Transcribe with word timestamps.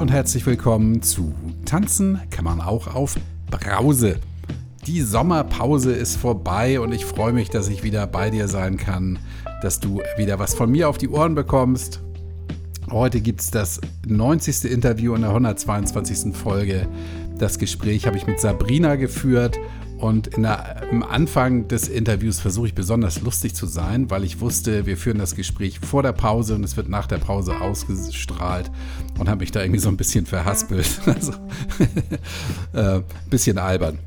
und 0.00 0.12
herzlich 0.12 0.46
willkommen 0.46 1.02
zu 1.02 1.34
Tanzen 1.64 2.20
kann 2.30 2.44
man 2.44 2.60
auch 2.60 2.94
auf 2.94 3.16
Brause. 3.50 4.20
Die 4.86 5.02
Sommerpause 5.02 5.92
ist 5.92 6.16
vorbei 6.16 6.78
und 6.78 6.92
ich 6.92 7.04
freue 7.04 7.32
mich, 7.32 7.50
dass 7.50 7.68
ich 7.68 7.82
wieder 7.82 8.06
bei 8.06 8.30
dir 8.30 8.46
sein 8.46 8.76
kann, 8.76 9.18
dass 9.60 9.80
du 9.80 10.00
wieder 10.16 10.38
was 10.38 10.54
von 10.54 10.70
mir 10.70 10.88
auf 10.88 10.98
die 10.98 11.08
Ohren 11.08 11.34
bekommst. 11.34 12.00
Heute 12.92 13.20
gibt 13.20 13.40
es 13.40 13.50
das 13.50 13.80
90. 14.06 14.70
Interview 14.70 15.16
in 15.16 15.22
der 15.22 15.30
122. 15.30 16.32
Folge. 16.32 16.86
Das 17.36 17.58
Gespräch 17.58 18.06
habe 18.06 18.16
ich 18.16 18.26
mit 18.26 18.38
Sabrina 18.38 18.94
geführt 18.94 19.58
und 19.98 20.36
der, 20.36 20.88
am 20.90 21.02
Anfang 21.02 21.68
des 21.68 21.88
Interviews 21.88 22.40
versuche 22.40 22.68
ich 22.68 22.74
besonders 22.74 23.20
lustig 23.20 23.54
zu 23.54 23.66
sein, 23.66 24.10
weil 24.10 24.24
ich 24.24 24.40
wusste, 24.40 24.86
wir 24.86 24.96
führen 24.96 25.18
das 25.18 25.34
Gespräch 25.34 25.80
vor 25.80 26.02
der 26.02 26.12
Pause 26.12 26.54
und 26.54 26.64
es 26.64 26.76
wird 26.76 26.88
nach 26.88 27.06
der 27.06 27.18
Pause 27.18 27.60
ausgestrahlt 27.60 28.70
und 29.18 29.28
habe 29.28 29.40
mich 29.40 29.50
da 29.50 29.60
irgendwie 29.60 29.80
so 29.80 29.88
ein 29.88 29.96
bisschen 29.96 30.26
verhaspelt. 30.26 30.88
Also, 31.08 31.32
äh, 32.74 33.00
bisschen 33.30 33.58
albern. 33.58 33.98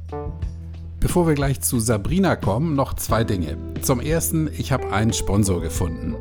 Bevor 1.00 1.28
wir 1.28 1.34
gleich 1.34 1.62
zu 1.62 1.80
Sabrina 1.80 2.36
kommen, 2.36 2.76
noch 2.76 2.94
zwei 2.94 3.24
Dinge. 3.24 3.58
Zum 3.82 4.00
ersten, 4.00 4.50
ich 4.56 4.72
habe 4.72 4.92
einen 4.92 5.14
Sponsor 5.14 5.62
gefunden. 5.62 6.16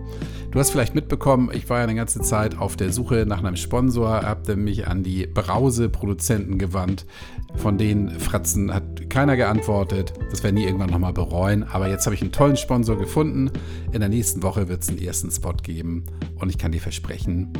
Du 0.50 0.58
hast 0.58 0.70
vielleicht 0.70 0.96
mitbekommen, 0.96 1.50
ich 1.52 1.70
war 1.70 1.78
ja 1.78 1.84
eine 1.84 1.94
ganze 1.94 2.20
Zeit 2.22 2.58
auf 2.58 2.74
der 2.74 2.92
Suche 2.92 3.24
nach 3.24 3.38
einem 3.38 3.54
Sponsor, 3.54 4.22
habe 4.22 4.56
mich 4.56 4.88
an 4.88 5.04
die 5.04 5.26
Brause-Produzenten 5.28 6.58
gewandt. 6.58 7.06
Von 7.54 7.78
denen 7.78 8.18
Fratzen 8.18 8.74
hat 8.74 9.08
keiner 9.08 9.36
geantwortet. 9.36 10.12
Das 10.30 10.42
werden 10.42 10.56
die 10.56 10.64
irgendwann 10.64 10.90
nochmal 10.90 11.12
bereuen. 11.12 11.62
Aber 11.62 11.88
jetzt 11.88 12.04
habe 12.06 12.16
ich 12.16 12.22
einen 12.22 12.32
tollen 12.32 12.56
Sponsor 12.56 12.98
gefunden. 12.98 13.52
In 13.92 14.00
der 14.00 14.08
nächsten 14.08 14.42
Woche 14.42 14.68
wird 14.68 14.82
es 14.82 14.88
einen 14.88 14.98
ersten 14.98 15.30
Spot 15.30 15.52
geben. 15.52 16.06
Und 16.40 16.48
ich 16.50 16.58
kann 16.58 16.72
dir 16.72 16.80
versprechen, 16.80 17.52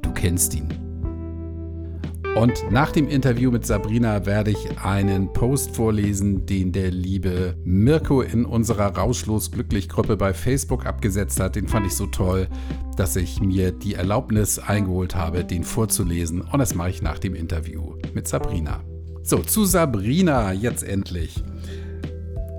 du 0.00 0.12
kennst 0.12 0.54
ihn. 0.54 0.91
Und 2.34 2.70
nach 2.70 2.92
dem 2.92 3.08
Interview 3.08 3.50
mit 3.50 3.66
Sabrina 3.66 4.24
werde 4.24 4.52
ich 4.52 4.78
einen 4.78 5.32
Post 5.34 5.76
vorlesen, 5.76 6.46
den 6.46 6.72
der 6.72 6.90
liebe 6.90 7.54
Mirko 7.62 8.22
in 8.22 8.46
unserer 8.46 8.96
Rauschlos 8.96 9.50
Glücklich 9.50 9.88
Gruppe 9.88 10.16
bei 10.16 10.32
Facebook 10.32 10.86
abgesetzt 10.86 11.38
hat. 11.40 11.56
Den 11.56 11.68
fand 11.68 11.86
ich 11.86 11.94
so 11.94 12.06
toll, 12.06 12.48
dass 12.96 13.16
ich 13.16 13.40
mir 13.40 13.70
die 13.70 13.94
Erlaubnis 13.94 14.58
eingeholt 14.58 15.14
habe, 15.14 15.44
den 15.44 15.62
vorzulesen. 15.62 16.40
Und 16.40 16.58
das 16.58 16.74
mache 16.74 16.88
ich 16.88 17.02
nach 17.02 17.18
dem 17.18 17.34
Interview 17.34 17.96
mit 18.14 18.26
Sabrina. 18.26 18.80
So, 19.22 19.38
zu 19.38 19.66
Sabrina 19.66 20.52
jetzt 20.52 20.84
endlich. 20.84 21.44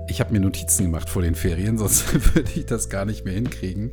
Ich 0.08 0.20
habe 0.20 0.32
mir 0.32 0.40
Notizen 0.40 0.84
gemacht 0.84 1.10
vor 1.10 1.22
den 1.22 1.34
Ferien, 1.34 1.78
sonst 1.78 2.14
würde 2.36 2.50
ich 2.54 2.66
das 2.66 2.88
gar 2.90 3.04
nicht 3.04 3.24
mehr 3.24 3.34
hinkriegen, 3.34 3.90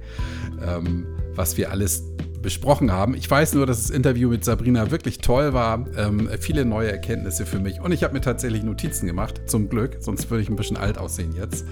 ähm, 0.64 1.08
was 1.34 1.58
wir 1.58 1.72
alles 1.72 2.04
besprochen 2.42 2.92
haben. 2.92 3.14
Ich 3.14 3.30
weiß 3.30 3.53
nur, 3.53 3.66
dass 3.66 3.81
das 3.81 3.89
Interview 3.89 4.30
mit 4.30 4.44
Sabrina 4.44 4.92
wirklich 4.92 5.20
toll 5.20 5.53
war. 5.53 5.86
Ähm, 5.97 6.30
viele 6.39 6.66
neue 6.66 6.92
Erkenntnisse 6.92 7.45
für 7.45 7.59
mich. 7.59 7.81
Und 7.81 7.92
ich 7.92 8.03
habe 8.03 8.14
mir 8.14 8.22
tatsächlich 8.22 8.64
Notizen 8.64 9.06
gemacht, 9.08 9.42
zum 9.45 9.70
Glück, 9.70 9.97
sonst 10.00 10.30
würde 10.30 10.42
ich 10.44 10.50
ein 10.50 10.56
bisschen 10.56 10.78
alt 10.78 10.97
aussehen 10.97 11.34
jetzt. 11.36 11.66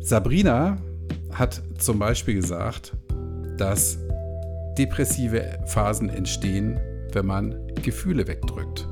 Sabrina 0.00 0.78
hat 1.32 1.62
zum 1.78 1.98
Beispiel 1.98 2.34
gesagt, 2.34 2.92
dass 3.56 3.98
depressive 4.76 5.58
Phasen 5.66 6.08
entstehen, 6.08 6.80
wenn 7.12 7.26
man 7.26 7.54
Gefühle 7.82 8.26
wegdrückt. 8.26 8.88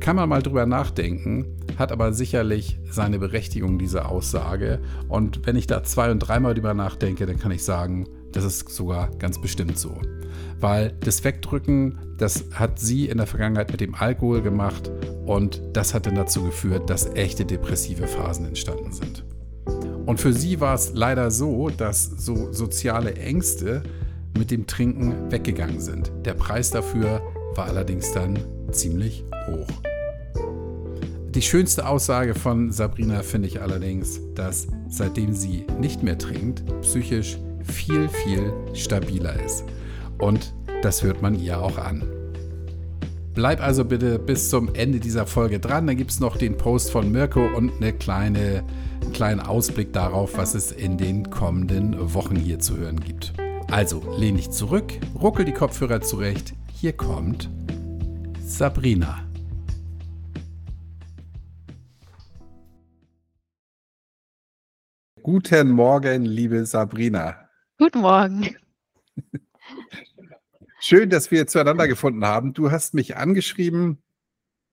Kann 0.00 0.16
man 0.16 0.28
mal 0.28 0.42
drüber 0.42 0.66
nachdenken, 0.66 1.46
hat 1.78 1.90
aber 1.90 2.12
sicherlich 2.12 2.78
seine 2.90 3.18
Berechtigung, 3.18 3.78
diese 3.78 4.06
Aussage. 4.06 4.80
Und 5.08 5.46
wenn 5.46 5.56
ich 5.56 5.66
da 5.66 5.82
zwei- 5.82 6.10
und 6.10 6.18
dreimal 6.18 6.54
drüber 6.54 6.74
nachdenke, 6.74 7.24
dann 7.24 7.38
kann 7.38 7.52
ich 7.52 7.64
sagen, 7.64 8.06
das 8.34 8.44
ist 8.44 8.68
sogar 8.68 9.10
ganz 9.18 9.40
bestimmt 9.40 9.78
so. 9.78 10.00
Weil 10.60 10.92
das 11.00 11.24
Wegdrücken, 11.24 11.98
das 12.18 12.44
hat 12.52 12.78
sie 12.78 13.06
in 13.06 13.18
der 13.18 13.26
Vergangenheit 13.26 13.70
mit 13.70 13.80
dem 13.80 13.94
Alkohol 13.94 14.42
gemacht 14.42 14.90
und 15.24 15.62
das 15.72 15.94
hat 15.94 16.06
dann 16.06 16.16
dazu 16.16 16.42
geführt, 16.42 16.90
dass 16.90 17.06
echte 17.14 17.44
depressive 17.44 18.06
Phasen 18.06 18.46
entstanden 18.46 18.92
sind. 18.92 19.24
Und 20.06 20.20
für 20.20 20.32
sie 20.32 20.60
war 20.60 20.74
es 20.74 20.92
leider 20.94 21.30
so, 21.30 21.70
dass 21.70 22.04
so 22.04 22.52
soziale 22.52 23.14
Ängste 23.14 23.82
mit 24.36 24.50
dem 24.50 24.66
Trinken 24.66 25.30
weggegangen 25.30 25.80
sind. 25.80 26.12
Der 26.24 26.34
Preis 26.34 26.70
dafür 26.70 27.22
war 27.54 27.66
allerdings 27.66 28.12
dann 28.12 28.38
ziemlich 28.72 29.24
hoch. 29.46 29.68
Die 31.30 31.42
schönste 31.42 31.86
Aussage 31.88 32.34
von 32.34 32.70
Sabrina 32.70 33.22
finde 33.22 33.48
ich 33.48 33.60
allerdings, 33.62 34.20
dass 34.34 34.66
seitdem 34.88 35.34
sie 35.34 35.66
nicht 35.80 36.02
mehr 36.02 36.18
trinkt, 36.18 36.64
psychisch 36.82 37.38
viel, 37.64 38.08
viel 38.08 38.52
stabiler 38.72 39.42
ist. 39.44 39.64
Und 40.18 40.54
das 40.82 41.02
hört 41.02 41.22
man 41.22 41.34
ihr 41.38 41.60
auch 41.60 41.78
an. 41.78 42.02
Bleib 43.34 43.60
also 43.60 43.84
bitte 43.84 44.20
bis 44.20 44.48
zum 44.48 44.72
Ende 44.74 45.00
dieser 45.00 45.26
Folge 45.26 45.58
dran. 45.58 45.88
Dann 45.88 45.96
gibt 45.96 46.12
es 46.12 46.20
noch 46.20 46.36
den 46.36 46.56
Post 46.56 46.92
von 46.92 47.10
Mirko 47.10 47.44
und 47.56 47.72
eine 47.76 47.92
kleine, 47.92 48.62
einen 49.02 49.12
kleinen 49.12 49.40
Ausblick 49.40 49.92
darauf, 49.92 50.36
was 50.36 50.54
es 50.54 50.70
in 50.70 50.96
den 50.96 51.30
kommenden 51.30 52.14
Wochen 52.14 52.36
hier 52.36 52.60
zu 52.60 52.76
hören 52.76 53.00
gibt. 53.00 53.32
Also 53.72 54.02
lehn 54.16 54.36
dich 54.36 54.50
zurück, 54.50 54.92
ruckel 55.20 55.44
die 55.44 55.52
Kopfhörer 55.52 56.00
zurecht. 56.00 56.54
Hier 56.72 56.92
kommt 56.92 57.50
Sabrina. 58.40 59.18
Guten 65.22 65.70
Morgen, 65.70 66.24
liebe 66.24 66.64
Sabrina. 66.66 67.43
Guten 67.76 68.02
Morgen. 68.02 68.56
Schön, 70.80 71.10
dass 71.10 71.32
wir 71.32 71.48
zueinander 71.48 71.88
gefunden 71.88 72.24
haben. 72.24 72.52
Du 72.52 72.70
hast 72.70 72.94
mich 72.94 73.16
angeschrieben 73.16 74.00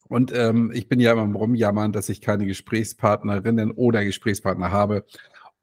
und 0.07 0.31
ähm, 0.35 0.71
ich 0.71 0.87
bin 0.87 0.99
ja 0.99 1.13
immer 1.13 1.35
rumjammern, 1.35 1.93
dass 1.93 2.09
ich 2.09 2.21
keine 2.21 2.45
Gesprächspartnerinnen 2.45 3.71
oder 3.71 4.05
Gesprächspartner 4.05 4.71
habe. 4.71 5.05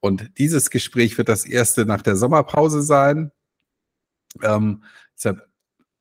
Und 0.01 0.37
dieses 0.39 0.71
Gespräch 0.71 1.17
wird 1.17 1.29
das 1.29 1.45
erste 1.45 1.87
nach 1.87 2.03
der 2.03 2.17
Sommerpause 2.17 2.83
sein. 2.83 3.31
Ähm, 4.43 4.83
deshalb 5.15 5.49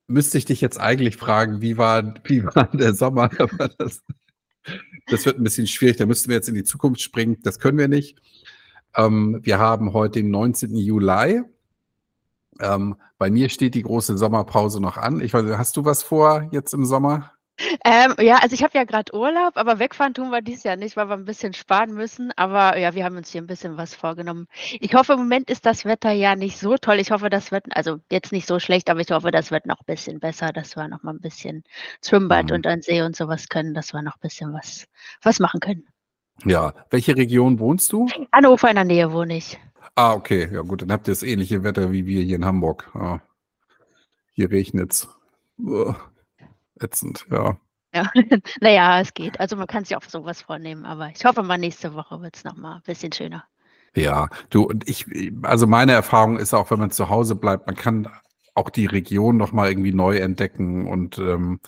müsste 0.08 0.38
ich 0.38 0.44
dich 0.44 0.60
jetzt 0.60 0.80
eigentlich 0.80 1.18
fragen, 1.18 1.60
wie 1.60 1.76
war, 1.76 2.14
wie 2.24 2.44
war 2.44 2.68
der 2.72 2.94
Sommer? 2.94 3.28
das, 3.78 4.02
das 5.06 5.24
wird 5.24 5.38
ein 5.38 5.44
bisschen 5.44 5.68
schwierig. 5.68 5.98
Da 5.98 6.06
müssten 6.06 6.30
wir 6.30 6.36
jetzt 6.36 6.48
in 6.48 6.56
die 6.56 6.64
Zukunft 6.64 7.00
springen. 7.00 7.38
Das 7.42 7.60
können 7.60 7.78
wir 7.78 7.88
nicht. 7.88 8.20
Ähm, 8.98 9.38
wir 9.42 9.58
haben 9.58 9.92
heute 9.92 10.20
den 10.20 10.30
19. 10.30 10.74
Juli. 10.74 11.42
Ähm, 12.60 12.96
bei 13.16 13.30
mir 13.30 13.48
steht 13.48 13.74
die 13.74 13.82
große 13.82 14.18
Sommerpause 14.18 14.80
noch 14.80 14.96
an. 14.96 15.20
Ich 15.20 15.32
weiß, 15.32 15.56
hast 15.56 15.76
du 15.76 15.84
was 15.84 16.02
vor 16.02 16.48
jetzt 16.50 16.74
im 16.74 16.84
Sommer? 16.84 17.32
Ähm, 17.84 18.14
ja, 18.20 18.36
also 18.36 18.54
ich 18.54 18.62
habe 18.62 18.78
ja 18.78 18.84
gerade 18.84 19.12
Urlaub, 19.14 19.56
aber 19.56 19.80
wegfahren 19.80 20.14
tun 20.14 20.30
wir 20.30 20.42
dieses 20.42 20.62
Jahr 20.62 20.76
nicht, 20.76 20.96
weil 20.96 21.08
wir 21.08 21.14
ein 21.14 21.24
bisschen 21.24 21.54
sparen 21.54 21.94
müssen. 21.94 22.32
Aber 22.36 22.78
ja, 22.78 22.94
wir 22.94 23.04
haben 23.04 23.16
uns 23.16 23.30
hier 23.30 23.42
ein 23.42 23.48
bisschen 23.48 23.76
was 23.76 23.94
vorgenommen. 23.94 24.46
Ich 24.80 24.94
hoffe, 24.94 25.14
im 25.14 25.20
Moment 25.20 25.50
ist 25.50 25.66
das 25.66 25.84
Wetter 25.84 26.12
ja 26.12 26.36
nicht 26.36 26.58
so 26.58 26.76
toll. 26.76 27.00
Ich 27.00 27.10
hoffe, 27.10 27.30
das 27.30 27.50
wird, 27.50 27.64
also 27.70 27.98
jetzt 28.10 28.32
nicht 28.32 28.46
so 28.46 28.60
schlecht, 28.60 28.90
aber 28.90 29.00
ich 29.00 29.10
hoffe, 29.10 29.30
das 29.32 29.50
wird 29.50 29.66
noch 29.66 29.80
ein 29.80 29.86
bisschen 29.86 30.20
besser, 30.20 30.52
dass 30.52 30.76
wir 30.76 30.86
noch 30.88 31.02
mal 31.02 31.14
ein 31.14 31.20
bisschen 31.20 31.64
Schwimmbad 32.04 32.50
mhm. 32.50 32.54
und 32.56 32.66
an 32.66 32.82
See 32.82 33.02
und 33.02 33.16
sowas 33.16 33.48
können, 33.48 33.74
dass 33.74 33.92
wir 33.92 34.02
noch 34.02 34.16
ein 34.16 34.22
bisschen 34.22 34.52
was, 34.52 34.86
was 35.22 35.40
machen 35.40 35.60
können. 35.60 35.86
Ja, 36.44 36.72
welche 36.90 37.16
Region 37.16 37.58
wohnst 37.58 37.92
du? 37.92 38.08
Hannover 38.32 38.68
in 38.68 38.76
der 38.76 38.84
Nähe 38.84 39.12
wohne 39.12 39.36
ich. 39.36 39.58
Ah, 39.94 40.14
okay. 40.14 40.48
Ja 40.52 40.62
gut, 40.62 40.82
dann 40.82 40.92
habt 40.92 41.08
ihr 41.08 41.12
das 41.12 41.22
ähnliche 41.22 41.64
Wetter 41.64 41.90
wie 41.92 42.06
wir 42.06 42.22
hier 42.22 42.36
in 42.36 42.44
Hamburg. 42.44 42.90
Ja. 42.94 43.20
Hier 44.32 44.50
regnet's. 44.50 45.08
Uh, 45.58 45.92
ätzend, 46.80 47.26
ja. 47.30 47.56
Ja, 47.92 48.10
naja, 48.60 49.00
es 49.00 49.12
geht. 49.14 49.40
Also 49.40 49.56
man 49.56 49.66
kann 49.66 49.84
sich 49.84 49.96
auch 49.96 50.02
sowas 50.02 50.42
vornehmen, 50.42 50.84
aber 50.84 51.08
ich 51.08 51.24
hoffe 51.24 51.42
mal, 51.42 51.58
nächste 51.58 51.94
Woche 51.94 52.20
wird 52.20 52.36
es 52.36 52.44
nochmal 52.44 52.76
ein 52.76 52.82
bisschen 52.82 53.12
schöner. 53.12 53.44
Ja, 53.94 54.28
du 54.50 54.64
und 54.64 54.88
ich, 54.88 55.06
also 55.42 55.66
meine 55.66 55.92
Erfahrung 55.92 56.38
ist 56.38 56.54
auch, 56.54 56.70
wenn 56.70 56.78
man 56.78 56.90
zu 56.90 57.08
Hause 57.08 57.34
bleibt, 57.34 57.66
man 57.66 57.74
kann 57.74 58.08
auch 58.54 58.70
die 58.70 58.86
Region 58.86 59.36
nochmal 59.36 59.70
irgendwie 59.70 59.94
neu 59.94 60.18
entdecken. 60.18 60.86
Und 60.86 61.18
ähm, 61.18 61.60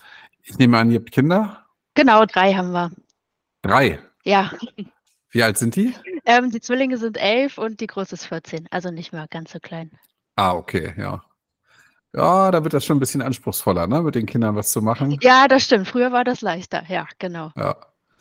ich 0.43 0.57
nehme 0.57 0.77
an, 0.77 0.91
ihr 0.91 0.99
habt 0.99 1.11
Kinder? 1.11 1.65
Genau, 1.95 2.25
drei 2.25 2.53
haben 2.53 2.71
wir. 2.71 2.91
Drei? 3.63 3.99
Ja. 4.23 4.51
Wie 5.31 5.43
alt 5.43 5.57
sind 5.57 5.75
die? 5.75 5.95
Ähm, 6.25 6.51
die 6.51 6.61
Zwillinge 6.61 6.97
sind 6.97 7.17
elf 7.17 7.57
und 7.57 7.79
die 7.79 7.87
Große 7.87 8.15
ist 8.15 8.25
14, 8.25 8.67
also 8.71 8.91
nicht 8.91 9.13
mehr 9.13 9.27
ganz 9.29 9.51
so 9.51 9.59
klein. 9.59 9.91
Ah, 10.35 10.53
okay, 10.53 10.93
ja. 10.97 11.23
Ja, 12.13 12.51
da 12.51 12.63
wird 12.63 12.73
das 12.73 12.85
schon 12.85 12.97
ein 12.97 12.99
bisschen 12.99 13.21
anspruchsvoller, 13.21 13.87
ne, 13.87 14.01
mit 14.01 14.15
den 14.15 14.25
Kindern 14.25 14.55
was 14.55 14.71
zu 14.71 14.81
machen. 14.81 15.17
Ja, 15.21 15.47
das 15.47 15.63
stimmt. 15.63 15.87
Früher 15.87 16.11
war 16.11 16.25
das 16.25 16.41
leichter, 16.41 16.83
ja, 16.89 17.07
genau. 17.19 17.51
Ja. 17.55 17.77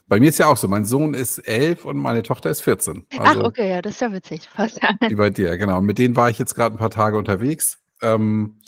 Bei 0.06 0.18
mir 0.18 0.28
ist 0.28 0.38
ja 0.38 0.46
auch 0.46 0.56
so, 0.56 0.66
mein 0.66 0.84
Sohn 0.84 1.14
ist 1.14 1.38
elf 1.38 1.84
und 1.84 1.96
meine 1.96 2.22
Tochter 2.22 2.50
ist 2.50 2.62
14. 2.62 3.06
Also, 3.18 3.40
Ach, 3.40 3.46
okay, 3.46 3.70
ja, 3.70 3.82
das 3.82 3.92
ist 3.92 4.00
ja 4.00 4.12
witzig. 4.12 4.48
Fast. 4.54 4.80
Wie 5.00 5.14
bei 5.14 5.30
dir, 5.30 5.56
genau. 5.56 5.80
Mit 5.80 5.98
denen 5.98 6.16
war 6.16 6.30
ich 6.30 6.38
jetzt 6.38 6.54
gerade 6.54 6.74
ein 6.74 6.78
paar 6.78 6.90
Tage 6.90 7.16
unterwegs. 7.16 7.78
Ähm, 8.02 8.58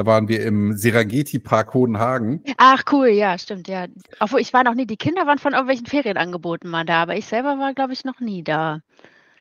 da 0.00 0.06
waren 0.06 0.28
wir 0.28 0.42
im 0.46 0.78
Serengeti-Park 0.78 1.74
Hodenhagen. 1.74 2.42
Ach 2.56 2.82
cool, 2.90 3.08
ja, 3.08 3.36
stimmt, 3.36 3.68
ja. 3.68 3.86
Obwohl 4.18 4.40
ich 4.40 4.54
war 4.54 4.64
noch 4.64 4.72
nie, 4.72 4.86
die 4.86 4.96
Kinder 4.96 5.26
waren 5.26 5.36
von 5.36 5.52
irgendwelchen 5.52 5.84
Ferienangeboten 5.84 6.70
mal 6.70 6.86
da, 6.86 7.02
aber 7.02 7.16
ich 7.16 7.26
selber 7.26 7.58
war, 7.58 7.74
glaube 7.74 7.92
ich, 7.92 8.02
noch 8.06 8.18
nie 8.18 8.42
da. 8.42 8.80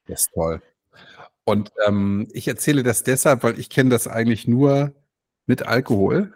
Das 0.08 0.24
ist 0.24 0.34
toll. 0.34 0.62
Und 1.46 1.72
ähm, 1.88 2.28
ich 2.34 2.46
erzähle 2.50 2.84
das 2.84 3.04
deshalb, 3.04 3.42
weil 3.44 3.58
ich 3.58 3.70
kenne 3.70 3.90
das 3.90 4.10
eigentlich 4.10 4.50
nur 4.50 4.94
mit 5.46 5.66
Alkohol. 5.66 6.34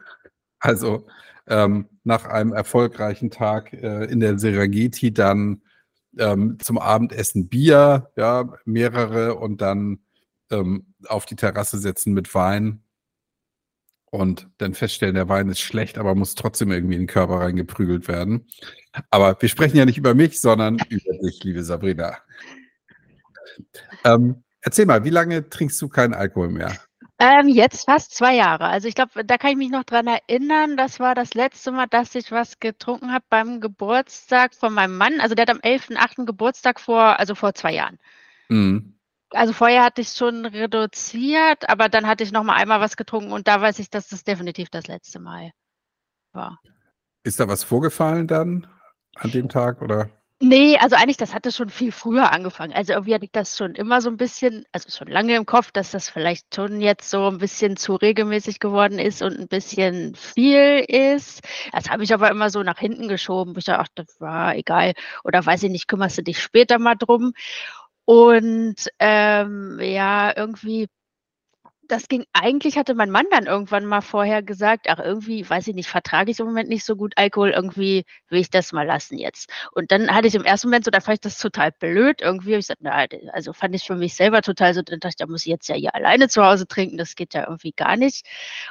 Also 0.57 1.05
ähm, 1.45 1.89
nach 2.05 2.23
einem 2.23 2.53
erfolgreichen 2.53 3.29
Tag 3.29 3.73
äh, 3.73 4.05
in 4.05 4.21
der 4.21 4.39
Serengeti 4.39 5.13
dann 5.13 5.63
ähm, 6.17 6.59
zum 6.61 6.77
Abendessen 6.77 7.49
Bier, 7.49 8.09
ja, 8.15 8.53
mehrere 8.63 9.35
und 9.35 9.59
dann 9.59 9.99
ähm, 10.49 10.93
auf 11.09 11.25
die 11.25 11.35
Terrasse 11.35 11.77
setzen 11.77 12.13
mit 12.13 12.33
Wein 12.33 12.83
und 14.13 14.47
dann 14.59 14.75
feststellen, 14.75 15.15
der 15.15 15.27
Wein 15.27 15.49
ist 15.49 15.59
schlecht, 15.59 15.97
aber 15.97 16.13
muss 16.13 16.35
trotzdem 16.35 16.71
irgendwie 16.71 16.93
in 16.93 17.01
den 17.01 17.07
Körper 17.07 17.39
reingeprügelt 17.39 18.07
werden. 18.07 18.47
Aber 19.09 19.35
wir 19.41 19.49
sprechen 19.49 19.75
ja 19.75 19.85
nicht 19.85 19.97
über 19.97 20.13
mich, 20.13 20.39
sondern 20.39 20.77
über 20.89 21.17
dich, 21.23 21.43
liebe 21.43 21.63
Sabrina. 21.63 22.19
Ähm, 24.05 24.43
erzähl 24.61 24.85
mal, 24.85 25.03
wie 25.03 25.09
lange 25.09 25.49
trinkst 25.49 25.81
du 25.81 25.89
keinen 25.89 26.13
Alkohol 26.13 26.49
mehr? 26.49 26.77
Ähm, 27.17 27.47
jetzt 27.47 27.85
fast 27.85 28.13
zwei 28.13 28.35
Jahre. 28.35 28.65
Also 28.65 28.87
ich 28.87 28.93
glaube, 28.93 29.25
da 29.25 29.37
kann 29.39 29.51
ich 29.51 29.57
mich 29.57 29.71
noch 29.71 29.83
dran 29.83 30.05
erinnern, 30.05 30.77
das 30.77 30.99
war 30.99 31.15
das 31.15 31.33
letzte 31.33 31.71
Mal, 31.71 31.87
dass 31.87 32.13
ich 32.13 32.31
was 32.31 32.59
getrunken 32.59 33.11
habe 33.11 33.25
beim 33.29 33.61
Geburtstag 33.61 34.53
von 34.53 34.73
meinem 34.73 34.95
Mann. 34.95 35.21
Also 35.21 35.33
der 35.33 35.47
hat 35.47 35.49
am 35.49 35.57
11.8. 35.57 36.25
Geburtstag 36.25 36.79
vor, 36.79 37.19
also 37.19 37.33
vor 37.33 37.55
zwei 37.55 37.73
Jahren. 37.73 37.97
Mhm. 38.49 38.93
Also 39.33 39.53
vorher 39.53 39.83
hatte 39.83 40.01
ich 40.01 40.09
schon 40.09 40.45
reduziert, 40.45 41.67
aber 41.69 41.89
dann 41.89 42.07
hatte 42.07 42.23
ich 42.23 42.31
noch 42.31 42.43
mal 42.43 42.55
einmal 42.55 42.79
was 42.79 42.95
getrunken 42.97 43.31
und 43.31 43.47
da 43.47 43.59
weiß 43.59 43.79
ich, 43.79 43.89
dass 43.89 44.07
das 44.07 44.23
definitiv 44.23 44.69
das 44.69 44.87
letzte 44.87 45.19
Mal 45.19 45.51
war. 46.33 46.59
Ist 47.23 47.39
da 47.39 47.47
was 47.47 47.63
vorgefallen 47.63 48.27
dann 48.27 48.67
an 49.15 49.31
dem 49.31 49.49
Tag 49.49 49.81
oder? 49.81 50.09
Nee, 50.45 50.77
also 50.77 50.97
eigentlich, 50.97 51.15
das 51.15 51.33
hatte 51.33 51.53
schon 51.53 51.69
viel 51.69 51.93
früher 51.93 52.33
angefangen. 52.33 52.73
Also 52.73 52.91
irgendwie 52.91 53.13
hatte 53.13 53.23
ich 53.23 53.31
das 53.31 53.55
schon 53.55 53.75
immer 53.75 54.01
so 54.01 54.09
ein 54.09 54.17
bisschen 54.17 54.65
also 54.73 54.89
schon 54.89 55.07
lange 55.07 55.35
im 55.37 55.45
Kopf, 55.45 55.71
dass 55.71 55.91
das 55.91 56.09
vielleicht 56.09 56.53
schon 56.53 56.81
jetzt 56.81 57.09
so 57.09 57.27
ein 57.29 57.37
bisschen 57.37 57.77
zu 57.77 57.95
regelmäßig 57.95 58.59
geworden 58.59 58.99
ist 58.99 59.21
und 59.21 59.39
ein 59.39 59.47
bisschen 59.47 60.15
viel 60.15 60.83
ist. 60.85 61.41
Das 61.71 61.89
habe 61.89 62.03
ich 62.03 62.13
aber 62.13 62.29
immer 62.29 62.49
so 62.49 62.61
nach 62.61 62.77
hinten 62.77 63.07
geschoben. 63.07 63.53
Ich 63.57 63.63
dachte: 63.65 63.79
„Ach, 63.79 63.87
das 63.95 64.19
war 64.19 64.55
egal.“ 64.57 64.93
Oder 65.23 65.45
weiß 65.45 65.63
ich 65.63 65.71
nicht: 65.71 65.87
„Kümmerst 65.87 66.17
du 66.17 66.23
dich 66.23 66.41
später 66.41 66.77
mal 66.77 66.95
drum?“ 66.95 67.31
Und, 68.07 68.75
ähm, 68.99 69.79
ja, 69.81 70.35
irgendwie 70.35 70.87
das 71.89 72.07
ging 72.07 72.25
eigentlich 72.33 72.77
hatte 72.77 72.95
mein 72.95 73.09
Mann 73.11 73.25
dann 73.31 73.45
irgendwann 73.45 73.85
mal 73.85 74.01
vorher 74.01 74.41
gesagt: 74.41 74.87
„Ach, 74.89 74.99
irgendwie, 74.99 75.47
weiß 75.49 75.67
ich 75.67 75.75
nicht, 75.75 75.89
vertrage 75.89 76.31
ich 76.31 76.39
im 76.39 76.45
Moment 76.47 76.69
nicht 76.69 76.85
so 76.85 76.95
gut 76.95 77.13
Alkohol, 77.17 77.49
irgendwie 77.51 78.05
will 78.29 78.39
ich 78.39 78.49
das 78.49 78.71
mal 78.73 78.85
lassen 78.87 79.17
jetzt.“ 79.17 79.49
Und 79.73 79.91
dann 79.91 80.13
hatte 80.15 80.27
ich 80.27 80.35
im 80.35 80.45
ersten 80.45 80.67
Moment 80.69 80.85
so 80.85 80.91
da 80.91 81.01
fand 81.01 81.15
ich 81.17 81.21
das 81.21 81.37
total 81.37 81.71
blöd 81.73 82.21
irgendwie, 82.21 82.51
ich 82.53 82.57
gesagt: 82.59 82.79
„Na, 82.83 83.05
also, 83.33 83.53
fand 83.53 83.75
ich 83.75 83.83
für 83.85 83.95
mich 83.95 84.15
selber 84.15 84.41
total 84.41 84.73
so“ 84.73 84.81
dann 84.81 84.99
dachte 85.01 85.09
ich: 85.13 85.15
„Da 85.17 85.27
muss 85.27 85.41
ich 85.45 85.47
jetzt 85.51 85.67
ja 85.69 85.75
hier 85.75 85.93
alleine 85.95 86.29
zu 86.29 86.43
Hause 86.45 86.67
trinken, 86.67 86.97
das 86.97 87.15
geht 87.15 87.33
ja 87.33 87.43
irgendwie 87.47 87.73
gar 87.75 87.97
nicht.“ 87.97 88.25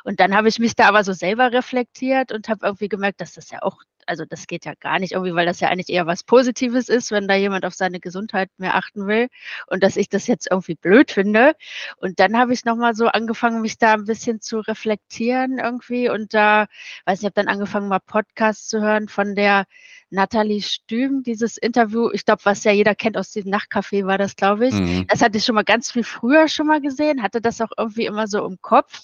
Und 0.05 0.20
dann 0.20 0.34
habe 0.34 0.49
ich 0.49 0.58
mich 0.58 0.75
da 0.75 0.88
aber 0.88 1.05
so 1.05 1.12
selber 1.12 1.52
reflektiert 1.52 2.32
und 2.32 2.49
habe 2.49 2.67
irgendwie 2.67 2.88
gemerkt, 2.88 3.20
dass 3.20 3.34
das 3.34 3.50
ja 3.50 3.62
auch 3.62 3.79
also 4.06 4.25
das 4.25 4.46
geht 4.46 4.64
ja 4.64 4.75
gar 4.78 4.99
nicht 4.99 5.12
irgendwie, 5.12 5.34
weil 5.34 5.46
das 5.46 5.60
ja 5.60 5.69
eigentlich 5.69 5.88
eher 5.88 6.06
was 6.06 6.25
Positives 6.25 6.88
ist, 6.88 7.10
wenn 7.10 7.28
da 7.28 7.34
jemand 7.34 7.64
auf 7.64 7.75
seine 7.75 8.00
Gesundheit 8.00 8.50
mehr 8.58 8.75
achten 8.75 9.06
will 9.06 9.28
und 9.66 9.82
dass 9.82 9.96
ich 9.96 10.08
das 10.08 10.26
jetzt 10.26 10.49
irgendwie 10.50 10.75
blöd 10.75 11.10
finde. 11.10 11.54
Und 11.96 12.20
dann 12.20 12.37
habe 12.37 12.52
ich 12.52 12.64
noch 12.64 12.76
mal 12.76 12.94
so 12.94 13.06
angefangen, 13.06 13.62
mich 13.62 13.78
da 13.78 13.94
ein 13.94 14.04
bisschen 14.04 14.40
zu 14.40 14.60
reflektieren 14.60 15.58
irgendwie 15.58 16.08
und 16.08 16.34
da 16.34 16.66
weiß 17.06 17.20
nicht, 17.20 17.26
habe 17.26 17.43
dann 17.43 17.52
angefangen, 17.52 17.88
mal 17.88 18.00
Podcasts 18.00 18.69
zu 18.69 18.81
hören 18.81 19.08
von 19.08 19.34
der 19.34 19.66
Nathalie 20.10 20.60
Stüm, 20.60 21.22
dieses 21.22 21.56
Interview, 21.56 22.10
ich 22.12 22.25
glaube, 22.25 22.44
was 22.44 22.64
ja 22.64 22.72
jeder 22.72 22.94
kennt 22.94 23.16
aus 23.16 23.31
diesem 23.31 23.50
Nachtcafé 23.50 24.06
war 24.06 24.19
das, 24.19 24.37
glaube 24.37 24.69
ich. 24.69 24.75
Mhm. 24.75 25.06
Das 25.08 25.22
hatte 25.22 25.38
ich 25.38 25.44
schon 25.44 25.55
mal 25.55 25.64
ganz 25.64 25.90
viel 25.90 26.05
früher 26.05 26.48
schon 26.48 26.66
mal 26.66 26.82
gesehen, 26.82 27.22
hatte 27.22 27.40
das 27.40 27.60
auch 27.60 27.72
irgendwie 27.78 28.05
immer 28.05 28.26
so 28.26 28.44
im 28.46 28.60
Kopf 28.60 29.00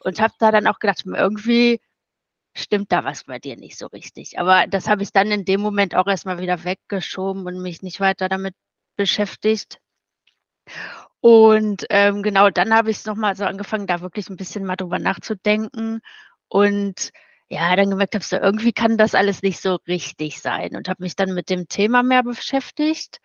und 0.00 0.20
habe 0.20 0.32
da 0.38 0.50
dann 0.50 0.66
auch 0.66 0.78
gedacht, 0.78 1.02
irgendwie 1.04 1.80
stimmt 2.56 2.92
da 2.92 3.04
was 3.04 3.24
bei 3.24 3.38
dir 3.38 3.56
nicht 3.56 3.78
so 3.78 3.86
richtig. 3.86 4.38
Aber 4.38 4.66
das 4.66 4.88
habe 4.88 5.02
ich 5.02 5.12
dann 5.12 5.30
in 5.30 5.44
dem 5.44 5.60
Moment 5.60 5.94
auch 5.94 6.06
erstmal 6.06 6.40
wieder 6.40 6.64
weggeschoben 6.64 7.46
und 7.46 7.60
mich 7.62 7.82
nicht 7.82 8.00
weiter 8.00 8.28
damit 8.28 8.54
beschäftigt. 8.96 9.78
Und, 11.20 11.86
ähm, 11.90 12.22
genau, 12.22 12.50
dann 12.50 12.74
habe 12.74 12.90
ich's 12.90 13.06
noch 13.06 13.16
mal 13.16 13.36
so 13.36 13.44
angefangen, 13.44 13.86
da 13.86 14.00
wirklich 14.00 14.28
ein 14.28 14.36
bisschen 14.36 14.64
mal 14.64 14.76
drüber 14.76 14.98
nachzudenken 14.98 16.00
und 16.48 17.10
ja, 17.48 17.76
dann 17.76 17.90
gemerkt 17.90 18.14
habe, 18.14 18.24
so 18.24 18.36
irgendwie 18.36 18.72
kann 18.72 18.96
das 18.98 19.14
alles 19.14 19.42
nicht 19.42 19.60
so 19.60 19.76
richtig 19.86 20.40
sein 20.40 20.76
und 20.76 20.88
habe 20.88 21.02
mich 21.02 21.14
dann 21.16 21.32
mit 21.34 21.48
dem 21.50 21.68
Thema 21.68 22.02
mehr 22.02 22.22
beschäftigt. 22.24 23.20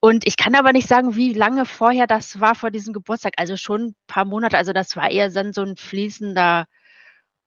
Und 0.00 0.26
ich 0.26 0.36
kann 0.36 0.54
aber 0.54 0.72
nicht 0.72 0.88
sagen, 0.88 1.16
wie 1.16 1.32
lange 1.32 1.64
vorher 1.66 2.06
das 2.06 2.40
war 2.40 2.54
vor 2.54 2.70
diesem 2.70 2.92
Geburtstag. 2.92 3.34
Also 3.38 3.56
schon 3.56 3.88
ein 3.88 3.96
paar 4.06 4.24
Monate. 4.26 4.58
Also 4.58 4.72
das 4.72 4.94
war 4.96 5.10
eher 5.10 5.30
dann 5.30 5.52
so 5.52 5.62
ein 5.62 5.76
fließender 5.76 6.66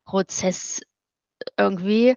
Prozess 0.05 0.81
irgendwie. 1.57 2.15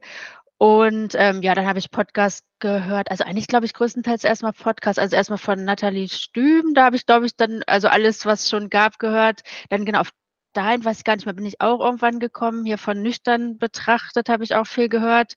Und, 0.58 1.14
ähm, 1.16 1.42
ja, 1.42 1.54
dann 1.54 1.66
habe 1.66 1.80
ich 1.80 1.90
Podcast 1.90 2.44
gehört. 2.60 3.10
Also, 3.10 3.24
eigentlich 3.24 3.48
glaube 3.48 3.66
ich 3.66 3.74
größtenteils 3.74 4.24
erstmal 4.24 4.52
Podcast. 4.52 4.98
Also, 4.98 5.16
erstmal 5.16 5.38
von 5.38 5.64
Nathalie 5.64 6.08
Stüben. 6.08 6.74
Da 6.74 6.84
habe 6.84 6.96
ich, 6.96 7.06
glaube 7.06 7.26
ich, 7.26 7.36
dann 7.36 7.62
also 7.66 7.88
alles, 7.88 8.26
was 8.26 8.48
schon 8.48 8.70
gab, 8.70 8.98
gehört. 8.98 9.42
Dann 9.70 9.84
genau 9.84 10.00
auf 10.00 10.10
dahin, 10.52 10.84
weiß 10.84 10.98
ich 10.98 11.04
gar 11.04 11.16
nicht 11.16 11.26
mehr, 11.26 11.34
bin 11.34 11.46
ich 11.46 11.60
auch 11.60 11.80
irgendwann 11.80 12.18
gekommen. 12.20 12.64
Hier 12.64 12.78
von 12.78 13.02
nüchtern 13.02 13.58
betrachtet 13.58 14.28
habe 14.28 14.44
ich 14.44 14.54
auch 14.54 14.66
viel 14.66 14.88
gehört. 14.88 15.34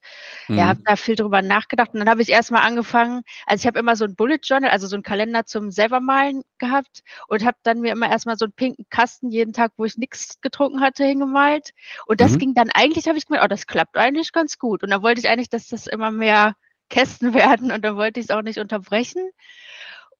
Mhm. 0.48 0.56
Ja, 0.56 0.66
habe 0.68 0.80
da 0.84 0.96
viel 0.96 1.14
drüber 1.16 1.42
nachgedacht 1.42 1.92
und 1.94 2.00
dann 2.00 2.08
habe 2.10 2.22
ich 2.22 2.28
erst 2.30 2.50
mal 2.50 2.60
angefangen 2.62 3.22
also, 3.46 3.62
ich 3.62 3.66
habe 3.66 3.78
immer 3.78 3.96
so 3.96 4.04
'n 4.04 4.14
Bullet 4.16 4.38
Journal, 4.42 4.70
also 4.70 4.86
so 4.86 4.96
'n 4.96 5.02
Kalender 5.02 5.44
zum 5.46 5.70
Selbermalen 5.70 6.42
gehabt 6.58 7.02
und 7.28 7.44
habe 7.44 7.56
dann 7.62 7.80
mir 7.80 7.92
immer 7.92 8.10
erst 8.10 8.26
mal 8.26 8.36
so 8.36 8.46
'n 8.46 8.52
pinken 8.52 8.86
Kasten 8.90 9.30
jeden 9.30 9.52
Tag, 9.52 9.72
wo 9.76 9.84
ich 9.84 9.96
nix 9.98 10.40
getrunken 10.40 10.80
hatte, 10.80 11.04
hingemalt. 11.04 11.70
Und 12.06 12.20
das 12.20 12.36
mhm. 12.36 12.38
ging 12.38 12.54
dann 12.54 12.70
eigentlich 12.70 13.06
habe 13.08 13.18
ich 13.18 13.26
gemerkt: 13.26 13.44
„Oh, 13.44 13.48
das 13.48 13.66
klappt 13.66 13.96
eigentlich 13.96 14.32
ganz 14.32 14.58
gut.“ 14.58 14.82
Und 14.82 14.90
dann 14.90 15.02
wollte 15.02 15.20
ich 15.20 15.28
eigentlich, 15.28 15.50
dass 15.50 15.68
das 15.68 15.86
immer 15.86 16.10
mehr 16.10 16.54
Kästen 16.90 17.34
werden 17.34 17.72
und 17.72 17.84
dann 17.84 17.96
wollte 17.96 18.20
ich's 18.20 18.30
auch 18.30 18.42
nicht 18.42 18.58
unterbrechen. 18.58 19.30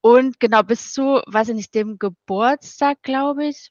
Und 0.01 0.41
genau, 0.41 0.63
bis 0.63 0.93
zu, 0.93 1.23
weiß 1.27 1.49
ich 1.51 1.55
nicht, 1.57 1.75
dem 1.75 1.99
Geburtstag, 1.99 3.03
glaube 3.03 3.47
ich 3.47 3.71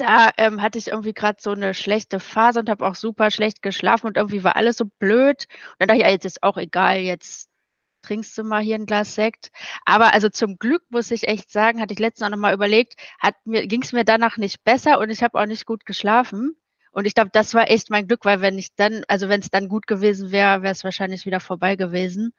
da, 0.00 0.30
ähm, 0.38 0.62
hatte 0.62 0.78
ich 0.78 0.88
irgendwie 0.88 1.12
grad 1.14 1.40
so 1.40 1.52
'ne 1.54 1.74
schlechte 1.74 2.20
Phase 2.20 2.60
und 2.60 2.70
habe 2.70 2.86
auch 2.86 2.94
super 2.94 3.30
schlecht 3.30 3.62
geschlafen 3.62 4.06
und 4.06 4.16
irgendwie 4.16 4.44
war 4.44 4.56
alles 4.56 4.76
so 4.78 4.86
blöd. 4.98 5.46
Und 5.72 5.76
dann 5.80 5.88
dachte 5.88 5.98
ich: 6.00 6.04
„Ja, 6.06 6.10
jetzt 6.12 6.24
ist 6.26 6.42
auch 6.42 6.56
egal, 6.56 6.98
jetzt 6.98 7.48
trinkst 8.02 8.36
du 8.38 8.44
mal 8.44 8.62
hier 8.62 8.76
'n 8.76 8.86
Glas 8.86 9.14
Sekt.“ 9.16 9.50
Aber 9.86 10.14
also 10.14 10.28
zum 10.30 10.58
Glück 10.58 10.82
muss 10.90 11.10
ich 11.12 11.28
echt 11.28 11.50
sagen, 11.52 11.80
hatte 11.80 11.94
ich 11.94 12.00
letztens 12.00 12.26
auch 12.26 12.30
noch 12.32 12.38
mal 12.38 12.54
überlegt, 12.54 12.94
mir 13.44 13.66
ging's 13.68 13.92
mir 13.92 14.04
danach 14.04 14.36
nicht 14.38 14.64
besser 14.64 14.98
und 15.00 15.10
ich 15.10 15.22
habe 15.22 15.40
auch 15.40 15.46
nicht 15.46 15.66
gut 15.66 15.86
geschlafen. 15.86 16.56
Und 16.92 17.06
ich 17.06 17.14
glaube, 17.14 17.30
das 17.32 17.54
war 17.54 17.70
echt 17.70 17.90
mein 17.90 18.08
Glück, 18.08 18.24
weil 18.24 18.40
wenn 18.42 18.58
ich 18.58 18.74
dann 18.76 19.04
also 19.08 19.28
wenn's 19.28 19.50
dann 19.50 19.68
gut 19.68 19.86
gewesen 19.86 20.32
wäre, 20.32 20.62
wäre 20.62 20.72
es 20.72 20.84
wahrscheinlich 20.84 21.26
wieder 21.26 21.40
vorbei 21.40 21.76
gewesen. 21.76 22.32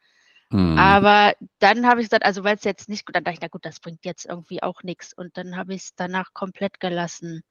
Mhm. 0.51 0.77
Aber 0.77 1.33
dann 1.59 1.85
habe 1.87 2.01
ich 2.01 2.07
gesagt 2.07 2.25
also 2.25 2.43
weil's 2.43 2.63
jetzt 2.63 2.89
nicht 2.89 3.05
gut 3.05 3.15
dann 3.15 3.23
dachte 3.23 3.35
ich: 3.35 3.41
„Na 3.41 3.47
gut, 3.49 3.65
das 3.65 3.79
bringt 3.79 4.05
jetzt 4.05 4.25
irgendwie 4.25 4.63
auch 4.63 4.81
nix.“ 4.83 5.13
Und 5.13 5.37
dann 5.37 5.55
habe 5.57 5.73
ich's 5.75 5.93
danach 5.95 6.33
komplett 6.33 6.79
gelassen. 6.79 7.43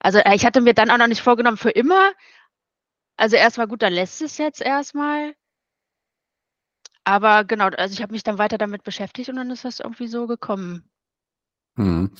Also, 0.00 0.18
äh, 0.18 0.34
ich 0.34 0.44
hatte 0.44 0.60
mir 0.60 0.74
dann 0.74 0.90
auch 0.90 0.98
noch 0.98 1.06
nicht 1.06 1.22
vorgenommen 1.22 1.56
für 1.56 1.70
immer. 1.70 2.12
Also, 3.18 3.36
erst 3.36 3.58
mal 3.58 3.66
gut, 3.68 3.82
dann 3.82 3.92
lässt 3.92 4.22
es 4.22 4.38
jetzt 4.38 4.60
erst 4.60 4.94
mal. 4.94 5.34
Aber 7.04 7.44
genau, 7.44 7.66
also 7.68 7.92
ich 7.92 8.02
habe 8.02 8.12
mich 8.12 8.22
dann 8.22 8.38
weiter 8.38 8.58
damit 8.58 8.82
beschäftigt 8.82 9.28
und 9.28 9.36
dann 9.36 9.50
ist 9.50 9.64
das 9.64 9.80
irgendwie 9.80 10.06
so 10.08 10.26
gekommen. 10.26 10.84
Mhm. 11.76 12.12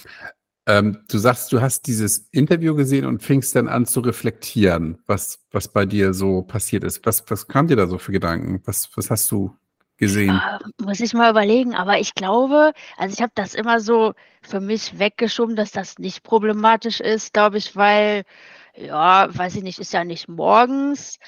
Ähm, 0.66 1.04
du 1.08 1.18
sagst, 1.18 1.52
du 1.52 1.60
hast 1.62 1.86
dieses 1.86 2.28
Interview 2.32 2.74
gesehen 2.74 3.06
und 3.06 3.22
fingst 3.22 3.56
dann 3.56 3.68
an 3.68 3.86
zu 3.86 4.00
reflektieren, 4.00 4.98
was 5.06 5.40
was 5.50 5.68
bei 5.68 5.86
dir 5.86 6.14
so 6.14 6.42
passiert 6.42 6.84
ist. 6.84 7.04
Was 7.06 7.24
was 7.30 7.48
kam 7.48 7.68
dir 7.68 7.76
da 7.76 7.86
so 7.86 7.98
für 7.98 8.12
Gedanken? 8.12 8.62
Was 8.66 8.90
was 8.96 9.10
hast 9.10 9.30
du 9.32 9.56
gesehen? 9.98 10.42
Ah, 10.42 10.58
muss 10.80 11.00
ich 11.00 11.12
mal 11.12 11.30
überlegen, 11.30 11.74
aber 11.74 11.98
ich 11.98 12.14
glaube 12.14 12.72
also, 12.96 13.12
ich 13.12 13.20
habe 13.20 13.32
das 13.34 13.54
immer 13.54 13.78
so 13.80 14.14
für 14.42 14.60
mich 14.60 14.98
weggeschoben, 14.98 15.54
dass 15.54 15.70
das 15.70 15.98
nicht 15.98 16.22
problematisch 16.22 17.00
ist, 17.00 17.34
glaube 17.34 17.58
ich, 17.58 17.76
weil 17.76 18.24
ja, 18.74 19.28
weiß 19.36 19.56
ich 19.56 19.62
nicht, 19.62 19.78
ist 19.78 19.92
ja 19.92 20.02
nicht 20.04 20.28
morgens 20.28 21.18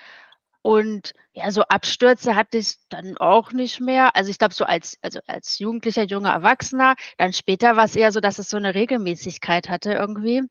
und 0.62 1.12
ja, 1.34 1.50
so 1.52 1.62
Abstürze 1.64 2.34
hatte 2.36 2.58
ich 2.58 2.76
dann 2.90 3.16
auch 3.18 3.52
nicht 3.52 3.80
mehr. 3.80 4.16
Also, 4.16 4.30
ich 4.30 4.38
glaube, 4.38 4.54
so 4.54 4.64
als 4.64 4.98
also, 5.02 5.20
als 5.26 5.58
Jugendlicher, 5.58 6.04
junger 6.04 6.32
Erwachsener, 6.32 6.94
dann 7.18 7.32
später 7.34 7.76
war's 7.76 7.96
eher 7.96 8.12
so, 8.12 8.20
dass 8.20 8.38
es 8.38 8.50
so 8.50 8.58
'ne 8.58 8.74
Regelmäßigkeit 8.74 9.68
hatte 9.68 9.92
irgendwie. 9.92 10.42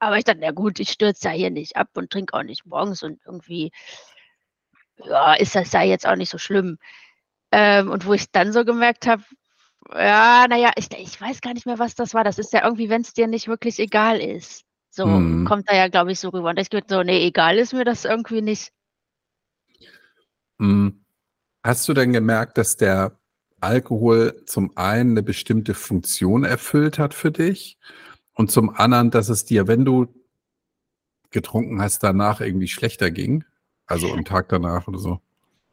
Aber 0.00 0.16
ich 0.18 0.24
dachte: 0.24 0.40
„Na 0.40 0.50
gut, 0.52 0.80
ich 0.80 0.90
stürze 0.90 1.28
ja 1.28 1.34
hier 1.34 1.50
nicht 1.50 1.76
ab 1.76 1.88
und 1.94 2.10
trinke 2.10 2.34
auch 2.34 2.42
nicht 2.44 2.66
morgens 2.66 3.02
und 3.02 3.20
irgendwie 3.26 3.70
ja, 5.04 5.34
ist 5.34 5.54
das 5.54 5.72
ja 5.72 5.82
jetzt 5.82 6.06
auch 6.06 6.16
nicht 6.16 6.30
so 6.30 6.38
schlimm.“ 6.38 6.78
Ähm, 7.52 7.90
und 7.90 8.06
wo 8.06 8.14
ich 8.14 8.30
dann 8.32 8.52
so 8.52 8.64
gemerkt 8.64 9.06
habe, 9.06 9.22
ja, 9.94 10.46
na 10.50 10.56
ja, 10.58 10.72
ich 10.76 10.88
ich 10.92 11.20
weiß 11.20 11.40
gar 11.42 11.54
nicht 11.54 11.66
mehr, 11.66 11.78
was 11.80 11.94
das 11.96 12.14
war. 12.14 12.24
Das 12.24 12.38
ist 12.38 12.52
ja 12.54 12.64
irgendwie, 12.64 12.90
wenn's 12.90 13.14
dir 13.14 13.26
nicht 13.28 13.48
wirklich 13.48 13.78
egal 13.80 14.20
ist. 14.20 14.64
So 14.90 15.06
Mhm. 15.08 15.44
kommt 15.44 15.68
da 15.70 15.76
ja, 15.76 15.88
glaube 15.88 16.12
ich, 16.12 16.20
so 16.20 16.30
rüber. 16.30 16.50
Und 16.50 16.58
ich 16.60 16.70
gedacht 16.70 16.90
so: 16.90 17.02
„Ne, 17.04 17.20
egal 17.22 17.58
ist 17.58 17.72
mir 17.74 17.84
das 17.84 18.04
irgendwie 18.06 18.42
nicht.“ 18.42 18.70
Hm, 20.60 21.04
hast 21.64 21.88
du 21.88 21.94
denn 21.94 22.12
gemerkt, 22.12 22.58
dass 22.58 22.76
der 22.76 23.18
Alkohol 23.60 24.42
zum 24.46 24.76
einen 24.76 25.14
'ne 25.14 25.22
bestimmte 25.24 25.74
Funktion 25.74 26.44
erfüllt 26.44 26.98
hat 26.98 27.14
für 27.14 27.32
dich 27.32 27.78
und 28.34 28.50
zum 28.52 28.70
anderen, 28.70 29.10
dass 29.10 29.28
es 29.30 29.44
dir, 29.46 29.68
wenn 29.68 29.84
du 29.84 30.06
getrunken 31.32 31.80
hast, 31.82 32.02
danach 32.02 32.40
irgendwie 32.40 32.68
schlechter 32.68 33.10
ging? 33.10 33.44
Also 33.86 34.12
am 34.12 34.24
Tag 34.24 34.48
danach 34.48 34.88
oder 34.88 34.98
so? 34.98 35.20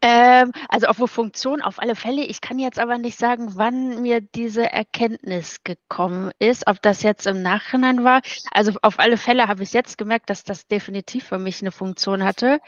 Ähm, 0.07 0.51
also 0.69 0.85
auf 0.85 0.97
Funktion 1.09 1.63
auf 1.63 1.79
alle 1.79 1.95
Fälle. 1.95 2.23
Ich 2.25 2.39
kann 2.39 2.59
jetzt 2.59 2.77
aber 2.77 2.99
nicht 2.99 3.17
sagen, 3.17 3.53
wann 3.55 4.03
mir 4.03 4.21
diese 4.21 4.71
Erkenntnis 4.71 5.63
gekommen 5.63 6.29
ist, 6.37 6.67
ob 6.67 6.79
das 6.83 7.01
jetzt 7.01 7.25
im 7.25 7.41
Nachhinein 7.41 8.03
war. 8.03 8.21
Also 8.51 8.73
auf 8.83 8.99
alle 8.99 9.17
Fälle 9.17 9.47
habe 9.47 9.63
ich 9.63 9.73
jetzt 9.73 9.97
gemerkt, 9.97 10.29
dass 10.29 10.43
das 10.43 10.67
definitiv 10.67 11.23
für 11.23 11.39
mich 11.39 11.59
eine 11.61 11.71
Funktion 11.71 12.23
hatte. 12.23 12.59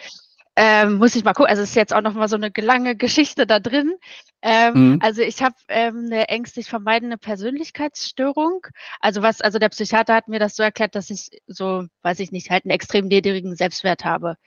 Ähm, 0.55 0.95
muss 0.95 1.15
ich 1.15 1.23
mal 1.23 1.33
gucken. 1.33 1.51
Also 1.51 1.61
es 1.61 1.69
ist 1.69 1.75
jetzt 1.75 1.93
auch 1.93 2.01
noch 2.01 2.15
mal 2.15 2.27
so 2.27 2.37
eine 2.37 2.51
lange 2.55 2.95
Geschichte 2.95 3.45
da 3.45 3.59
drin. 3.59 3.93
Ähm, 4.41 4.93
mhm. 4.93 4.99
Also 5.03 5.21
ich 5.21 5.43
habe 5.43 5.53
ähm, 5.67 6.05
eine 6.07 6.29
ängstlich 6.29 6.67
vermeidende 6.67 7.19
Persönlichkeitsstörung. 7.19 8.65
Also 8.99 9.21
was, 9.21 9.41
also 9.41 9.59
der 9.59 9.69
Psychiater 9.69 10.15
hat 10.15 10.27
mir 10.27 10.39
das 10.39 10.55
so 10.55 10.63
erklärt, 10.63 10.95
dass 10.95 11.11
ich 11.11 11.29
so, 11.45 11.83
weiß 12.01 12.19
ich 12.19 12.31
nicht, 12.31 12.49
halt 12.49 12.65
einen 12.65 12.71
extrem 12.71 13.05
niedrigen 13.05 13.55
Selbstwert 13.55 14.05
habe. 14.05 14.37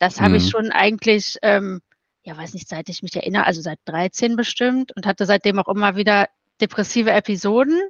Das 0.00 0.18
mhm. 0.18 0.24
habe 0.24 0.36
ich 0.38 0.46
mhm. 0.46 0.48
schon 0.48 0.72
eigentlich, 0.72 1.36
ähm, 1.42 1.80
ja, 2.22 2.36
weiß 2.36 2.54
nicht, 2.54 2.68
seit 2.68 2.88
ich 2.88 3.02
mich 3.02 3.16
erinnere, 3.16 3.46
also 3.46 3.60
seit 3.60 3.78
13 3.86 4.36
bestimmt 4.36 4.94
und 4.96 5.06
hatte 5.06 5.26
seitdem 5.26 5.58
auch 5.58 5.68
immer 5.68 5.96
wieder 5.96 6.28
depressive 6.60 7.10
Episoden. 7.10 7.80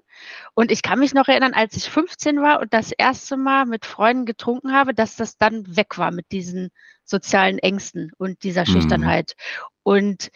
Und 0.55 0.71
ich 0.71 0.83
kann 0.83 0.99
mich 0.99 1.15
noch 1.15 1.29
erinnern, 1.29 1.55
als 1.55 1.77
ich 1.77 1.91
15 1.91 2.41
war 2.41 2.61
und 2.61 2.73
das 2.73 2.93
erste 2.93 3.37
Mal 3.37 3.67
mit 3.67 3.85
Freunden 3.85 4.27
getrunken 4.27 4.73
habe, 4.73 4.95
dass 4.95 5.17
das 5.17 5.37
dann 5.37 5.77
weg 5.77 5.99
war 5.99 6.13
mit 6.13 6.31
diesen 6.31 6.71
sozialen 7.05 7.59
Ängsten 7.59 8.13
und 8.19 8.43
dieser 8.45 8.63
mhm. 8.63 8.73
Schüchternheit. 8.73 9.35
Und 9.83 10.31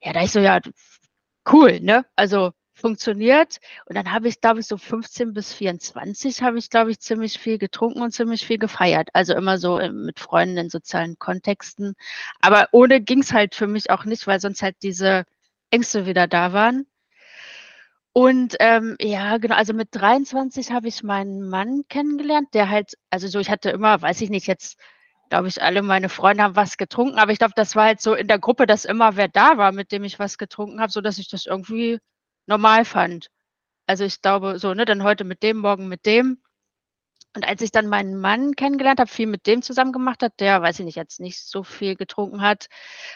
ja, 0.00 0.12
da 0.12 0.22
ich 0.22 0.30
so, 0.30 0.40
ja, 0.40 0.60
cool, 1.50 1.80
ne? 1.80 2.06
Also 2.16 2.52
funktioniert. 2.80 3.58
Und 3.86 3.96
dann 3.96 4.12
habe 4.12 4.28
ich, 4.28 4.40
glaube 4.40 4.60
ich, 4.60 4.66
so 4.66 4.76
15 4.76 5.32
bis 5.32 5.52
24 5.52 6.42
habe 6.42 6.58
ich, 6.58 6.70
glaube 6.70 6.90
ich, 6.90 7.00
ziemlich 7.00 7.38
viel 7.38 7.58
getrunken 7.58 8.02
und 8.02 8.12
ziemlich 8.12 8.46
viel 8.46 8.58
gefeiert. 8.58 9.10
Also 9.12 9.34
immer 9.34 9.58
so 9.58 9.78
mit 9.92 10.20
Freunden 10.20 10.56
in 10.58 10.70
sozialen 10.70 11.18
Kontexten. 11.18 11.94
Aber 12.40 12.68
ohne 12.72 13.00
ging 13.00 13.20
es 13.20 13.32
halt 13.32 13.54
für 13.54 13.66
mich 13.66 13.90
auch 13.90 14.04
nicht, 14.04 14.26
weil 14.26 14.40
sonst 14.40 14.62
halt 14.62 14.76
diese 14.82 15.24
Ängste 15.70 16.06
wieder 16.06 16.26
da 16.26 16.52
waren. 16.52 16.86
Und 18.12 18.56
ähm, 18.60 18.96
ja, 19.00 19.38
genau, 19.38 19.54
also 19.54 19.72
mit 19.72 19.88
23 19.92 20.72
habe 20.72 20.88
ich 20.88 21.02
meinen 21.04 21.48
Mann 21.48 21.84
kennengelernt, 21.88 22.48
der 22.54 22.68
halt, 22.68 22.94
also 23.10 23.28
so, 23.28 23.38
ich 23.38 23.50
hatte 23.50 23.70
immer, 23.70 24.02
weiß 24.02 24.20
ich 24.20 24.30
nicht, 24.30 24.48
jetzt 24.48 24.78
glaube 25.30 25.48
ich, 25.48 25.62
alle 25.62 25.82
meine 25.82 26.08
Freunde 26.08 26.42
haben 26.42 26.56
was 26.56 26.76
getrunken, 26.76 27.18
aber 27.18 27.32
ich 27.32 27.38
glaube, 27.38 27.54
das 27.56 27.76
war 27.76 27.86
halt 27.86 28.00
so 28.00 28.14
in 28.14 28.28
der 28.28 28.38
Gruppe, 28.38 28.66
dass 28.66 28.84
immer 28.84 29.16
wer 29.16 29.28
da 29.28 29.56
war, 29.56 29.72
mit 29.72 29.92
dem 29.92 30.04
ich 30.04 30.18
was 30.18 30.38
getrunken 30.38 30.80
habe, 30.80 30.92
so 30.92 31.00
dass 31.00 31.18
ich 31.18 31.28
das 31.28 31.46
irgendwie 31.46 32.00
normal 32.50 32.84
fand. 32.84 33.30
Also 33.86 34.04
ich 34.04 34.22
glaube, 34.22 34.58
so, 34.58 34.74
ne, 34.74 34.84
dann 34.84 35.02
heute 35.02 35.24
mit 35.24 35.42
dem, 35.42 35.58
morgen 35.58 35.88
mit 35.88 36.06
dem. 36.06 36.42
Und 37.34 37.46
als 37.46 37.62
ich 37.62 37.70
dann 37.70 37.86
meinen 37.88 38.20
Mann 38.20 38.54
kennengelernt 38.56 38.98
habe, 39.00 39.10
viel 39.10 39.28
mit 39.28 39.46
dem 39.46 39.62
zusammen 39.62 39.92
gemacht 39.92 40.22
hat, 40.22 40.40
der, 40.40 40.62
weiß 40.62 40.80
ich 40.80 40.84
nicht, 40.84 40.96
jetzt 40.96 41.20
nicht 41.20 41.40
so 41.44 41.62
viel 41.62 41.94
getrunken 41.96 42.42
hat, 42.42 42.66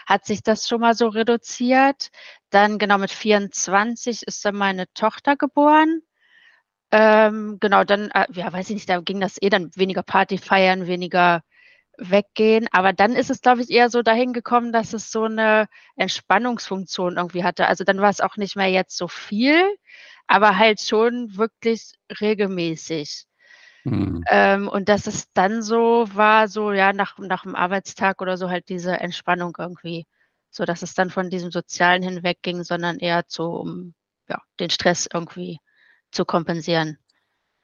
hat 0.07 0.25
sich 0.25 0.43
das 0.43 0.69
schon 0.69 0.81
mal 0.81 0.95
so 0.95 1.09
reduziert. 1.09 2.11
Dann 2.51 2.79
genau 2.79 2.99
mit 2.99 3.11
24 3.11 4.23
ist 4.23 4.45
dann 4.45 4.57
meine 4.57 4.87
Tochter 4.95 5.37
geboren. 5.37 6.03
Ähm, 6.93 7.59
genau, 7.61 7.85
dann, 7.85 8.11
äh, 8.13 8.27
ja, 8.33 8.53
weiß 8.53 8.71
ich 8.71 8.75
nicht, 8.77 8.89
da 8.89 9.01
ging 9.01 9.21
das 9.21 9.41
eh 9.43 9.49
dann 9.51 9.71
weniger 9.75 10.05
Party 10.05 10.39
feiern, 10.39 10.87
weniger 10.87 11.43
weggehen. 11.99 12.69
Aber 12.73 12.93
dann 12.93 13.15
ist 13.15 13.31
es, 13.31 13.41
glaube 13.41 13.63
ich, 13.63 13.71
eher 13.71 13.91
so 13.91 14.03
dahin 14.03 14.33
gekommen, 14.33 14.73
dass 14.73 14.93
es 14.93 15.11
so 15.11 15.25
eine 15.25 15.67
Entspannungsfunktion 15.97 17.17
irgendwie 17.17 17.45
hatte. 17.45 17.67
Also 17.67 17.85
dann 17.85 18.01
war 18.01 18.11
es 18.11 18.21
auch 18.21 18.37
nicht 18.37 18.57
mehr 18.57 18.71
jetzt 18.71 18.97
so 18.97 19.09
viel, 19.09 19.63
aber 20.27 20.59
halt 20.59 20.81
schon 20.81 21.37
wirklich 21.37 21.93
regelmäßig. 22.21 23.27
Mhm. 23.85 24.25
Ähm, 24.31 24.69
und 24.69 24.89
dass 24.89 25.07
es 25.07 25.31
dann 25.33 25.63
so 25.63 26.07
war, 26.15 26.49
so 26.49 26.73
ja, 26.73 26.93
nach, 26.93 27.19
nach 27.19 27.43
dem 27.43 27.55
Arbeitstag 27.55 28.23
oder 28.23 28.37
so 28.37 28.49
halt 28.49 28.69
diese 28.69 28.99
Entspannung 28.99 29.55
irgendwie. 29.59 30.07
So 30.51 30.65
dass 30.65 30.83
es 30.83 30.95
dann 30.95 31.11
von 31.11 31.31
diesem 31.31 31.51
Sozialen 31.51 32.03
hinwegging, 32.03 32.63
sondern 32.63 32.99
eher 32.99 33.27
zu, 33.27 33.45
um 33.45 33.95
ja, 34.29 34.41
den 34.61 34.71
Stress 34.71 35.09
irgendwie 35.13 35.59
zu 36.11 36.25
kompensieren. 36.25 36.99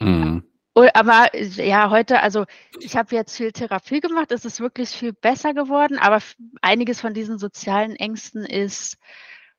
Mhm. 0.00 0.49
Aber 0.94 1.28
ja, 1.36 1.90
heute, 1.90 2.20
also 2.22 2.44
ich 2.80 2.96
habe 2.96 3.14
jetzt 3.14 3.36
viel 3.36 3.52
Therapie 3.52 4.00
gemacht, 4.00 4.32
es 4.32 4.44
ist 4.44 4.60
wirklich 4.60 4.90
viel 4.90 5.12
besser 5.12 5.54
geworden, 5.54 5.98
aber 5.98 6.20
einiges 6.62 7.00
von 7.00 7.14
diesen 7.14 7.38
sozialen 7.38 7.96
Ängsten 7.96 8.44
ist 8.44 8.96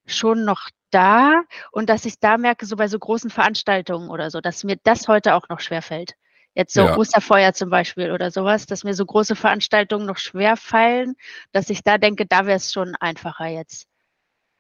schon 0.06 0.46
noch 0.46 0.70
da 0.92 1.44
und 1.72 1.90
dass 1.90 2.06
ich 2.06 2.20
da 2.20 2.38
merke, 2.38 2.66
so 2.66 2.75
bei 2.75 2.88
so 2.88 3.00
großen 3.00 3.30
Veranstaltungen 3.30 4.10
oder 4.10 4.30
so, 4.30 4.42
dass 4.42 4.63
mir 4.63 4.78
das 4.84 5.08
heute 5.08 5.36
auch 5.36 5.50
noch 5.50 5.60
schwerfällt. 5.60 6.16
Jetzt 6.54 6.74
so 6.74 6.82
ja. 6.82 6.98
Osterfeuer 6.98 7.54
zum 7.54 7.70
Beispiel 7.70 8.12
oder 8.12 8.30
sowas, 8.30 8.66
dass 8.66 8.84
mir 8.84 8.94
so 8.94 9.06
große 9.06 9.36
Veranstaltungen 9.36 10.06
noch 10.06 10.18
schwer 10.18 10.58
fallen, 10.58 11.16
dass 11.54 11.70
ich 11.70 11.84
da 11.84 11.98
denke, 11.98 12.25
da 12.25 12.46
wäre 12.46 12.58
es 12.58 12.74
schon 12.74 12.96
einfacher 13.00 13.48
jetzt. 13.48 13.88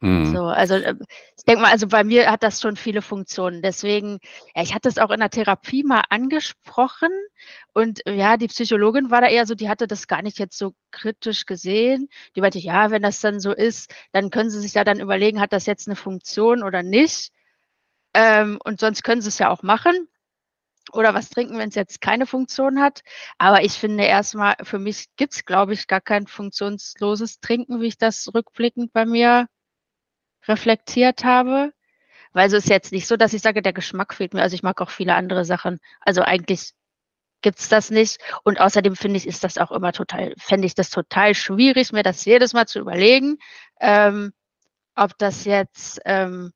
Mhm. 0.01 0.25
So, 0.35 0.45
also 0.45 0.75
äh, 0.75 0.95
ich 1.37 1.43
denke 1.45 1.61
mal, 1.61 1.71
also 1.71 1.87
bei 1.87 2.03
mir 2.03 2.31
hat 2.31 2.41
das 2.41 2.59
schon 2.59 2.75
viele 2.75 3.03
Funktionen. 3.03 3.61
Deswegen, 3.61 4.17
ja, 4.55 4.63
ich 4.63 4.73
hatte 4.73 4.89
es 4.89 4.97
auch 4.97 5.11
in 5.11 5.19
der 5.19 5.29
Therapie 5.29 5.83
mal 5.83 6.03
angesprochen 6.09 7.09
und 7.73 8.05
äh, 8.07 8.15
ja, 8.15 8.37
die 8.37 8.47
Psychologin 8.47 9.11
war 9.11 9.21
da 9.21 9.27
eher 9.27 9.45
so, 9.45 9.53
die 9.53 9.69
hatte 9.69 9.85
das 9.87 10.07
gar 10.07 10.23
nicht 10.23 10.39
jetzt 10.39 10.57
so 10.57 10.73
kritisch 10.89 11.45
gesehen. 11.45 12.09
Die 12.35 12.41
meinte, 12.41 12.57
ja, 12.59 12.89
wenn 12.89 13.03
das 13.03 13.21
dann 13.21 13.39
so 13.39 13.53
ist, 13.53 13.93
dann 14.11 14.31
können 14.31 14.49
Sie 14.49 14.59
sich 14.59 14.73
ja 14.73 14.83
dann 14.83 14.99
überlegen, 14.99 15.39
hat 15.39 15.53
das 15.53 15.67
jetzt 15.67 15.87
eine 15.87 15.95
Funktion 15.95 16.63
oder 16.63 16.81
nicht? 16.81 17.31
Ähm, 18.15 18.59
und 18.63 18.79
sonst 18.79 19.03
können 19.03 19.21
Sie 19.21 19.29
es 19.29 19.39
ja 19.39 19.49
auch 19.51 19.63
machen 19.63 20.07
oder 20.93 21.13
was 21.13 21.29
trinken, 21.29 21.57
wenn 21.59 21.69
es 21.69 21.75
jetzt 21.75 22.01
keine 22.01 22.25
Funktion 22.25 22.81
hat. 22.81 23.01
Aber 23.37 23.63
ich 23.63 23.73
finde 23.73 24.05
erstmal, 24.05 24.55
für 24.63 24.79
mich 24.79 25.07
gibt 25.15 25.33
es, 25.33 25.45
glaube 25.45 25.73
ich, 25.73 25.87
gar 25.87 26.01
kein 26.01 26.27
funktionsloses 26.27 27.39
Trinken, 27.39 27.81
wie 27.81 27.87
ich 27.87 27.97
das 27.97 28.33
rückblickend 28.33 28.93
bei 28.93 29.05
mir 29.05 29.47
reflektiert 30.47 31.23
habe. 31.23 31.73
Weil 32.33 32.47
es 32.47 32.53
ist 32.53 32.69
jetzt 32.69 32.91
nicht 32.91 33.07
so, 33.07 33.17
dass 33.17 33.33
ich 33.33 33.41
sage, 33.41 33.61
der 33.61 33.73
Geschmack 33.73 34.13
fehlt 34.13 34.33
mir. 34.33 34.41
Also 34.41 34.55
ich 34.55 34.63
mag 34.63 34.81
auch 34.81 34.89
viele 34.89 35.15
andere 35.15 35.43
Sachen. 35.45 35.79
Also 35.99 36.21
eigentlich 36.21 36.71
gibt 37.41 37.59
es 37.59 37.69
das 37.69 37.89
nicht. 37.89 38.19
Und 38.43 38.59
außerdem 38.61 38.95
finde 38.95 39.17
ich, 39.17 39.27
ist 39.27 39.43
das 39.43 39.57
auch 39.57 39.71
immer 39.71 39.91
total, 39.93 40.33
fände 40.37 40.65
ich 40.67 40.75
das 40.75 40.89
total 40.89 41.35
schwierig, 41.35 41.91
mir 41.91 42.03
das 42.03 42.23
jedes 42.25 42.53
Mal 42.53 42.67
zu 42.67 42.79
überlegen, 42.79 43.37
ähm, 43.81 44.31
ob 44.95 45.17
das 45.17 45.45
jetzt 45.45 45.99
ähm, 46.05 46.53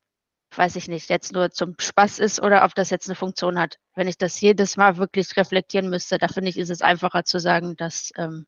weiß 0.58 0.76
ich 0.76 0.88
nicht, 0.88 1.10
jetzt 1.10 1.32
nur 1.32 1.50
zum 1.50 1.74
Spaß 1.78 2.18
ist 2.18 2.40
oder 2.40 2.64
ob 2.64 2.74
das 2.74 2.90
jetzt 2.90 3.08
eine 3.08 3.16
Funktion 3.16 3.58
hat. 3.58 3.78
Wenn 3.94 4.08
ich 4.08 4.18
das 4.18 4.40
jedes 4.40 4.76
Mal 4.76 4.96
wirklich 4.96 5.36
reflektieren 5.36 5.90
müsste, 5.90 6.18
da 6.18 6.28
finde 6.28 6.50
ich, 6.50 6.58
ist 6.58 6.70
es 6.70 6.82
einfacher 6.82 7.24
zu 7.24 7.38
sagen, 7.40 7.76
das 7.76 8.12
ähm, 8.16 8.46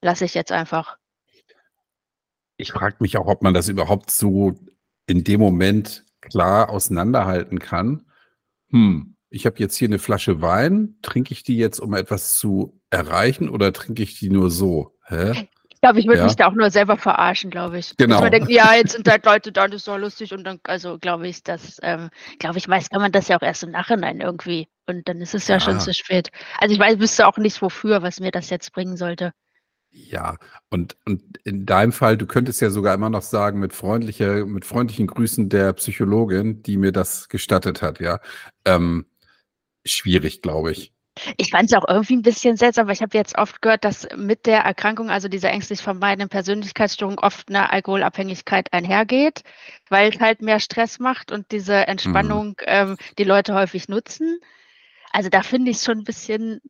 lasse 0.00 0.24
ich 0.24 0.34
jetzt 0.34 0.52
einfach. 0.52 0.96
Ich 2.60 2.72
frage 2.72 2.96
mich 3.00 3.16
auch, 3.16 3.26
ob 3.26 3.42
man 3.42 3.54
das 3.54 3.68
überhaupt 3.68 4.10
so 4.10 4.54
in 5.06 5.24
dem 5.24 5.40
Moment 5.40 6.04
klar 6.20 6.68
auseinanderhalten 6.70 7.58
kann. 7.58 8.04
Hm, 8.70 9.16
ich 9.30 9.46
habe 9.46 9.58
jetzt 9.58 9.76
hier 9.76 9.88
eine 9.88 9.98
Flasche 9.98 10.42
Wein, 10.42 10.96
trinke 11.02 11.32
ich 11.32 11.42
die 11.42 11.56
jetzt, 11.56 11.80
um 11.80 11.94
etwas 11.94 12.36
zu 12.36 12.80
erreichen 12.90 13.48
oder 13.48 13.72
trinke 13.72 14.02
ich 14.02 14.18
die 14.18 14.28
nur 14.28 14.50
so? 14.50 14.96
Hä? 15.06 15.48
Ich 15.70 15.80
glaube, 15.80 16.00
ich 16.00 16.06
würde 16.06 16.18
ja. 16.18 16.24
mich 16.26 16.36
da 16.36 16.46
auch 16.46 16.52
nur 16.52 16.70
selber 16.70 16.98
verarschen, 16.98 17.50
glaube 17.50 17.78
ich. 17.78 17.96
Genau. 17.96 18.16
Dass 18.16 18.22
man 18.22 18.32
denkt, 18.32 18.50
ja, 18.50 18.74
jetzt 18.74 18.92
sind 18.92 19.08
halt 19.08 19.24
Leute 19.24 19.50
da, 19.50 19.66
das 19.66 19.76
ist 19.76 19.84
so 19.86 19.96
lustig 19.96 20.34
und 20.34 20.44
dann, 20.44 20.60
also 20.64 20.98
glaube 20.98 21.26
ich, 21.26 21.42
dass, 21.42 21.78
ähm, 21.82 22.10
glaube 22.38 22.58
ich, 22.58 22.68
weiß 22.68 22.90
kann 22.90 23.00
man 23.00 23.12
das 23.12 23.28
ja 23.28 23.38
auch 23.38 23.42
erst 23.42 23.62
im 23.62 23.70
Nachhinein 23.70 24.20
irgendwie 24.20 24.68
und 24.86 25.08
dann 25.08 25.22
ist 25.22 25.34
es 25.34 25.48
ja, 25.48 25.54
ja 25.54 25.60
schon 25.60 25.80
zu 25.80 25.94
spät. 25.94 26.28
Also 26.58 26.74
ich 26.74 26.80
weiß, 26.80 26.98
wüsste 26.98 27.26
auch 27.26 27.38
nicht 27.38 27.62
wofür, 27.62 28.02
was 28.02 28.20
mir 28.20 28.30
das 28.30 28.50
jetzt 28.50 28.74
bringen 28.74 28.98
sollte. 28.98 29.32
Ja, 29.92 30.36
und, 30.70 30.96
und 31.04 31.38
in 31.44 31.66
deinem 31.66 31.92
Fall, 31.92 32.16
du 32.16 32.26
könntest 32.26 32.60
ja 32.60 32.70
sogar 32.70 32.94
immer 32.94 33.10
noch 33.10 33.22
sagen, 33.22 33.58
mit 33.58 33.72
freundlicher, 33.72 34.46
mit 34.46 34.64
freundlichen 34.64 35.08
Grüßen 35.08 35.48
der 35.48 35.72
Psychologin, 35.72 36.62
die 36.62 36.76
mir 36.76 36.92
das 36.92 37.28
gestattet 37.28 37.82
hat, 37.82 38.00
ja. 38.00 38.20
Ähm, 38.64 39.06
schwierig, 39.84 40.42
glaube 40.42 40.72
ich. 40.72 40.92
Ich 41.36 41.50
fand 41.50 41.70
es 41.70 41.76
auch 41.76 41.88
irgendwie 41.88 42.16
ein 42.16 42.22
bisschen 42.22 42.56
seltsam, 42.56 42.86
weil 42.86 42.94
ich 42.94 43.02
habe 43.02 43.16
jetzt 43.16 43.36
oft 43.36 43.60
gehört, 43.60 43.84
dass 43.84 44.06
mit 44.16 44.46
der 44.46 44.60
Erkrankung, 44.60 45.10
also 45.10 45.28
dieser 45.28 45.50
ängstlich 45.50 45.82
vermeidenden 45.82 46.28
Persönlichkeitsstörung, 46.28 47.18
oft 47.18 47.48
eine 47.48 47.70
Alkoholabhängigkeit 47.72 48.72
einhergeht, 48.72 49.42
weil 49.88 50.12
es 50.12 50.20
halt 50.20 50.40
mehr 50.40 50.60
Stress 50.60 50.98
macht 51.00 51.32
und 51.32 51.50
diese 51.50 51.74
mhm. 51.74 51.84
Entspannung 51.88 52.48
mhm. 52.48 52.54
ähm, 52.66 52.96
die 53.18 53.24
Leute 53.24 53.54
häufig 53.54 53.88
nutzen. 53.88 54.38
Also 55.12 55.28
da 55.28 55.42
finde 55.42 55.72
ich 55.72 55.78
es 55.78 55.84
schon 55.84 55.98
ein 55.98 56.04
bisschen, 56.04 56.60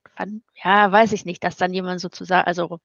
ja, 0.64 0.90
weiß 0.90 1.12
ich 1.12 1.26
nicht, 1.26 1.44
dass 1.44 1.56
dann 1.56 1.74
jemand 1.74 2.00
sozusagen, 2.00 2.46
also 2.46 2.80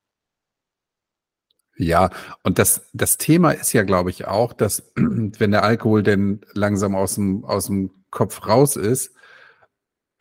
ja, 1.77 2.09
und 2.43 2.59
das, 2.59 2.89
das 2.93 3.17
Thema 3.17 3.51
ist 3.51 3.73
ja, 3.73 3.83
glaube 3.83 4.09
ich, 4.09 4.25
auch, 4.25 4.53
dass 4.53 4.91
wenn 4.95 5.51
der 5.51 5.63
Alkohol 5.63 6.03
denn 6.03 6.41
langsam 6.53 6.95
aus 6.95 7.15
dem, 7.15 7.43
aus 7.45 7.67
dem 7.67 7.91
Kopf 8.11 8.47
raus 8.47 8.75
ist, 8.75 9.13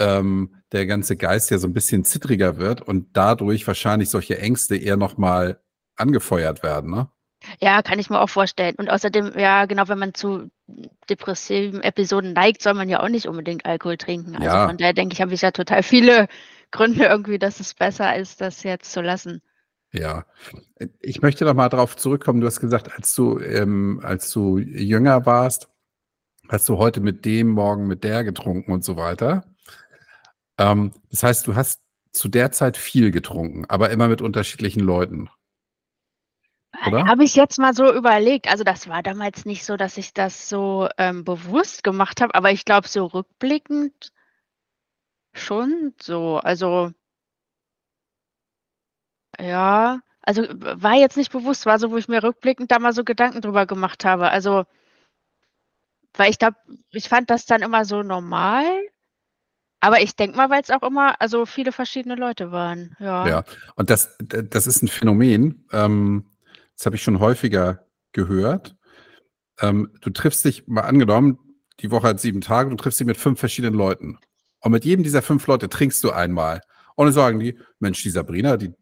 ähm, 0.01 0.57
der 0.73 0.87
ganze 0.87 1.17
Geist 1.17 1.51
ja 1.51 1.59
so 1.59 1.69
ein 1.69 1.75
bisschen 1.75 2.05
zittriger 2.05 2.57
wird 2.57 2.83
und 2.83 3.17
dadurch 3.17 3.67
wahrscheinlich 3.67 4.11
solche 4.11 4.39
Ängste 4.39 4.77
eher 4.77 4.97
nochmal 4.97 5.61
angefeuert 5.97 6.63
werden, 6.63 6.91
ne? 6.91 7.09
Ja, 7.61 7.83
kann 7.83 7.99
ich 7.99 8.09
mir 8.09 8.21
auch 8.21 8.31
vorstellen. 8.31 8.75
Und 8.77 8.89
außerdem, 8.89 9.39
ja, 9.39 9.67
genau, 9.67 9.87
wenn 9.89 9.99
man 9.99 10.15
zu 10.15 10.51
depressiven 11.11 11.83
Episoden 11.83 12.33
neigt, 12.33 12.63
soll 12.63 12.73
man 12.73 12.89
ja 12.89 13.01
auch 13.03 13.09
nicht 13.09 13.29
unbedingt 13.29 13.67
Alkohol 13.67 13.99
trinken. 13.99 14.35
Also 14.35 14.47
ja. 14.47 14.67
von 14.67 14.79
daher 14.79 14.95
denke 14.95 15.13
ich, 15.13 15.21
habe 15.21 15.35
ich 15.35 15.43
ja 15.43 15.51
total 15.51 15.83
viele 15.83 16.29
Gründe 16.71 17.05
irgendwie, 17.05 17.39
dass 17.39 17.61
es 17.61 17.75
besser 17.75 18.17
ist, 18.17 18.41
das 18.41 18.63
jetzt 18.63 18.91
zu 18.91 19.03
lassen. 19.03 19.43
Ja, 19.95 20.27
ich 21.01 21.23
möchte 21.23 21.45
noch 21.45 21.55
mal 21.55 21.69
darauf 21.69 21.97
zurückkommen. 21.97 22.41
Du 22.41 22.49
hast 22.49 22.61
gesagt, 22.61 22.93
als 22.93 23.15
du, 23.15 23.39
ähm, 23.39 24.01
als 24.03 24.29
du 24.33 24.59
jünger 24.59 25.25
warst, 25.25 25.69
hast 26.49 26.69
du 26.69 26.79
heute 26.79 27.01
mit 27.01 27.25
dem, 27.25 27.51
morgen 27.51 27.87
mit 27.87 28.03
der 28.03 28.25
getrunken 28.25 28.73
und 28.73 28.85
so 28.85 28.97
weiter. 28.97 29.45
Ähm, 30.59 30.93
das 31.13 31.23
heißt, 31.23 31.47
du 31.47 31.55
hast 31.55 31.81
zu 32.11 32.29
der 32.29 32.51
Zeit 32.51 32.77
viel 32.77 33.13
getrunken, 33.13 33.67
aber 33.69 33.91
immer 33.91 34.09
mit 34.09 34.21
unterschiedlichen 34.21 34.81
Leuten. 34.81 35.31
Habe 36.73 37.23
ich 37.23 37.37
jetzt 37.37 37.59
mal 37.61 37.73
so 37.73 37.93
überlegt. 37.95 38.49
Also 38.49 38.65
das 38.65 38.89
war 38.89 39.05
damals 39.05 39.45
nicht 39.45 39.65
so, 39.65 39.77
dass 39.77 39.97
ich 39.97 40.13
das 40.13 40.49
so 40.49 40.89
ähm, 40.99 41.25
bewusst 41.25 41.85
gemacht 41.85 42.21
habe, 42.21 42.35
aber 42.35 42.51
ich 42.51 42.65
glaube, 42.65 42.89
so 42.89 43.07
rückblickend 43.07 44.13
schon 45.33 45.95
so. 46.03 46.39
Also 46.39 46.91
ja, 49.41 50.01
also 50.23 50.43
war 50.43 50.95
jetzt 50.95 51.17
nicht 51.17 51.33
bewusst, 51.33 51.67
war 51.67 51.79
so, 51.79 51.91
wo 51.91 51.97
ich 51.97 52.09
mir 52.09 52.23
rückblickend 52.23 52.71
da 52.71 52.79
mal 52.79 52.93
so 52.93 53.05
Gedanken 53.05 53.43
drüber 53.43 53.67
gemacht 53.67 54.05
habe. 54.05 54.31
Also, 54.31 54.65
weil 56.15 56.31
ich 56.31 56.39
glaube, 56.39 56.57
ich 56.91 57.09
fand 57.09 57.31
das 57.31 57.47
dann 57.47 57.63
immer 57.63 57.85
so 57.85 58.03
normal. 58.03 58.65
Aber 59.81 60.01
ich 60.01 60.17
denke 60.17 60.39
mal, 60.39 60.49
weil 60.49 60.63
es 60.63 60.71
auch 60.71 60.83
immer, 60.83 61.21
also 61.21 61.45
viele 61.45 61.71
verschiedene 61.71 62.15
Leute 62.15 62.51
waren. 62.53 62.97
Ja. 62.99 63.29
Ja, 63.29 63.45
und 63.75 63.91
das, 63.91 64.17
das 64.19 64.67
ist 64.67 64.83
ein 64.83 64.89
Phänomen, 64.89 65.67
ähm, 65.73 66.25
das 66.75 66.87
habe 66.87 66.97
ich 66.97 67.03
schon 67.03 67.21
häufiger 67.21 67.85
gehört. 68.13 68.77
Ähm, 69.61 69.93
du 70.01 70.09
triffst 70.09 70.43
dich, 70.47 70.67
mal 70.67 70.83
angenommen, 70.83 71.39
die 71.81 71.91
Woche 71.91 72.09
hat 72.09 72.21
sieben 72.21 72.41
Tage, 72.41 72.71
du 72.71 72.77
triffst 72.77 72.99
dich 72.99 73.07
mit 73.07 73.19
fünf 73.19 73.39
verschiedenen 73.39 73.75
Leuten. 73.75 74.19
Und 74.61 74.73
mit 74.73 74.87
jedem 74.87 75.03
dieser 75.03 75.21
fünf 75.21 75.47
Leute 75.47 75.69
trinkst 75.69 76.03
du 76.03 76.13
einmal. 76.13 76.63
Und 76.97 77.07
dann 77.07 77.13
sagen 77.13 77.39
die, 77.39 77.59
Mensch, 77.79 78.03
die 78.03 78.11
Sabrina, 78.11 78.57
die 78.57 78.73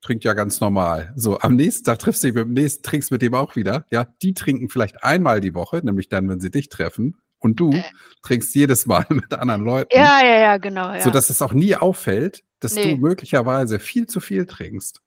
trinkt 0.00 0.24
ja 0.24 0.32
ganz 0.32 0.60
normal. 0.60 1.12
So, 1.16 1.38
am 1.40 1.56
nächsten 1.56 1.84
Tag 1.84 1.98
triffst 1.98 2.22
du 2.22 2.28
dich 2.28 2.34
mit 2.34 2.44
dem 2.44 2.52
nächsten, 2.54 2.82
trinkst 2.82 3.10
mit 3.10 3.22
dem 3.22 3.34
auch 3.34 3.56
wieder. 3.56 3.84
Ja, 3.90 4.06
die 4.22 4.34
trinken 4.34 4.68
vielleicht 4.68 5.04
einmal 5.04 5.40
die 5.40 5.54
Woche, 5.54 5.80
nämlich 5.84 6.08
dann, 6.08 6.28
wenn 6.28 6.40
sie 6.40 6.50
dich 6.50 6.68
treffen. 6.68 7.16
Und 7.38 7.58
du 7.58 7.72
äh. 7.72 7.82
trinkst 8.22 8.54
jedes 8.54 8.86
Mal 8.86 9.06
mit 9.10 9.32
anderen 9.34 9.64
Leuten. 9.64 9.96
Ja, 9.96 10.20
ja, 10.22 10.40
ja, 10.40 10.56
genau. 10.58 10.92
Ja. 10.92 11.00
So 11.00 11.10
dass 11.10 11.30
es 11.30 11.42
auch 11.42 11.52
nie 11.52 11.74
auffällt, 11.76 12.42
dass 12.60 12.74
nee. 12.74 12.94
du 12.94 13.00
möglicherweise 13.00 13.78
viel 13.78 14.06
zu 14.06 14.20
viel 14.20 14.46
trinkst. 14.46 15.00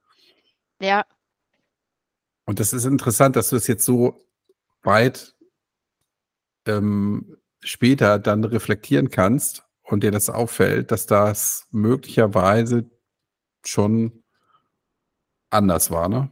Ja. 0.82 1.06
Und 2.46 2.60
das 2.60 2.74
ist 2.74 2.86
interessant, 2.86 3.36
dass 3.36 3.50
du 3.50 3.56
es 3.56 3.68
jetzt 3.68 3.86
so 3.86 4.26
weit 4.82 5.36
ähm, 6.66 7.38
später 7.62 8.20
dann 8.20 8.44
reflektieren 8.44 9.10
kannst 9.10 9.64
und 9.84 10.04
dir 10.04 10.12
das 10.12 10.30
auffällt, 10.30 10.92
dass 10.92 11.06
das 11.06 11.68
möglicherweise 11.72 12.90
schon 13.66 14.23
anders 15.54 15.92
war, 15.92 16.10
ne? 16.10 16.32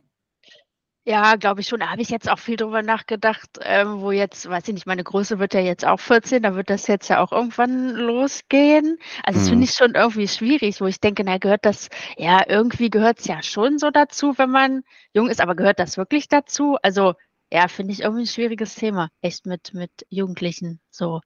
Ja, 1.03 1.35
glaube 1.35 1.61
ich 1.61 1.67
schon. 1.67 1.79
Da 1.79 1.89
habe 1.89 2.01
ich 2.03 2.09
jetzt 2.09 2.29
auch 2.29 2.37
viel 2.37 2.57
drüber 2.57 2.83
nachgedacht, 2.83 3.49
ähm, 3.63 4.01
wo 4.01 4.11
jetzt, 4.11 4.47
weiß 4.47 4.67
ich 4.67 4.73
nicht, 4.75 4.85
meine 4.85 5.03
Größe 5.03 5.39
wird 5.39 5.53
ja 5.55 5.59
jetzt 5.59 5.83
auch 5.83 5.99
14, 5.99 6.43
da 6.43 6.53
wird 6.55 6.69
das 6.69 6.85
jetzt 6.85 7.07
ja 7.09 7.19
auch 7.23 7.31
irgendwann 7.31 7.89
losgehen. 7.95 8.97
Also 9.23 9.39
das 9.39 9.49
finde 9.49 9.63
Mhm. 9.63 9.65
ich 9.65 9.71
schon 9.71 9.95
irgendwie 9.95 10.27
schwierig, 10.27 10.79
wo 10.79 10.85
ich 10.85 10.99
denke, 10.99 11.23
na, 11.23 11.39
gehört 11.39 11.65
das, 11.65 11.89
ja, 12.17 12.43
irgendwie 12.47 12.91
gehört 12.91 13.19
es 13.19 13.25
ja 13.25 13.41
schon 13.41 13.79
so 13.79 13.89
dazu, 13.89 14.37
wenn 14.37 14.51
man 14.51 14.83
jung 15.13 15.27
ist, 15.29 15.41
aber 15.41 15.55
gehört 15.55 15.79
das 15.79 15.97
wirklich 15.97 16.27
dazu? 16.27 16.77
Also 16.83 17.15
ja, 17.51 17.67
finde 17.67 17.93
ich 17.93 18.01
irgendwie 18.01 18.23
ein 18.23 18.27
schwieriges 18.27 18.75
Thema, 18.75 19.09
echt 19.21 19.45
mit, 19.47 19.73
mit 19.73 19.91
Jugendlichen 20.09 20.79
so. 20.91 21.19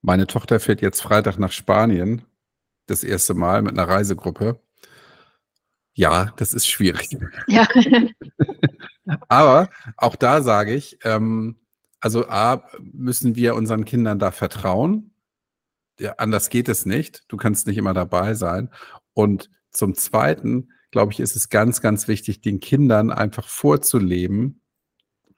Meine 0.00 0.26
Tochter 0.28 0.60
fährt 0.60 0.80
jetzt 0.80 1.02
Freitag 1.02 1.38
nach 1.38 1.50
Spanien, 1.52 2.22
das 2.86 3.04
erste 3.04 3.34
Mal 3.34 3.62
mit 3.62 3.72
einer 3.72 3.88
Reisegruppe. 3.88 4.60
Ja, 5.94 6.32
das 6.36 6.54
ist 6.54 6.66
schwierig. 6.66 7.16
Ja. 7.48 7.66
Aber 9.28 9.68
auch 9.96 10.16
da 10.16 10.42
sage 10.42 10.74
ich, 10.74 10.98
ähm, 11.04 11.58
also 12.00 12.28
A, 12.28 12.68
müssen 12.80 13.36
wir 13.36 13.54
unseren 13.54 13.84
Kindern 13.84 14.18
da 14.18 14.30
vertrauen. 14.30 15.14
Ja, 15.98 16.14
anders 16.18 16.48
geht 16.48 16.68
es 16.68 16.86
nicht. 16.86 17.24
Du 17.28 17.36
kannst 17.36 17.66
nicht 17.66 17.76
immer 17.76 17.94
dabei 17.94 18.34
sein. 18.34 18.70
Und 19.12 19.50
zum 19.70 19.94
Zweiten, 19.94 20.70
glaube 20.90 21.12
ich, 21.12 21.20
ist 21.20 21.36
es 21.36 21.48
ganz, 21.48 21.80
ganz 21.80 22.08
wichtig, 22.08 22.40
den 22.40 22.60
Kindern 22.60 23.10
einfach 23.10 23.46
vorzuleben, 23.46 24.62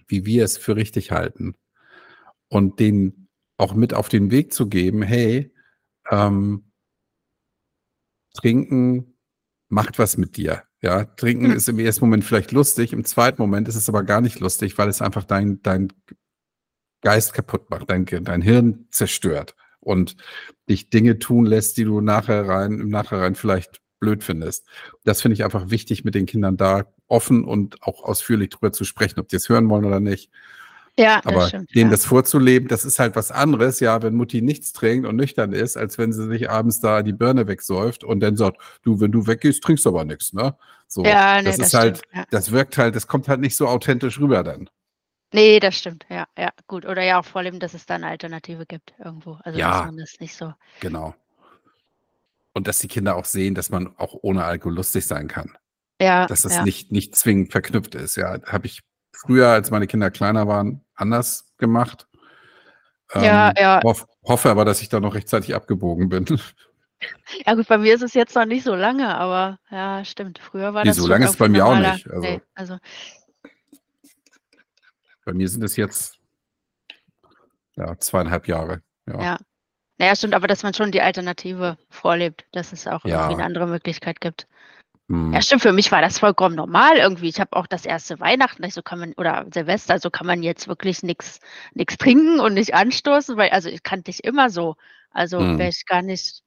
wie 0.06 0.24
wir 0.24 0.44
es 0.44 0.56
für 0.56 0.76
richtig 0.76 1.10
halten. 1.10 1.54
Und 2.48 2.78
denen 2.78 3.28
auch 3.56 3.74
mit 3.74 3.94
auf 3.94 4.08
den 4.08 4.30
Weg 4.30 4.52
zu 4.52 4.68
geben, 4.68 5.02
hey, 5.02 5.52
ähm, 6.10 6.70
trinken 8.34 9.13
macht 9.74 9.98
was 9.98 10.16
mit 10.16 10.36
dir. 10.36 10.62
Ja, 10.80 11.04
trinken 11.04 11.46
Hm. 11.50 11.56
ist 11.56 11.68
im 11.68 11.78
ersten 11.78 12.04
Moment 12.04 12.24
vielleicht 12.24 12.52
lustig, 12.52 12.92
im 12.92 13.04
zweiten 13.04 13.40
Moment 13.40 13.68
ist 13.68 13.74
es 13.74 13.88
aber 13.88 14.04
gar 14.04 14.20
nicht 14.20 14.40
lustig, 14.40 14.78
weil 14.78 14.88
es 14.88 15.02
einfach 15.02 15.24
dein, 15.24 15.60
dein 15.62 15.88
Geist 17.02 17.34
kaputt 17.34 17.70
macht, 17.70 17.90
dein, 17.90 18.06
dein 18.06 18.42
Hirn 18.42 18.86
zerstört 18.90 19.54
und 19.80 20.16
dich 20.68 20.90
Dinge 20.90 21.18
tun 21.18 21.44
lässt, 21.44 21.76
die 21.76 21.84
du 21.84 22.00
nachher 22.00 22.48
rein, 22.48 22.80
im 22.80 22.88
Nachhinein 22.88 23.34
vielleicht 23.34 23.80
blöd 24.00 24.22
findest. 24.22 24.66
Das 25.04 25.22
finde 25.22 25.34
ich 25.34 25.44
einfach 25.44 25.70
wichtig, 25.70 26.04
mit 26.04 26.14
den 26.14 26.26
Kindern 26.26 26.56
da 26.56 26.86
offen 27.06 27.44
und 27.44 27.82
auch 27.82 28.02
ausführlich 28.02 28.50
drüber 28.50 28.72
zu 28.72 28.84
sprechen, 28.84 29.20
ob 29.20 29.28
die 29.28 29.36
es 29.36 29.48
hören 29.48 29.68
wollen 29.68 29.84
oder 29.84 30.00
nicht. 30.00 30.30
Ja, 30.98 31.20
das 31.22 31.26
Aber 31.26 31.48
stimmt. 31.48 31.74
denen 31.74 31.90
Ja. 31.90 31.96
das 31.96 32.04
vorzuleben, 32.06 32.68
das 32.68 32.84
ist 32.84 32.98
halt 33.00 33.16
was 33.16 33.30
anderes, 33.32 33.80
ja, 33.80 34.00
wenn 34.02 34.14
Mutti 34.14 34.42
nichts 34.42 34.72
trinkt 34.72 35.06
und 35.08 35.16
nüchtern 35.16 35.52
ist, 35.52 35.76
als 35.76 35.98
wenn 35.98 36.12
sie 36.12 36.26
sich 36.28 36.48
abends 36.50 36.78
da 36.80 37.02
die 37.02 37.12
Birne 37.12 37.48
wegsäuft 37.48 38.04
und 38.04 38.20
dann 38.20 38.36
sagt, 38.36 38.58
du, 38.82 39.00
wenn 39.00 39.10
du 39.10 39.26
weggehst, 39.26 39.62
trinkst 39.64 39.84
du 39.84 39.88
aber 39.90 40.04
nichts, 40.04 40.32
ne? 40.32 40.56
So, 40.86 41.04
Ja, 41.04 41.38
nee, 41.38 41.44
das 41.46 41.56
das 41.56 41.66
ist 41.68 41.74
halt, 41.74 41.98
stimmt, 41.98 42.14
ja. 42.14 42.24
das 42.30 42.52
wirkt 42.52 42.78
halt, 42.78 42.94
das 42.94 43.06
kommt 43.08 43.28
halt 43.28 43.40
nicht 43.40 43.56
so 43.56 43.66
authentisch 43.66 44.20
rüber 44.20 44.44
dann. 44.44 44.70
Nee, 45.32 45.58
das 45.58 45.76
stimmt. 45.76 46.06
Ja, 46.08 46.26
ja, 46.38 46.50
gut. 46.68 46.86
Oder 46.86 47.02
ja 47.02 47.18
auch 47.18 47.24
vorleben, 47.24 47.58
dass 47.58 47.74
es 47.74 47.86
da 47.86 47.96
eine 47.96 48.06
Alternative 48.06 48.66
gibt 48.66 48.94
irgendwo. 49.04 49.32
Also, 49.42 49.58
dass 49.58 49.78
Ja. 49.80 49.84
man 49.86 49.96
das 49.96 50.20
nicht 50.20 50.36
so 50.36 50.52
Genau. 50.78 51.12
Und 52.52 52.68
dass 52.68 52.78
die 52.78 52.86
Kinder 52.86 53.16
auch 53.16 53.24
sehen, 53.24 53.56
dass 53.56 53.68
man 53.68 53.96
auch 53.96 54.14
ohne 54.22 54.44
Alkohol 54.44 54.76
lustig 54.76 55.06
sein 55.08 55.26
kann. 55.26 55.50
Ja, 56.00 56.26
Dass 56.26 56.42
das 56.42 56.54
ja. 56.54 56.62
nicht, 56.64 56.92
nicht 56.92 57.16
zwingend 57.16 57.50
verknüpft 57.50 57.96
ist. 57.96 58.14
Ja, 58.16 58.38
habe 58.46 58.66
ich 58.66 58.80
früher, 59.14 59.48
als 59.48 59.70
meine 59.70 59.86
Kinder 59.86 60.10
kleiner 60.10 60.46
waren, 60.48 60.80
anders 60.94 61.46
gemacht. 61.58 62.06
Ja, 63.14 63.48
Ähm, 63.50 63.54
ja. 63.58 63.80
hoff, 63.84 64.06
hoffe 64.24 64.50
aber, 64.50 64.64
dass 64.64 64.80
ich 64.82 64.88
da 64.88 65.00
noch 65.00 65.14
rechtzeitig 65.14 65.54
abgebogen 65.54 66.08
bin. 66.08 66.26
Ja 67.44 67.52
gut, 67.54 67.68
bei 67.68 67.76
mir 67.76 67.94
ist 67.94 68.00
es 68.02 68.14
jetzt 68.14 68.34
noch 68.34 68.46
nicht 68.46 68.64
so 68.64 68.74
lange, 68.74 69.14
aber 69.14 69.58
ja, 69.70 70.02
stimmt. 70.06 70.38
Früher 70.38 70.72
war 70.72 70.84
Nee, 70.84 70.90
das 70.90 70.96
so 70.96 71.06
lange 71.06 71.26
ist 71.26 71.32
es 71.32 71.36
bei 71.36 71.50
mir 71.50 71.66
auch 71.66 71.76
nicht. 71.76 72.08
Also 72.08 72.26
Ne, 72.26 72.40
also 72.54 72.78
bei 75.26 75.34
mir 75.34 75.46
sind 75.48 75.62
es 75.64 75.76
jetzt 75.76 76.18
ja, 77.76 77.98
zweieinhalb 77.98 78.48
Jahre. 78.48 78.80
Ja. 79.06 79.20
ja. 79.22 79.38
Na 79.98 80.06
ja, 80.06 80.16
stimmt, 80.16 80.34
aber 80.34 80.46
dass 80.46 80.62
man 80.62 80.72
schon 80.72 80.92
die 80.92 81.02
Alternative 81.02 81.76
vorlebt, 81.90 82.46
dass 82.52 82.72
es 82.72 82.86
auch 82.86 83.04
irgendwie 83.04 83.38
Ja. 83.38 83.44
andere 83.44 83.66
Möglichkeit 83.66 84.20
gibt. 84.22 84.46
Ja, 85.32 85.40
Mhm. 85.40 85.42
stimmt, 85.42 85.62
für 85.62 85.72
mich 85.72 85.90
war 85.90 86.00
das 86.00 86.18
vollkommen 86.20 86.54
normal 86.54 86.96
irgendwie. 86.96 87.28
Ich 87.28 87.40
habe 87.40 87.56
auch 87.56 87.66
das 87.66 87.84
erste 87.86 88.20
Weihnachten 88.20 88.68
so 88.70 88.82
kann 88.82 89.00
man 89.00 89.12
oder 89.14 89.46
Silvester, 89.52 89.98
so 89.98 90.10
kann 90.10 90.26
man 90.26 90.42
jetzt 90.42 90.68
wirklich 90.68 91.02
nix 91.02 91.40
nix 91.74 91.96
trinken 91.98 92.40
und 92.40 92.54
nicht 92.54 92.74
anstoßen, 92.74 93.36
weil 93.36 93.50
also, 93.50 93.68
ich 93.68 93.82
kannte 93.82 94.10
ich 94.10 94.22
immer 94.24 94.48
so. 94.50 94.76
Also, 95.10 95.48
wäre 95.56 95.68
Mhm. 95.68 95.70
ich 95.70 95.86
gar 95.86 96.02
nicht 96.02 96.42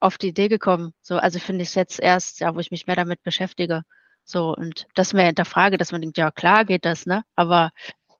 auf 0.00 0.16
die 0.18 0.28
Idee 0.28 0.48
gekommen. 0.48 0.94
So, 1.02 1.18
also, 1.18 1.38
finde 1.38 1.62
ich 1.64 1.74
jetzt 1.74 2.00
erst, 2.00 2.40
ja, 2.40 2.54
wo 2.54 2.60
ich 2.60 2.70
mich 2.70 2.86
mehr 2.86 2.96
damit 2.96 3.22
beschäftige. 3.22 3.82
So 4.24 4.54
und 4.56 4.86
das 4.94 5.12
mehr 5.12 5.26
hinterfrage, 5.26 5.76
dass 5.76 5.92
man 5.92 6.00
denkt: 6.00 6.16
„Ja, 6.18 6.30
klar 6.30 6.64
geht 6.64 6.84
das“, 6.86 7.04
ne? 7.06 7.24
Aber 7.36 7.70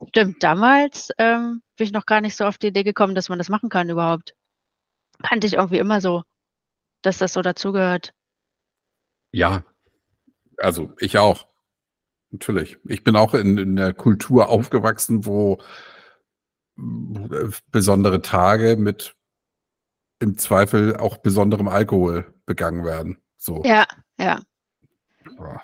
stimmt, 0.08 0.42
damals, 0.42 1.10
ähm, 1.18 1.62
bin 1.76 1.86
ich 1.86 1.92
noch 1.92 2.06
gar 2.06 2.20
nicht 2.20 2.36
so 2.36 2.44
auf 2.46 2.58
die 2.58 2.68
Idee 2.68 2.84
gekommen, 2.84 3.14
dass 3.14 3.28
man 3.30 3.38
das 3.38 3.48
machen 3.50 3.68
kann 3.70 3.88
überhaupt. 3.90 4.34
Kannte 5.22 5.46
ich 5.48 5.54
irgendwie 5.54 5.78
immer 5.78 6.00
so, 6.02 6.24
dass 7.02 7.18
das 7.18 7.32
so 7.34 7.42
dazugehört. 7.42 8.12
Ja. 9.34 9.62
Also, 10.60 10.92
ich 10.98 11.18
auch. 11.18 11.46
Natürlich. 12.30 12.78
Ich 12.86 13.02
bin 13.02 13.16
auch 13.16 13.34
in 13.34 13.58
in 13.58 13.74
'ner 13.74 13.92
Kultur 13.92 14.48
aufgewachsen, 14.48 15.26
wo 15.26 15.58
äh, 16.78 17.50
besondere 17.70 18.22
Tage 18.22 18.76
mit 18.76 19.14
im 20.20 20.36
Zweifel 20.36 20.96
auch 20.96 21.16
besonderem 21.16 21.68
Alkohol 21.68 22.34
begangen 22.46 22.84
werden. 22.84 23.18
So. 23.38 23.62
Ja, 23.64 23.86
ja. 24.18 24.40
Ja. 25.38 25.62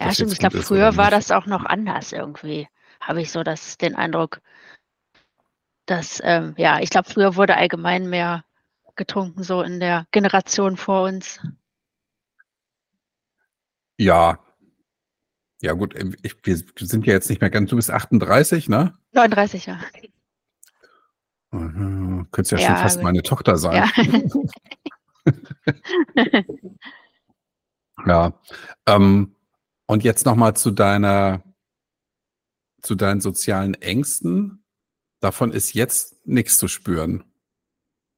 Ja, 0.00 0.12
stimmt. 0.12 0.32
Ich 0.32 0.38
glaube, 0.38 0.60
früher 0.60 0.96
war 0.96 1.10
das 1.10 1.30
auch 1.30 1.46
noch 1.46 1.64
anders 1.64 2.12
irgendwie, 2.12 2.68
habe 3.00 3.20
ich 3.22 3.30
so 3.30 3.42
das 3.42 3.78
den 3.78 3.94
Eindruck. 3.94 4.40
Dass, 5.86 6.20
ähm 6.24 6.54
ja, 6.56 6.80
ich 6.80 6.90
glaube, 6.90 7.10
früher 7.10 7.36
wurde 7.36 7.56
allgemein 7.56 8.08
mehr 8.08 8.44
getrunken, 8.96 9.42
so 9.42 9.62
in 9.62 9.80
der 9.80 10.06
Generation 10.10 10.76
vor 10.76 11.02
uns. 11.02 11.40
Ja. 13.98 14.38
Ja 15.60 15.72
gut, 15.72 15.98
ähm, 15.98 16.14
ich 16.22 16.36
wir 16.42 16.56
sind 16.78 17.06
ja 17.06 17.12
jetzt 17.14 17.30
nicht 17.30 17.40
mehr 17.40 17.50
ganz 17.50 17.70
du 17.70 17.76
bist 17.76 17.90
38, 17.90 18.68
ne? 18.68 18.98
39, 19.12 19.66
ja. 19.66 19.80
Mhm, 21.52 22.28
könntest 22.32 22.52
ja, 22.52 22.58
ja 22.58 22.66
schon 22.66 22.76
fast 22.76 23.02
meine 23.02 23.22
Tochter 23.22 23.56
sein. 23.56 23.88
Ja. 25.24 25.32
ja. 28.06 28.40
Ähm, 28.86 29.36
und 29.86 30.04
jetzt 30.04 30.26
nochmal 30.26 30.56
zu 30.56 30.70
deiner, 30.70 31.42
zu 32.82 32.94
deinen 32.94 33.20
sozialen 33.20 33.74
Ängsten. 33.74 34.64
Davon 35.20 35.52
ist 35.52 35.74
jetzt 35.74 36.26
nichts 36.26 36.58
zu 36.58 36.68
spüren. 36.68 37.24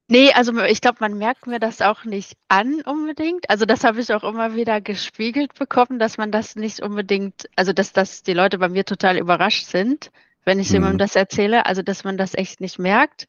Nee, 0.08 0.32
also 0.32 0.56
ich 0.62 0.80
glaube, 0.80 0.98
man 1.00 1.18
merkt 1.18 1.48
mir 1.48 1.58
das 1.58 1.82
auch 1.82 2.04
nicht 2.04 2.36
an 2.48 2.80
unbedingt. 2.82 3.50
Also 3.50 3.64
das 3.66 3.82
habe 3.82 4.00
ich 4.00 4.12
auch 4.14 4.22
immer 4.22 4.54
wieder 4.54 4.80
gespiegelt 4.80 5.54
bekommen, 5.54 5.98
dass 5.98 6.16
man 6.16 6.30
das 6.30 6.54
nicht 6.54 6.80
unbedingt, 6.80 7.48
also 7.56 7.72
dass, 7.72 7.92
dass 7.92 8.22
die 8.22 8.32
Leute 8.32 8.58
bei 8.58 8.68
mir 8.68 8.84
total 8.84 9.18
überrascht 9.18 9.66
sind, 9.66 10.12
wenn 10.44 10.60
ich 10.60 10.68
mhm. 10.68 10.74
jemandem 10.74 10.98
das 10.98 11.16
erzähle. 11.16 11.66
Also 11.66 11.82
dass 11.82 12.04
man 12.04 12.16
das 12.16 12.34
echt 12.34 12.60
nicht 12.60 12.78
merkt. 12.78 13.26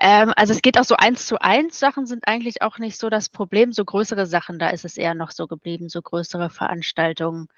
Ähm, 0.00 0.32
also 0.36 0.52
es 0.52 0.62
geht 0.62 0.78
auch 0.78 0.84
so 0.84 0.94
eins 0.96 1.26
zu 1.26 1.40
eins 1.40 1.78
Sachen 1.78 2.06
sind 2.06 2.28
eigentlich 2.28 2.62
auch 2.62 2.78
nicht 2.78 2.98
so 2.98 3.10
das 3.10 3.28
Problem. 3.28 3.72
So 3.72 3.84
größere 3.84 4.26
Sachen, 4.26 4.58
da 4.58 4.70
ist 4.70 4.84
es 4.84 4.96
eher 4.96 5.14
noch 5.14 5.32
so 5.32 5.46
geblieben, 5.46 5.88
so 5.88 6.00
größere 6.00 6.50
Veranstaltungen. 6.50 7.48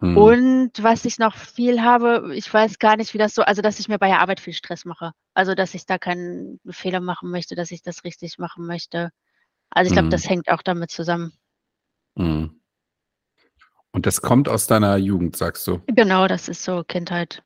Mhm. 0.00 0.16
Und 0.16 0.70
was 0.82 1.04
ich 1.04 1.18
noch 1.18 1.36
viel 1.36 1.82
habe, 1.82 2.32
ich 2.34 2.52
weiß 2.52 2.78
gar 2.78 2.96
nicht, 2.96 3.14
wie 3.14 3.18
das 3.18 3.34
so, 3.34 3.42
also 3.42 3.62
dass 3.62 3.78
ich 3.78 3.88
mir 3.88 3.98
bei 3.98 4.08
der 4.08 4.20
Arbeit 4.20 4.40
viel 4.40 4.52
Stress 4.52 4.84
mache. 4.84 5.12
Also 5.34 5.54
dass 5.54 5.74
ich 5.74 5.86
da 5.86 5.98
keinen 5.98 6.58
Fehler 6.68 7.00
machen 7.00 7.30
möchte, 7.30 7.54
dass 7.54 7.70
ich 7.70 7.82
das 7.82 8.02
richtig 8.04 8.38
machen 8.38 8.66
möchte. 8.66 9.10
Also 9.70 9.88
ich 9.88 9.92
glaube, 9.92 10.06
mhm. 10.06 10.10
das 10.10 10.28
hängt 10.28 10.50
auch 10.50 10.62
damit 10.62 10.90
zusammen. 10.90 11.32
Mhm. 12.16 12.60
Und 13.92 14.06
das 14.06 14.20
kommt 14.20 14.48
aus 14.48 14.66
deiner 14.66 14.96
Jugend, 14.96 15.36
sagst 15.36 15.66
du? 15.66 15.80
Genau, 15.86 16.26
das 16.26 16.48
ist 16.48 16.64
so 16.64 16.84
Kindheit. 16.84 17.42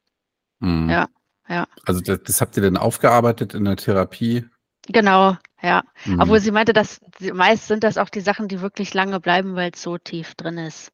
Mhm. 0.60 0.88
Ja. 0.90 1.08
Ja. 1.50 1.66
Also 1.84 2.00
das, 2.00 2.22
das 2.22 2.40
habt 2.40 2.56
ihr 2.56 2.62
denn 2.62 2.76
aufgearbeitet 2.76 3.54
in 3.54 3.64
der 3.64 3.76
Therapie? 3.76 4.46
Genau, 4.86 5.36
ja. 5.60 5.82
Mhm. 6.04 6.20
Obwohl 6.20 6.40
sie 6.40 6.52
meinte, 6.52 6.72
dass 6.72 7.00
meist 7.34 7.66
sind 7.66 7.82
das 7.82 7.98
auch 7.98 8.08
die 8.08 8.20
Sachen, 8.20 8.48
die 8.48 8.60
wirklich 8.60 8.94
lange 8.94 9.20
bleiben, 9.20 9.56
weil 9.56 9.72
es 9.74 9.82
so 9.82 9.98
tief 9.98 10.34
drin 10.36 10.58
ist. 10.58 10.92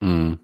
Mhm. 0.00 0.38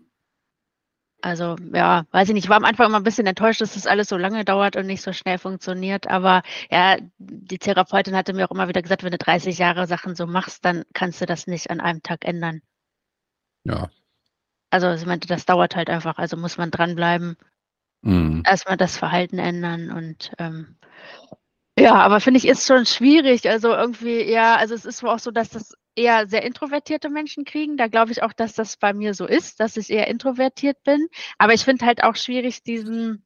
Also 1.21 1.57
ja, 1.73 2.05
weiß 2.11 2.29
ich 2.29 2.35
nicht. 2.35 2.45
Ich 2.45 2.51
war 2.51 2.57
am 2.57 2.65
Anfang 2.65 2.87
immer 2.87 2.97
ein 2.97 3.05
bisschen 3.05 3.27
enttäuscht, 3.27 3.61
dass 3.61 3.75
das 3.75 3.87
alles 3.87 4.09
so 4.09 4.17
lange 4.17 4.45
dauert 4.45 4.75
und 4.75 4.87
nicht 4.87 5.03
so 5.03 5.13
schnell 5.13 5.39
funktioniert. 5.39 6.09
Aber 6.09 6.43
ja, 6.71 6.97
die 7.19 7.59
Therapeutin 7.59 8.17
hatte 8.17 8.33
mir 8.33 8.47
auch 8.47 8.51
immer 8.51 8.69
wieder 8.69 8.83
gesagt, 8.83 9.05
wenn 9.05 9.13
du 9.13 9.19
30 9.19 9.57
Jahre 9.59 9.87
Sachen 9.87 10.17
so 10.17 10.27
machst, 10.27 10.65
dann 10.65 10.85
kannst 10.95 11.21
du 11.21 11.27
das 11.27 11.47
nicht 11.47 11.71
an 11.71 11.81
einem 11.81 12.03
Tag 12.03 12.25
ändern. 12.25 12.63
Ja. 13.65 13.91
Also 14.71 14.97
sie 14.97 15.07
meinte, 15.07 15.29
das 15.29 15.45
dauert 15.45 15.77
halt 15.77 15.91
einfach. 15.91 16.17
Also 16.17 16.37
muss 16.37 16.57
man 16.57 16.71
dranbleiben. 16.71 17.37
Mhm. 18.03 18.43
Erstmal 18.47 18.77
das 18.77 18.97
Verhalten 18.97 19.39
ändern 19.39 19.91
und 19.91 20.33
ähm, 20.39 20.77
ja, 21.79 21.95
aber 21.95 22.21
finde 22.21 22.39
ich, 22.39 22.47
ist 22.47 22.67
schon 22.67 22.85
schwierig. 22.85 23.49
Also 23.49 23.73
irgendwie, 23.73 24.23
ja, 24.23 24.57
also 24.57 24.75
es 24.75 24.85
ist 24.85 25.03
wohl 25.03 25.11
auch 25.11 25.19
so, 25.19 25.31
dass 25.31 25.51
das 25.51 25.73
eher 25.95 26.29
sehr 26.29 26.43
introvertierte 26.45 27.09
Menschen 27.09 27.45
kriegen. 27.45 27.77
Da 27.77 27.87
glaube 27.89 28.13
ich 28.13 28.23
auch, 28.23 28.33
dass 28.33 28.55
das 28.55 28.77
bei 28.77 28.93
mir 28.93 29.15
so 29.15 29.27
ist, 29.27 29.59
dass 29.61 29.77
ich 29.77 29.91
eher 29.91 30.09
introvertiert 30.09 30.83
bin. 30.85 31.09
Aber 31.39 31.55
ich 31.55 31.65
finde 31.65 31.87
halt 31.87 32.05
auch 32.05 32.17
schwierig, 32.17 32.63
diesen, 32.63 33.25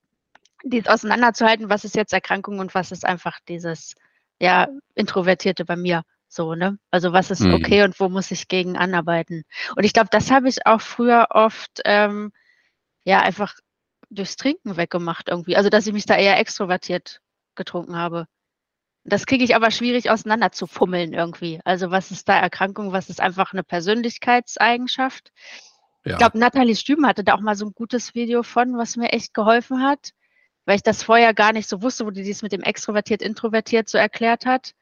dies 0.63 0.87
auseinanderzuhalten, 0.87 1.71
was 1.71 1.85
ist 1.85 1.97
jetzt 1.97 2.13
Erkrankung 2.13 2.61
und 2.61 2.75
was 2.75 2.93
ist 2.93 3.05
einfach 3.05 3.41
dieses, 3.49 3.95
ja, 4.41 4.69
Introvertierte 4.95 5.65
bei 5.65 5.77
mir. 5.77 6.03
So, 6.29 6.55
ne? 6.55 6.79
Also 6.91 7.13
was 7.13 7.31
ist 7.31 7.41
mhm. 7.41 7.55
okay 7.55 7.83
und 7.83 7.99
wo 7.99 8.09
muss 8.09 8.31
ich 8.31 8.49
gegen 8.49 8.77
anarbeiten? 8.77 9.45
Und 9.77 9.85
ich 9.85 9.93
glaube, 9.93 10.09
das 10.11 10.31
habe 10.31 10.49
ich 10.49 10.67
auch 10.67 10.81
früher 10.81 11.29
oft 11.31 11.81
ähm, 11.85 12.33
ja 13.05 13.21
einfach 13.21 13.55
durchs 14.11 14.37
Trinken 14.37 14.77
weggemacht 14.77 15.29
irgendwie. 15.29 15.57
Also, 15.57 15.69
dass 15.69 15.87
ich 15.87 15.93
mich 15.93 16.07
da 16.07 16.17
eher 16.17 16.39
extrovertiert 16.39 17.21
getrunken 17.55 17.97
habe. 17.97 18.27
Das 19.05 19.27
kriege 19.27 19.45
ich 19.45 19.55
aber 19.55 19.71
schwierig 19.71 20.11
auseinander 20.11 20.53
zu 20.53 20.67
fummeln 20.67 21.13
irgendwie. 21.13 21.61
Also, 21.65 21.91
was 21.91 22.11
ist 22.11 22.29
da 22.29 22.39
Erkrankung, 22.39 22.93
was 22.93 23.09
ist 23.09 23.21
einfach 23.21 23.53
eine 23.53 23.63
Persönlichkeitseigenschaft? 23.63 25.33
Ja. 26.05 26.13
Ich 26.13 26.19
glaube, 26.19 26.39
Nathalie 26.39 26.77
Stüben 26.77 27.07
hatte 27.07 27.25
da 27.25 27.35
auch 27.35 27.41
mal 27.41 27.57
so 27.57 27.67
ein 27.67 27.73
gutes 27.73 28.15
Video 28.15 28.43
von, 28.43 28.77
was 28.77 28.97
mir 28.97 29.13
echt 29.13 29.35
geholfen 29.35 29.83
hat, 29.83 30.11
weil 30.65 30.77
ich 30.77 30.83
das 30.83 31.03
vorher 31.03 31.35
gar 31.35 31.53
nicht 31.53 31.69
so 31.69 31.83
wusste, 31.83 32.07
wo 32.07 32.11
die 32.11 32.23
dies 32.23 32.43
mit 32.43 32.53
dem 32.53 32.63
extrovertiert, 32.63 33.23
introvertiert 33.23 33.89
so 33.89 33.99
erklärt 33.99 34.47
hat 34.47 34.75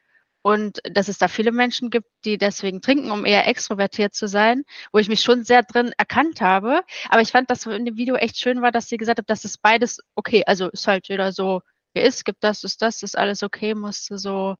und 0.44 0.80
dass 0.84 1.08
es 1.08 1.16
da 1.16 1.28
viele 1.28 1.52
Menschen 1.52 1.88
gibt, 1.88 2.06
die 2.26 2.36
deswegen 2.36 2.82
trinken, 2.82 3.10
um 3.10 3.24
eher 3.24 3.48
extrovertiert 3.48 4.14
zu 4.14 4.28
sein, 4.28 4.64
wo 4.92 4.98
ich 4.98 5.08
mich 5.08 5.22
schon 5.22 5.42
sehr 5.42 5.62
drin 5.62 5.92
erkannt 5.96 6.42
habe. 6.42 6.82
Aber 7.08 7.22
ich 7.22 7.32
fand, 7.32 7.48
dass 7.48 7.64
in 7.64 7.86
dem 7.86 7.96
Video 7.96 8.14
echt 8.16 8.36
schön 8.36 8.60
war, 8.60 8.70
dass 8.70 8.86
sie 8.90 8.98
gesagt 8.98 9.18
hat, 9.20 9.30
dass 9.30 9.46
es 9.46 9.56
beides 9.56 10.00
okay, 10.14 10.44
also 10.46 10.68
ist 10.68 10.86
halt 10.86 11.08
jeder 11.08 11.32
so, 11.32 11.62
wie 11.94 12.02
ist, 12.02 12.26
gibt 12.26 12.44
das, 12.44 12.62
ist 12.62 12.82
das, 12.82 13.02
ist 13.02 13.16
alles 13.16 13.42
okay, 13.42 13.74
musste 13.74 14.18
so. 14.18 14.56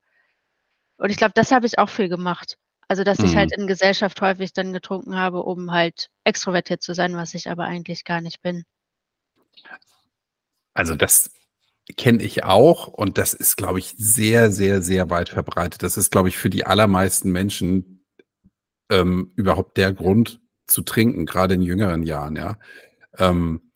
Und 0.97 1.11
ich 1.11 1.19
glaube, 1.19 1.33
das 1.35 1.53
habe 1.53 1.67
ich 1.67 1.79
auch 1.79 1.91
viel 1.91 2.09
gemacht. 2.09 2.57
Also, 2.89 3.05
dass 3.05 3.19
mhm. 3.19 3.27
ich 3.27 3.37
halt 3.37 3.51
mhm. 3.55 3.65
in 3.65 3.67
Gesellschaft 3.67 4.19
häufig 4.23 4.55
dann 4.55 4.73
getrunken 4.73 5.17
habe, 5.17 5.43
um 5.43 5.71
halt 5.71 6.09
extrovertiert 6.25 6.83
zu 6.83 6.95
sein, 6.95 7.15
was 7.15 7.35
ich 7.35 7.51
aber 7.51 7.65
eigentlich 7.65 8.05
gar 8.05 8.23
nicht 8.23 8.41
bin. 8.41 8.65
Also, 10.73 10.95
das 10.95 11.31
kenne 11.97 12.23
ich 12.23 12.45
auch 12.45 12.89
und 12.89 13.19
das 13.19 13.35
ist, 13.35 13.57
glaube 13.57 13.79
ich, 13.79 13.95
sehr, 13.99 14.51
sehr, 14.51 14.83
sehr 14.83 15.11
weit 15.11 15.29
verbreitet. 15.29 15.83
Das 15.83 15.97
ist, 15.97 16.11
glaube 16.11 16.29
ich, 16.29 16.39
für 16.39 16.51
die 16.51 16.65
allermeisten 16.65 17.31
Menschen 17.31 18.05
ähm, 18.91 19.33
überhaupt 19.37 19.77
der 19.77 19.93
Grund 19.93 20.41
zu 20.67 20.83
trinken, 20.83 21.27
gerade 21.27 21.55
in 21.55 21.63
jüngeren 21.63 22.03
Jahren, 22.03 22.37
ja. 22.37 22.59
Ähm, 23.19 23.71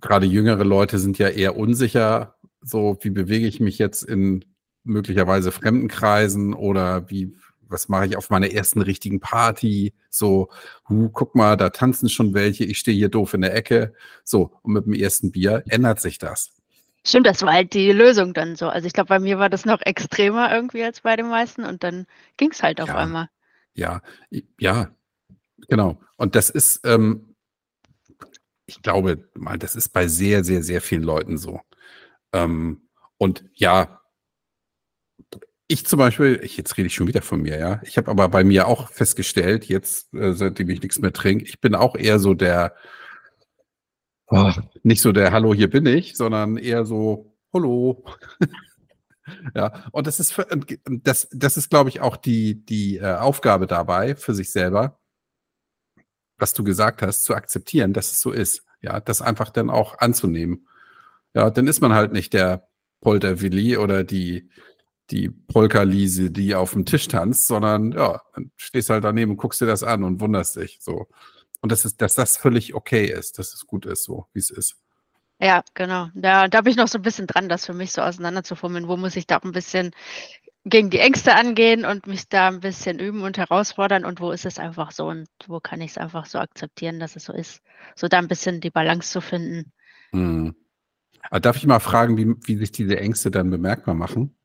gerade 0.00 0.26
jüngere 0.26 0.64
Leute 0.64 0.98
sind 0.98 1.18
ja 1.18 1.28
eher 1.28 1.56
unsicher, 1.56 2.36
so 2.60 2.98
wie 3.00 3.10
bewege 3.10 3.46
ich 3.46 3.60
mich 3.60 3.78
jetzt 3.78 4.02
in 4.02 4.44
möglicherweise 4.84 5.52
fremden 5.52 5.88
Kreisen 5.88 6.54
oder 6.54 7.08
wie, 7.10 7.36
was 7.60 7.88
mache 7.88 8.06
ich 8.06 8.16
auf 8.16 8.30
meiner 8.30 8.50
ersten 8.50 8.80
richtigen 8.80 9.20
Party? 9.20 9.94
So, 10.10 10.48
hu, 10.88 11.10
guck 11.10 11.34
mal, 11.34 11.56
da 11.56 11.70
tanzen 11.70 12.08
schon 12.08 12.34
welche, 12.34 12.64
ich 12.64 12.78
stehe 12.78 12.96
hier 12.96 13.08
doof 13.08 13.34
in 13.34 13.40
der 13.42 13.54
Ecke. 13.54 13.94
So, 14.24 14.52
und 14.62 14.72
mit 14.72 14.86
dem 14.86 14.94
ersten 14.94 15.32
Bier 15.32 15.64
ändert 15.68 16.00
sich 16.00 16.18
das. 16.18 16.55
Stimmt, 17.06 17.28
das 17.28 17.40
war 17.42 17.52
halt 17.52 17.72
die 17.72 17.92
Lösung 17.92 18.34
dann 18.34 18.56
so. 18.56 18.68
Also 18.68 18.88
ich 18.88 18.92
glaube, 18.92 19.08
bei 19.08 19.20
mir 19.20 19.38
war 19.38 19.48
das 19.48 19.64
noch 19.64 19.80
extremer 19.80 20.52
irgendwie 20.52 20.82
als 20.82 21.02
bei 21.02 21.14
den 21.14 21.28
meisten 21.28 21.64
und 21.64 21.84
dann 21.84 22.06
ging 22.36 22.50
es 22.50 22.64
halt 22.64 22.80
auf 22.80 22.88
ja, 22.88 22.96
einmal. 22.96 23.28
Ja, 23.74 24.02
ja, 24.58 24.90
genau. 25.68 26.00
Und 26.16 26.34
das 26.34 26.50
ist, 26.50 26.80
ähm, 26.84 27.36
ich 28.66 28.82
glaube 28.82 29.28
mal, 29.34 29.56
das 29.56 29.76
ist 29.76 29.90
bei 29.90 30.08
sehr, 30.08 30.42
sehr, 30.42 30.64
sehr 30.64 30.80
vielen 30.80 31.04
Leuten 31.04 31.38
so. 31.38 31.60
Ähm, 32.32 32.88
und 33.18 33.44
ja, 33.54 34.00
ich 35.68 35.86
zum 35.86 36.00
Beispiel, 36.00 36.40
ich, 36.42 36.56
jetzt 36.56 36.76
rede 36.76 36.88
ich 36.88 36.94
schon 36.94 37.06
wieder 37.06 37.22
von 37.22 37.40
mir, 37.40 37.56
ja. 37.56 37.80
Ich 37.84 37.98
habe 37.98 38.10
aber 38.10 38.28
bei 38.28 38.42
mir 38.42 38.66
auch 38.66 38.90
festgestellt, 38.90 39.66
jetzt, 39.66 40.12
äh, 40.12 40.32
seitdem 40.32 40.70
ich 40.70 40.82
nichts 40.82 40.98
mehr 40.98 41.12
trinke, 41.12 41.44
ich 41.44 41.60
bin 41.60 41.76
auch 41.76 41.94
eher 41.94 42.18
so 42.18 42.34
der, 42.34 42.74
oh, 44.28 44.52
nicht 44.82 45.02
so 45.02 45.12
der 45.12 45.32
Hallo, 45.32 45.54
hier 45.54 45.70
bin 45.70 45.86
ich, 45.86 46.16
sondern 46.16 46.56
eher 46.56 46.84
so 46.84 47.34
Hallo. 47.52 48.04
ja, 49.54 49.84
und 49.92 50.06
das 50.06 50.20
ist, 50.20 50.34
das, 50.84 51.28
das 51.32 51.56
ist, 51.56 51.70
glaube 51.70 51.90
ich, 51.90 52.00
auch 52.00 52.16
die, 52.16 52.64
die 52.64 52.98
äh, 52.98 53.16
Aufgabe 53.16 53.66
dabei 53.66 54.14
für 54.16 54.34
sich 54.34 54.50
selber, 54.50 54.98
was 56.38 56.52
du 56.52 56.64
gesagt 56.64 57.02
hast, 57.02 57.24
zu 57.24 57.34
akzeptieren, 57.34 57.92
dass 57.92 58.12
es 58.12 58.20
so 58.20 58.30
ist. 58.30 58.64
Ja, 58.82 59.00
das 59.00 59.22
einfach 59.22 59.50
dann 59.50 59.70
auch 59.70 59.98
anzunehmen. 59.98 60.68
Ja, 61.34 61.50
dann 61.50 61.66
ist 61.66 61.80
man 61.80 61.94
halt 61.94 62.12
nicht 62.12 62.34
der 62.34 62.68
Polterwilli 63.00 63.76
oder 63.76 64.04
die, 64.04 64.50
die 65.10 65.30
Polka-Liese, 65.30 66.30
die 66.30 66.54
auf 66.54 66.72
dem 66.72 66.84
Tisch 66.84 67.08
tanzt, 67.08 67.46
sondern 67.46 67.92
ja, 67.92 68.22
dann 68.34 68.50
stehst 68.56 68.90
halt 68.90 69.04
daneben 69.04 69.32
und 69.32 69.36
guckst 69.36 69.60
dir 69.60 69.66
das 69.66 69.82
an 69.82 70.04
und 70.04 70.20
wunderst 70.20 70.56
dich. 70.56 70.78
So. 70.80 71.06
Und 71.60 71.72
das 71.72 71.84
ist, 71.84 72.00
dass 72.02 72.14
das 72.14 72.36
völlig 72.36 72.74
okay 72.74 73.06
ist, 73.06 73.38
dass 73.38 73.54
es 73.54 73.66
gut 73.66 73.86
ist, 73.86 74.04
so 74.04 74.26
wie 74.32 74.38
es 74.38 74.50
ist. 74.50 74.76
Ja, 75.38 75.62
genau. 75.74 76.08
Da, 76.14 76.48
da 76.48 76.60
bin 76.62 76.70
ich 76.70 76.76
noch 76.76 76.88
so 76.88 76.98
ein 76.98 77.02
bisschen 77.02 77.26
dran, 77.26 77.48
das 77.48 77.66
für 77.66 77.74
mich 77.74 77.92
so 77.92 78.02
auseinanderzufummeln. 78.02 78.88
Wo 78.88 78.96
muss 78.96 79.16
ich 79.16 79.26
da 79.26 79.38
ein 79.38 79.52
bisschen 79.52 79.92
gegen 80.64 80.90
die 80.90 80.98
Ängste 80.98 81.34
angehen 81.34 81.84
und 81.84 82.06
mich 82.06 82.28
da 82.28 82.48
ein 82.48 82.60
bisschen 82.60 82.98
üben 82.98 83.22
und 83.22 83.38
herausfordern 83.38 84.04
und 84.04 84.20
wo 84.20 84.32
ist 84.32 84.46
es 84.46 84.58
einfach 84.58 84.90
so 84.90 85.06
und 85.06 85.28
wo 85.46 85.60
kann 85.60 85.80
ich 85.80 85.92
es 85.92 85.98
einfach 85.98 86.26
so 86.26 86.38
akzeptieren, 86.38 86.98
dass 86.98 87.14
es 87.14 87.24
so 87.24 87.32
ist. 87.32 87.60
So 87.94 88.08
da 88.08 88.18
ein 88.18 88.28
bisschen 88.28 88.60
die 88.60 88.70
Balance 88.70 89.10
zu 89.12 89.20
finden. 89.20 89.72
Hm. 90.10 90.56
Darf 91.30 91.56
ich 91.56 91.66
mal 91.66 91.80
fragen, 91.80 92.16
wie, 92.16 92.34
wie 92.46 92.56
sich 92.56 92.72
diese 92.72 92.98
Ängste 92.98 93.30
dann 93.30 93.50
bemerkbar 93.50 93.94
machen? 93.94 94.36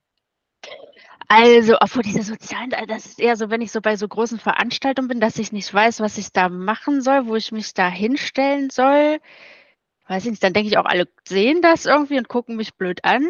Also, 1.34 1.78
obwohl 1.80 2.04
diese 2.04 2.24
sozialen, 2.24 2.72
das 2.89 3.06
ist 3.06 3.20
eher 3.22 3.38
so, 3.38 3.50
wenn 3.50 3.62
ich 3.62 3.72
so 3.72 3.80
bei 3.80 3.96
so 3.96 4.06
großen 4.06 4.38
Veranstaltungen 4.38 5.08
bin, 5.08 5.22
dass 5.22 5.39
ich 5.39 5.54
nicht 5.54 5.74
weiß, 5.74 6.02
was 6.02 6.17
ich 6.17 6.34
da 6.34 6.50
machen 6.50 7.02
soll, 7.02 7.26
wo 7.26 7.38
ich 7.38 7.54
mich 7.54 7.74
da 7.74 7.88
hinstellen 7.89 8.70
soll. 8.70 9.20
Weiß 10.08 10.26
ich 10.26 10.32
nicht, 10.32 10.44
dann 10.44 10.52
denke 10.54 10.70
ich 10.70 10.78
auch, 10.78 10.86
alle 10.86 11.08
sehen 11.26 11.62
das 11.62 11.86
irgendwie 11.86 12.17
und 12.17 12.28
gucken 12.28 12.58
mich 12.58 12.76
blöd 12.76 13.06
an. 13.06 13.26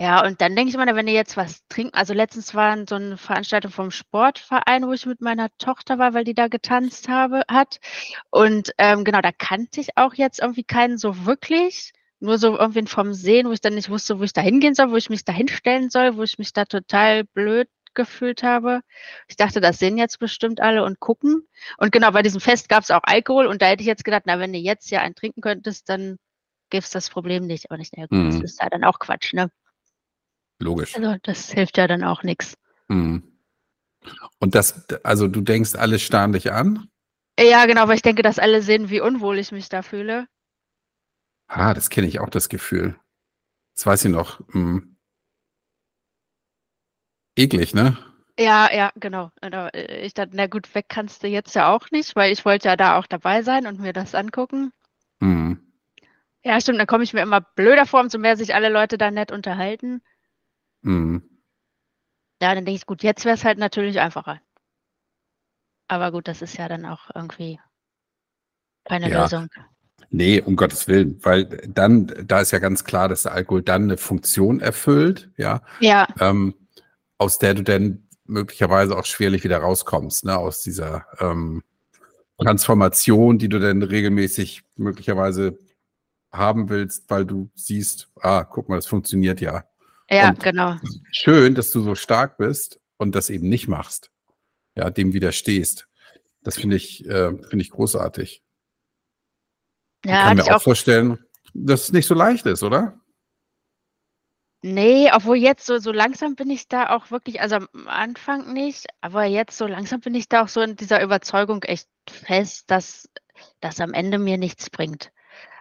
Ja, 0.00 0.24
und 0.24 0.40
dann 0.40 0.54
denke 0.54 0.68
ich 0.68 0.74
immer, 0.76 0.86
wenn 0.94 1.08
ihr 1.08 1.14
jetzt 1.14 1.36
was 1.36 1.66
trinken, 1.68 1.94
also 1.94 2.14
letztens 2.14 2.54
war 2.54 2.76
so 2.86 2.94
eine 2.94 3.16
Veranstaltung 3.16 3.72
vom 3.72 3.90
Sportverein, 3.90 4.86
wo 4.86 4.92
ich 4.92 5.04
mit 5.06 5.20
meiner 5.22 5.48
Tochter 5.58 5.98
war, 5.98 6.14
weil 6.14 6.24
die 6.24 6.34
da 6.34 6.48
getanzt 6.48 7.08
habe, 7.08 7.42
hat. 7.48 7.80
Und 8.30 8.72
ähm, 8.78 9.04
genau, 9.04 9.20
da 9.20 9.32
kannte 9.32 9.80
ich 9.80 9.96
auch 9.96 10.14
jetzt 10.14 10.40
irgendwie 10.40 10.64
keinen 10.64 10.98
so 10.98 11.24
wirklich. 11.26 11.92
Nur 12.20 12.38
so 12.38 12.58
irgendwie 12.58 12.86
vom 12.86 13.12
Sehen, 13.12 13.48
wo 13.48 13.52
ich 13.52 13.60
dann 13.60 13.74
nicht 13.74 13.90
wusste, 13.90 14.18
wo 14.18 14.22
ich 14.22 14.32
da 14.32 14.40
hingehen 14.40 14.74
soll, 14.74 14.90
wo 14.90 14.96
ich 14.96 15.10
mich 15.10 15.24
da 15.24 15.32
hinstellen 15.32 15.90
soll, 15.90 16.16
wo 16.16 16.22
ich 16.22 16.38
mich 16.38 16.52
da 16.52 16.64
total 16.64 17.24
blöd 17.24 17.68
gefühlt 17.94 18.42
habe. 18.42 18.82
Ich 19.26 19.36
dachte, 19.36 19.60
das 19.60 19.78
sehen 19.78 19.98
jetzt 19.98 20.18
bestimmt 20.18 20.60
alle 20.60 20.84
und 20.84 21.00
gucken. 21.00 21.48
Und 21.78 21.90
genau, 21.92 22.12
bei 22.12 22.22
diesem 22.22 22.40
Fest 22.40 22.68
gab 22.68 22.84
es 22.84 22.90
auch 22.90 23.02
Alkohol 23.02 23.46
und 23.46 23.62
da 23.62 23.66
hätte 23.66 23.82
ich 23.82 23.86
jetzt 23.86 24.04
gedacht, 24.04 24.22
na, 24.26 24.38
wenn 24.38 24.52
du 24.52 24.58
jetzt 24.58 24.90
ja 24.90 25.00
einen 25.00 25.14
trinken 25.14 25.40
könntest, 25.40 25.88
dann 25.88 26.18
gäbe 26.70 26.84
es 26.84 26.90
das 26.90 27.10
Problem 27.10 27.46
nicht. 27.46 27.70
Aber 27.70 27.78
nicht, 27.78 27.92
na 27.96 28.06
gut, 28.06 28.18
mhm. 28.18 28.40
das 28.40 28.52
ist 28.52 28.62
ja 28.62 28.68
dann 28.68 28.84
auch 28.84 28.98
Quatsch, 28.98 29.32
ne? 29.32 29.50
Logisch. 30.58 30.94
Also 30.94 31.16
das 31.22 31.50
hilft 31.50 31.76
ja 31.76 31.86
dann 31.86 32.04
auch 32.04 32.22
nichts. 32.22 32.54
Mhm. 32.88 33.40
Und 34.38 34.54
das, 34.54 34.86
also 35.02 35.26
du 35.26 35.40
denkst, 35.40 35.74
alle 35.74 35.98
starren 35.98 36.32
dich 36.32 36.52
an? 36.52 36.88
Ja, 37.38 37.66
genau, 37.66 37.88
weil 37.88 37.96
ich 37.96 38.02
denke, 38.02 38.22
dass 38.22 38.38
alle 38.38 38.62
sehen, 38.62 38.88
wie 38.88 39.00
unwohl 39.00 39.38
ich 39.38 39.52
mich 39.52 39.68
da 39.68 39.82
fühle. 39.82 40.26
Ah, 41.48 41.74
das 41.74 41.90
kenne 41.90 42.06
ich 42.06 42.20
auch, 42.20 42.30
das 42.30 42.48
Gefühl. 42.48 42.98
Das 43.74 43.86
weiß 43.86 44.04
ich 44.06 44.10
noch. 44.10 44.40
Hm. 44.52 44.96
Eklig, 47.36 47.74
ne? 47.74 47.96
Ja, 48.38 48.72
ja, 48.72 48.92
genau. 48.96 49.30
Äh, 49.42 50.04
ich 50.04 50.14
dachte, 50.14 50.32
na 50.34 50.46
gut, 50.46 50.74
weg 50.74 50.86
kannst 50.88 51.22
du 51.22 51.28
jetzt 51.28 51.54
ja 51.54 51.74
auch 51.74 51.90
nicht, 51.90 52.16
weil 52.16 52.32
ich 52.32 52.44
wollte 52.44 52.68
ja 52.68 52.76
da 52.76 52.98
auch 52.98 53.06
dabei 53.06 53.42
sein 53.42 53.66
und 53.66 53.80
mir 53.80 53.92
das 53.92 54.14
angucken. 54.14 54.72
Mhm. 55.20 55.72
Ja, 56.44 56.60
stimmt, 56.60 56.78
dann 56.78 56.86
komme 56.86 57.04
ich 57.04 57.12
mir 57.12 57.22
immer 57.22 57.40
blöder 57.40 57.86
vor, 57.86 58.00
umso 58.00 58.18
mehr 58.18 58.36
sich 58.36 58.54
alle 58.54 58.68
Leute 58.68 58.98
da 58.98 59.10
nett 59.10 59.32
unterhalten. 59.32 60.02
Mhm. 60.82 61.22
Ja, 62.40 62.54
dann 62.54 62.64
denke 62.64 62.76
ich, 62.76 62.86
gut, 62.86 63.02
jetzt 63.02 63.24
wäre 63.24 63.34
es 63.34 63.44
halt 63.44 63.58
natürlich 63.58 63.98
einfacher. 64.00 64.40
Aber 65.88 66.12
gut, 66.12 66.28
das 66.28 66.42
ist 66.42 66.56
ja 66.58 66.68
dann 66.68 66.84
auch 66.84 67.10
irgendwie 67.14 67.58
keine 68.84 69.08
ja. 69.08 69.22
Lösung. 69.22 69.48
Nee, 70.10 70.40
um 70.40 70.56
Gottes 70.56 70.88
Willen, 70.88 71.18
weil 71.22 71.44
dann, 71.44 72.12
da 72.26 72.40
ist 72.40 72.52
ja 72.52 72.58
ganz 72.58 72.84
klar, 72.84 73.08
dass 73.08 73.24
der 73.24 73.32
Alkohol 73.32 73.62
dann 73.62 73.84
eine 73.84 73.96
Funktion 73.96 74.60
erfüllt, 74.60 75.30
ja, 75.36 75.62
ja. 75.80 76.06
Ähm, 76.20 76.54
aus 77.18 77.38
der 77.38 77.54
du 77.54 77.62
dann 77.62 78.06
möglicherweise 78.24 78.96
auch 78.96 79.04
schwerlich 79.04 79.44
wieder 79.44 79.58
rauskommst, 79.58 80.24
ne, 80.24 80.36
aus 80.36 80.62
dieser 80.62 81.06
ähm, 81.20 81.62
Transformation, 82.38 83.38
die 83.38 83.48
du 83.48 83.58
dann 83.58 83.82
regelmäßig 83.82 84.62
möglicherweise 84.76 85.58
haben 86.32 86.68
willst, 86.68 87.08
weil 87.08 87.24
du 87.24 87.50
siehst, 87.54 88.10
ah, 88.20 88.44
guck 88.44 88.68
mal, 88.68 88.76
das 88.76 88.86
funktioniert 88.86 89.40
ja. 89.40 89.64
Ja, 90.10 90.30
und 90.30 90.42
genau. 90.42 90.76
Schön, 91.10 91.54
dass 91.54 91.70
du 91.70 91.80
so 91.80 91.94
stark 91.94 92.36
bist 92.36 92.78
und 92.96 93.14
das 93.14 93.30
eben 93.30 93.48
nicht 93.48 93.68
machst, 93.68 94.10
ja, 94.76 94.90
dem 94.90 95.12
widerstehst. 95.12 95.88
Das 96.42 96.56
finde 96.56 96.76
ich, 96.76 97.04
äh, 97.06 97.30
finde 97.30 97.62
ich 97.62 97.70
großartig. 97.70 98.42
Ja, 100.06 100.14
ich 100.14 100.26
kann 100.28 100.36
mir 100.36 100.44
auch, 100.44 100.56
auch 100.56 100.62
vorstellen, 100.62 101.18
dass 101.54 101.84
es 101.84 101.92
nicht 101.92 102.06
so 102.06 102.14
leicht 102.14 102.46
ist, 102.46 102.62
oder? 102.62 103.00
Nee, 104.62 105.10
obwohl 105.12 105.36
jetzt 105.36 105.66
so, 105.66 105.78
so 105.78 105.92
langsam 105.92 106.34
bin 106.34 106.50
ich 106.50 106.66
da 106.66 106.90
auch 106.90 107.10
wirklich, 107.10 107.40
also 107.40 107.56
am 107.56 107.68
Anfang 107.86 108.52
nicht, 108.52 108.86
aber 109.00 109.24
jetzt 109.24 109.56
so 109.56 109.66
langsam 109.66 110.00
bin 110.00 110.14
ich 110.14 110.28
da 110.28 110.42
auch 110.42 110.48
so 110.48 110.60
in 110.60 110.76
dieser 110.76 111.02
Überzeugung 111.02 111.62
echt 111.62 111.88
fest, 112.08 112.70
dass 112.70 113.08
das 113.60 113.80
am 113.80 113.92
Ende 113.92 114.18
mir 114.18 114.38
nichts 114.38 114.70
bringt. 114.70 115.12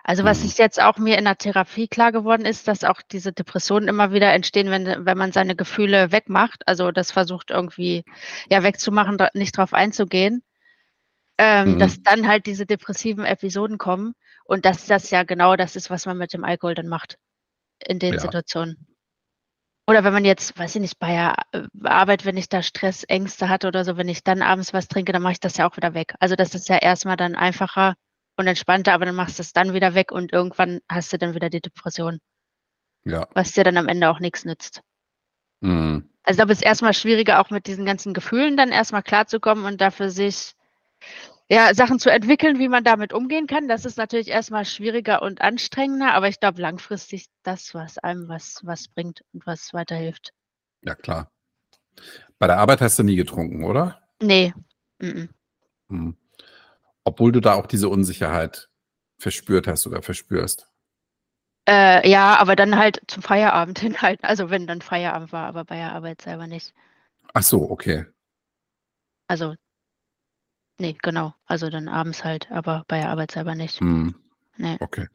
Also 0.03 0.23
was 0.23 0.41
mhm. 0.41 0.45
ich 0.47 0.57
jetzt 0.57 0.81
auch 0.81 0.97
mir 0.97 1.17
in 1.17 1.25
der 1.25 1.37
Therapie 1.37 1.87
klar 1.87 2.11
geworden 2.11 2.45
ist, 2.45 2.67
dass 2.67 2.83
auch 2.83 3.01
diese 3.11 3.33
Depressionen 3.33 3.89
immer 3.89 4.11
wieder 4.11 4.31
entstehen, 4.33 4.69
wenn, 4.69 5.05
wenn 5.05 5.17
man 5.17 5.31
seine 5.31 5.55
Gefühle 5.55 6.11
wegmacht, 6.11 6.67
also 6.67 6.91
das 6.91 7.11
versucht 7.11 7.51
irgendwie 7.51 8.05
ja 8.49 8.63
wegzumachen, 8.63 9.17
nicht 9.33 9.57
drauf 9.57 9.73
einzugehen, 9.73 10.43
ähm, 11.37 11.73
mhm. 11.73 11.79
dass 11.79 12.01
dann 12.01 12.27
halt 12.27 12.45
diese 12.45 12.65
depressiven 12.65 13.25
Episoden 13.25 13.77
kommen 13.77 14.13
und 14.45 14.65
dass 14.65 14.85
das 14.85 15.09
ja 15.09 15.23
genau 15.23 15.55
das 15.55 15.75
ist, 15.75 15.89
was 15.89 16.05
man 16.05 16.17
mit 16.17 16.33
dem 16.33 16.43
Alkohol 16.43 16.75
dann 16.75 16.87
macht 16.87 17.17
in 17.85 17.99
den 17.99 18.13
ja. 18.13 18.19
Situationen. 18.19 18.87
Oder 19.87 20.03
wenn 20.03 20.13
man 20.13 20.25
jetzt, 20.25 20.57
weiß 20.57 20.75
ich 20.75 20.81
nicht, 20.81 20.97
bei 20.97 21.09
der 21.09 21.35
äh, 21.51 21.67
Arbeit, 21.83 22.25
wenn 22.25 22.37
ich 22.37 22.49
da 22.49 22.63
Stress, 22.63 23.03
Ängste 23.03 23.49
hatte 23.49 23.67
oder 23.67 23.85
so, 23.85 23.97
wenn 23.97 24.09
ich 24.09 24.23
dann 24.23 24.41
abends 24.41 24.73
was 24.73 24.87
trinke, 24.87 25.11
dann 25.11 25.21
mache 25.21 25.33
ich 25.33 25.39
das 25.39 25.57
ja 25.57 25.69
auch 25.69 25.77
wieder 25.77 25.93
weg. 25.93 26.15
Also 26.19 26.35
das 26.35 26.55
ist 26.55 26.69
ja 26.69 26.77
erstmal 26.77 27.17
dann 27.17 27.35
einfacher 27.35 27.95
und 28.37 28.47
entspannter, 28.47 28.93
aber 28.93 29.05
dann 29.05 29.15
machst 29.15 29.37
du 29.37 29.43
es 29.43 29.53
dann 29.53 29.73
wieder 29.73 29.93
weg 29.93 30.11
und 30.11 30.33
irgendwann 30.33 30.81
hast 30.89 31.13
du 31.13 31.17
dann 31.17 31.35
wieder 31.35 31.49
die 31.49 31.61
Depression. 31.61 32.19
Ja. 33.03 33.27
Was 33.33 33.51
dir 33.51 33.63
dann 33.63 33.77
am 33.77 33.87
Ende 33.87 34.09
auch 34.09 34.19
nichts 34.19 34.45
nützt. 34.45 34.81
Mhm. 35.61 36.09
Also 36.23 36.31
ich 36.31 36.37
glaube, 36.37 36.53
es 36.53 36.59
ist 36.59 36.65
erstmal 36.65 36.93
schwieriger, 36.95 37.39
auch 37.39 37.51
mit 37.51 37.67
diesen 37.67 37.85
ganzen 37.85 38.15
Gefühlen 38.15 38.57
dann 38.57 38.71
erstmal 38.71 39.03
klarzukommen 39.03 39.65
und 39.65 39.79
dafür 39.79 40.09
sich 40.09 40.55
ja, 41.49 41.73
Sachen 41.73 41.99
zu 41.99 42.09
entwickeln, 42.09 42.59
wie 42.59 42.69
man 42.69 42.83
damit 42.83 43.13
umgehen 43.13 43.47
kann. 43.47 43.67
Das 43.67 43.85
ist 43.85 43.97
natürlich 43.97 44.29
erstmal 44.29 44.65
schwieriger 44.65 45.21
und 45.21 45.41
anstrengender, 45.41 46.13
aber 46.13 46.27
ich 46.27 46.39
glaube 46.39 46.61
langfristig 46.61 47.27
das, 47.43 47.73
was 47.73 47.97
einem 47.99 48.27
was, 48.27 48.61
was 48.63 48.87
bringt 48.87 49.23
und 49.33 49.45
was 49.45 49.73
weiterhilft. 49.73 50.33
Ja, 50.81 50.95
klar. 50.95 51.31
Bei 52.39 52.47
der 52.47 52.57
Arbeit 52.57 52.81
hast 52.81 52.99
du 52.99 53.03
nie 53.03 53.15
getrunken, 53.15 53.63
oder? 53.63 54.01
Nee. 54.21 54.53
Mm 54.99 55.25
hm. 55.89 56.17
Obwohl 57.03 57.31
du 57.31 57.39
da 57.39 57.53
auch 57.53 57.67
diese 57.67 57.89
Unsicherheit 57.89 58.69
verspürt 59.19 59.67
hast 59.67 59.85
oder 59.85 60.01
verspürst. 60.01 60.67
Äh, 61.67 62.09
ja, 62.09 62.37
aber 62.37 62.55
dann 62.55 62.75
halt 62.75 63.01
zum 63.07 63.21
Feierabend 63.21 63.77
hin 63.79 64.01
halt. 64.01 64.23
Also 64.23 64.49
wenn 64.49 64.65
dann 64.65 64.81
Feierabend 64.81 65.31
war, 65.31 65.45
aber 65.45 65.63
bei 65.63 65.75
der 65.75 65.93
Arbeit 65.93 66.21
selber 66.21 66.47
nicht. 66.47 66.73
Ach 67.33 67.43
so, 67.43 67.69
okay. 67.69 68.05
Also 69.27 69.55
Nee, 70.77 70.97
genau. 71.01 71.33
Also 71.45 71.69
dann 71.69 71.87
abends 71.87 72.23
halt, 72.23 72.51
aber 72.51 72.83
bei 72.87 72.99
der 72.99 73.09
Arbeit 73.09 73.31
selber 73.31 73.55
nicht. 73.55 73.81
Mhm. 73.81 74.15
Nee. 74.57 74.77
Okay. 74.79 75.07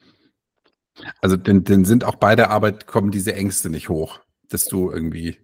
Also 1.21 1.37
dann, 1.37 1.65
dann 1.65 1.85
sind 1.85 2.05
auch 2.05 2.17
bei 2.17 2.37
der 2.37 2.51
Arbeit 2.51 2.87
kommen 2.87 3.11
diese 3.11 3.35
Ängste 3.35 3.71
nicht 3.71 3.89
hoch, 3.89 4.21
dass 4.49 4.65
du 4.65 4.91
irgendwie. 4.91 5.39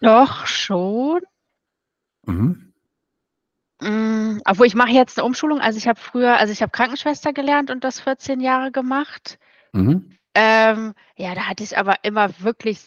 Doch, 0.00 0.46
schon. 0.46 1.20
Mhm. 2.26 2.72
Mm, 3.80 4.40
obwohl 4.44 4.66
ich 4.66 4.74
mache 4.74 4.90
jetzt 4.90 5.18
eine 5.18 5.26
Umschulung. 5.26 5.60
Also 5.60 5.76
ich 5.78 5.88
habe 5.88 5.98
früher, 6.00 6.36
also 6.36 6.52
ich 6.52 6.62
habe 6.62 6.70
Krankenschwester 6.70 7.32
gelernt 7.32 7.70
und 7.70 7.84
das 7.84 8.00
14 8.00 8.40
Jahre 8.40 8.70
gemacht. 8.70 9.38
Mhm. 9.72 10.16
Ähm, 10.34 10.94
ja, 11.16 11.34
da 11.34 11.48
hatte 11.48 11.64
ich 11.64 11.76
aber 11.76 11.96
immer 12.04 12.30
wirklich, 12.40 12.80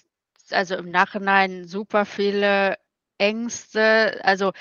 also 0.52 0.76
im 0.76 0.89
Nachhinein 0.91 1.68
super 1.68 2.06
viele 2.06 2.78
Ängste. 3.18 4.20
Also 4.24 4.54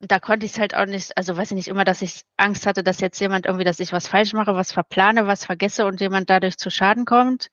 da 0.00 0.20
konnte 0.20 0.46
ich 0.46 0.52
es 0.52 0.58
halt 0.58 0.74
auch 0.74 0.86
nicht, 0.86 1.16
also 1.16 1.36
weiß 1.36 1.50
ich 1.50 1.56
nicht 1.56 1.68
immer, 1.68 1.84
dass 1.84 2.02
ich 2.02 2.22
Angst 2.36 2.66
hatte, 2.66 2.84
dass 2.84 3.00
jetzt 3.00 3.18
jemand 3.20 3.46
irgendwie, 3.46 3.64
dass 3.64 3.80
ich 3.80 3.92
was 3.92 4.06
falsch 4.06 4.32
mache, 4.32 4.54
was 4.54 4.72
verplane, 4.72 5.26
was 5.26 5.44
vergesse 5.44 5.86
und 5.86 6.00
jemand 6.00 6.30
dadurch 6.30 6.56
zu 6.56 6.70
Schaden 6.70 7.04
kommt. 7.04 7.50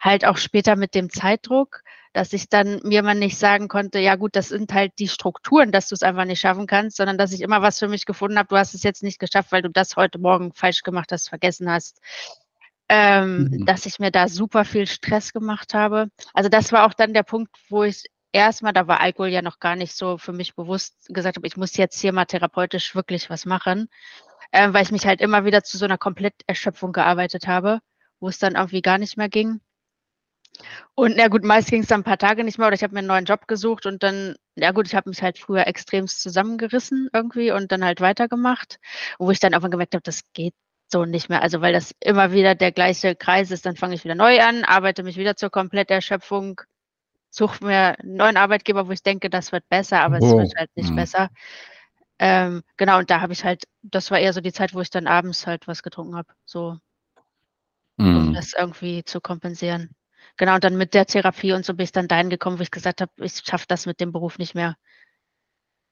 Halt 0.00 0.24
auch 0.24 0.36
später 0.36 0.76
mit 0.76 0.94
dem 0.94 1.10
Zeitdruck, 1.10 1.82
dass 2.12 2.32
ich 2.32 2.48
dann 2.48 2.80
mir 2.84 3.02
mal 3.02 3.14
nicht 3.14 3.38
sagen 3.38 3.66
konnte, 3.66 3.98
ja 3.98 4.14
gut, 4.14 4.36
das 4.36 4.48
sind 4.48 4.72
halt 4.72 4.92
die 4.98 5.08
Strukturen, 5.08 5.72
dass 5.72 5.88
du 5.88 5.94
es 5.94 6.02
einfach 6.02 6.24
nicht 6.24 6.40
schaffen 6.40 6.66
kannst, 6.66 6.96
sondern 6.96 7.18
dass 7.18 7.32
ich 7.32 7.40
immer 7.40 7.60
was 7.60 7.78
für 7.80 7.88
mich 7.88 8.06
gefunden 8.06 8.38
habe, 8.38 8.48
du 8.48 8.56
hast 8.56 8.74
es 8.74 8.84
jetzt 8.84 9.02
nicht 9.02 9.18
geschafft, 9.18 9.50
weil 9.50 9.62
du 9.62 9.70
das 9.70 9.96
heute 9.96 10.18
Morgen 10.18 10.52
falsch 10.52 10.82
gemacht 10.82 11.10
hast, 11.12 11.28
vergessen 11.28 11.70
hast. 11.70 12.00
Ähm, 12.92 13.44
mhm. 13.44 13.66
dass 13.66 13.86
ich 13.86 14.00
mir 14.00 14.10
da 14.10 14.26
super 14.26 14.64
viel 14.64 14.88
Stress 14.88 15.32
gemacht 15.32 15.74
habe. 15.74 16.08
Also 16.34 16.48
das 16.48 16.72
war 16.72 16.86
auch 16.86 16.92
dann 16.92 17.14
der 17.14 17.22
Punkt, 17.22 17.56
wo 17.68 17.84
ich 17.84 18.06
erstmal, 18.32 18.72
da 18.72 18.86
war 18.86 19.00
Alkohol 19.00 19.28
ja 19.28 19.42
noch 19.42 19.60
gar 19.60 19.76
nicht 19.76 19.94
so 19.94 20.18
für 20.18 20.32
mich 20.32 20.54
bewusst, 20.54 21.06
gesagt 21.08 21.36
habe, 21.36 21.46
ich 21.46 21.56
muss 21.56 21.76
jetzt 21.76 22.00
hier 22.00 22.12
mal 22.12 22.26
therapeutisch 22.26 22.94
wirklich 22.94 23.30
was 23.30 23.46
machen, 23.46 23.88
äh, 24.52 24.72
weil 24.72 24.84
ich 24.84 24.92
mich 24.92 25.06
halt 25.06 25.20
immer 25.20 25.44
wieder 25.44 25.62
zu 25.64 25.78
so 25.78 25.84
einer 25.84 25.98
Kompletterschöpfung 25.98 26.92
gearbeitet 26.92 27.46
habe, 27.48 27.80
wo 28.20 28.28
es 28.28 28.38
dann 28.38 28.54
irgendwie 28.56 28.82
gar 28.82 28.98
nicht 28.98 29.16
mehr 29.16 29.28
ging. 29.28 29.60
Und 30.94 31.16
na 31.16 31.28
gut, 31.28 31.44
meist 31.44 31.70
ging 31.70 31.82
es 31.82 31.88
dann 31.88 32.00
ein 32.00 32.04
paar 32.04 32.18
Tage 32.18 32.44
nicht 32.44 32.58
mehr 32.58 32.66
oder 32.66 32.74
ich 32.76 32.82
habe 32.82 32.92
mir 32.92 32.98
einen 33.00 33.08
neuen 33.08 33.24
Job 33.24 33.46
gesucht 33.46 33.86
und 33.86 34.02
dann, 34.02 34.36
ja 34.56 34.72
gut, 34.72 34.86
ich 34.86 34.94
habe 34.94 35.08
mich 35.08 35.22
halt 35.22 35.38
früher 35.38 35.66
extremst 35.66 36.20
zusammengerissen 36.22 37.08
irgendwie 37.12 37.52
und 37.52 37.72
dann 37.72 37.84
halt 37.84 38.00
weitergemacht, 38.00 38.78
wo 39.18 39.30
ich 39.30 39.40
dann 39.40 39.54
einfach 39.54 39.70
gemerkt 39.70 39.94
habe, 39.94 40.02
das 40.02 40.22
geht 40.34 40.54
so 40.88 41.04
nicht 41.04 41.28
mehr. 41.28 41.42
Also 41.42 41.60
weil 41.60 41.72
das 41.72 41.94
immer 42.00 42.32
wieder 42.32 42.54
der 42.54 42.72
gleiche 42.72 43.14
Kreis 43.14 43.50
ist, 43.50 43.64
dann 43.66 43.76
fange 43.76 43.94
ich 43.94 44.04
wieder 44.04 44.14
neu 44.14 44.40
an, 44.40 44.64
arbeite 44.64 45.02
mich 45.02 45.16
wieder 45.16 45.36
zur 45.36 45.50
Kompletterschöpfung, 45.50 46.60
suche 47.30 47.64
mir 47.64 47.98
einen 48.00 48.16
neuen 48.16 48.36
Arbeitgeber, 48.36 48.88
wo 48.88 48.92
ich 48.92 49.02
denke, 49.02 49.30
das 49.30 49.52
wird 49.52 49.68
besser, 49.68 50.00
aber 50.00 50.18
oh. 50.20 50.26
es 50.26 50.32
wird 50.32 50.58
halt 50.58 50.70
nicht 50.76 50.90
mhm. 50.90 50.96
besser. 50.96 51.30
Ähm, 52.18 52.62
genau, 52.76 52.98
und 52.98 53.08
da 53.08 53.20
habe 53.20 53.32
ich 53.32 53.44
halt, 53.44 53.64
das 53.82 54.10
war 54.10 54.18
eher 54.18 54.32
so 54.32 54.40
die 54.40 54.52
Zeit, 54.52 54.74
wo 54.74 54.80
ich 54.80 54.90
dann 54.90 55.06
abends 55.06 55.46
halt 55.46 55.66
was 55.66 55.82
getrunken 55.82 56.16
habe, 56.16 56.28
so, 56.44 56.76
mhm. 57.96 58.16
um 58.16 58.34
das 58.34 58.52
irgendwie 58.52 59.04
zu 59.04 59.20
kompensieren. 59.20 59.94
Genau, 60.36 60.54
und 60.54 60.64
dann 60.64 60.76
mit 60.76 60.92
der 60.92 61.06
Therapie 61.06 61.52
und 61.52 61.64
so 61.64 61.74
bin 61.74 61.84
ich 61.84 61.92
dann 61.92 62.08
dahin 62.08 62.30
gekommen, 62.30 62.58
wo 62.58 62.62
ich 62.62 62.70
gesagt 62.70 63.00
habe, 63.00 63.12
ich 63.16 63.40
schaffe 63.44 63.64
das 63.68 63.86
mit 63.86 64.00
dem 64.00 64.12
Beruf 64.12 64.38
nicht 64.38 64.54
mehr. 64.54 64.76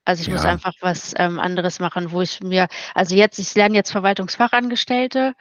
Also 0.05 0.22
ich 0.22 0.29
ja. 0.29 0.35
muss 0.35 0.44
einfach 0.44 0.72
was 0.81 1.14
ähm, 1.16 1.38
anderes 1.38 1.81
machen, 1.81 2.12
wo 2.12 2.22
ich 2.22 2.40
mir, 2.40 2.68
also 2.94 3.14
jetzt, 3.14 3.38
ich 3.38 3.55
lerne 3.55 3.74
jetzt 3.74 3.90
Verwaltungsfachangestellte 3.90 5.35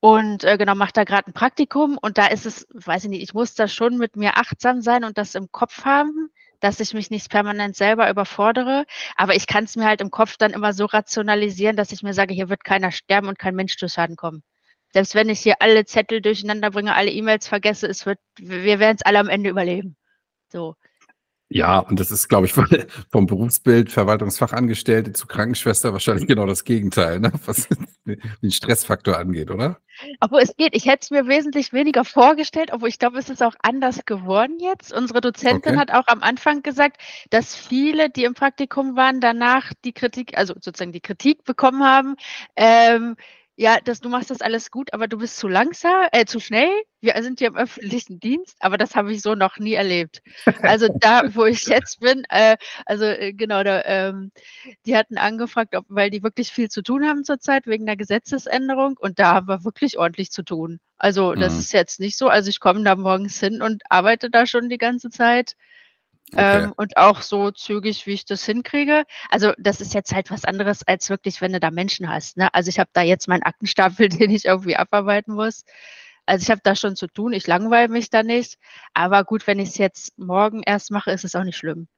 und 0.00 0.44
äh, 0.44 0.56
genau, 0.56 0.74
mache 0.74 0.92
da 0.94 1.04
gerade 1.04 1.28
ein 1.28 1.34
Praktikum 1.34 1.98
und 2.00 2.16
da 2.18 2.26
ist 2.26 2.46
es, 2.46 2.66
weiß 2.72 3.04
ich 3.04 3.10
nicht, 3.10 3.22
ich 3.22 3.34
muss 3.34 3.54
da 3.54 3.68
schon 3.68 3.98
mit 3.98 4.16
mir 4.16 4.38
achtsam 4.38 4.80
sein 4.80 5.04
und 5.04 5.18
das 5.18 5.34
im 5.34 5.52
Kopf 5.52 5.84
haben, 5.84 6.30
dass 6.60 6.80
ich 6.80 6.94
mich 6.94 7.10
nicht 7.10 7.30
permanent 7.30 7.76
selber 7.76 8.08
überfordere. 8.10 8.86
Aber 9.16 9.34
ich 9.34 9.46
kann 9.46 9.64
es 9.64 9.76
mir 9.76 9.86
halt 9.86 10.00
im 10.00 10.10
Kopf 10.10 10.36
dann 10.38 10.52
immer 10.52 10.72
so 10.72 10.86
rationalisieren, 10.86 11.76
dass 11.76 11.92
ich 11.92 12.02
mir 12.02 12.14
sage, 12.14 12.34
hier 12.34 12.48
wird 12.48 12.64
keiner 12.64 12.92
sterben 12.92 13.28
und 13.28 13.38
kein 13.38 13.54
Mensch 13.54 13.76
zu 13.76 13.88
Schaden 13.88 14.16
kommen. 14.16 14.42
Selbst 14.92 15.14
wenn 15.14 15.28
ich 15.28 15.40
hier 15.40 15.56
alle 15.60 15.84
Zettel 15.84 16.20
durcheinander 16.22 16.70
bringe, 16.70 16.94
alle 16.94 17.10
E-Mails 17.10 17.46
vergesse, 17.48 17.86
es 17.86 18.06
wird, 18.06 18.18
wir 18.38 18.78
werden 18.80 18.96
es 18.96 19.06
alle 19.06 19.20
am 19.20 19.28
Ende 19.28 19.50
überleben. 19.50 19.96
So. 20.48 20.76
Ja, 21.52 21.80
und 21.80 21.98
das 21.98 22.12
ist, 22.12 22.28
glaube 22.28 22.46
ich, 22.46 22.52
vom 23.10 23.26
Berufsbild 23.26 23.90
Verwaltungsfachangestellte 23.90 25.12
zu 25.12 25.26
Krankenschwester 25.26 25.92
wahrscheinlich 25.92 26.28
genau 26.28 26.46
das 26.46 26.62
Gegenteil, 26.62 27.18
ne? 27.18 27.32
was 27.44 27.68
den 28.06 28.50
Stressfaktor 28.52 29.18
angeht, 29.18 29.50
oder? 29.50 29.80
Obwohl 30.20 30.42
es 30.42 30.56
geht, 30.56 30.76
ich 30.76 30.86
hätte 30.86 31.00
es 31.02 31.10
mir 31.10 31.26
wesentlich 31.26 31.72
weniger 31.72 32.04
vorgestellt, 32.04 32.70
obwohl 32.72 32.88
ich 32.88 33.00
glaube, 33.00 33.18
es 33.18 33.28
ist 33.28 33.42
auch 33.42 33.56
anders 33.62 34.04
geworden 34.04 34.58
jetzt. 34.60 34.92
Unsere 34.92 35.20
Dozentin 35.20 35.72
okay. 35.72 35.80
hat 35.80 35.90
auch 35.92 36.06
am 36.06 36.22
Anfang 36.22 36.62
gesagt, 36.62 37.00
dass 37.30 37.56
viele, 37.56 38.10
die 38.10 38.24
im 38.24 38.34
Praktikum 38.34 38.94
waren, 38.94 39.20
danach 39.20 39.72
die 39.84 39.92
Kritik, 39.92 40.38
also 40.38 40.54
sozusagen 40.54 40.92
die 40.92 41.00
Kritik 41.00 41.42
bekommen 41.42 41.82
haben, 41.82 42.14
ähm, 42.54 43.16
ja, 43.56 43.78
das, 43.84 44.00
du 44.00 44.08
machst 44.08 44.30
das 44.30 44.40
alles 44.40 44.70
gut, 44.70 44.92
aber 44.94 45.06
du 45.06 45.18
bist 45.18 45.36
zu 45.36 45.46
langsam, 45.46 46.06
äh, 46.12 46.24
zu 46.24 46.40
schnell. 46.40 46.70
Wir 47.00 47.20
sind 47.22 47.40
hier 47.40 47.48
im 47.48 47.56
öffentlichen 47.56 48.18
Dienst, 48.18 48.56
aber 48.60 48.78
das 48.78 48.94
habe 48.94 49.12
ich 49.12 49.20
so 49.20 49.34
noch 49.34 49.58
nie 49.58 49.74
erlebt. 49.74 50.22
Also 50.62 50.88
da, 51.00 51.34
wo 51.34 51.44
ich 51.44 51.66
jetzt 51.66 52.00
bin, 52.00 52.24
äh, 52.30 52.56
also 52.86 53.04
äh, 53.04 53.32
genau, 53.32 53.62
da, 53.62 53.82
ähm, 53.84 54.32
die 54.86 54.96
hatten 54.96 55.18
angefragt, 55.18 55.76
ob, 55.76 55.84
weil 55.88 56.10
die 56.10 56.22
wirklich 56.22 56.50
viel 56.50 56.70
zu 56.70 56.82
tun 56.82 57.06
haben 57.06 57.24
zurzeit 57.24 57.66
wegen 57.66 57.86
der 57.86 57.96
Gesetzesänderung 57.96 58.96
und 58.98 59.18
da 59.18 59.34
haben 59.34 59.48
wir 59.48 59.64
wirklich 59.64 59.98
ordentlich 59.98 60.30
zu 60.30 60.42
tun. 60.42 60.80
Also 60.96 61.34
das 61.34 61.54
mhm. 61.54 61.58
ist 61.60 61.72
jetzt 61.72 62.00
nicht 62.00 62.16
so, 62.16 62.28
also 62.28 62.48
ich 62.48 62.60
komme 62.60 62.82
da 62.82 62.96
morgens 62.96 63.38
hin 63.40 63.62
und 63.62 63.82
arbeite 63.88 64.30
da 64.30 64.46
schon 64.46 64.68
die 64.68 64.78
ganze 64.78 65.10
Zeit. 65.10 65.56
Okay. 66.32 66.64
Ähm, 66.64 66.72
und 66.76 66.96
auch 66.96 67.22
so 67.22 67.50
zügig, 67.50 68.06
wie 68.06 68.12
ich 68.12 68.24
das 68.24 68.44
hinkriege. 68.44 69.04
Also 69.30 69.52
das 69.58 69.80
ist 69.80 69.94
jetzt 69.94 70.14
halt 70.14 70.30
was 70.30 70.44
anderes, 70.44 70.86
als 70.86 71.10
wirklich, 71.10 71.40
wenn 71.40 71.52
du 71.52 71.60
da 71.60 71.70
Menschen 71.70 72.08
hast. 72.08 72.36
Ne? 72.36 72.52
Also 72.54 72.68
ich 72.68 72.78
habe 72.78 72.90
da 72.92 73.02
jetzt 73.02 73.26
meinen 73.26 73.42
Aktenstapel, 73.42 74.08
den 74.08 74.30
ich 74.30 74.44
irgendwie 74.44 74.76
abarbeiten 74.76 75.34
muss. 75.34 75.64
Also 76.26 76.44
ich 76.44 76.50
habe 76.50 76.60
da 76.62 76.76
schon 76.76 76.94
zu 76.94 77.08
tun, 77.08 77.32
ich 77.32 77.46
langweile 77.46 77.88
mich 77.88 78.10
da 78.10 78.22
nicht. 78.22 78.58
Aber 78.94 79.24
gut, 79.24 79.46
wenn 79.46 79.58
ich 79.58 79.70
es 79.70 79.78
jetzt 79.78 80.18
morgen 80.18 80.62
erst 80.64 80.92
mache, 80.92 81.10
ist 81.10 81.24
es 81.24 81.34
auch 81.34 81.44
nicht 81.44 81.56
schlimm. 81.56 81.88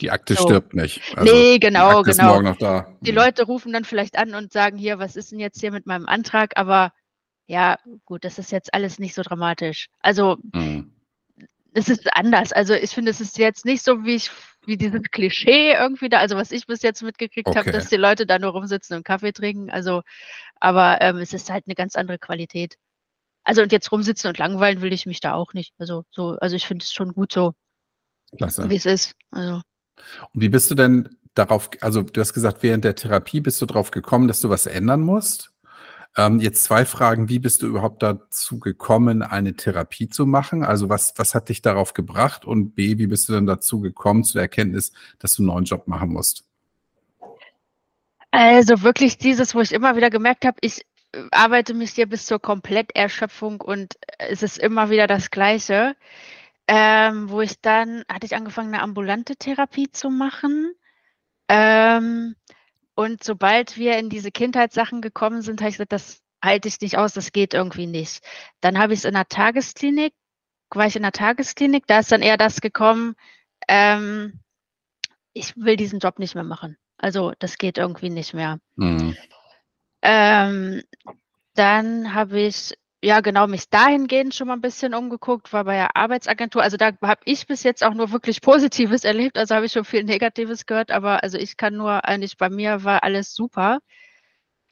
Die 0.00 0.10
Akte 0.10 0.34
so. 0.34 0.44
stirbt 0.44 0.74
nicht. 0.74 1.02
Also 1.16 1.32
nee, 1.32 1.58
genau, 1.58 2.02
die 2.02 2.10
genau. 2.10 2.40
Die 3.00 3.12
mhm. 3.12 3.16
Leute 3.16 3.44
rufen 3.44 3.72
dann 3.72 3.84
vielleicht 3.84 4.18
an 4.18 4.34
und 4.34 4.52
sagen, 4.52 4.78
hier, 4.78 4.98
was 4.98 5.14
ist 5.14 5.30
denn 5.30 5.38
jetzt 5.38 5.60
hier 5.60 5.70
mit 5.70 5.86
meinem 5.86 6.06
Antrag? 6.06 6.56
Aber 6.56 6.92
ja, 7.46 7.76
gut, 8.06 8.24
das 8.24 8.38
ist 8.38 8.50
jetzt 8.50 8.72
alles 8.74 8.98
nicht 8.98 9.14
so 9.14 9.22
dramatisch. 9.22 9.88
Also 10.00 10.38
mhm 10.52 10.92
es 11.72 11.88
ist 11.88 12.14
anders. 12.14 12.52
Also 12.52 12.74
ich 12.74 12.90
finde, 12.90 13.10
es 13.10 13.20
ist 13.20 13.38
jetzt 13.38 13.64
nicht 13.64 13.82
so, 13.82 14.04
wie 14.04 14.16
ich, 14.16 14.30
wie 14.66 14.76
dieses 14.76 15.02
Klischee 15.10 15.72
irgendwie 15.72 16.08
da, 16.08 16.18
also 16.18 16.36
was 16.36 16.52
ich 16.52 16.66
bis 16.66 16.82
jetzt 16.82 17.02
mitgekriegt 17.02 17.48
okay. 17.48 17.58
habe, 17.58 17.72
dass 17.72 17.88
die 17.88 17.96
Leute 17.96 18.26
da 18.26 18.38
nur 18.38 18.52
rumsitzen 18.52 18.96
und 18.96 19.04
Kaffee 19.04 19.32
trinken. 19.32 19.70
Also, 19.70 20.02
aber 20.56 21.00
ähm, 21.00 21.18
es 21.18 21.32
ist 21.32 21.50
halt 21.50 21.64
eine 21.66 21.74
ganz 21.74 21.96
andere 21.96 22.18
Qualität. 22.18 22.76
Also 23.44 23.62
und 23.62 23.72
jetzt 23.72 23.90
rumsitzen 23.90 24.28
und 24.28 24.38
langweilen 24.38 24.82
will 24.82 24.92
ich 24.92 25.06
mich 25.06 25.20
da 25.20 25.34
auch 25.34 25.54
nicht. 25.54 25.74
Also 25.78 26.04
so, 26.10 26.36
also 26.40 26.56
ich 26.56 26.66
finde 26.66 26.82
es 26.82 26.92
schon 26.92 27.12
gut 27.12 27.32
so, 27.32 27.54
wie 28.32 28.76
es 28.76 28.86
ist. 28.86 29.14
Also. 29.30 29.62
Und 30.32 30.40
wie 30.40 30.48
bist 30.48 30.70
du 30.70 30.74
denn 30.74 31.08
darauf, 31.34 31.70
also 31.80 32.02
du 32.02 32.20
hast 32.20 32.32
gesagt, 32.32 32.62
während 32.62 32.84
der 32.84 32.94
Therapie 32.94 33.40
bist 33.40 33.60
du 33.62 33.66
darauf 33.66 33.90
gekommen, 33.90 34.28
dass 34.28 34.40
du 34.40 34.50
was 34.50 34.66
ändern 34.66 35.00
musst? 35.00 35.52
Ähm, 36.16 36.40
jetzt 36.40 36.64
zwei 36.64 36.84
Fragen. 36.84 37.28
Wie 37.28 37.38
bist 37.38 37.62
du 37.62 37.66
überhaupt 37.66 38.02
dazu 38.02 38.58
gekommen, 38.58 39.22
eine 39.22 39.54
Therapie 39.54 40.08
zu 40.08 40.26
machen? 40.26 40.64
Also 40.64 40.88
was, 40.88 41.14
was 41.16 41.34
hat 41.34 41.48
dich 41.48 41.62
darauf 41.62 41.94
gebracht? 41.94 42.44
Und 42.44 42.74
B, 42.74 42.98
wie 42.98 43.06
bist 43.06 43.28
du 43.28 43.32
dann 43.32 43.46
dazu 43.46 43.80
gekommen, 43.80 44.24
zu 44.24 44.34
der 44.34 44.42
Erkenntnis, 44.42 44.92
dass 45.18 45.34
du 45.34 45.42
einen 45.42 45.48
neuen 45.48 45.64
Job 45.64 45.86
machen 45.86 46.12
musst? 46.12 46.44
Also 48.32 48.82
wirklich 48.82 49.18
dieses, 49.18 49.54
wo 49.54 49.60
ich 49.60 49.72
immer 49.72 49.96
wieder 49.96 50.10
gemerkt 50.10 50.44
habe, 50.44 50.58
ich 50.60 50.84
äh, 51.12 51.22
arbeite 51.30 51.74
mich 51.74 51.92
hier 51.92 52.08
bis 52.08 52.26
zur 52.26 52.40
Kompletterschöpfung 52.40 53.60
und 53.60 53.94
es 54.18 54.42
ist 54.42 54.58
immer 54.58 54.90
wieder 54.90 55.06
das 55.06 55.30
Gleiche. 55.30 55.96
Ähm, 56.72 57.28
wo 57.30 57.40
ich 57.40 57.60
dann, 57.60 58.04
hatte 58.08 58.26
ich 58.26 58.36
angefangen, 58.36 58.72
eine 58.72 58.82
ambulante 58.82 59.34
Therapie 59.34 59.90
zu 59.90 60.08
machen. 60.08 60.72
Ähm, 61.48 62.36
und 63.00 63.24
sobald 63.24 63.78
wir 63.78 63.96
in 63.96 64.10
diese 64.10 64.30
Kindheitssachen 64.30 65.00
gekommen 65.00 65.40
sind, 65.40 65.62
habe 65.62 65.70
ich 65.70 65.76
gesagt, 65.76 65.92
das 65.92 66.20
halte 66.44 66.68
ich 66.68 66.82
nicht 66.82 66.98
aus, 66.98 67.14
das 67.14 67.32
geht 67.32 67.54
irgendwie 67.54 67.86
nicht. 67.86 68.22
Dann 68.60 68.78
habe 68.78 68.92
ich 68.92 68.98
es 68.98 69.04
in 69.06 69.14
der 69.14 69.26
Tagesklinik, 69.26 70.12
war 70.68 70.86
ich 70.86 70.96
in 70.96 71.02
der 71.02 71.12
Tagesklinik, 71.12 71.86
da 71.86 72.00
ist 72.00 72.12
dann 72.12 72.20
eher 72.20 72.36
das 72.36 72.60
gekommen, 72.60 73.14
ähm, 73.68 74.40
ich 75.32 75.56
will 75.56 75.76
diesen 75.76 76.00
Job 76.00 76.18
nicht 76.18 76.34
mehr 76.34 76.44
machen. 76.44 76.76
Also 76.98 77.32
das 77.38 77.56
geht 77.56 77.78
irgendwie 77.78 78.10
nicht 78.10 78.34
mehr. 78.34 78.58
Mhm. 78.76 79.16
Ähm, 80.02 80.82
dann 81.54 82.12
habe 82.12 82.38
ich 82.38 82.74
ja, 83.02 83.20
genau, 83.20 83.46
mich 83.46 83.70
dahingehend 83.70 84.34
schon 84.34 84.48
mal 84.48 84.54
ein 84.54 84.60
bisschen 84.60 84.94
umgeguckt, 84.94 85.52
war 85.52 85.64
bei 85.64 85.76
der 85.76 85.96
Arbeitsagentur. 85.96 86.62
Also 86.62 86.76
da 86.76 86.92
habe 87.02 87.20
ich 87.24 87.46
bis 87.46 87.62
jetzt 87.62 87.82
auch 87.82 87.94
nur 87.94 88.12
wirklich 88.12 88.42
Positives 88.42 89.04
erlebt. 89.04 89.38
Also 89.38 89.54
habe 89.54 89.66
ich 89.66 89.72
schon 89.72 89.84
viel 89.86 90.04
Negatives 90.04 90.66
gehört, 90.66 90.90
aber 90.90 91.22
also 91.22 91.38
ich 91.38 91.56
kann 91.56 91.76
nur 91.76 92.04
eigentlich 92.04 92.36
bei 92.36 92.50
mir 92.50 92.84
war 92.84 93.02
alles 93.02 93.34
super. 93.34 93.78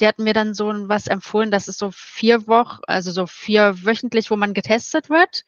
Die 0.00 0.06
hatten 0.06 0.24
mir 0.24 0.34
dann 0.34 0.54
so 0.54 0.66
was 0.88 1.06
empfohlen, 1.08 1.50
das 1.50 1.68
ist 1.68 1.78
so 1.78 1.90
vier 1.92 2.46
Wochen, 2.46 2.80
also 2.86 3.10
so 3.12 3.26
vier 3.26 3.84
wöchentlich, 3.84 4.30
wo 4.30 4.36
man 4.36 4.54
getestet 4.54 5.10
wird. 5.10 5.44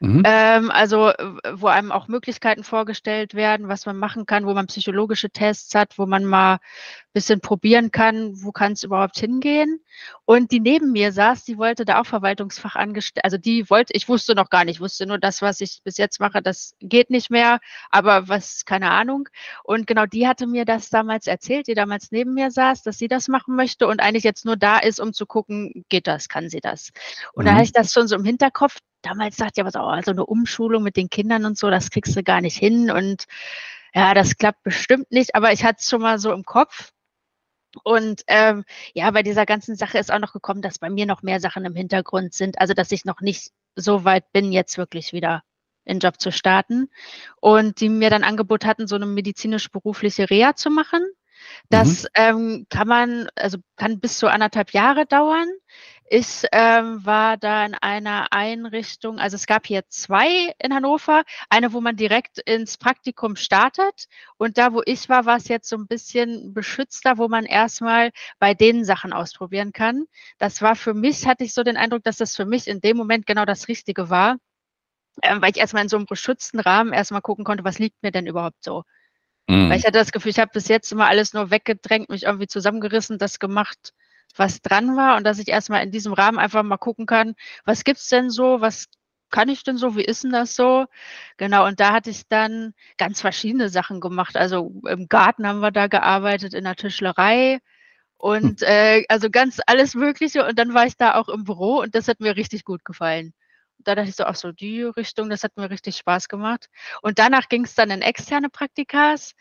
Mhm. 0.00 0.22
Ähm, 0.26 0.70
also 0.70 1.12
wo 1.54 1.68
einem 1.68 1.90
auch 1.90 2.08
Möglichkeiten 2.08 2.64
vorgestellt 2.64 3.34
werden, 3.34 3.68
was 3.68 3.86
man 3.86 3.96
machen 3.96 4.26
kann, 4.26 4.46
wo 4.46 4.52
man 4.52 4.66
psychologische 4.66 5.30
Tests 5.30 5.74
hat, 5.74 5.98
wo 5.98 6.06
man 6.06 6.24
mal 6.24 6.54
ein 6.54 6.58
bisschen 7.14 7.40
probieren 7.40 7.90
kann, 7.90 8.32
wo 8.42 8.52
kann 8.52 8.72
es 8.72 8.82
überhaupt 8.82 9.18
hingehen. 9.18 9.80
Und 10.26 10.50
die 10.50 10.60
neben 10.60 10.92
mir 10.92 11.12
saß, 11.12 11.44
die 11.44 11.56
wollte 11.56 11.84
da 11.84 12.00
auch 12.00 12.06
Verwaltungsfach 12.06 12.76
angestellt, 12.76 13.24
also 13.24 13.38
die 13.38 13.70
wollte, 13.70 13.94
ich 13.94 14.08
wusste 14.08 14.34
noch 14.34 14.50
gar 14.50 14.64
nicht, 14.64 14.80
wusste 14.80 15.06
nur 15.06 15.18
das, 15.18 15.40
was 15.40 15.60
ich 15.60 15.80
bis 15.82 15.96
jetzt 15.96 16.20
mache, 16.20 16.42
das 16.42 16.74
geht 16.80 17.08
nicht 17.10 17.30
mehr, 17.30 17.60
aber 17.90 18.28
was, 18.28 18.64
keine 18.66 18.90
Ahnung. 18.90 19.28
Und 19.64 19.86
genau 19.86 20.04
die 20.04 20.26
hatte 20.28 20.46
mir 20.46 20.64
das 20.66 20.90
damals 20.90 21.26
erzählt, 21.26 21.68
die 21.68 21.74
damals 21.74 22.10
neben 22.10 22.34
mir 22.34 22.50
saß, 22.50 22.82
dass 22.82 22.98
sie 22.98 23.08
das 23.08 23.28
machen 23.28 23.56
möchte 23.56 23.86
und 23.86 24.00
eigentlich 24.00 24.24
jetzt 24.24 24.44
nur 24.44 24.56
da 24.56 24.78
ist, 24.78 25.00
um 25.00 25.14
zu 25.14 25.24
gucken, 25.26 25.84
geht 25.88 26.06
das, 26.06 26.28
kann 26.28 26.50
sie 26.50 26.60
das. 26.60 26.90
Und 27.32 27.44
mhm. 27.44 27.46
da 27.46 27.54
hatte 27.54 27.64
ich 27.64 27.72
das 27.72 27.92
schon 27.92 28.08
so 28.08 28.16
im 28.16 28.24
Hinterkopf, 28.24 28.76
damals 29.06 29.38
ja 29.38 29.64
was, 29.64 29.76
oh, 29.76 30.02
so 30.04 30.10
eine 30.10 30.26
Umschulung 30.26 30.82
mit 30.82 30.96
den 30.96 31.08
Kindern 31.10 31.44
und 31.44 31.58
so, 31.58 31.70
das 31.70 31.90
kriegst 31.90 32.16
du 32.16 32.22
gar 32.22 32.40
nicht 32.40 32.56
hin 32.56 32.90
und 32.90 33.26
ja, 33.94 34.12
das 34.14 34.36
klappt 34.36 34.62
bestimmt 34.62 35.10
nicht, 35.10 35.34
aber 35.34 35.52
ich 35.52 35.64
hatte 35.64 35.78
es 35.80 35.88
schon 35.88 36.02
mal 36.02 36.18
so 36.18 36.32
im 36.32 36.44
Kopf. 36.44 36.92
Und 37.84 38.22
ähm, 38.26 38.64
ja, 38.94 39.10
bei 39.10 39.22
dieser 39.22 39.46
ganzen 39.46 39.76
Sache 39.76 39.98
ist 39.98 40.12
auch 40.12 40.18
noch 40.18 40.32
gekommen, 40.32 40.62
dass 40.62 40.78
bei 40.78 40.90
mir 40.90 41.06
noch 41.06 41.22
mehr 41.22 41.40
Sachen 41.40 41.64
im 41.64 41.74
Hintergrund 41.74 42.34
sind, 42.34 42.58
also 42.60 42.74
dass 42.74 42.92
ich 42.92 43.04
noch 43.04 43.20
nicht 43.20 43.52
so 43.74 44.04
weit 44.04 44.32
bin, 44.32 44.52
jetzt 44.52 44.78
wirklich 44.78 45.12
wieder 45.12 45.42
in 45.84 45.98
Job 45.98 46.20
zu 46.20 46.32
starten. 46.32 46.88
Und 47.40 47.80
die 47.80 47.88
mir 47.88 48.10
dann 48.10 48.24
Angebot 48.24 48.64
hatten, 48.64 48.86
so 48.86 48.96
eine 48.96 49.06
medizinisch-berufliche 49.06 50.28
Reha 50.30 50.56
zu 50.56 50.70
machen. 50.70 51.02
Das 51.68 52.04
mhm. 52.04 52.08
ähm, 52.14 52.66
kann 52.68 52.88
man, 52.88 53.28
also 53.34 53.58
kann 53.76 54.00
bis 54.00 54.18
zu 54.18 54.28
anderthalb 54.28 54.72
Jahre 54.72 55.06
dauern. 55.06 55.48
Ich 56.08 56.44
ähm, 56.52 57.04
war 57.04 57.36
da 57.36 57.66
in 57.66 57.74
einer 57.74 58.32
Einrichtung, 58.32 59.18
also 59.18 59.34
es 59.34 59.46
gab 59.46 59.66
hier 59.66 59.82
zwei 59.88 60.54
in 60.58 60.72
Hannover, 60.72 61.24
eine, 61.50 61.72
wo 61.72 61.80
man 61.80 61.96
direkt 61.96 62.38
ins 62.38 62.78
Praktikum 62.78 63.34
startet 63.34 64.06
und 64.36 64.56
da, 64.56 64.72
wo 64.72 64.82
ich 64.84 65.08
war, 65.08 65.26
war 65.26 65.36
es 65.36 65.48
jetzt 65.48 65.68
so 65.68 65.76
ein 65.76 65.88
bisschen 65.88 66.54
beschützter, 66.54 67.18
wo 67.18 67.26
man 67.26 67.44
erstmal 67.44 68.12
bei 68.38 68.54
den 68.54 68.84
Sachen 68.84 69.12
ausprobieren 69.12 69.72
kann. 69.72 70.06
Das 70.38 70.62
war 70.62 70.76
für 70.76 70.94
mich, 70.94 71.26
hatte 71.26 71.42
ich 71.42 71.52
so 71.52 71.64
den 71.64 71.76
Eindruck, 71.76 72.04
dass 72.04 72.18
das 72.18 72.36
für 72.36 72.46
mich 72.46 72.68
in 72.68 72.80
dem 72.80 72.96
Moment 72.96 73.26
genau 73.26 73.44
das 73.44 73.66
Richtige 73.66 74.08
war, 74.08 74.36
äh, 75.22 75.40
weil 75.40 75.50
ich 75.50 75.58
erstmal 75.58 75.82
in 75.82 75.88
so 75.88 75.96
einem 75.96 76.06
beschützten 76.06 76.60
Rahmen 76.60 76.92
erstmal 76.92 77.22
gucken 77.22 77.44
konnte, 77.44 77.64
was 77.64 77.80
liegt 77.80 78.02
mir 78.04 78.12
denn 78.12 78.26
überhaupt 78.28 78.62
so. 78.62 78.84
Mhm. 79.48 79.70
Weil 79.70 79.78
ich 79.78 79.84
hatte 79.84 79.98
das 79.98 80.12
Gefühl, 80.12 80.30
ich 80.30 80.38
habe 80.38 80.50
bis 80.52 80.68
jetzt 80.68 80.92
immer 80.92 81.08
alles 81.08 81.32
nur 81.32 81.50
weggedrängt, 81.50 82.10
mich 82.10 82.24
irgendwie 82.24 82.46
zusammengerissen, 82.46 83.18
das 83.18 83.38
gemacht, 83.38 83.92
was 84.38 84.62
dran 84.62 84.96
war 84.96 85.16
und 85.16 85.24
dass 85.24 85.38
ich 85.38 85.48
erstmal 85.48 85.82
in 85.82 85.90
diesem 85.90 86.12
Rahmen 86.12 86.38
einfach 86.38 86.62
mal 86.62 86.76
gucken 86.78 87.06
kann, 87.06 87.34
was 87.64 87.84
gibt's 87.84 88.08
denn 88.08 88.30
so, 88.30 88.60
was 88.60 88.86
kann 89.30 89.48
ich 89.48 89.64
denn 89.64 89.76
so, 89.76 89.96
wie 89.96 90.04
ist 90.04 90.24
denn 90.24 90.32
das 90.32 90.54
so? 90.54 90.86
Genau, 91.36 91.66
und 91.66 91.80
da 91.80 91.92
hatte 91.92 92.10
ich 92.10 92.28
dann 92.28 92.74
ganz 92.98 93.20
verschiedene 93.20 93.68
Sachen 93.68 94.00
gemacht. 94.00 94.36
Also 94.36 94.72
im 94.88 95.08
Garten 95.08 95.46
haben 95.46 95.60
wir 95.60 95.72
da 95.72 95.88
gearbeitet, 95.88 96.54
in 96.54 96.64
der 96.64 96.76
Tischlerei 96.76 97.58
und 98.18 98.60
hm. 98.62 98.68
äh, 98.68 99.04
also 99.08 99.30
ganz 99.30 99.60
alles 99.66 99.94
Mögliche. 99.94 100.46
Und 100.46 100.58
dann 100.58 100.74
war 100.74 100.86
ich 100.86 100.96
da 100.96 101.14
auch 101.16 101.28
im 101.28 101.44
Büro 101.44 101.80
und 101.80 101.94
das 101.94 102.08
hat 102.08 102.20
mir 102.20 102.36
richtig 102.36 102.64
gut 102.64 102.84
gefallen 102.84 103.34
da 103.86 103.94
dachte 103.94 104.08
ich 104.08 104.16
so, 104.16 104.24
ach 104.24 104.34
so, 104.34 104.52
die 104.52 104.82
Richtung, 104.82 105.30
das 105.30 105.42
hat 105.42 105.56
mir 105.56 105.70
richtig 105.70 105.96
Spaß 105.96 106.28
gemacht. 106.28 106.68
Und 107.02 107.18
danach 107.18 107.48
ging 107.48 107.64
es 107.64 107.74
dann 107.74 107.90
in 107.90 108.02
externe 108.02 108.50
Praktikas. 108.50 109.34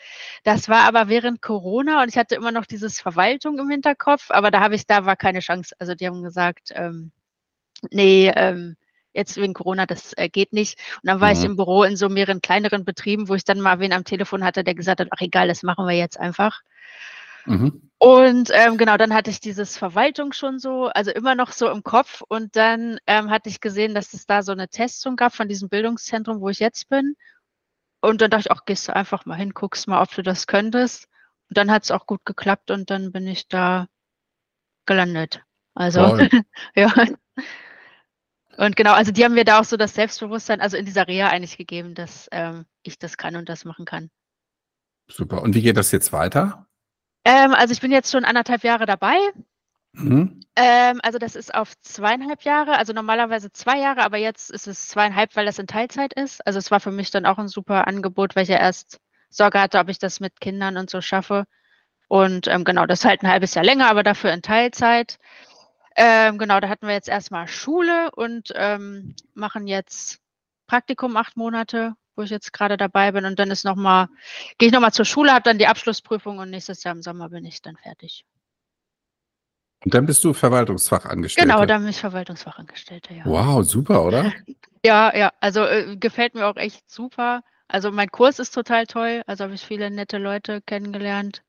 Das 0.43 0.69
war 0.69 0.83
aber 0.83 1.09
während 1.09 1.41
Corona 1.41 2.03
und 2.03 2.09
ich 2.09 2.17
hatte 2.17 2.35
immer 2.35 2.51
noch 2.51 2.65
dieses 2.65 2.99
Verwaltung 3.01 3.57
im 3.59 3.69
Hinterkopf, 3.69 4.31
aber 4.31 4.51
da 4.51 4.59
habe 4.59 4.75
ich, 4.75 4.85
da 4.85 5.05
war 5.05 5.15
keine 5.15 5.39
Chance. 5.39 5.75
Also 5.79 5.95
die 5.95 6.07
haben 6.07 6.23
gesagt, 6.23 6.71
ähm, 6.73 7.11
nee, 7.91 8.31
ähm, 8.35 8.75
jetzt 9.13 9.37
wegen 9.37 9.53
Corona, 9.53 9.85
das 9.85 10.13
äh, 10.17 10.29
geht 10.29 10.53
nicht. 10.53 10.79
Und 11.01 11.07
dann 11.07 11.21
war 11.21 11.33
mhm. 11.33 11.39
ich 11.39 11.45
im 11.45 11.55
Büro 11.55 11.83
in 11.83 11.95
so 11.95 12.09
mehreren 12.09 12.41
kleineren 12.41 12.85
Betrieben, 12.85 13.29
wo 13.29 13.35
ich 13.35 13.45
dann 13.45 13.61
mal 13.61 13.79
wen 13.79 13.93
am 13.93 14.03
Telefon 14.03 14.43
hatte, 14.43 14.63
der 14.63 14.75
gesagt 14.75 14.99
hat, 14.99 15.07
ach 15.11 15.21
egal, 15.21 15.47
das 15.47 15.63
machen 15.63 15.87
wir 15.87 15.95
jetzt 15.95 16.19
einfach. 16.19 16.61
Mhm. 17.45 17.89
Und 17.97 18.51
ähm, 18.53 18.77
genau, 18.77 18.97
dann 18.97 19.13
hatte 19.13 19.29
ich 19.29 19.39
dieses 19.39 19.77
Verwaltung 19.77 20.33
schon 20.33 20.59
so, 20.59 20.87
also 20.87 21.11
immer 21.11 21.33
noch 21.35 21.51
so 21.51 21.69
im 21.69 21.83
Kopf. 21.83 22.21
Und 22.27 22.55
dann 22.55 22.97
ähm, 23.07 23.29
hatte 23.29 23.49
ich 23.49 23.61
gesehen, 23.61 23.95
dass 23.95 24.13
es 24.13 24.25
da 24.25 24.43
so 24.43 24.51
eine 24.51 24.67
Testung 24.67 25.15
gab 25.15 25.33
von 25.33 25.47
diesem 25.47 25.69
Bildungszentrum, 25.69 26.41
wo 26.41 26.49
ich 26.49 26.59
jetzt 26.59 26.89
bin. 26.89 27.15
Und 28.01 28.21
dann 28.21 28.29
dachte 28.29 28.47
ich, 28.47 28.51
auch 28.51 28.65
gehst 28.65 28.87
du 28.87 28.95
einfach 28.95 29.25
mal 29.25 29.35
hin, 29.35 29.53
guckst 29.53 29.87
mal, 29.87 30.01
ob 30.01 30.13
du 30.13 30.21
das 30.21 30.45
könntest. 30.45 31.07
Und 31.49 31.57
dann 31.57 31.71
hat 31.71 31.83
es 31.83 31.91
auch 31.91 32.05
gut 32.05 32.25
geklappt 32.25 32.69
und 32.69 32.89
dann 32.89 33.11
bin 33.11 33.27
ich 33.27 33.47
da 33.47 33.87
gelandet. 34.85 35.43
Also, 35.73 36.17
ja. 36.75 36.93
Und 38.57 38.75
genau, 38.75 38.93
also 38.93 39.11
die 39.11 39.23
haben 39.23 39.33
mir 39.33 39.45
da 39.45 39.59
auch 39.59 39.65
so 39.65 39.77
das 39.77 39.95
Selbstbewusstsein, 39.95 40.61
also 40.61 40.77
in 40.77 40.85
dieser 40.85 41.07
Reha 41.07 41.29
eigentlich 41.29 41.57
gegeben, 41.57 41.93
dass 41.93 42.27
ähm, 42.31 42.65
ich 42.83 42.99
das 42.99 43.17
kann 43.17 43.35
und 43.35 43.49
das 43.49 43.65
machen 43.65 43.85
kann. 43.85 44.09
Super. 45.07 45.41
Und 45.41 45.55
wie 45.55 45.61
geht 45.61 45.77
das 45.77 45.91
jetzt 45.91 46.13
weiter? 46.13 46.67
Ähm, 47.25 47.53
also 47.53 47.73
ich 47.73 47.81
bin 47.81 47.91
jetzt 47.91 48.11
schon 48.11 48.23
anderthalb 48.23 48.63
Jahre 48.63 48.85
dabei. 48.85 49.17
Mhm. 49.93 50.41
Ähm, 50.55 50.99
also 51.03 51.17
das 51.17 51.35
ist 51.35 51.53
auf 51.53 51.73
zweieinhalb 51.81 52.43
Jahre, 52.43 52.77
also 52.77 52.93
normalerweise 52.93 53.51
zwei 53.51 53.79
Jahre, 53.79 54.03
aber 54.03 54.17
jetzt 54.17 54.51
ist 54.51 54.67
es 54.67 54.87
zweieinhalb, 54.87 55.35
weil 55.35 55.45
das 55.45 55.59
in 55.59 55.67
Teilzeit 55.67 56.13
ist. 56.13 56.45
Also 56.45 56.59
es 56.59 56.71
war 56.71 56.79
für 56.79 56.91
mich 56.91 57.11
dann 57.11 57.25
auch 57.25 57.37
ein 57.37 57.47
super 57.47 57.87
Angebot, 57.87 58.35
weil 58.35 58.43
ich 58.43 58.49
ja 58.49 58.57
erst 58.57 58.99
Sorge 59.29 59.59
hatte, 59.59 59.79
ob 59.79 59.89
ich 59.89 59.99
das 59.99 60.19
mit 60.19 60.39
Kindern 60.39 60.77
und 60.77 60.89
so 60.89 61.01
schaffe. 61.01 61.45
Und 62.07 62.47
ähm, 62.47 62.63
genau, 62.63 62.85
das 62.85 62.99
ist 62.99 63.05
halt 63.05 63.23
ein 63.23 63.29
halbes 63.29 63.55
Jahr 63.55 63.65
länger, 63.65 63.89
aber 63.89 64.03
dafür 64.03 64.31
in 64.31 64.41
Teilzeit. 64.41 65.17
Ähm, 65.95 66.37
genau, 66.37 66.59
da 66.59 66.69
hatten 66.69 66.87
wir 66.87 66.93
jetzt 66.93 67.09
erstmal 67.09 67.47
Schule 67.47 68.11
und 68.11 68.51
ähm, 68.55 69.15
machen 69.33 69.67
jetzt 69.67 70.19
Praktikum 70.67 71.15
acht 71.17 71.37
Monate, 71.37 71.95
wo 72.15 72.23
ich 72.23 72.29
jetzt 72.29 72.53
gerade 72.53 72.77
dabei 72.77 73.11
bin. 73.11 73.25
Und 73.25 73.39
dann 73.39 73.51
ist 73.51 73.65
noch 73.65 73.75
mal, 73.75 74.09
gehe 74.57 74.67
ich 74.67 74.73
nochmal 74.73 74.93
zur 74.93 75.05
Schule, 75.05 75.31
habe 75.31 75.43
dann 75.43 75.57
die 75.57 75.67
Abschlussprüfung 75.67 76.39
und 76.39 76.49
nächstes 76.49 76.83
Jahr 76.83 76.95
im 76.95 77.01
Sommer 77.01 77.29
bin 77.29 77.45
ich 77.45 77.61
dann 77.61 77.77
fertig. 77.77 78.25
Und 79.83 79.93
dann 79.93 80.05
bist 80.05 80.23
du 80.23 80.33
Verwaltungsfachangestellte. 80.33 81.47
Genau, 81.47 81.65
dann 81.65 81.81
bin 81.81 81.91
ich 81.91 81.99
Verwaltungsfachangestellte, 81.99 83.13
ja. 83.13 83.25
Wow, 83.25 83.63
super, 83.63 84.03
oder? 84.03 84.33
ja, 84.85 85.15
ja, 85.15 85.31
also 85.41 85.63
äh, 85.63 85.95
gefällt 85.97 86.33
mir 86.33 86.47
auch 86.47 86.57
echt 86.57 86.89
super. 86.89 87.43
Also 87.67 87.91
mein 87.91 88.09
Kurs 88.09 88.39
ist 88.39 88.51
total 88.51 88.87
toll, 88.87 89.23
also 89.27 89.43
habe 89.43 89.53
ich 89.53 89.65
viele 89.65 89.91
nette 89.91 90.17
Leute 90.17 90.61
kennengelernt. 90.61 91.43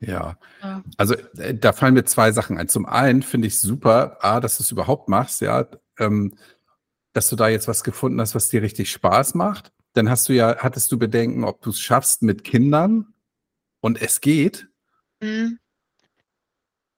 Ja. 0.00 0.36
ja. 0.62 0.82
Also 0.96 1.14
äh, 1.36 1.54
da 1.54 1.72
fallen 1.72 1.94
mir 1.94 2.04
zwei 2.04 2.32
Sachen 2.32 2.58
ein. 2.58 2.68
Zum 2.68 2.86
einen 2.86 3.22
finde 3.22 3.48
ich 3.48 3.60
super, 3.60 4.18
A, 4.20 4.40
dass 4.40 4.58
du 4.58 4.62
es 4.62 4.70
überhaupt 4.70 5.08
machst, 5.08 5.40
ja, 5.40 5.66
ähm, 5.98 6.36
dass 7.12 7.28
du 7.28 7.36
da 7.36 7.48
jetzt 7.48 7.68
was 7.68 7.84
gefunden 7.84 8.20
hast, 8.20 8.34
was 8.34 8.48
dir 8.48 8.62
richtig 8.62 8.90
Spaß 8.90 9.34
macht. 9.34 9.72
Dann 9.92 10.08
hast 10.08 10.28
du 10.28 10.32
ja, 10.32 10.56
hattest 10.58 10.90
du 10.92 10.98
Bedenken, 10.98 11.44
ob 11.44 11.60
du 11.62 11.70
es 11.70 11.80
schaffst 11.80 12.22
mit 12.22 12.44
Kindern 12.44 13.12
und 13.80 14.00
es 14.00 14.20
geht. 14.20 14.68
Mhm. 15.20 15.58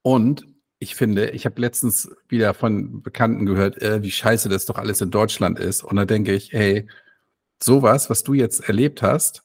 Und 0.03 0.47
ich 0.79 0.95
finde, 0.95 1.31
ich 1.31 1.47
habe 1.47 1.61
letztens 1.61 2.11
wieder 2.29 2.55
von 2.55 3.03
Bekannten 3.03 3.47
gehört, 3.47 3.81
äh, 3.81 4.03
wie 4.03 4.11
scheiße 4.11 4.49
das 4.49 4.67
doch 4.67 4.77
alles 4.77 5.01
in 5.01 5.11
Deutschland 5.11 5.59
ist. 5.59 5.83
Und 5.83 5.97
da 5.97 6.05
denke 6.05 6.35
ich, 6.35 6.53
hey, 6.53 6.89
sowas, 7.63 8.11
was 8.11 8.23
du 8.23 8.35
jetzt 8.35 8.61
erlebt 8.69 9.03
hast, 9.03 9.45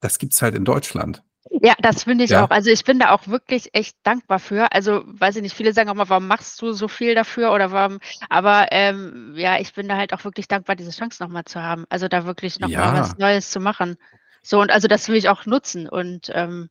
das 0.00 0.18
gibt 0.18 0.34
es 0.34 0.42
halt 0.42 0.54
in 0.54 0.64
Deutschland. 0.64 1.24
Ja, 1.50 1.74
das 1.78 2.04
finde 2.04 2.24
ich 2.24 2.30
ja. 2.30 2.44
auch. 2.44 2.50
Also 2.50 2.70
ich 2.70 2.84
bin 2.84 2.98
da 2.98 3.10
auch 3.10 3.28
wirklich 3.28 3.74
echt 3.74 3.96
dankbar 4.02 4.38
für. 4.38 4.72
Also 4.72 5.02
weiß 5.06 5.36
ich 5.36 5.42
nicht, 5.42 5.56
viele 5.56 5.72
sagen 5.72 5.88
auch 5.88 5.94
mal, 5.94 6.08
warum 6.08 6.26
machst 6.26 6.60
du 6.60 6.72
so 6.72 6.88
viel 6.88 7.14
dafür 7.14 7.52
oder 7.52 7.70
warum, 7.72 7.98
aber 8.28 8.68
ähm, 8.72 9.32
ja, 9.36 9.58
ich 9.58 9.72
bin 9.74 9.88
da 9.88 9.96
halt 9.96 10.12
auch 10.12 10.24
wirklich 10.24 10.48
dankbar, 10.48 10.76
diese 10.76 10.90
Chance 10.90 11.22
nochmal 11.22 11.44
zu 11.44 11.62
haben. 11.62 11.84
Also 11.88 12.08
da 12.08 12.26
wirklich 12.26 12.58
nochmal 12.58 12.94
ja. 12.94 13.00
was 13.00 13.18
Neues 13.18 13.50
zu 13.50 13.60
machen. 13.60 13.96
So, 14.42 14.60
und 14.60 14.70
also 14.70 14.88
das 14.88 15.08
will 15.08 15.16
ich 15.16 15.28
auch 15.28 15.46
nutzen. 15.46 15.88
Und 15.88 16.30
ähm, 16.34 16.68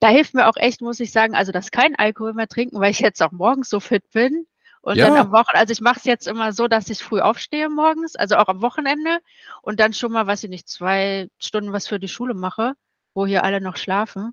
da 0.00 0.08
hilft 0.08 0.34
mir 0.34 0.48
auch 0.48 0.56
echt, 0.56 0.80
muss 0.80 1.00
ich 1.00 1.12
sagen, 1.12 1.34
also 1.34 1.52
das 1.52 1.70
kein 1.70 1.96
Alkohol 1.96 2.34
mehr 2.34 2.48
trinken, 2.48 2.80
weil 2.80 2.90
ich 2.90 3.00
jetzt 3.00 3.22
auch 3.22 3.32
morgens 3.32 3.68
so 3.68 3.80
fit 3.80 4.10
bin. 4.12 4.46
Und 4.80 4.96
ja. 4.96 5.08
dann 5.08 5.16
am 5.16 5.32
Wochenende, 5.32 5.60
also 5.60 5.72
ich 5.72 5.80
mache 5.80 5.98
es 5.98 6.04
jetzt 6.04 6.28
immer 6.28 6.52
so, 6.52 6.68
dass 6.68 6.90
ich 6.90 7.02
früh 7.02 7.20
aufstehe 7.20 7.70
morgens, 7.70 8.16
also 8.16 8.36
auch 8.36 8.48
am 8.48 8.60
Wochenende 8.60 9.18
und 9.62 9.80
dann 9.80 9.94
schon 9.94 10.12
mal, 10.12 10.26
weiß 10.26 10.44
ich 10.44 10.50
nicht, 10.50 10.68
zwei 10.68 11.28
Stunden 11.38 11.72
was 11.72 11.88
für 11.88 11.98
die 11.98 12.08
Schule 12.08 12.34
mache 12.34 12.74
wo 13.14 13.26
hier 13.26 13.44
alle 13.44 13.60
noch 13.60 13.76
schlafen. 13.76 14.32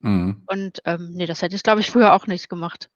Mhm. 0.00 0.42
Und 0.46 0.82
ähm, 0.84 1.12
nee, 1.12 1.26
das 1.26 1.42
hätte 1.42 1.56
ich, 1.56 1.62
glaube 1.62 1.80
ich, 1.80 1.90
früher 1.90 2.12
auch 2.12 2.26
nicht 2.26 2.48
gemacht. 2.48 2.90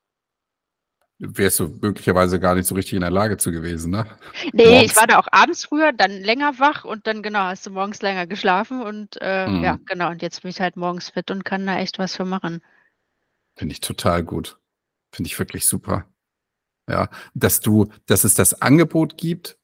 Wärst 1.20 1.58
du 1.58 1.68
möglicherweise 1.80 2.38
gar 2.38 2.54
nicht 2.54 2.66
so 2.66 2.76
richtig 2.76 2.94
in 2.94 3.00
der 3.00 3.10
Lage 3.10 3.38
zu 3.38 3.50
gewesen, 3.50 3.90
ne? 3.90 4.06
Nee, 4.52 4.66
morgens. 4.66 4.92
ich 4.92 4.96
war 4.96 5.08
da 5.08 5.18
auch 5.18 5.26
abends 5.32 5.64
früher, 5.64 5.92
dann 5.92 6.12
länger 6.12 6.60
wach 6.60 6.84
und 6.84 7.08
dann, 7.08 7.24
genau, 7.24 7.40
hast 7.40 7.66
du 7.66 7.70
morgens 7.70 8.00
länger 8.02 8.28
geschlafen 8.28 8.82
und 8.82 9.18
äh, 9.20 9.48
mhm. 9.48 9.64
ja, 9.64 9.78
genau, 9.86 10.10
und 10.10 10.22
jetzt 10.22 10.42
bin 10.42 10.50
ich 10.50 10.60
halt 10.60 10.76
morgens 10.76 11.10
fit 11.10 11.32
und 11.32 11.44
kann 11.44 11.66
da 11.66 11.78
echt 11.78 11.98
was 11.98 12.14
für 12.14 12.24
machen. 12.24 12.62
Finde 13.56 13.72
ich 13.72 13.80
total 13.80 14.22
gut. 14.22 14.60
Finde 15.12 15.26
ich 15.26 15.38
wirklich 15.38 15.66
super. 15.66 16.04
Ja, 16.88 17.08
dass 17.34 17.60
du, 17.60 17.90
dass 18.06 18.22
es 18.22 18.34
das 18.34 18.62
Angebot 18.62 19.16
gibt, 19.16 19.58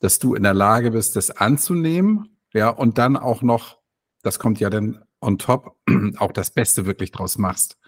dass 0.00 0.18
du 0.18 0.34
in 0.34 0.42
der 0.42 0.54
Lage 0.54 0.90
bist, 0.90 1.14
das 1.14 1.30
anzunehmen, 1.30 2.36
ja, 2.52 2.68
und 2.68 2.98
dann 2.98 3.16
auch 3.16 3.42
noch, 3.42 3.78
das 4.22 4.40
kommt 4.40 4.58
ja 4.58 4.70
dann 4.70 5.05
on 5.20 5.38
top 5.38 5.76
auch 6.18 6.32
das 6.32 6.50
Beste 6.50 6.86
wirklich 6.86 7.12
draus 7.12 7.38
machst. 7.38 7.78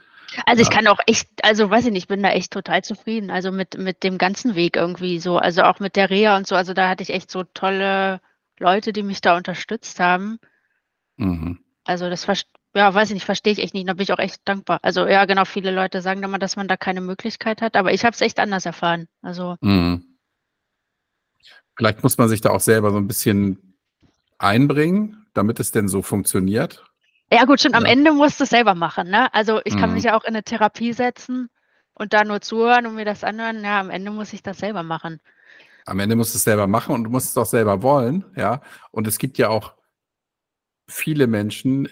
Also 0.45 0.63
ich 0.63 0.71
kann 0.71 0.87
auch 0.87 1.01
echt, 1.07 1.29
also 1.43 1.71
weiß 1.71 1.87
ich 1.87 1.93
nicht, 1.93 2.05
ich 2.05 2.09
bin 2.09 2.23
da 2.23 2.31
echt 2.31 2.53
total 2.53 2.85
zufrieden. 2.85 3.31
Also 3.31 3.51
mit, 3.51 3.79
mit 3.79 4.03
dem 4.03 4.19
ganzen 4.19 4.55
Weg 4.55 4.77
irgendwie 4.77 5.21
so, 5.21 5.39
also 5.39 5.63
auch 5.63 5.81
mit 5.81 5.97
der 5.97 6.11
Reha 6.11 6.37
und 6.37 6.47
so. 6.47 6.55
Also 6.55 6.75
da 6.75 6.89
hatte 6.89 7.03
ich 7.03 7.11
echt 7.11 7.31
so 7.31 7.45
tolle 7.45 8.21
Leute, 8.59 8.93
die 8.93 9.03
mich 9.03 9.21
da 9.21 9.37
unterstützt 9.37 10.01
haben. 10.01 10.39
Mhm. 11.17 11.61
Also 11.85 12.11
das 12.11 12.27
ja, 12.75 12.95
weiß 12.95 13.09
ich 13.09 13.15
nicht, 13.15 13.25
verstehe 13.25 13.53
ich 13.53 13.61
echt 13.61 13.75
nicht. 13.75 13.89
Da 13.89 13.95
bin 13.95 14.03
ich 14.03 14.13
auch 14.13 14.19
echt 14.19 14.43
dankbar. 14.45 14.79
Also 14.83 15.07
ja, 15.07 15.25
genau, 15.25 15.45
viele 15.45 15.71
Leute 15.71 16.03
sagen 16.03 16.23
immer, 16.23 16.39
dass 16.39 16.57
man 16.57 16.69
da 16.69 16.77
keine 16.77 17.01
Möglichkeit 17.01 17.63
hat, 17.63 17.77
aber 17.77 17.93
ich 17.93 18.05
habe 18.05 18.15
es 18.15 18.21
echt 18.21 18.39
anders 18.39 18.67
erfahren. 18.67 19.09
Also. 19.23 19.57
Mhm. 19.61 20.05
Vielleicht 21.77 22.03
muss 22.03 22.19
man 22.19 22.29
sich 22.29 22.41
da 22.41 22.51
auch 22.51 22.61
selber 22.61 22.91
so 22.91 22.99
ein 22.99 23.07
bisschen 23.07 23.79
einbringen, 24.37 25.27
damit 25.33 25.61
es 25.61 25.71
denn 25.71 25.89
so 25.89 26.03
funktioniert. 26.03 26.85
Ja 27.31 27.45
gut, 27.45 27.61
schon 27.61 27.75
am 27.75 27.85
Ende 27.85 28.13
musst 28.13 28.41
du 28.41 28.45
es 28.45 28.51
selber 28.51 28.75
machen. 28.75 29.11
Ne? 29.11 29.33
Also 29.35 29.61
ich 29.65 29.77
kann 29.77 29.93
mich 29.93 30.05
mhm. 30.05 30.09
ja 30.09 30.17
auch 30.17 30.25
in 30.25 30.29
eine 30.29 30.43
Therapie 30.43 30.93
setzen 30.93 31.51
und 31.93 32.13
da 32.13 32.25
nur 32.25 32.41
zuhören 32.41 32.87
und 32.87 32.95
mir 32.95 33.05
das 33.05 33.25
anhören. 33.25 33.63
Ja, 33.63 33.81
am 33.81 33.91
Ende 33.91 34.11
muss 34.11 34.33
ich 34.33 34.43
das 34.43 34.59
selber 34.59 34.83
machen. 34.83 35.21
Am 35.85 36.01
Ende 36.01 36.17
musst 36.17 36.35
du 36.35 36.39
es 36.39 36.45
selber 36.45 36.67
machen 36.67 36.95
und 36.95 37.05
du 37.05 37.11
musst 37.11 37.31
es 37.31 37.37
auch 37.37 37.47
selber 37.47 37.83
wollen, 37.83 38.25
ja. 38.37 38.61
Und 38.91 39.07
es 39.07 39.19
gibt 39.19 39.39
ja 39.39 39.49
auch 39.49 39.75
viele 40.87 41.27
Menschen, 41.27 41.89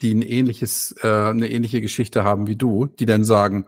die 0.00 0.14
ein 0.14 0.22
ähnliches, 0.22 0.94
äh, 1.02 1.08
eine 1.08 1.50
ähnliche 1.50 1.80
Geschichte 1.80 2.24
haben 2.24 2.46
wie 2.46 2.56
du, 2.56 2.86
die 2.86 3.06
dann 3.06 3.24
sagen, 3.24 3.66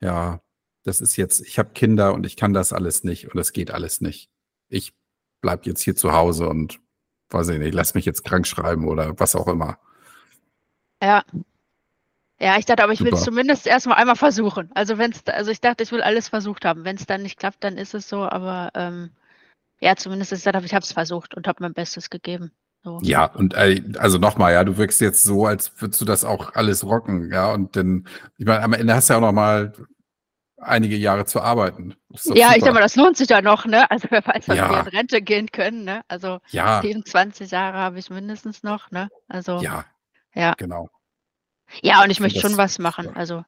ja, 0.00 0.40
das 0.84 1.00
ist 1.00 1.16
jetzt, 1.16 1.40
ich 1.40 1.58
habe 1.58 1.70
Kinder 1.70 2.14
und 2.14 2.24
ich 2.24 2.36
kann 2.36 2.52
das 2.52 2.72
alles 2.72 3.04
nicht 3.04 3.26
und 3.26 3.36
das 3.36 3.52
geht 3.52 3.70
alles 3.70 4.00
nicht. 4.00 4.30
Ich 4.68 4.94
bleibe 5.40 5.66
jetzt 5.66 5.82
hier 5.82 5.94
zu 5.94 6.12
Hause 6.12 6.48
und 6.48 6.80
weiß 7.30 7.48
ich 7.50 7.58
nicht, 7.58 7.74
lass 7.74 7.94
mich 7.94 8.06
jetzt 8.06 8.24
krank 8.24 8.46
schreiben 8.46 8.88
oder 8.88 9.18
was 9.18 9.36
auch 9.36 9.48
immer. 9.48 9.78
Ja. 11.02 11.24
Ja, 12.42 12.56
ich 12.58 12.64
dachte, 12.64 12.82
aber 12.82 12.94
ich 12.94 13.04
will 13.04 13.12
es 13.12 13.22
zumindest 13.22 13.66
erstmal 13.66 13.98
einmal 13.98 14.16
versuchen. 14.16 14.70
Also 14.74 14.96
wenn 14.96 15.12
es, 15.12 15.26
also 15.26 15.50
ich 15.50 15.60
dachte, 15.60 15.82
ich 15.82 15.92
will 15.92 16.00
alles 16.00 16.28
versucht 16.28 16.64
haben. 16.64 16.84
Wenn 16.84 16.96
es 16.96 17.04
dann 17.04 17.22
nicht 17.22 17.38
klappt, 17.38 17.62
dann 17.62 17.76
ist 17.76 17.92
es 17.92 18.08
so, 18.08 18.22
aber 18.22 18.70
ähm, 18.74 19.10
ja, 19.80 19.94
zumindest 19.96 20.32
ist 20.32 20.46
das, 20.46 20.64
ich 20.64 20.74
habe 20.74 20.82
es 20.82 20.92
versucht 20.92 21.34
und 21.34 21.46
habe 21.46 21.62
mein 21.62 21.74
Bestes 21.74 22.08
gegeben. 22.08 22.50
So. 22.82 22.98
Ja, 23.02 23.26
und 23.26 23.52
äh, 23.54 23.82
also 23.98 24.16
nochmal, 24.16 24.54
ja, 24.54 24.64
du 24.64 24.78
wirkst 24.78 25.02
jetzt 25.02 25.22
so, 25.22 25.44
als 25.44 25.72
würdest 25.82 26.00
du 26.00 26.06
das 26.06 26.24
auch 26.24 26.54
alles 26.54 26.82
rocken, 26.84 27.30
ja, 27.30 27.52
und 27.52 27.76
dann, 27.76 28.06
ich 28.38 28.46
meine, 28.46 28.62
am 28.62 28.72
Ende 28.72 28.94
hast 28.94 29.10
du 29.10 29.12
ja 29.12 29.18
auch 29.18 29.22
noch 29.22 29.32
mal 29.32 29.74
einige 30.56 30.96
Jahre 30.96 31.26
zu 31.26 31.40
arbeiten. 31.40 31.94
Ja, 32.10 32.18
super. 32.18 32.56
ich 32.56 32.64
sag 32.64 32.74
mal, 32.74 32.80
das 32.80 32.96
lohnt 32.96 33.16
sich 33.18 33.28
ja 33.28 33.42
noch, 33.42 33.66
ne? 33.66 33.90
Also 33.90 34.08
wer 34.10 34.26
weiß, 34.26 34.48
wann 34.48 34.56
ja. 34.56 34.70
wir 34.70 34.80
in 34.80 34.88
Rente 34.88 35.22
gehen 35.22 35.50
können, 35.50 35.84
ne? 35.84 36.02
Also 36.08 36.40
ja. 36.50 36.80
27 36.80 37.50
Jahre 37.50 37.78
habe 37.78 37.98
ich 37.98 38.08
mindestens 38.10 38.62
noch, 38.62 38.90
ne? 38.90 39.08
Also 39.28 39.60
ja, 39.60 39.84
ja. 40.34 40.54
Genau. 40.56 40.88
Ja, 41.82 42.02
und 42.02 42.10
ich, 42.10 42.16
ich 42.16 42.20
möchte 42.20 42.40
schon 42.40 42.56
was 42.56 42.78
machen. 42.78 43.06
Super. 43.06 43.18
Also 43.18 43.44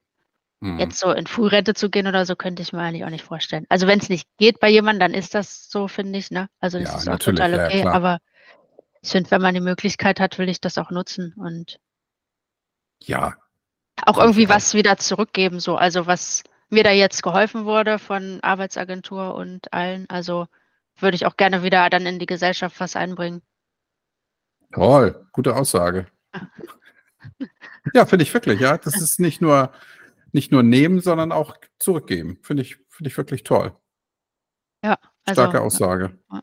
mhm. 0.61 0.79
jetzt 0.79 0.99
so 0.99 1.11
in 1.11 1.27
Frührente 1.27 1.75
zu 1.75 1.91
gehen 1.91 2.07
oder 2.07 2.25
so, 2.25 2.37
könnte 2.37 2.63
ich 2.63 2.73
mir 2.73 2.81
eigentlich 2.81 3.05
auch 3.05 3.11
nicht 3.11 3.25
vorstellen. 3.25 3.67
Also 3.69 3.87
wenn 3.87 3.99
es 3.99 4.09
nicht 4.09 4.29
geht 4.39 4.61
bei 4.61 4.69
jemandem, 4.69 5.01
dann 5.01 5.15
ist 5.15 5.35
das 5.35 5.69
so, 5.69 5.89
finde 5.89 6.19
ich, 6.19 6.31
ne? 6.31 6.49
Also 6.61 6.79
das 6.79 6.91
ja, 6.91 6.99
ist 6.99 7.09
auch 7.09 7.19
total 7.19 7.55
okay. 7.55 7.81
Ja, 7.81 7.93
aber 7.93 8.19
ich 9.01 9.11
finde, 9.11 9.31
wenn 9.31 9.43
man 9.43 9.55
die 9.55 9.61
Möglichkeit 9.61 10.21
hat, 10.21 10.39
will 10.39 10.49
ich 10.49 10.61
das 10.61 10.79
auch 10.79 10.91
nutzen 10.91 11.35
und 11.37 11.79
ja. 13.01 13.35
Auch 14.07 14.19
irgendwie 14.19 14.49
was 14.49 14.75
wieder 14.75 14.97
zurückgeben, 14.97 15.61
so. 15.61 15.77
Also 15.77 16.07
was 16.07 16.45
mir 16.71 16.83
da 16.83 16.91
jetzt 16.91 17.23
geholfen 17.23 17.65
wurde 17.67 17.99
von 17.99 18.41
Arbeitsagentur 18.43 19.35
und 19.35 19.73
allen. 19.73 20.09
Also 20.09 20.47
würde 20.97 21.17
ich 21.17 21.27
auch 21.27 21.37
gerne 21.37 21.63
wieder 21.63 21.89
dann 21.91 22.07
in 22.07 22.19
die 22.19 22.27
Gesellschaft 22.27 22.81
was 22.81 22.97
einbringen. 22.97 23.43
Toll, 24.73 25.27
gute 25.33 25.55
Aussage. 25.55 26.07
Ja, 27.95 28.07
finde 28.07 28.23
ich 28.23 28.33
wirklich, 28.33 28.61
ja. 28.61 28.79
Das 28.79 29.01
ist 29.01 29.21
nicht 29.21 29.41
nur, 29.41 29.73
nicht 30.33 30.53
nur 30.53 30.63
nehmen, 30.63 31.01
sondern 31.01 31.33
auch 31.33 31.57
zurückgeben. 31.79 32.39
Finde 32.43 32.63
ich, 32.63 32.79
finde 32.89 33.11
ich 33.11 33.17
wirklich 33.17 33.43
toll. 33.43 33.77
Ja, 34.85 34.99
also, 35.25 35.43
Starke 35.43 35.61
Aussage. 35.61 36.19
Ja. 36.31 36.43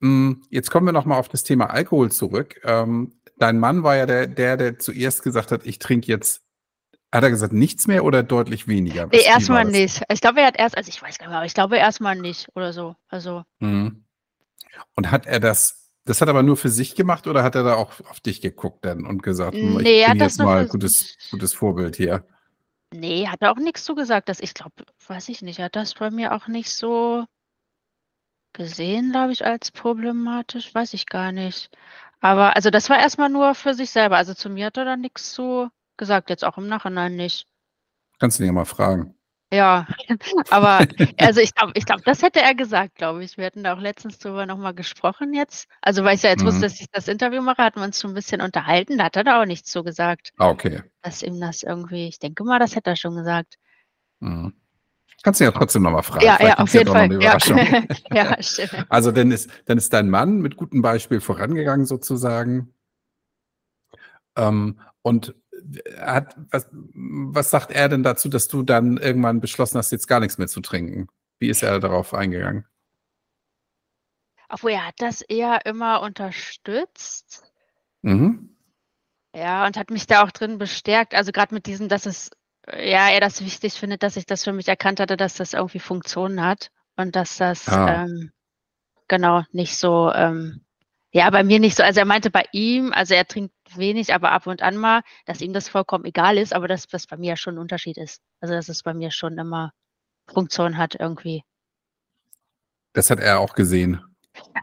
Mm, 0.00 0.42
jetzt 0.50 0.70
kommen 0.70 0.86
wir 0.86 0.92
nochmal 0.92 1.18
auf 1.18 1.28
das 1.28 1.44
Thema 1.44 1.70
Alkohol 1.70 2.10
zurück. 2.10 2.60
Ähm, 2.64 3.20
dein 3.38 3.58
Mann 3.58 3.82
war 3.82 3.96
ja 3.96 4.06
der, 4.06 4.26
der, 4.26 4.56
der 4.56 4.78
zuerst 4.78 5.22
gesagt 5.22 5.52
hat, 5.52 5.66
ich 5.66 5.78
trinke 5.78 6.06
jetzt 6.08 6.42
hat 7.12 7.24
er 7.24 7.30
gesagt, 7.30 7.52
nichts 7.52 7.86
mehr 7.86 8.04
oder 8.04 8.22
deutlich 8.22 8.66
weniger? 8.68 9.06
Nee, 9.08 9.20
erstmal 9.22 9.66
nicht. 9.66 10.02
Ich 10.10 10.22
glaube, 10.22 10.40
er 10.40 10.46
hat 10.46 10.58
erst, 10.58 10.78
also 10.78 10.88
ich 10.88 11.02
weiß 11.02 11.18
gar 11.18 11.26
nicht, 11.26 11.36
aber 11.36 11.44
ich 11.44 11.52
glaube 11.52 11.76
erstmal 11.76 12.16
nicht 12.16 12.48
oder 12.54 12.72
so. 12.72 12.96
Also. 13.08 13.44
Mhm. 13.58 14.06
Und 14.96 15.10
hat 15.10 15.26
er 15.26 15.38
das, 15.38 15.81
das 16.04 16.20
hat 16.20 16.28
er 16.28 16.30
aber 16.30 16.42
nur 16.42 16.56
für 16.56 16.68
sich 16.68 16.94
gemacht 16.94 17.26
oder 17.26 17.42
hat 17.42 17.54
er 17.54 17.62
da 17.62 17.74
auch 17.74 17.92
auf 18.08 18.20
dich 18.20 18.40
geguckt 18.40 18.84
dann 18.84 19.06
und 19.06 19.22
gesagt, 19.22 19.54
hm, 19.54 19.76
nee, 19.76 20.02
ich 20.02 20.08
bin 20.08 20.20
jetzt 20.20 20.38
mal 20.38 20.66
gutes, 20.66 21.16
gutes 21.30 21.54
Vorbild 21.54 21.96
hier? 21.96 22.26
Nee, 22.92 23.28
hat 23.28 23.40
er 23.40 23.52
auch 23.52 23.56
nichts 23.56 23.84
zu 23.84 23.94
gesagt. 23.94 24.28
Dass 24.28 24.40
ich 24.40 24.54
glaube, 24.54 24.84
weiß 25.06 25.28
ich 25.28 25.42
nicht, 25.42 25.60
hat 25.60 25.76
das 25.76 25.94
bei 25.94 26.10
mir 26.10 26.34
auch 26.34 26.46
nicht 26.48 26.70
so 26.70 27.24
gesehen, 28.52 29.12
glaube 29.12 29.32
ich, 29.32 29.44
als 29.44 29.70
problematisch, 29.70 30.74
weiß 30.74 30.92
ich 30.94 31.06
gar 31.06 31.32
nicht. 31.32 31.70
Aber 32.20 32.54
also 32.54 32.70
das 32.70 32.90
war 32.90 32.98
erstmal 32.98 33.30
nur 33.30 33.54
für 33.54 33.74
sich 33.74 33.90
selber. 33.90 34.16
Also 34.16 34.34
zu 34.34 34.50
mir 34.50 34.66
hat 34.66 34.76
er 34.76 34.84
da 34.84 34.96
nichts 34.96 35.32
zu 35.32 35.70
gesagt, 35.96 36.30
jetzt 36.30 36.44
auch 36.44 36.58
im 36.58 36.68
Nachhinein 36.68 37.16
nicht. 37.16 37.46
Kannst 38.18 38.38
du 38.38 38.42
ihn 38.42 38.48
ja 38.48 38.52
mal 38.52 38.64
fragen. 38.64 39.14
Ja, 39.52 39.86
aber 40.50 40.78
also 41.18 41.40
ich 41.40 41.54
glaube, 41.54 41.72
ich 41.76 41.84
glaube, 41.84 42.02
das 42.04 42.22
hätte 42.22 42.40
er 42.40 42.54
gesagt, 42.54 42.94
glaube 42.94 43.22
ich. 43.22 43.36
Wir 43.36 43.44
hatten 43.44 43.62
da 43.62 43.74
auch 43.74 43.80
letztens 43.80 44.18
drüber 44.18 44.46
nochmal 44.46 44.74
gesprochen 44.74 45.34
jetzt. 45.34 45.68
Also 45.82 46.04
weil 46.04 46.16
ich 46.16 46.22
ja 46.22 46.30
jetzt 46.30 46.42
mhm. 46.42 46.46
wusste, 46.46 46.62
dass 46.62 46.80
ich 46.80 46.86
das 46.90 47.06
Interview 47.06 47.42
mache, 47.42 47.62
hatten 47.62 47.80
wir 47.80 47.84
uns 47.84 48.00
schon 48.00 48.12
ein 48.12 48.14
bisschen 48.14 48.40
unterhalten. 48.40 48.96
Da 48.96 49.04
hat 49.04 49.16
er 49.16 49.24
da 49.24 49.42
auch 49.42 49.46
nichts 49.46 49.70
so 49.70 49.82
gesagt. 49.82 50.30
Ah, 50.38 50.48
okay. 50.48 50.82
Dass 51.02 51.22
ihm 51.22 51.38
das 51.38 51.62
irgendwie, 51.62 52.08
ich 52.08 52.18
denke 52.18 52.44
mal, 52.44 52.58
das 52.58 52.74
hätte 52.74 52.90
er 52.90 52.96
schon 52.96 53.14
gesagt. 53.14 53.56
Mhm. 54.20 54.54
Kannst 55.22 55.40
du 55.40 55.44
ja 55.44 55.52
trotzdem 55.52 55.82
nochmal 55.82 56.02
fragen. 56.02 56.24
Ja, 56.24 56.38
ja, 56.42 56.58
auf 56.58 56.72
jeden 56.72 56.90
Fall. 56.90 57.22
Ja. 57.22 57.36
ja, 58.12 58.42
stimmt. 58.42 58.86
Also 58.88 59.12
dann 59.12 59.30
ist, 59.30 59.50
dann 59.66 59.78
ist 59.78 59.92
dein 59.92 60.08
Mann 60.08 60.40
mit 60.40 60.56
gutem 60.56 60.82
Beispiel 60.82 61.20
vorangegangen 61.20 61.86
sozusagen. 61.86 62.74
Ähm, 64.36 64.80
und 65.02 65.34
hat, 65.98 66.36
was, 66.50 66.68
was 66.72 67.50
sagt 67.50 67.72
er 67.72 67.88
denn 67.88 68.02
dazu, 68.02 68.28
dass 68.28 68.48
du 68.48 68.62
dann 68.62 68.96
irgendwann 68.96 69.40
beschlossen 69.40 69.78
hast, 69.78 69.92
jetzt 69.92 70.08
gar 70.08 70.20
nichts 70.20 70.38
mehr 70.38 70.48
zu 70.48 70.60
trinken? 70.60 71.08
Wie 71.38 71.48
ist 71.48 71.62
er 71.62 71.80
darauf 71.80 72.14
eingegangen? 72.14 72.66
Obwohl 74.48 74.72
er 74.72 74.86
hat 74.86 74.96
das 74.98 75.22
eher 75.22 75.64
immer 75.64 76.02
unterstützt. 76.02 77.42
Mhm. 78.02 78.56
Ja, 79.34 79.66
und 79.66 79.76
hat 79.78 79.90
mich 79.90 80.06
da 80.06 80.24
auch 80.24 80.30
drin 80.30 80.58
bestärkt. 80.58 81.14
Also 81.14 81.32
gerade 81.32 81.54
mit 81.54 81.66
diesem, 81.66 81.88
dass 81.88 82.04
es, 82.04 82.30
ja, 82.68 83.08
er 83.08 83.20
das 83.20 83.42
wichtig 83.42 83.74
findet, 83.74 84.02
dass 84.02 84.16
ich 84.16 84.26
das 84.26 84.44
für 84.44 84.52
mich 84.52 84.68
erkannt 84.68 85.00
hatte, 85.00 85.16
dass 85.16 85.34
das 85.34 85.54
irgendwie 85.54 85.78
Funktionen 85.78 86.44
hat 86.44 86.70
und 86.96 87.16
dass 87.16 87.38
das 87.38 87.66
ah. 87.68 88.04
ähm, 88.04 88.30
genau 89.08 89.42
nicht 89.52 89.76
so 89.76 90.12
ähm, 90.12 90.64
ja, 91.12 91.28
bei 91.28 91.44
mir 91.44 91.60
nicht 91.60 91.76
so. 91.76 91.82
Also 91.82 92.00
er 92.00 92.06
meinte 92.06 92.30
bei 92.30 92.44
ihm, 92.52 92.92
also 92.92 93.14
er 93.14 93.26
trinkt 93.26 93.52
wenig, 93.76 94.14
aber 94.14 94.32
ab 94.32 94.46
und 94.46 94.62
an 94.62 94.76
mal, 94.76 95.02
dass 95.26 95.42
ihm 95.42 95.52
das 95.52 95.68
vollkommen 95.68 96.06
egal 96.06 96.38
ist, 96.38 96.54
aber 96.54 96.68
dass 96.68 96.86
das 96.86 97.06
bei 97.06 97.18
mir 97.18 97.36
schon 97.36 97.56
ein 97.56 97.58
Unterschied 97.58 97.98
ist. 97.98 98.22
Also 98.40 98.54
dass 98.54 98.70
es 98.70 98.82
bei 98.82 98.94
mir 98.94 99.10
schon 99.10 99.36
immer 99.36 99.72
Funktion 100.26 100.78
hat 100.78 100.94
irgendwie. 100.98 101.44
Das 102.94 103.10
hat 103.10 103.20
er 103.20 103.40
auch 103.40 103.54
gesehen. 103.54 104.02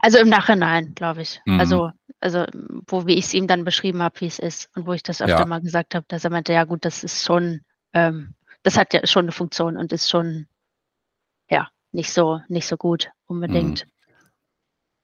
Also 0.02 0.18
im 0.18 0.28
Nachhinein, 0.28 0.94
glaube 0.96 1.22
ich. 1.22 1.40
Mhm. 1.46 1.60
Also, 1.60 1.92
also 2.18 2.44
wo 2.88 3.06
wie 3.06 3.14
ich 3.14 3.26
es 3.26 3.34
ihm 3.34 3.46
dann 3.46 3.64
beschrieben 3.64 4.02
habe, 4.02 4.20
wie 4.20 4.26
es 4.26 4.40
ist 4.40 4.68
und 4.74 4.86
wo 4.86 4.92
ich 4.92 5.04
das 5.04 5.22
öfter 5.22 5.38
ja. 5.38 5.46
mal 5.46 5.60
gesagt 5.60 5.94
habe, 5.94 6.04
dass 6.08 6.24
er 6.24 6.30
meinte, 6.30 6.52
ja 6.52 6.64
gut, 6.64 6.84
das 6.84 7.04
ist 7.04 7.24
schon, 7.24 7.60
ähm, 7.92 8.34
das 8.64 8.76
hat 8.76 8.92
ja 8.92 9.06
schon 9.06 9.26
eine 9.26 9.32
Funktion 9.32 9.76
und 9.76 9.92
ist 9.92 10.10
schon, 10.10 10.48
ja, 11.48 11.68
nicht 11.92 12.12
so, 12.12 12.40
nicht 12.48 12.66
so 12.66 12.76
gut 12.76 13.10
unbedingt. 13.26 13.86
Mhm. 13.86 13.90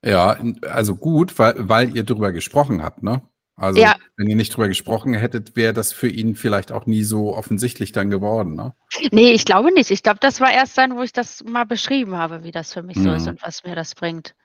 Ja, 0.06 0.38
also 0.62 0.94
gut, 0.94 1.36
weil, 1.36 1.68
weil 1.68 1.96
ihr 1.96 2.04
drüber 2.04 2.30
gesprochen 2.30 2.80
habt, 2.80 3.02
ne? 3.02 3.22
Also 3.56 3.80
ja. 3.80 3.96
wenn 4.16 4.28
ihr 4.28 4.36
nicht 4.36 4.54
drüber 4.54 4.68
gesprochen 4.68 5.14
hättet, 5.14 5.56
wäre 5.56 5.72
das 5.72 5.92
für 5.92 6.08
ihn 6.08 6.36
vielleicht 6.36 6.70
auch 6.70 6.86
nie 6.86 7.02
so 7.02 7.34
offensichtlich 7.34 7.90
dann 7.90 8.08
geworden, 8.08 8.54
ne? 8.54 8.74
Nee, 9.10 9.32
ich 9.32 9.44
glaube 9.44 9.72
nicht. 9.72 9.90
Ich 9.90 10.04
glaube, 10.04 10.20
das 10.20 10.40
war 10.40 10.52
erst 10.52 10.78
dann, 10.78 10.94
wo 10.94 11.02
ich 11.02 11.12
das 11.12 11.42
mal 11.42 11.64
beschrieben 11.64 12.16
habe, 12.16 12.44
wie 12.44 12.52
das 12.52 12.72
für 12.72 12.84
mich 12.84 12.98
mhm. 12.98 13.02
so 13.02 13.12
ist 13.14 13.22
mhm. 13.24 13.30
und 13.30 13.42
was 13.42 13.64
mir 13.64 13.74
das 13.74 13.96
bringt. 13.96 14.36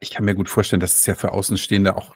Ich 0.00 0.12
kann 0.12 0.24
mir 0.24 0.34
gut 0.34 0.48
vorstellen, 0.48 0.80
dass 0.80 0.94
es 0.94 1.04
ja 1.04 1.14
für 1.14 1.32
Außenstehende 1.32 1.96
auch 1.96 2.14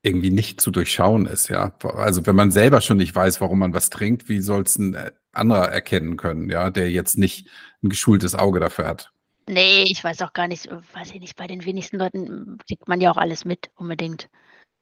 irgendwie 0.00 0.30
nicht 0.30 0.62
zu 0.62 0.70
durchschauen 0.70 1.26
ist, 1.26 1.48
ja. 1.48 1.74
Also 1.82 2.24
wenn 2.24 2.36
man 2.36 2.52
selber 2.52 2.80
schon 2.80 2.96
nicht 2.96 3.14
weiß, 3.14 3.42
warum 3.42 3.58
man 3.58 3.74
was 3.74 3.90
trinkt, 3.90 4.30
wie 4.30 4.40
soll 4.40 4.62
es 4.62 4.78
ein 4.78 4.94
äh, 4.94 5.10
anderer 5.32 5.68
erkennen 5.68 6.16
können, 6.16 6.48
ja, 6.48 6.70
der 6.70 6.90
jetzt 6.90 7.18
nicht 7.18 7.50
ein 7.82 7.90
geschultes 7.90 8.34
Auge 8.34 8.60
dafür 8.60 8.86
hat? 8.86 9.12
Nee, 9.48 9.84
ich 9.84 10.02
weiß 10.02 10.22
auch 10.22 10.32
gar 10.32 10.48
nicht, 10.48 10.68
weiß 10.70 11.12
ich 11.12 11.20
nicht, 11.20 11.36
bei 11.36 11.46
den 11.46 11.64
wenigsten 11.64 11.98
Leuten 11.98 12.58
kriegt 12.66 12.88
man 12.88 13.00
ja 13.00 13.10
auch 13.10 13.16
alles 13.16 13.44
mit, 13.44 13.70
unbedingt. 13.76 14.28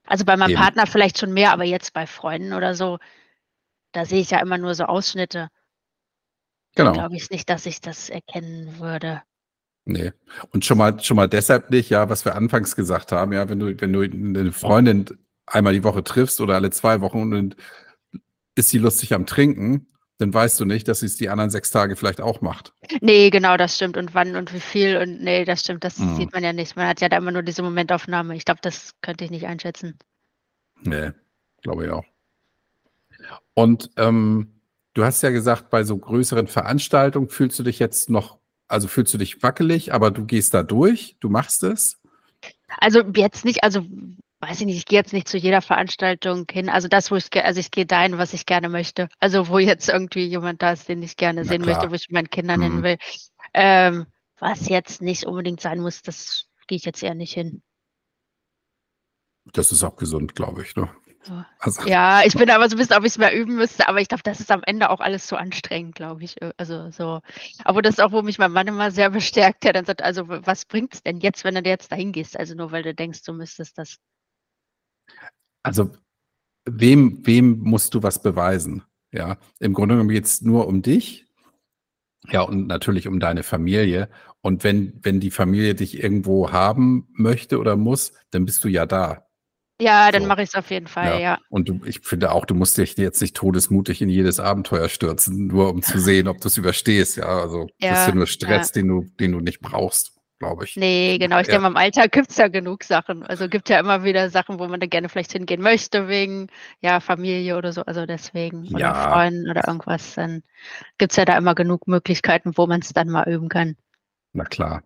Also 0.07 0.25
bei 0.25 0.37
meinem 0.37 0.51
Eben. 0.51 0.61
Partner 0.61 0.87
vielleicht 0.87 1.19
schon 1.19 1.33
mehr, 1.33 1.53
aber 1.53 1.65
jetzt 1.65 1.93
bei 1.93 2.07
Freunden 2.07 2.53
oder 2.53 2.75
so, 2.75 2.99
da 3.93 4.05
sehe 4.05 4.21
ich 4.21 4.31
ja 4.31 4.41
immer 4.41 4.59
nur 4.59 4.75
so 4.75 4.85
Ausschnitte. 4.85 5.49
Genau. 6.77 6.93
glaube 6.93 7.17
ich 7.17 7.31
nicht, 7.31 7.49
dass 7.49 7.67
ich 7.67 7.81
das 7.81 8.09
erkennen 8.09 8.81
würde. 8.81 9.23
Nee. 9.85 10.13
Und 10.51 10.65
schon 10.65 10.79
mal, 10.79 10.99
schon 11.01 11.17
mal 11.17 11.29
deshalb 11.29 11.71
nicht, 11.71 11.91
ja, 11.91 12.09
was 12.09 12.25
wir 12.25 12.35
anfangs 12.35 12.75
gesagt 12.75 13.13
haben, 13.13 13.33
ja, 13.33 13.49
wenn 13.49 13.61
du, 13.61 13.81
wenn 13.81 13.93
du 13.93 14.01
eine 14.03 14.53
Freundin 14.53 15.07
einmal 15.47 15.75
die 15.75 15.85
Woche 15.85 16.03
triffst 16.03 16.41
oder 16.41 16.55
alle 16.55 16.71
zwei 16.71 17.01
Wochen 17.01 17.35
und 17.35 17.57
ist 18.57 18.71
sie 18.71 18.79
lustig 18.79 19.15
am 19.15 19.27
Trinken, 19.27 19.94
dann 20.19 20.33
weißt 20.33 20.61
du 20.61 20.65
nicht, 20.65 20.87
dass 20.87 21.01
sie 21.01 21.07
es 21.07 21.17
die 21.17 21.29
anderen 21.29 21.51
sechs 21.51 21.71
Tage 21.71 21.97
vielleicht 21.97 22.21
auch 22.21 22.41
macht. 22.41 22.73
Nee, 23.01 23.31
genau, 23.31 23.57
das 23.57 23.77
stimmt. 23.77 23.97
Und 23.97 24.15
wann 24.15 24.37
und 24.37 24.55
wie 24.55 24.61
viel 24.61 24.97
und 24.99 25.21
nee, 25.21 25.45
das 25.45 25.61
stimmt, 25.61 25.83
das 25.83 25.99
mhm. 25.99 26.17
sieht 26.17 26.33
man 26.33 26.45
ja 26.45 26.53
nicht. 26.53 26.77
Man 26.77 26.87
hat 26.87 27.01
ja 27.01 27.09
da 27.09 27.17
immer 27.17 27.33
nur 27.33 27.43
diese 27.43 27.63
Momentaufnahme. 27.63 28.37
Ich 28.37 28.45
glaube, 28.45 28.61
das 28.63 28.93
könnte 29.01 29.25
ich 29.25 29.31
nicht 29.31 29.47
einschätzen. 29.47 29.99
Nee, 30.83 31.11
glaube 31.63 31.87
ich 31.87 31.91
auch. 31.91 32.05
Und 33.55 33.91
ähm, 33.97 34.61
du 34.95 35.05
hast 35.05 35.23
ja 35.23 35.31
gesagt, 35.31 35.71
bei 35.71 35.85
so 35.85 35.97
größeren 35.97 36.47
Veranstaltungen 36.47 37.29
fühlst 37.29 37.59
du 37.59 37.63
dich 37.63 37.79
jetzt 37.79 38.11
noch, 38.11 38.39
also 38.69 38.89
fühlst 38.89 39.13
du 39.15 39.19
dich 39.19 39.43
wackelig, 39.43 39.93
aber 39.93 40.11
du 40.11 40.25
gehst 40.27 40.55
da 40.55 40.63
durch, 40.63 41.17
du 41.21 41.29
machst 41.29 41.63
es? 41.63 42.01
Also 42.79 43.03
jetzt 43.15 43.45
nicht, 43.45 43.63
also 43.63 43.85
weiß 44.49 44.61
ich 44.61 44.67
nicht, 44.67 44.77
ich 44.77 44.87
gehe 44.87 44.99
jetzt 44.99 45.13
nicht 45.13 45.29
zu 45.29 45.39
jeder 45.39 45.63
Veranstaltung 45.63 46.47
hin. 46.51 46.69
Also 46.69 46.89
das, 46.89 47.11
wo 47.11 47.17
ich, 47.17 47.27
also 47.43 47.61
ich 47.61 47.71
gehe 47.71 47.87
dahin, 47.87 48.19
was 48.19 48.33
ich 48.33 48.47
gerne 48.47 48.69
möchte. 48.69 49.09
Also 49.19 49.49
wo 49.49 49.59
jetzt 49.59 49.89
irgendwie 49.89 50.27
jemand 50.27 50.63
da 50.63 50.73
ist, 50.73 50.89
den 50.89 51.03
ich 51.03 51.17
gerne 51.17 51.43
Na 51.43 51.49
sehen 51.49 51.63
klar. 51.63 51.77
möchte, 51.77 51.91
wo 51.91 51.95
ich 51.95 52.09
mit 52.09 52.15
meinen 52.15 52.31
Kindern 52.31 52.61
mhm. 52.61 52.63
hin 52.63 52.83
will. 52.83 52.97
Ähm, 53.55 54.07
was 54.39 54.69
jetzt 54.69 55.01
nicht 55.01 55.25
unbedingt 55.25 55.61
sein 55.61 55.81
muss, 55.81 56.03
das 56.03 56.47
gehe 56.67 56.77
ich 56.77 56.85
jetzt 56.85 57.03
eher 57.03 57.15
nicht 57.15 57.33
hin. 57.33 57.63
Das 59.53 59.73
ist 59.73 59.83
auch 59.83 59.97
gesund, 59.97 60.35
glaube 60.35 60.63
ich. 60.63 60.75
Ne? 60.77 60.91
Also. 61.59 61.83
Ja, 61.87 62.23
ich 62.25 62.35
bin 62.35 62.51
aber 62.51 62.69
so 62.69 62.77
ein 62.77 62.79
bisschen, 62.79 62.97
ob 62.97 63.05
ich 63.05 63.13
es 63.13 63.19
mehr 63.19 63.35
üben 63.35 63.55
müsste, 63.55 63.89
aber 63.89 64.01
ich 64.01 64.09
glaube, 64.09 64.23
das 64.23 64.41
ist 64.41 64.51
am 64.51 64.63
Ende 64.65 64.91
auch 64.91 65.01
alles 65.01 65.27
zu 65.27 65.37
anstrengend, 65.37 65.95
glaube 65.95 66.23
ich. 66.25 66.37
Also 66.57 66.91
so. 66.91 67.21
Aber 67.65 67.83
das 67.83 67.95
ist 67.95 68.01
auch, 68.01 68.13
wo 68.13 68.23
mich 68.23 68.39
mein 68.39 68.53
Mann 68.53 68.67
immer 68.67 68.91
sehr 68.91 69.11
bestärkt, 69.11 69.65
der 69.65 69.73
dann 69.73 69.85
sagt, 69.85 70.03
also 70.03 70.29
was 70.29 70.67
bringt 70.67 70.95
es 70.95 71.03
denn 71.03 71.19
jetzt, 71.21 71.45
wenn 71.45 71.55
du 71.55 71.63
jetzt 71.69 71.93
dahin 71.93 72.13
gehst? 72.13 72.39
Also 72.39 72.55
nur 72.55 72.73
weil 72.73 72.83
du 72.83 72.95
denkst, 72.95 73.23
du 73.23 73.33
müsstest 73.33 73.79
das. 73.79 73.97
Also 75.63 75.91
wem, 76.65 77.21
wem 77.25 77.59
musst 77.61 77.95
du 77.95 78.03
was 78.03 78.23
beweisen? 78.23 78.83
Ja, 79.13 79.39
im 79.61 79.75
Grunde 79.75 79.95
genommen 79.95 80.11
geht 80.11 80.25
es 80.25 80.43
nur 80.43 80.67
um 80.67 80.83
dich. 80.83 81.27
Ja, 82.31 82.41
und 82.41 82.67
natürlich 82.67 83.07
um 83.07 83.21
deine 83.21 83.43
Familie. 83.43 84.09
Und 84.41 84.65
wenn, 84.65 84.99
wenn 85.03 85.21
die 85.21 85.31
Familie 85.31 85.75
dich 85.75 86.03
irgendwo 86.03 86.53
haben 86.53 87.07
möchte 87.13 87.59
oder 87.59 87.77
muss, 87.77 88.13
dann 88.31 88.45
bist 88.45 88.65
du 88.65 88.69
ja 88.69 88.87
da. 88.87 89.27
Ja, 89.81 90.11
dann 90.11 90.23
so. 90.23 90.29
mache 90.29 90.43
ich 90.43 90.49
es 90.49 90.55
auf 90.55 90.71
jeden 90.71 90.87
Fall, 90.87 91.15
ja. 91.15 91.21
ja. 91.21 91.39
Und 91.49 91.69
du, 91.69 91.81
ich 91.85 92.01
finde 92.01 92.33
auch, 92.33 92.45
du 92.45 92.55
musst 92.55 92.79
dich 92.79 92.97
jetzt 92.97 93.21
nicht 93.21 93.37
todesmutig 93.37 94.01
in 94.01 94.09
jedes 94.09 94.41
Abenteuer 94.41 94.89
stürzen, 94.89 95.49
nur 95.49 95.71
um 95.71 95.83
zu 95.83 95.99
sehen, 95.99 96.29
ob 96.29 96.41
du 96.41 96.49
es 96.49 96.57
überstehst. 96.57 97.17
Ja, 97.17 97.41
also 97.41 97.67
ja, 97.79 97.91
das 97.91 98.01
ist 98.03 98.09
ja 98.09 98.15
nur 98.15 98.27
Stress, 98.27 98.69
ja. 98.69 98.81
den 98.81 98.89
du, 98.89 99.03
den 99.19 99.33
du 99.33 99.41
nicht 99.41 99.61
brauchst 99.61 100.14
glaube 100.45 100.65
ich. 100.65 100.77
Nee, 100.77 101.19
genau. 101.19 101.41
Ich 101.41 101.47
ja. 101.47 101.55
denke, 101.55 101.67
im 101.67 101.77
Alltag 101.77 102.13
gibt 102.13 102.31
es 102.31 102.37
ja 102.37 102.49
genug 102.49 102.85
Sachen. 102.85 103.23
Also 103.25 103.49
gibt 103.49 103.69
ja 103.69 103.79
immer 103.81 104.05
wieder 104.05 104.31
Sachen, 104.31 104.59
wo 104.59 104.67
man 104.69 104.81
da 104.81 104.87
gerne 104.87 105.09
vielleicht 105.09 105.33
hingehen 105.33 105.63
möchte, 105.63 106.09
wegen 106.09 106.49
ja, 106.81 107.01
Familie 107.01 107.57
oder 107.57 107.73
so. 107.73 107.83
Also 107.83 108.07
deswegen. 108.07 108.69
Oder 108.69 108.79
ja. 108.79 109.11
Freunden 109.11 109.51
oder 109.51 109.67
irgendwas. 109.67 110.15
Dann 110.15 110.43
gibt 110.99 111.13
es 111.13 111.17
ja 111.17 111.25
da 111.25 111.37
immer 111.39 111.55
genug 111.55 111.87
Möglichkeiten, 111.87 112.53
wo 112.57 112.67
man 112.67 112.81
es 112.81 112.93
dann 112.93 113.09
mal 113.09 113.29
üben 113.29 113.49
kann. 113.49 113.77
Na 114.33 114.45
klar. 114.45 114.83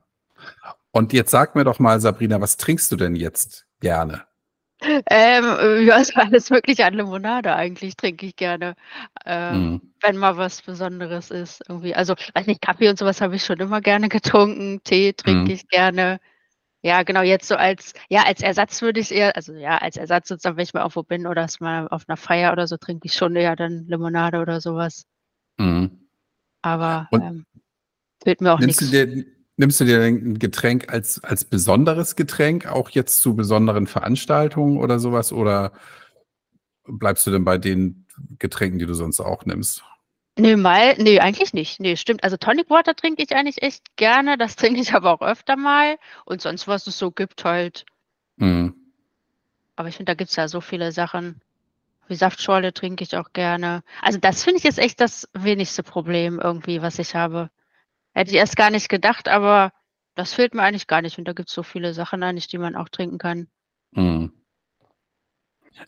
Und 0.92 1.12
jetzt 1.12 1.30
sag 1.30 1.54
mir 1.54 1.64
doch 1.64 1.78
mal, 1.78 2.00
Sabrina, 2.00 2.40
was 2.40 2.56
trinkst 2.56 2.90
du 2.92 2.96
denn 2.96 3.16
jetzt 3.16 3.66
gerne? 3.80 4.27
Ähm, 5.10 5.86
ja, 5.86 5.94
also 5.96 6.12
alles 6.20 6.50
Mögliche 6.50 6.84
an 6.86 6.94
Limonade 6.94 7.54
eigentlich 7.54 7.96
trinke 7.96 8.26
ich 8.26 8.36
gerne, 8.36 8.74
ähm, 9.26 9.72
Mhm. 9.72 9.80
wenn 10.02 10.16
mal 10.16 10.36
was 10.36 10.62
Besonderes 10.62 11.30
ist 11.30 11.62
irgendwie. 11.68 11.94
Also, 11.94 12.14
weiß 12.34 12.46
nicht, 12.46 12.62
Kaffee 12.62 12.88
und 12.88 12.98
sowas 12.98 13.20
habe 13.20 13.34
ich 13.36 13.44
schon 13.44 13.58
immer 13.58 13.80
gerne 13.80 14.08
getrunken, 14.08 14.80
Tee 14.84 15.12
trinke 15.14 15.52
Mhm. 15.52 15.54
ich 15.56 15.68
gerne. 15.68 16.20
Ja, 16.82 17.02
genau, 17.04 17.22
jetzt 17.22 17.48
so 17.48 17.56
als 17.56 17.94
ja, 18.10 18.24
als 18.24 18.42
Ersatz 18.42 18.82
würde 18.82 19.00
ich 19.00 19.12
eher 19.12 19.36
also, 19.36 19.54
ja, 19.54 19.78
als 19.78 19.96
Ersatz 19.98 20.28
sozusagen, 20.28 20.56
wenn 20.58 20.64
ich 20.64 20.74
mal 20.74 20.80
irgendwo 20.82 21.02
bin 21.04 21.26
oder 21.26 21.44
es 21.44 21.60
mal 21.60 21.88
auf 21.88 22.04
einer 22.08 22.16
Feier 22.18 22.52
oder 22.52 22.66
so, 22.68 22.76
trinke 22.76 23.06
ich 23.06 23.14
schon 23.14 23.36
eher 23.36 23.56
dann 23.56 23.86
Limonade 23.88 24.40
oder 24.40 24.60
sowas. 24.60 25.04
Mhm. 25.58 26.08
Aber, 26.64 27.08
ähm, 27.12 27.46
fehlt 28.24 28.40
mir 28.42 28.54
auch 28.54 28.60
nichts. 28.60 28.98
Nimmst 29.58 29.80
du 29.80 29.84
dir 29.84 30.00
ein 30.02 30.38
Getränk 30.38 30.92
als, 30.92 31.22
als 31.24 31.44
besonderes 31.44 32.14
Getränk, 32.14 32.66
auch 32.66 32.90
jetzt 32.90 33.20
zu 33.20 33.34
besonderen 33.34 33.88
Veranstaltungen 33.88 34.78
oder 34.78 35.00
sowas? 35.00 35.32
Oder 35.32 35.72
bleibst 36.86 37.26
du 37.26 37.32
denn 37.32 37.44
bei 37.44 37.58
den 37.58 38.06
Getränken, 38.38 38.78
die 38.78 38.86
du 38.86 38.94
sonst 38.94 39.18
auch 39.18 39.46
nimmst? 39.46 39.82
Nee, 40.38 40.54
mal, 40.54 40.94
nee, 40.98 41.18
eigentlich 41.18 41.54
nicht. 41.54 41.80
Nee, 41.80 41.96
stimmt. 41.96 42.22
Also 42.22 42.36
Tonic 42.36 42.70
Water 42.70 42.94
trinke 42.94 43.20
ich 43.24 43.34
eigentlich 43.34 43.60
echt 43.60 43.96
gerne. 43.96 44.38
Das 44.38 44.54
trinke 44.54 44.80
ich 44.80 44.92
aber 44.94 45.12
auch 45.12 45.22
öfter 45.22 45.56
mal. 45.56 45.96
Und 46.24 46.40
sonst, 46.40 46.68
was 46.68 46.86
es 46.86 46.96
so 46.96 47.10
gibt, 47.10 47.44
halt. 47.44 47.84
Mhm. 48.36 48.76
Aber 49.74 49.88
ich 49.88 49.96
finde, 49.96 50.12
da 50.12 50.14
gibt 50.14 50.30
es 50.30 50.36
ja 50.36 50.46
so 50.46 50.60
viele 50.60 50.92
Sachen. 50.92 51.40
Wie 52.06 52.14
Saftschorle 52.14 52.72
trinke 52.72 53.02
ich 53.02 53.16
auch 53.16 53.32
gerne. 53.32 53.82
Also 54.02 54.20
das 54.20 54.44
finde 54.44 54.58
ich 54.58 54.64
jetzt 54.64 54.78
echt 54.78 55.00
das 55.00 55.28
wenigste 55.32 55.82
Problem 55.82 56.38
irgendwie, 56.38 56.80
was 56.80 57.00
ich 57.00 57.16
habe. 57.16 57.50
Hätte 58.18 58.32
ich 58.32 58.36
erst 58.38 58.56
gar 58.56 58.70
nicht 58.70 58.88
gedacht, 58.88 59.28
aber 59.28 59.72
das 60.16 60.32
fehlt 60.32 60.52
mir 60.52 60.62
eigentlich 60.62 60.88
gar 60.88 61.02
nicht. 61.02 61.18
Und 61.18 61.28
da 61.28 61.34
gibt 61.34 61.50
es 61.50 61.54
so 61.54 61.62
viele 61.62 61.94
Sachen 61.94 62.20
eigentlich, 62.24 62.48
die 62.48 62.58
man 62.58 62.74
auch 62.74 62.88
trinken 62.88 63.16
kann. 63.16 63.46
Mhm. 63.92 64.32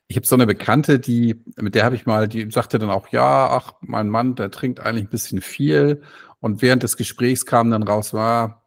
Ich 0.07 0.15
habe 0.15 0.25
so 0.25 0.37
eine 0.37 0.47
Bekannte, 0.47 1.01
die, 1.01 1.43
mit 1.57 1.75
der 1.75 1.85
habe 1.85 1.97
ich 1.97 2.07
mal, 2.07 2.29
die 2.29 2.49
sagte 2.53 2.79
dann 2.79 2.89
auch, 2.89 3.09
ja, 3.09 3.49
ach, 3.51 3.73
mein 3.81 4.09
Mann, 4.09 4.37
der 4.37 4.53
trinkt 4.53 4.79
eigentlich 4.79 5.07
ein 5.07 5.11
bisschen 5.11 5.41
viel. 5.41 6.05
Und 6.39 6.63
während 6.63 6.85
des 6.85 6.97
Gesprächs 6.97 7.47
kam 7.47 7.73
dann 7.73 7.83
raus, 7.83 8.15
war, 8.15 8.65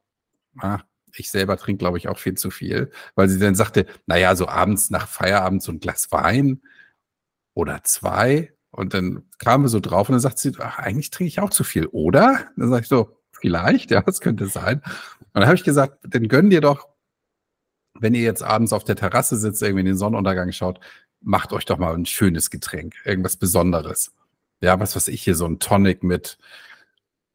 ah, 0.60 0.82
ich 1.16 1.32
selber 1.32 1.56
trinke, 1.56 1.80
glaube 1.80 1.98
ich, 1.98 2.10
auch 2.10 2.18
viel 2.18 2.34
zu 2.34 2.52
viel, 2.52 2.92
weil 3.16 3.30
sie 3.30 3.40
dann 3.40 3.56
sagte, 3.56 3.86
naja, 4.08 4.36
so 4.36 4.50
abends 4.50 4.90
nach 4.90 5.08
Feierabend 5.08 5.64
so 5.64 5.72
ein 5.72 5.80
Glas 5.80 6.12
Wein 6.12 6.64
oder 7.54 7.82
zwei. 7.86 8.52
Und 8.72 8.94
dann 8.94 9.24
kam 9.38 9.62
wir 9.62 9.70
so 9.70 9.80
drauf 9.80 10.10
und 10.10 10.16
dann 10.16 10.20
sagt 10.20 10.40
sie, 10.40 10.52
ach, 10.60 10.80
eigentlich 10.80 11.12
trinke 11.12 11.30
ich 11.30 11.40
auch 11.40 11.52
zu 11.52 11.64
viel, 11.64 11.86
oder? 11.86 12.50
Dann 12.58 12.70
sage 12.70 12.82
ich 12.82 12.90
so, 12.90 13.23
vielleicht, 13.44 13.92
ja, 13.92 14.02
das 14.02 14.22
könnte 14.22 14.48
sein. 14.48 14.82
Und 15.20 15.42
dann 15.42 15.48
habe 15.48 15.56
ich 15.56 15.66
gesagt, 15.66 15.98
dann 16.08 16.30
gönn 16.30 16.50
dir 16.50 16.62
doch, 16.62 16.88
wenn 18.00 18.14
ihr 18.14 18.22
jetzt 18.22 18.42
abends 18.42 18.72
auf 18.72 18.86
der 18.86 18.96
Terrasse 18.96 19.36
sitzt, 19.36 19.62
irgendwie 19.62 19.82
in 19.82 19.88
den 19.88 19.98
Sonnenuntergang 19.98 20.54
schaut, 20.54 20.80
macht 21.20 21.52
euch 21.52 21.66
doch 21.66 21.78
mal 21.78 21.94
ein 21.94 22.06
schönes 22.06 22.50
Getränk, 22.50 22.96
irgendwas 23.04 23.36
Besonderes. 23.36 24.14
Ja, 24.62 24.80
was 24.80 24.96
weiß 24.96 25.10
ich 25.10 25.22
hier, 25.22 25.36
so 25.36 25.46
ein 25.46 25.60
Tonic 25.60 26.04
mit 26.04 26.38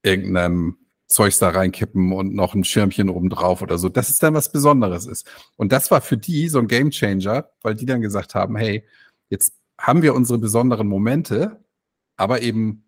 irgendeinem 0.02 0.78
Zeugs 1.08 1.38
da 1.40 1.50
reinkippen 1.50 2.14
und 2.14 2.34
noch 2.34 2.54
ein 2.54 2.64
Schirmchen 2.64 3.10
oben 3.10 3.28
drauf 3.28 3.60
oder 3.60 3.76
so. 3.76 3.90
Das 3.90 4.08
ist 4.08 4.22
dann 4.22 4.32
was 4.32 4.50
Besonderes 4.50 5.04
ist. 5.04 5.30
Und 5.56 5.72
das 5.72 5.90
war 5.90 6.00
für 6.00 6.16
die 6.16 6.48
so 6.48 6.58
ein 6.58 6.68
Game 6.68 6.90
Changer, 6.90 7.50
weil 7.60 7.74
die 7.74 7.86
dann 7.86 8.00
gesagt 8.00 8.34
haben, 8.34 8.56
hey, 8.56 8.86
jetzt 9.28 9.52
haben 9.78 10.00
wir 10.00 10.14
unsere 10.14 10.38
besonderen 10.38 10.88
Momente, 10.88 11.62
aber 12.16 12.40
eben 12.40 12.87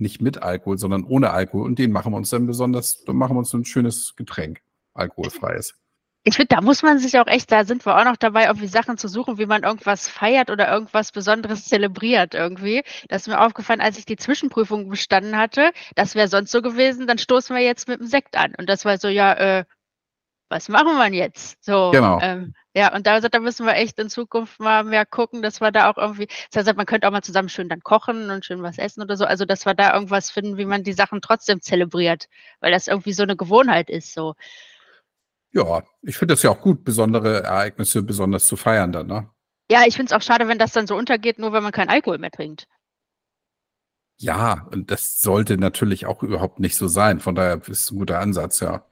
nicht 0.00 0.20
mit 0.20 0.42
Alkohol, 0.42 0.78
sondern 0.78 1.04
ohne 1.04 1.30
Alkohol. 1.30 1.66
Und 1.66 1.78
den 1.78 1.92
machen 1.92 2.12
wir 2.12 2.16
uns 2.16 2.30
dann 2.30 2.46
besonders, 2.46 3.04
dann 3.04 3.16
machen 3.16 3.34
wir 3.34 3.40
uns 3.40 3.52
ein 3.52 3.64
schönes 3.64 4.14
Getränk, 4.16 4.60
alkoholfreies. 4.94 5.74
Ich 6.24 6.36
finde, 6.36 6.54
da 6.54 6.60
muss 6.60 6.82
man 6.82 6.98
sich 6.98 7.18
auch 7.18 7.26
echt, 7.26 7.50
da 7.50 7.64
sind 7.64 7.86
wir 7.86 7.96
auch 7.96 8.04
noch 8.04 8.16
dabei, 8.16 8.46
irgendwie 8.46 8.66
Sachen 8.66 8.98
zu 8.98 9.08
suchen, 9.08 9.38
wie 9.38 9.46
man 9.46 9.62
irgendwas 9.62 10.08
feiert 10.08 10.50
oder 10.50 10.70
irgendwas 10.70 11.10
Besonderes 11.12 11.64
zelebriert 11.64 12.34
irgendwie. 12.34 12.82
Das 13.08 13.22
ist 13.22 13.28
mir 13.28 13.40
aufgefallen, 13.40 13.80
als 13.80 13.98
ich 13.98 14.04
die 14.04 14.16
Zwischenprüfung 14.16 14.88
bestanden 14.90 15.38
hatte. 15.38 15.72
Das 15.94 16.14
wäre 16.14 16.28
sonst 16.28 16.50
so 16.50 16.60
gewesen, 16.60 17.06
dann 17.06 17.16
stoßen 17.16 17.56
wir 17.56 17.62
jetzt 17.62 17.88
mit 17.88 18.00
dem 18.00 18.06
Sekt 18.08 18.36
an. 18.36 18.54
Und 18.58 18.68
das 18.68 18.84
war 18.84 18.98
so, 18.98 19.08
ja, 19.08 19.32
äh, 19.32 19.64
was 20.48 20.68
machen 20.68 20.96
wir 20.96 21.12
jetzt? 21.16 21.62
So, 21.64 21.90
genau. 21.90 22.18
Ähm, 22.20 22.54
ja, 22.74 22.94
und 22.94 23.06
da, 23.06 23.20
da 23.20 23.38
müssen 23.40 23.66
wir 23.66 23.74
echt 23.74 23.98
in 23.98 24.08
Zukunft 24.08 24.60
mal 24.60 24.84
mehr 24.84 25.04
gucken, 25.04 25.42
dass 25.42 25.60
wir 25.60 25.72
da 25.72 25.90
auch 25.90 25.98
irgendwie, 25.98 26.28
das 26.50 26.66
heißt, 26.66 26.76
man 26.76 26.86
könnte 26.86 27.06
auch 27.06 27.12
mal 27.12 27.22
zusammen 27.22 27.48
schön 27.48 27.68
dann 27.68 27.82
kochen 27.82 28.30
und 28.30 28.44
schön 28.44 28.62
was 28.62 28.78
essen 28.78 29.02
oder 29.02 29.16
so. 29.16 29.24
Also, 29.24 29.44
dass 29.44 29.66
wir 29.66 29.74
da 29.74 29.94
irgendwas 29.94 30.30
finden, 30.30 30.56
wie 30.56 30.64
man 30.64 30.84
die 30.84 30.92
Sachen 30.92 31.20
trotzdem 31.20 31.60
zelebriert, 31.60 32.28
weil 32.60 32.72
das 32.72 32.86
irgendwie 32.86 33.12
so 33.12 33.22
eine 33.22 33.36
Gewohnheit 33.36 33.90
ist. 33.90 34.14
So. 34.14 34.34
Ja, 35.52 35.82
ich 36.02 36.16
finde 36.16 36.34
das 36.34 36.42
ja 36.42 36.50
auch 36.50 36.60
gut, 36.60 36.84
besondere 36.84 37.42
Ereignisse 37.42 38.02
besonders 38.02 38.46
zu 38.46 38.56
feiern 38.56 38.92
dann, 38.92 39.06
ne? 39.06 39.28
Ja, 39.70 39.82
ich 39.86 39.96
finde 39.96 40.14
es 40.14 40.16
auch 40.16 40.22
schade, 40.22 40.48
wenn 40.48 40.58
das 40.58 40.72
dann 40.72 40.86
so 40.86 40.96
untergeht, 40.96 41.38
nur 41.38 41.52
wenn 41.52 41.62
man 41.62 41.72
keinen 41.72 41.90
Alkohol 41.90 42.18
mehr 42.18 42.30
trinkt. 42.30 42.66
Ja, 44.20 44.66
und 44.72 44.90
das 44.90 45.20
sollte 45.20 45.58
natürlich 45.58 46.06
auch 46.06 46.22
überhaupt 46.22 46.58
nicht 46.58 46.76
so 46.76 46.88
sein. 46.88 47.20
Von 47.20 47.34
daher 47.34 47.56
ist 47.56 47.68
es 47.68 47.90
ein 47.90 47.98
guter 47.98 48.18
Ansatz, 48.18 48.60
ja. 48.60 48.84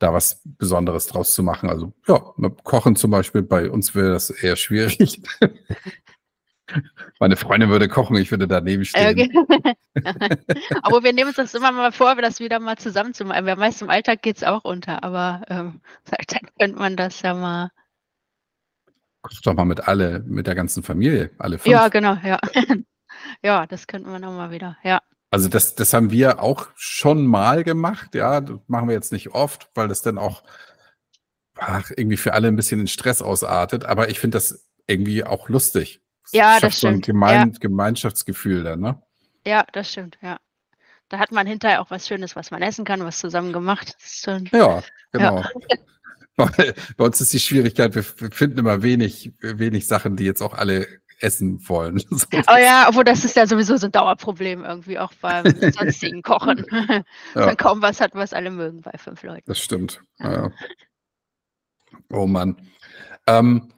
Da 0.00 0.14
was 0.14 0.40
Besonderes 0.44 1.06
draus 1.06 1.34
zu 1.34 1.42
machen. 1.42 1.68
Also, 1.68 1.92
ja, 2.08 2.18
Kochen 2.64 2.96
zum 2.96 3.10
Beispiel, 3.10 3.42
bei 3.42 3.70
uns 3.70 3.94
wäre 3.94 4.12
das 4.12 4.30
eher 4.30 4.56
schwierig. 4.56 5.22
Meine 7.18 7.36
Freundin 7.36 7.68
würde 7.68 7.88
kochen, 7.88 8.16
ich 8.16 8.30
würde 8.30 8.48
daneben 8.48 8.84
stehen. 8.84 9.30
Okay. 9.30 9.76
aber 10.82 11.02
wir 11.02 11.12
nehmen 11.12 11.28
uns 11.28 11.36
das 11.36 11.54
immer 11.54 11.72
mal 11.72 11.92
vor, 11.92 12.16
das 12.16 12.40
wieder 12.40 12.58
mal 12.60 12.78
zusammen 12.78 13.12
zu 13.12 13.24
machen. 13.24 13.44
Meist 13.58 13.82
im 13.82 13.90
Alltag 13.90 14.22
geht 14.22 14.38
es 14.38 14.44
auch 14.44 14.64
unter, 14.64 15.02
aber 15.04 15.42
ähm, 15.48 15.80
dann 16.28 16.48
könnte 16.58 16.78
man 16.78 16.96
das 16.96 17.20
ja 17.22 17.34
mal. 17.34 17.70
Koch 19.22 19.40
doch 19.42 19.54
mal 19.54 19.66
mit 19.66 19.86
alle, 19.86 20.20
mit 20.20 20.46
der 20.46 20.54
ganzen 20.54 20.82
Familie, 20.82 21.30
alle 21.38 21.58
fünf. 21.58 21.72
Ja, 21.72 21.88
genau, 21.88 22.16
ja. 22.24 22.38
ja, 23.42 23.66
das 23.66 23.86
könnten 23.86 24.10
wir 24.10 24.18
nochmal 24.18 24.50
wieder, 24.50 24.78
ja. 24.82 25.02
Also 25.30 25.48
das, 25.48 25.76
das 25.76 25.92
haben 25.92 26.10
wir 26.10 26.42
auch 26.42 26.68
schon 26.74 27.26
mal 27.26 27.62
gemacht, 27.62 28.14
ja. 28.14 28.40
Das 28.40 28.58
machen 28.66 28.88
wir 28.88 28.94
jetzt 28.94 29.12
nicht 29.12 29.28
oft, 29.28 29.70
weil 29.74 29.88
das 29.88 30.02
dann 30.02 30.18
auch 30.18 30.42
ach, 31.56 31.90
irgendwie 31.96 32.16
für 32.16 32.34
alle 32.34 32.48
ein 32.48 32.56
bisschen 32.56 32.80
in 32.80 32.88
Stress 32.88 33.22
ausartet. 33.22 33.84
Aber 33.84 34.10
ich 34.10 34.18
finde 34.18 34.36
das 34.36 34.68
irgendwie 34.86 35.24
auch 35.24 35.48
lustig. 35.48 36.00
Ja, 36.32 36.58
das 36.60 36.78
stimmt. 36.78 37.06
So 37.06 37.12
ein 37.12 37.14
Gemein 37.14 37.52
ja. 37.52 37.58
Gemeinschaftsgefühl 37.58 38.64
dann, 38.64 38.80
ne? 38.80 39.02
Ja, 39.46 39.64
das 39.72 39.90
stimmt, 39.90 40.18
ja. 40.20 40.38
Da 41.08 41.18
hat 41.18 41.32
man 41.32 41.46
hinterher 41.46 41.80
auch 41.80 41.90
was 41.90 42.06
Schönes, 42.06 42.36
was 42.36 42.50
man 42.50 42.62
essen 42.62 42.84
kann, 42.84 43.04
was 43.04 43.18
zusammen 43.18 43.52
gemacht. 43.52 43.96
ja, 44.52 44.82
genau. 45.12 45.42
Ja. 45.42 45.50
Bei 46.96 47.04
uns 47.04 47.20
ist 47.20 47.32
die 47.32 47.40
Schwierigkeit, 47.40 47.94
wir 47.94 48.02
finden 48.02 48.58
immer 48.58 48.82
wenig, 48.82 49.32
wenig 49.40 49.86
Sachen, 49.86 50.16
die 50.16 50.24
jetzt 50.24 50.40
auch 50.40 50.54
alle 50.54 50.86
essen 51.20 51.66
wollen. 51.68 52.02
Oh 52.48 52.56
ja, 52.56 52.86
obwohl 52.88 53.04
das 53.04 53.24
ist 53.24 53.36
ja 53.36 53.46
sowieso 53.46 53.76
so 53.76 53.86
ein 53.86 53.92
Dauerproblem 53.92 54.64
irgendwie 54.64 54.98
auch 54.98 55.12
beim 55.20 55.44
sonstigen 55.72 56.22
Kochen. 56.22 56.64
ja. 56.70 57.02
Man 57.34 57.56
kaum 57.56 57.82
was 57.82 58.00
hat, 58.00 58.14
was 58.14 58.32
alle 58.32 58.50
mögen 58.50 58.80
bei 58.80 58.92
fünf 58.96 59.22
Leuten. 59.22 59.44
Das 59.46 59.58
stimmt. 59.58 60.02
Ja. 60.18 60.50
Oh 62.12 62.26
Mann. 62.26 62.56
Ähm, 63.26 63.72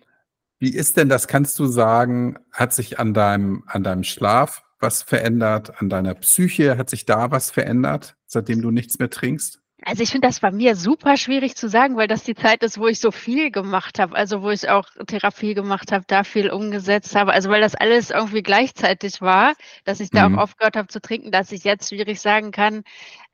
wie 0.59 0.75
ist 0.75 0.97
denn 0.97 1.09
das, 1.09 1.29
kannst 1.29 1.59
du 1.59 1.67
sagen, 1.67 2.39
hat 2.53 2.73
sich 2.73 2.99
an 2.99 3.15
deinem, 3.15 3.65
an 3.67 3.83
deinem 3.83 4.05
Schlaf 4.05 4.63
was 4.79 5.03
verändert, 5.03 5.81
an 5.81 5.89
deiner 5.89 6.15
Psyche, 6.15 6.77
hat 6.77 6.91
sich 6.91 7.07
da 7.07 7.31
was 7.31 7.51
verändert, 7.51 8.17
seitdem 8.27 8.63
du 8.63 8.71
nichts 8.71 8.99
mehr 8.99 9.11
trinkst? 9.11 9.62
Also 9.85 10.03
ich 10.03 10.11
finde 10.11 10.29
das 10.29 10.41
bei 10.41 10.51
mir 10.51 10.77
super 10.77 11.17
schwierig 11.17 11.57
zu 11.57 11.69
sagen, 11.69 11.97
weil 11.97 12.09
das 12.09 12.25
die 12.25 12.35
Zeit 12.35 12.63
ist, 12.63 12.79
wo 12.79 12.87
ich 12.87 13.01
so 13.01 13.11
viel 13.11 13.51
gemacht 13.51 13.99
habe, 13.99 14.15
also 14.15 14.43
wo 14.43 14.51
ich 14.51 14.69
auch 14.69 14.89
Therapie 15.07 15.55
gemacht 15.55 15.93
habe, 15.93 16.05
da 16.07 16.25
viel 16.25 16.51
umgesetzt 16.51 17.15
habe, 17.17 17.33
also 17.33 17.51
weil 17.51 17.61
das 17.61 17.75
alles 17.75 18.11
irgendwie 18.11 18.43
gleichzeitig 18.43 19.21
war, 19.21 19.55
dass 19.85 20.01
ich 20.01 20.11
da 20.11 20.29
mhm. 20.29 20.39
auch 20.39 20.43
aufgehört 20.43 20.77
habe 20.77 20.89
zu 20.89 21.01
trinken, 21.01 21.33
dass 21.33 21.53
ich 21.53 21.65
jetzt 21.65 21.89
schwierig 21.89 22.21
sagen 22.21 22.53
kann, 22.53 22.85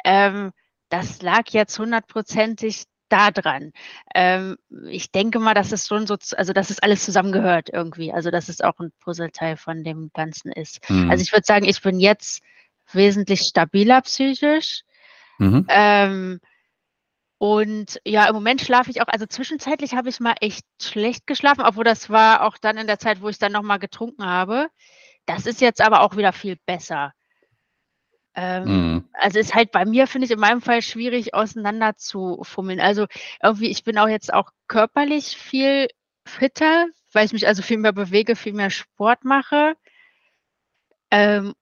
ähm, 0.05 0.53
das 0.89 1.21
lag 1.23 1.49
jetzt 1.51 1.79
hundertprozentig 1.79 2.85
da 3.09 3.31
dran. 3.31 3.73
Ähm, 4.15 4.57
ich 4.89 5.11
denke 5.11 5.39
mal, 5.39 5.55
dass 5.55 5.73
es 5.73 5.87
schon 5.87 6.07
so, 6.07 6.17
also 6.37 6.53
dass 6.53 6.71
es 6.71 6.79
alles 6.79 7.05
zusammengehört 7.05 7.71
irgendwie. 7.73 8.13
Also 8.13 8.31
dass 8.31 8.49
es 8.49 8.61
auch 8.61 8.79
ein 8.79 8.93
Puzzleteil 9.01 9.57
von 9.57 9.83
dem 9.85 10.11
Ganzen 10.15 10.53
ist. 10.53 10.89
Mhm. 10.89 11.11
Also 11.11 11.23
ich 11.23 11.33
würde 11.33 11.45
sagen, 11.47 11.65
ich 11.65 11.81
bin 11.83 12.01
jetzt 12.01 12.43
wesentlich 12.93 13.41
stabiler 13.41 14.03
psychisch. 14.03 14.83
Mhm. 15.39 15.67
Ähm, 15.69 16.41
und 17.39 18.01
ja, 18.05 18.27
im 18.27 18.35
Moment 18.35 18.61
schlafe 18.61 18.91
ich 18.91 19.01
auch, 19.01 19.07
also 19.07 19.27
zwischenzeitlich 19.27 19.95
habe 19.95 20.09
ich 20.09 20.19
mal 20.19 20.35
echt 20.41 20.67
schlecht 20.83 21.27
geschlafen, 21.27 21.63
obwohl 21.65 21.85
das 21.85 22.11
war 22.11 22.43
auch 22.43 22.59
dann 22.59 22.77
in 22.77 22.89
der 22.89 22.99
Zeit, 22.99 23.23
wo 23.23 23.29
ich 23.29 23.39
dann 23.39 23.53
nochmal 23.53 23.79
getrunken 23.79 24.25
habe. 24.25 24.69
Das 25.25 25.47
ist 25.47 25.61
jetzt 25.61 25.81
aber 25.81 26.03
auch 26.03 26.17
wieder 26.17 26.33
viel 26.33 26.57
besser. 26.67 27.13
Ähm, 28.35 28.65
mhm. 28.65 29.09
Also 29.13 29.39
ist 29.39 29.55
halt 29.55 29.71
bei 29.73 29.85
mir, 29.85 30.07
finde 30.07 30.27
ich, 30.27 30.31
in 30.33 30.41
meinem 30.41 30.63
Fall 30.63 30.83
schwierig 30.83 31.35
auseinander 31.35 31.97
zu 31.97 32.41
fummeln. 32.43 32.81
Also 32.81 33.07
irgendwie, 33.43 33.69
ich 33.69 33.85
bin 33.85 33.99
auch 33.99 34.09
jetzt 34.09 34.33
auch 34.33 34.51
körperlich 34.67 35.37
viel 35.37 35.89
fitter, 36.25 36.87
weil 37.13 37.27
ich 37.27 37.33
mich 37.33 37.47
also 37.47 37.63
viel 37.63 37.79
mehr 37.79 37.93
bewege, 37.93 38.37
viel 38.37 38.53
mehr 38.53 38.71
Sport 38.71 39.25
mache. 39.25 39.75
Ähm, 41.11 41.55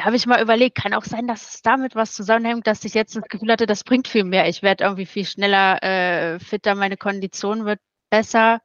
habe 0.00 0.16
ich 0.16 0.26
mal 0.26 0.42
überlegt, 0.42 0.76
kann 0.76 0.94
auch 0.94 1.04
sein, 1.04 1.26
dass 1.26 1.54
es 1.54 1.62
damit 1.62 1.94
was 1.94 2.12
zusammenhängt, 2.12 2.66
dass 2.66 2.84
ich 2.84 2.94
jetzt 2.94 3.16
das 3.16 3.24
Gefühl 3.24 3.52
hatte, 3.52 3.66
das 3.66 3.84
bringt 3.84 4.08
viel 4.08 4.24
mehr. 4.24 4.48
Ich 4.48 4.62
werde 4.62 4.84
irgendwie 4.84 5.06
viel 5.06 5.24
schneller 5.24 5.82
äh, 5.82 6.38
fitter, 6.38 6.74
meine 6.74 6.96
Kondition 6.96 7.64
wird 7.64 7.80
besser. 8.10 8.60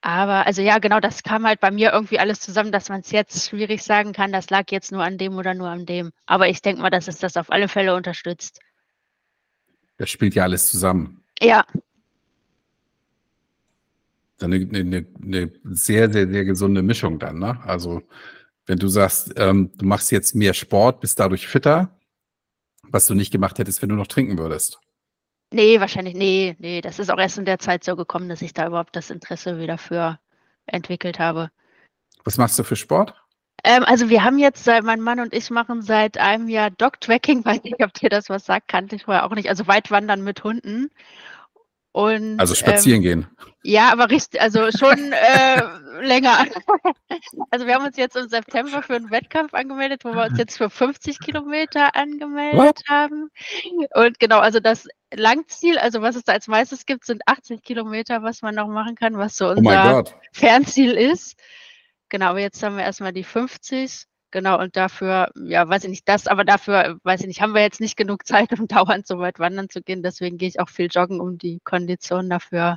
Aber 0.00 0.46
also 0.46 0.62
ja, 0.62 0.78
genau, 0.78 1.00
das 1.00 1.24
kam 1.24 1.46
halt 1.46 1.60
bei 1.60 1.70
mir 1.70 1.92
irgendwie 1.92 2.20
alles 2.20 2.38
zusammen, 2.38 2.70
dass 2.70 2.88
man 2.88 3.00
es 3.00 3.10
jetzt 3.10 3.48
schwierig 3.48 3.82
sagen 3.82 4.12
kann, 4.12 4.30
das 4.30 4.50
lag 4.50 4.70
jetzt 4.70 4.92
nur 4.92 5.02
an 5.02 5.18
dem 5.18 5.36
oder 5.36 5.52
nur 5.54 5.68
an 5.68 5.84
dem. 5.84 6.12
Aber 6.26 6.48
ich 6.48 6.62
denke 6.62 6.80
mal, 6.80 6.90
dass 6.90 7.08
es 7.08 7.18
das 7.18 7.36
auf 7.36 7.50
alle 7.50 7.66
Fälle 7.66 7.94
unterstützt. 7.94 8.60
Das 9.98 10.10
spielt 10.10 10.34
ja 10.34 10.44
alles 10.44 10.70
zusammen. 10.70 11.24
Ja. 11.40 11.64
Eine, 14.40 14.56
eine, 14.56 15.06
eine 15.22 15.52
sehr, 15.64 16.12
sehr, 16.12 16.28
sehr 16.28 16.44
gesunde 16.44 16.82
Mischung 16.82 17.18
dann, 17.18 17.38
ne? 17.38 17.58
Also, 17.64 18.02
wenn 18.66 18.78
du 18.78 18.88
sagst, 18.88 19.34
ähm, 19.36 19.70
du 19.76 19.86
machst 19.86 20.10
jetzt 20.12 20.34
mehr 20.34 20.54
Sport, 20.54 21.00
bist 21.00 21.18
dadurch 21.18 21.46
fitter, 21.46 21.90
Was 22.88 23.06
du 23.06 23.14
nicht 23.14 23.32
gemacht 23.32 23.58
hättest, 23.58 23.82
wenn 23.82 23.88
du 23.88 23.96
noch 23.96 24.06
trinken 24.06 24.38
würdest. 24.38 24.78
Nee, 25.52 25.80
wahrscheinlich 25.80 26.14
ne, 26.14 26.56
ne, 26.58 26.80
das 26.80 26.98
ist 26.98 27.10
auch 27.10 27.18
erst 27.18 27.38
in 27.38 27.44
der 27.44 27.58
Zeit 27.58 27.84
so 27.84 27.96
gekommen, 27.96 28.28
dass 28.28 28.42
ich 28.42 28.52
da 28.52 28.66
überhaupt 28.66 28.96
das 28.96 29.10
Interesse 29.10 29.58
wieder 29.58 29.78
für 29.78 30.18
entwickelt 30.66 31.18
habe. 31.18 31.50
Was 32.24 32.38
machst 32.38 32.58
du 32.58 32.64
für 32.64 32.76
Sport? 32.76 33.14
Ähm, 33.64 33.84
also 33.84 34.08
wir 34.08 34.22
haben 34.22 34.38
jetzt 34.38 34.64
seit 34.64 34.84
mein 34.84 35.00
Mann 35.00 35.20
und 35.20 35.32
ich 35.32 35.50
machen 35.50 35.82
seit 35.82 36.18
einem 36.18 36.48
Jahr 36.48 36.70
Dog-Tracking, 36.70 37.44
weiß 37.44 37.62
nicht, 37.62 37.82
ob 37.82 37.92
dir 37.94 38.08
das 38.08 38.28
was 38.28 38.44
sagt, 38.44 38.68
kannte 38.68 38.96
ich 38.96 39.04
vorher 39.04 39.24
auch 39.24 39.34
nicht. 39.34 39.48
Also 39.48 39.66
Weitwandern 39.66 40.22
mit 40.22 40.42
Hunden. 40.44 40.90
Und, 41.96 42.38
also 42.38 42.54
spazieren 42.54 42.98
ähm, 42.98 43.02
gehen. 43.02 43.26
Ja, 43.62 43.90
aber 43.90 44.10
richtig, 44.10 44.38
also 44.38 44.70
schon 44.70 45.14
äh, 45.14 45.62
länger. 46.02 46.44
Also 47.48 47.66
wir 47.66 47.74
haben 47.74 47.86
uns 47.86 47.96
jetzt 47.96 48.14
im 48.16 48.28
September 48.28 48.82
für 48.82 48.96
einen 48.96 49.10
Wettkampf 49.10 49.54
angemeldet, 49.54 50.04
wo 50.04 50.12
wir 50.12 50.24
uns 50.24 50.36
jetzt 50.36 50.58
für 50.58 50.68
50 50.68 51.18
Kilometer 51.20 51.96
angemeldet 51.96 52.58
What? 52.58 52.82
haben. 52.86 53.30
Und 53.94 54.18
genau, 54.18 54.40
also 54.40 54.60
das 54.60 54.86
Langziel, 55.14 55.78
also 55.78 56.02
was 56.02 56.16
es 56.16 56.24
da 56.24 56.34
als 56.34 56.48
meistes 56.48 56.84
gibt, 56.84 57.06
sind 57.06 57.22
80 57.24 57.62
Kilometer, 57.62 58.22
was 58.22 58.42
man 58.42 58.54
noch 58.54 58.68
machen 58.68 58.94
kann, 58.94 59.16
was 59.16 59.34
so 59.34 59.46
oh 59.46 59.52
unser 59.52 60.00
oh 60.00 60.04
Fernziel 60.32 60.92
ist. 60.92 61.40
Genau, 62.10 62.26
aber 62.26 62.40
jetzt 62.40 62.62
haben 62.62 62.76
wir 62.76 62.84
erstmal 62.84 63.14
die 63.14 63.24
50. 63.24 64.04
Genau, 64.36 64.60
und 64.60 64.76
dafür, 64.76 65.30
ja, 65.46 65.66
weiß 65.66 65.84
ich 65.84 65.88
nicht, 65.88 66.06
das, 66.06 66.26
aber 66.26 66.44
dafür, 66.44 66.98
weiß 67.04 67.22
ich 67.22 67.26
nicht, 67.26 67.40
haben 67.40 67.54
wir 67.54 67.62
jetzt 67.62 67.80
nicht 67.80 67.96
genug 67.96 68.26
Zeit, 68.26 68.52
um 68.52 68.68
dauernd 68.68 69.06
so 69.06 69.18
weit 69.18 69.38
wandern 69.38 69.70
zu 69.70 69.80
gehen. 69.80 70.02
Deswegen 70.02 70.36
gehe 70.36 70.46
ich 70.46 70.60
auch 70.60 70.68
viel 70.68 70.88
joggen, 70.90 71.22
um 71.22 71.38
die 71.38 71.58
Kondition 71.64 72.28
dafür 72.28 72.76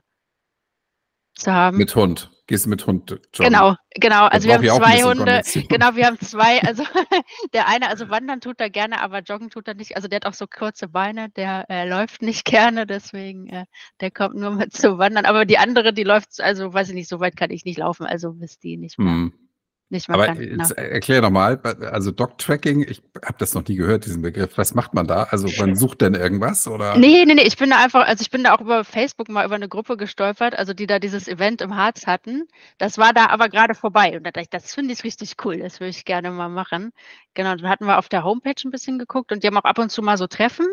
zu 1.36 1.52
haben. 1.52 1.76
Mit 1.76 1.94
Hund. 1.98 2.32
Gehst 2.48 2.66
du 2.66 2.70
mit 2.70 2.88
Hund 2.88 3.12
joggen? 3.12 3.52
Genau, 3.52 3.76
genau. 3.94 4.28
Also 4.28 4.48
wir 4.48 4.54
haben 4.56 4.66
zwei 4.68 5.04
Hunde. 5.04 5.42
Genau, 5.68 5.96
wir 5.98 6.06
haben 6.06 6.18
zwei. 6.22 6.62
Also 6.62 6.84
der 7.54 7.68
eine, 7.68 7.90
also 7.90 8.10
wandern 8.10 8.40
tut 8.40 8.62
er 8.62 8.70
gerne, 8.70 9.02
aber 9.02 9.20
joggen 9.20 9.50
tut 9.50 9.68
er 9.68 9.74
nicht. 9.74 9.98
Also 9.98 10.08
der 10.08 10.22
hat 10.22 10.28
auch 10.28 10.34
so 10.34 10.48
kurze 10.48 10.88
Beine, 10.88 11.28
der 11.32 11.66
äh, 11.70 11.90
läuft 11.90 12.22
nicht 12.22 12.46
gerne, 12.46 12.88
deswegen 12.88 13.48
äh, 13.50 13.66
der 14.00 14.12
kommt 14.12 14.36
nur 14.36 14.52
mit 14.52 14.72
zu 14.72 14.98
wandern. 14.98 15.26
Aber 15.26 15.44
die 15.44 15.58
andere, 15.58 15.92
die 15.92 16.06
läuft, 16.06 16.40
also 16.40 16.74
weiß 16.74 16.88
ich 16.88 16.96
nicht, 16.96 17.10
so 17.10 17.20
weit 17.20 17.36
kann 17.36 17.52
ich 17.52 17.66
nicht 17.66 17.80
laufen, 17.80 18.06
also 18.06 18.32
bis 18.32 18.60
die 18.60 18.78
nicht 18.78 18.98
mehr. 18.98 19.12
Hm 19.12 19.49
nicht 19.90 20.08
mehr 20.08 20.18
Aber. 20.18 20.42
Jetzt 20.42 20.76
genau. 20.76 20.90
erklär 20.90 21.22
doch 21.22 21.30
mal, 21.30 21.60
also 21.92 22.12
Dog-Tracking, 22.12 22.86
ich 22.88 23.02
habe 23.24 23.38
das 23.38 23.54
noch 23.54 23.68
nie 23.68 23.76
gehört, 23.76 24.06
diesen 24.06 24.22
Begriff. 24.22 24.58
Was 24.58 24.74
macht 24.74 24.94
man 24.94 25.08
da? 25.08 25.24
Also 25.24 25.48
man 25.58 25.76
sucht 25.76 26.02
denn 26.02 26.14
irgendwas 26.14 26.68
oder? 26.68 26.98
Nee, 26.98 27.26
nee, 27.26 27.34
nee, 27.34 27.44
ich 27.44 27.58
bin 27.58 27.70
da 27.70 27.84
einfach, 27.84 28.08
also 28.08 28.22
ich 28.22 28.30
bin 28.30 28.44
da 28.44 28.54
auch 28.54 28.62
über 28.62 28.84
Facebook 28.84 29.30
mal 29.30 29.46
über 29.46 29.56
eine 29.56 29.68
Gruppe 29.68 29.98
gestolpert, 29.98 30.58
also 30.58 30.74
die 30.74 30.88
da 30.88 31.00
dieses 31.00 31.28
Event 31.28 31.62
im 31.62 31.76
Harz 31.76 32.08
hatten. 32.08 32.48
Das 32.78 32.98
war 32.98 33.14
da 33.14 33.28
aber 33.28 33.50
gerade 33.50 33.76
vorbei 33.76 34.16
und 34.18 34.24
da 34.24 34.32
dachte 34.32 34.42
ich, 34.42 34.50
das 34.50 34.74
finde 34.74 34.94
ich 34.94 35.04
richtig 35.04 35.36
cool, 35.44 35.58
das 35.58 35.80
würde 35.80 35.90
ich 35.90 36.06
gerne 36.06 36.32
mal 36.32 36.50
machen. 36.50 36.92
Genau, 37.34 37.56
dann 37.56 37.70
hatten 37.70 37.86
wir 37.86 37.98
auf 37.98 38.10
der 38.10 38.24
Homepage 38.24 38.56
ein 38.64 38.72
bisschen 38.72 39.00
geguckt 39.00 39.32
und 39.32 39.44
die 39.44 39.48
haben 39.48 39.58
auch 39.58 39.64
ab 39.64 39.80
und 39.80 39.92
zu 39.92 40.02
mal 40.02 40.18
so 40.18 40.28
Treffen 40.28 40.68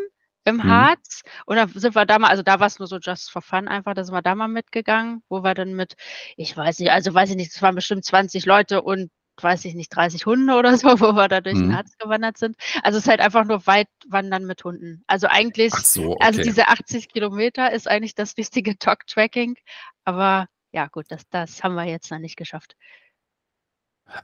im 0.47 0.57
mhm. 0.57 0.65
Harz. 0.65 1.23
Und 1.45 1.57
dann 1.57 1.69
sind 1.69 1.95
wir 1.95 2.07
da 2.07 2.19
mal, 2.19 2.29
also 2.29 2.43
da 2.43 2.61
war 2.61 2.69
es 2.69 2.79
nur 2.79 2.89
so 2.89 2.99
just 2.99 3.31
for 3.31 3.43
fun 3.43 3.69
einfach, 3.69 3.95
da 3.95 4.05
sind 4.05 4.15
wir 4.15 4.23
da 4.23 4.35
mal 4.35 4.49
mitgegangen, 4.49 5.23
wo 5.29 5.43
wir 5.43 5.55
dann 5.55 5.75
mit, 5.75 5.95
ich 6.37 6.57
weiß 6.57 6.79
nicht, 6.79 6.91
also 6.91 7.13
weiß 7.13 7.31
ich 7.31 7.37
nicht, 7.37 7.55
es 7.55 7.63
waren 7.63 7.75
bestimmt 7.75 8.05
20 8.05 8.47
Leute 8.47 8.83
und 8.83 9.11
weiß 9.43 9.65
ich 9.67 9.75
nicht, 9.75 9.95
30 9.95 10.25
Hunde 10.25 10.55
oder 10.55 10.77
so, 10.79 10.89
wo 11.01 11.13
wir 11.13 11.29
da 11.29 11.41
durch 11.41 11.57
mhm. 11.57 11.69
den 11.69 11.77
Harz 11.77 11.97
gewandert 11.99 12.39
sind. 12.39 12.57
Also 12.83 12.99
es 12.99 13.05
ist 13.05 13.11
halt 13.11 13.21
einfach 13.21 13.45
nur 13.45 13.67
weit 13.67 13.89
wandern 14.09 14.47
mit 14.47 14.65
Hunden. 14.65 15.03
Also 15.07 15.27
eigentlich, 15.29 15.75
so, 15.75 16.01
also 16.03 16.13
okay. 16.13 16.25
also 16.25 16.43
diese 16.43 16.69
80 16.69 17.09
Kilometer 17.09 17.73
ist 17.73 17.89
eigentlich 17.89 18.15
das 18.15 18.37
wichtige 18.37 18.75
Dog-Tracking. 18.79 19.57
Aber 20.05 20.47
ja, 20.73 20.87
gut, 20.87 21.07
das, 21.09 21.29
das 21.31 21.63
haben 21.63 21.75
wir 21.75 21.85
jetzt 21.85 22.11
noch 22.11 22.19
nicht 22.19 22.37
geschafft. 22.37 22.77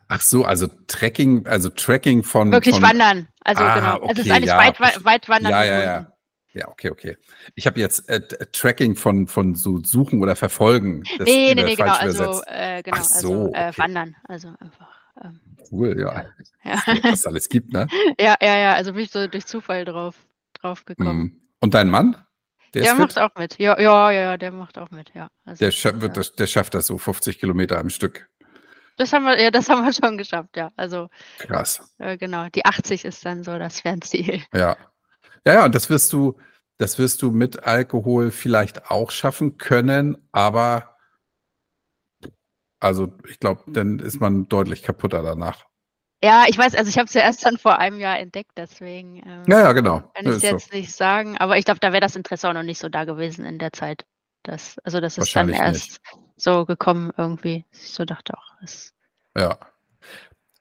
Ach 0.08 0.20
so, 0.20 0.44
also 0.44 0.68
Tracking, 0.86 1.46
also 1.46 1.68
Tracking 1.68 2.22
von. 2.22 2.52
Wirklich 2.52 2.76
von, 2.76 2.84
wandern. 2.84 3.28
Also 3.40 3.64
ah, 3.64 3.74
genau. 3.74 3.96
Okay, 3.96 4.08
also 4.08 4.20
es 4.20 4.26
ist 4.26 4.32
eigentlich 4.32 4.48
ja, 4.48 4.58
weit, 4.58 5.04
weit 5.04 5.28
wandern. 5.28 5.50
Ja, 5.50 5.64
ja, 5.64 5.82
ja. 5.82 6.11
Ja, 6.54 6.68
okay, 6.68 6.90
okay. 6.90 7.16
Ich 7.54 7.66
habe 7.66 7.80
jetzt 7.80 8.08
äh, 8.08 8.20
Tracking 8.52 8.94
von, 8.94 9.26
von 9.26 9.54
so 9.54 9.82
Suchen 9.82 10.22
oder 10.22 10.36
Verfolgen. 10.36 11.02
Das 11.18 11.26
nee, 11.26 11.54
nee, 11.54 11.64
nee, 11.64 11.74
genau. 11.74 11.92
Also, 11.92 12.42
äh, 12.46 12.82
genau. 12.82 12.96
Ach 12.98 13.04
so, 13.04 13.28
also 13.28 13.46
äh, 13.54 13.68
okay. 13.68 13.78
wandern. 13.78 14.16
Also 14.28 14.48
einfach. 14.60 14.88
Ähm, 15.22 15.40
cool, 15.70 15.98
ja. 15.98 16.26
ja. 16.64 16.82
Was 17.04 17.20
es 17.20 17.26
alles 17.26 17.48
gibt, 17.48 17.72
ne? 17.72 17.86
ja, 18.20 18.36
ja, 18.40 18.58
ja. 18.58 18.74
Also 18.74 18.92
bin 18.92 19.04
ich 19.04 19.10
so 19.10 19.26
durch 19.26 19.46
Zufall 19.46 19.84
drauf, 19.84 20.16
drauf 20.54 20.84
gekommen. 20.84 21.18
Mhm. 21.18 21.40
Und 21.60 21.74
dein 21.74 21.88
Mann? 21.88 22.16
Der, 22.74 22.82
der 22.82 22.94
macht 22.94 23.18
auch 23.18 23.34
mit. 23.36 23.58
Ja, 23.58 23.78
ja, 23.78 24.10
ja, 24.10 24.36
der 24.36 24.50
macht 24.50 24.78
auch 24.78 24.90
mit, 24.90 25.12
ja. 25.14 25.28
Also, 25.44 25.64
der, 25.64 25.70
scha 25.72 25.90
ja. 25.90 26.08
Das, 26.08 26.32
der 26.32 26.46
schafft 26.46 26.74
das 26.74 26.86
so 26.86 26.98
50 26.98 27.38
Kilometer 27.38 27.78
am 27.78 27.90
Stück. 27.90 28.28
Das 28.96 29.12
haben 29.12 29.24
wir, 29.24 29.40
ja, 29.40 29.50
das 29.50 29.68
haben 29.68 29.84
wir 29.84 29.92
schon 30.06 30.18
geschafft, 30.18 30.56
ja. 30.56 30.70
Also 30.76 31.08
krass. 31.38 31.94
Äh, 31.98 32.16
genau, 32.16 32.48
die 32.48 32.64
80 32.64 33.04
ist 33.04 33.24
dann 33.24 33.42
so 33.42 33.58
das 33.58 33.80
Fernziel. 33.80 34.42
Ja. 34.54 34.76
Ja, 35.46 35.54
ja, 35.54 35.64
und 35.64 35.74
das 35.74 35.90
wirst 35.90 36.12
du, 36.12 36.38
das 36.78 36.98
wirst 36.98 37.22
du 37.22 37.30
mit 37.30 37.64
Alkohol 37.64 38.30
vielleicht 38.30 38.90
auch 38.90 39.10
schaffen 39.10 39.58
können, 39.58 40.16
aber 40.32 40.96
also 42.80 43.12
ich 43.28 43.38
glaube, 43.38 43.62
dann 43.68 44.00
ist 44.00 44.20
man 44.20 44.48
deutlich 44.48 44.82
kaputter 44.82 45.22
danach. 45.22 45.66
Ja, 46.24 46.44
ich 46.48 46.56
weiß, 46.56 46.74
also 46.74 46.88
ich 46.88 46.98
habe 46.98 47.06
es 47.06 47.14
ja 47.14 47.22
erst 47.22 47.44
dann 47.44 47.58
vor 47.58 47.78
einem 47.78 47.98
Jahr 47.98 48.18
entdeckt, 48.18 48.52
deswegen 48.56 49.16
ähm, 49.18 49.42
ja, 49.48 49.60
ja, 49.60 49.72
genau. 49.72 50.00
kann 50.14 50.26
ich 50.26 50.36
es 50.36 50.42
jetzt 50.42 50.70
so. 50.70 50.76
nicht 50.76 50.92
sagen. 50.92 51.36
Aber 51.38 51.58
ich 51.58 51.64
glaube, 51.64 51.80
da 51.80 51.92
wäre 51.92 52.00
das 52.00 52.14
Interesse 52.14 52.48
auch 52.48 52.52
noch 52.52 52.62
nicht 52.62 52.78
so 52.78 52.88
da 52.88 53.04
gewesen 53.04 53.44
in 53.44 53.58
der 53.58 53.72
Zeit. 53.72 54.04
Das, 54.44 54.78
also 54.84 55.00
das 55.00 55.18
ist 55.18 55.34
dann 55.34 55.48
erst 55.48 55.90
nicht. 55.90 56.00
so 56.36 56.64
gekommen 56.64 57.12
irgendwie. 57.16 57.64
Ich 57.72 57.92
so 57.92 58.04
dachte 58.04 58.34
auch. 58.36 58.50
Es 58.62 58.92
ja. 59.36 59.58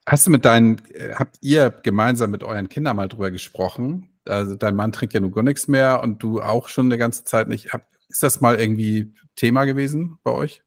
Hast 0.07 0.27
du 0.27 0.31
mit 0.31 0.45
deinen, 0.45 0.83
äh, 0.93 1.13
habt 1.15 1.37
ihr 1.41 1.69
gemeinsam 1.69 2.31
mit 2.31 2.43
euren 2.43 2.69
Kindern 2.69 2.95
mal 2.95 3.07
drüber 3.07 3.31
gesprochen? 3.31 4.10
Also 4.25 4.55
dein 4.55 4.75
Mann 4.75 4.91
trinkt 4.91 5.13
ja 5.13 5.19
nun 5.19 5.31
gar 5.31 5.43
nichts 5.43 5.67
mehr 5.67 6.01
und 6.01 6.21
du 6.21 6.41
auch 6.41 6.67
schon 6.67 6.85
eine 6.85 6.97
ganze 6.97 7.23
Zeit 7.23 7.47
nicht. 7.47 7.69
Ist 8.07 8.23
das 8.23 8.41
mal 8.41 8.59
irgendwie 8.59 9.13
Thema 9.35 9.65
gewesen 9.65 10.19
bei 10.23 10.31
euch? 10.31 10.61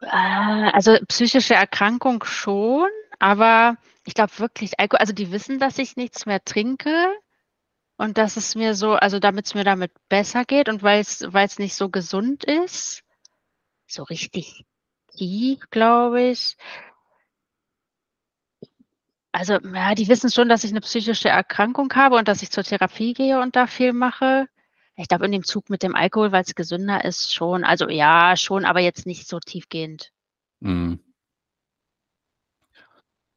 Äh, 0.00 0.06
also 0.72 0.96
psychische 1.08 1.54
Erkrankung 1.54 2.24
schon, 2.24 2.88
aber 3.18 3.76
ich 4.04 4.14
glaube 4.14 4.38
wirklich, 4.38 4.78
Alkohol, 4.80 5.00
also 5.00 5.12
die 5.12 5.32
wissen, 5.32 5.58
dass 5.58 5.78
ich 5.78 5.96
nichts 5.96 6.26
mehr 6.26 6.42
trinke 6.44 7.12
und 7.96 8.16
dass 8.16 8.36
es 8.36 8.54
mir 8.54 8.74
so, 8.74 8.92
also 8.94 9.18
damit 9.18 9.46
es 9.46 9.54
mir 9.54 9.64
damit 9.64 9.92
besser 10.08 10.44
geht 10.44 10.68
und 10.68 10.82
weil 10.82 11.00
es 11.00 11.58
nicht 11.58 11.74
so 11.74 11.90
gesund 11.90 12.44
ist, 12.44 13.02
so 13.86 14.04
richtig 14.04 14.64
tief, 15.16 15.58
glaube 15.70 16.22
ich. 16.22 16.56
Also, 19.38 19.60
ja, 19.72 19.94
die 19.94 20.08
wissen 20.08 20.32
schon, 20.32 20.48
dass 20.48 20.64
ich 20.64 20.72
eine 20.72 20.80
psychische 20.80 21.28
Erkrankung 21.28 21.94
habe 21.94 22.16
und 22.16 22.26
dass 22.26 22.42
ich 22.42 22.50
zur 22.50 22.64
Therapie 22.64 23.12
gehe 23.12 23.40
und 23.40 23.54
da 23.54 23.68
viel 23.68 23.92
mache. 23.92 24.48
Ich 24.96 25.06
glaube, 25.06 25.26
in 25.26 25.30
dem 25.30 25.44
Zug 25.44 25.70
mit 25.70 25.84
dem 25.84 25.94
Alkohol, 25.94 26.32
weil 26.32 26.42
es 26.42 26.56
gesünder 26.56 27.04
ist, 27.04 27.32
schon. 27.32 27.62
Also 27.62 27.88
ja, 27.88 28.36
schon, 28.36 28.64
aber 28.64 28.80
jetzt 28.80 29.06
nicht 29.06 29.28
so 29.28 29.38
tiefgehend. 29.38 30.10
Mhm. 30.58 30.98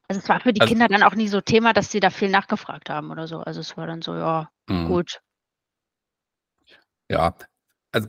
Also 0.08 0.20
es 0.20 0.28
war 0.28 0.40
für 0.40 0.52
die 0.52 0.60
also, 0.60 0.72
Kinder 0.72 0.88
dann 0.88 1.04
auch 1.04 1.14
nie 1.14 1.28
so 1.28 1.40
Thema, 1.40 1.72
dass 1.72 1.92
sie 1.92 2.00
da 2.00 2.10
viel 2.10 2.30
nachgefragt 2.30 2.90
haben 2.90 3.12
oder 3.12 3.28
so. 3.28 3.38
Also 3.38 3.60
es 3.60 3.76
war 3.76 3.86
dann 3.86 4.02
so, 4.02 4.16
ja, 4.16 4.50
mhm. 4.68 4.88
gut. 4.88 5.20
Ja, 7.08 7.32
also 7.92 8.08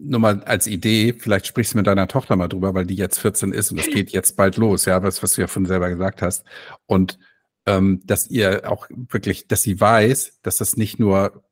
nur 0.00 0.20
mal 0.20 0.42
als 0.44 0.66
Idee, 0.66 1.14
vielleicht 1.18 1.46
sprichst 1.46 1.74
du 1.74 1.78
mit 1.78 1.86
deiner 1.86 2.08
Tochter 2.08 2.36
mal 2.36 2.48
drüber, 2.48 2.74
weil 2.74 2.86
die 2.86 2.94
jetzt 2.94 3.18
14 3.18 3.52
ist 3.52 3.72
und 3.72 3.78
es 3.78 3.86
geht 3.86 4.10
jetzt 4.10 4.36
bald 4.36 4.56
los, 4.56 4.84
ja, 4.84 5.02
was, 5.02 5.22
was 5.22 5.34
du 5.34 5.40
ja 5.40 5.46
von 5.46 5.66
selber 5.66 5.88
gesagt 5.88 6.22
hast. 6.22 6.44
Und 6.86 7.18
ähm, 7.66 8.00
dass 8.04 8.28
ihr 8.28 8.70
auch 8.70 8.86
wirklich, 8.90 9.48
dass 9.48 9.62
sie 9.62 9.80
weiß, 9.80 10.40
dass 10.42 10.58
das 10.58 10.76
nicht 10.76 10.98
nur 10.98 11.44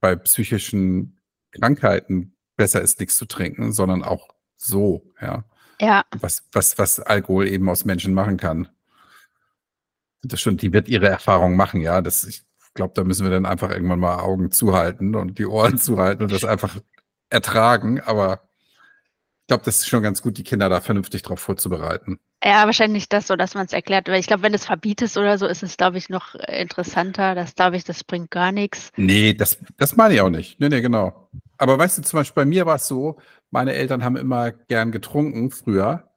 bei 0.00 0.16
psychischen 0.16 1.20
Krankheiten 1.52 2.36
besser 2.56 2.80
ist, 2.82 3.00
nichts 3.00 3.16
zu 3.16 3.26
trinken, 3.26 3.72
sondern 3.72 4.02
auch 4.02 4.28
so, 4.56 5.12
ja. 5.20 5.44
Ja. 5.80 6.04
Was, 6.20 6.44
was, 6.52 6.78
was 6.78 7.00
Alkohol 7.00 7.46
eben 7.46 7.68
aus 7.68 7.84
Menschen 7.84 8.14
machen 8.14 8.38
kann. 8.38 8.68
Das 10.22 10.40
schon, 10.40 10.56
die 10.56 10.72
wird 10.72 10.88
ihre 10.88 11.08
Erfahrung 11.08 11.54
machen, 11.56 11.80
ja. 11.80 12.00
Das, 12.00 12.24
ich 12.24 12.42
glaube, 12.74 12.94
da 12.94 13.04
müssen 13.04 13.24
wir 13.24 13.30
dann 13.30 13.46
einfach 13.46 13.70
irgendwann 13.70 14.00
mal 14.00 14.18
Augen 14.18 14.50
zuhalten 14.50 15.14
und 15.14 15.38
die 15.38 15.46
Ohren 15.46 15.78
zuhalten 15.78 16.22
und 16.22 16.32
das 16.32 16.44
einfach 16.44 16.76
ertragen. 17.30 18.00
Aber 18.00 18.40
ich 19.42 19.48
glaube, 19.48 19.64
das 19.64 19.78
ist 19.78 19.88
schon 19.88 20.02
ganz 20.02 20.22
gut, 20.22 20.38
die 20.38 20.44
Kinder 20.44 20.68
da 20.68 20.80
vernünftig 20.80 21.22
drauf 21.22 21.40
vorzubereiten. 21.40 22.18
Ja, 22.44 22.66
wahrscheinlich 22.66 23.08
das 23.08 23.26
so, 23.26 23.36
dass 23.36 23.54
man 23.54 23.66
es 23.66 23.72
erklärt. 23.72 24.08
Weil 24.08 24.20
ich 24.20 24.26
glaube, 24.26 24.42
wenn 24.42 24.52
du 24.52 24.56
es 24.56 24.66
verbietest 24.66 25.16
oder 25.16 25.38
so, 25.38 25.46
ist 25.46 25.62
es, 25.62 25.76
glaube 25.76 25.98
ich, 25.98 26.08
noch 26.08 26.34
interessanter. 26.34 27.34
Das 27.34 27.54
glaube 27.54 27.76
ich, 27.76 27.84
das 27.84 28.04
bringt 28.04 28.30
gar 28.30 28.52
nichts. 28.52 28.90
Nee, 28.96 29.34
das, 29.34 29.58
das 29.78 29.96
meine 29.96 30.14
ich 30.14 30.20
auch 30.20 30.30
nicht. 30.30 30.60
Nee, 30.60 30.68
nee, 30.68 30.80
genau. 30.80 31.28
Aber 31.58 31.78
weißt 31.78 31.98
du, 31.98 32.02
zum 32.02 32.20
Beispiel 32.20 32.42
bei 32.42 32.48
mir 32.48 32.66
war 32.66 32.76
es 32.76 32.86
so, 32.86 33.18
meine 33.50 33.72
Eltern 33.72 34.04
haben 34.04 34.16
immer 34.16 34.52
gern 34.52 34.92
getrunken 34.92 35.50
früher 35.50 36.10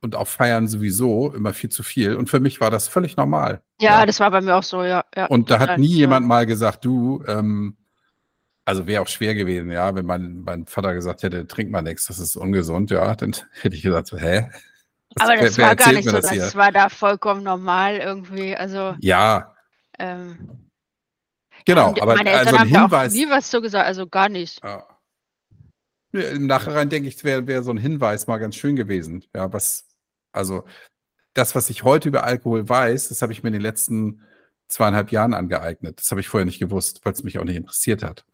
und 0.00 0.16
auf 0.16 0.28
Feiern 0.28 0.66
sowieso 0.66 1.32
immer 1.32 1.54
viel 1.54 1.70
zu 1.70 1.82
viel. 1.82 2.16
Und 2.16 2.28
für 2.28 2.40
mich 2.40 2.60
war 2.60 2.70
das 2.70 2.88
völlig 2.88 3.16
normal. 3.16 3.62
Ja, 3.80 4.00
ja. 4.00 4.06
das 4.06 4.18
war 4.20 4.30
bei 4.30 4.40
mir 4.40 4.56
auch 4.56 4.62
so, 4.62 4.82
ja. 4.82 5.04
ja 5.14 5.26
und 5.26 5.50
da 5.50 5.60
hat 5.60 5.78
nie 5.78 5.92
ja. 5.92 5.98
jemand 5.98 6.26
mal 6.26 6.44
gesagt, 6.44 6.84
du, 6.84 7.22
ähm, 7.28 7.76
also 8.64 8.86
wäre 8.86 9.02
auch 9.02 9.08
schwer 9.08 9.34
gewesen, 9.34 9.70
ja, 9.70 9.94
wenn 9.94 10.06
mein, 10.06 10.42
mein 10.44 10.66
Vater 10.66 10.94
gesagt 10.94 11.22
hätte, 11.22 11.46
trink 11.46 11.70
mal 11.70 11.82
nichts, 11.82 12.06
das 12.06 12.18
ist 12.18 12.36
ungesund, 12.36 12.90
ja, 12.90 13.14
dann 13.14 13.34
hätte 13.60 13.76
ich 13.76 13.82
gesagt, 13.82 14.08
so, 14.08 14.18
hä? 14.18 14.50
Aber 15.18 15.36
das 15.36 15.58
wer 15.58 15.66
war 15.68 15.76
gar 15.76 15.92
nicht 15.92 16.08
so, 16.08 16.12
das 16.12 16.30
das 16.30 16.54
war 16.54 16.72
da 16.72 16.88
vollkommen 16.88 17.42
normal 17.42 17.96
irgendwie. 17.96 18.56
Also, 18.56 18.96
Ja, 19.00 19.54
ähm, 19.98 20.70
genau. 21.64 21.94
Aber 22.00 22.14
meine 22.14 22.30
Eltern 22.30 22.46
also 22.48 22.56
ein 22.56 22.60
haben 22.60 22.72
da 22.72 22.78
auch 22.78 22.90
Hinweis. 22.90 23.12
nie 23.12 23.28
was 23.28 23.50
so 23.50 23.60
gesagt, 23.60 23.86
also 23.86 24.06
gar 24.06 24.28
nicht. 24.28 24.62
Ja, 24.64 24.86
Im 26.12 26.46
Nachhinein 26.46 26.88
denke 26.88 27.08
ich, 27.08 27.22
wäre 27.24 27.46
wär 27.46 27.62
so 27.62 27.70
ein 27.72 27.78
Hinweis 27.78 28.26
mal 28.26 28.38
ganz 28.38 28.56
schön 28.56 28.74
gewesen. 28.74 29.24
Ja, 29.34 29.52
was, 29.52 29.86
also 30.32 30.64
das, 31.34 31.54
was 31.54 31.70
ich 31.70 31.82
heute 31.82 32.08
über 32.08 32.24
Alkohol 32.24 32.68
weiß, 32.68 33.08
das 33.08 33.22
habe 33.22 33.32
ich 33.32 33.42
mir 33.42 33.48
in 33.48 33.54
den 33.54 33.62
letzten 33.62 34.22
zweieinhalb 34.68 35.12
Jahren 35.12 35.34
angeeignet. 35.34 36.00
Das 36.00 36.10
habe 36.10 36.20
ich 36.20 36.28
vorher 36.28 36.46
nicht 36.46 36.58
gewusst, 36.58 37.04
weil 37.04 37.12
es 37.12 37.22
mich 37.22 37.38
auch 37.38 37.44
nicht 37.44 37.56
interessiert 37.56 38.02
hat. 38.02 38.24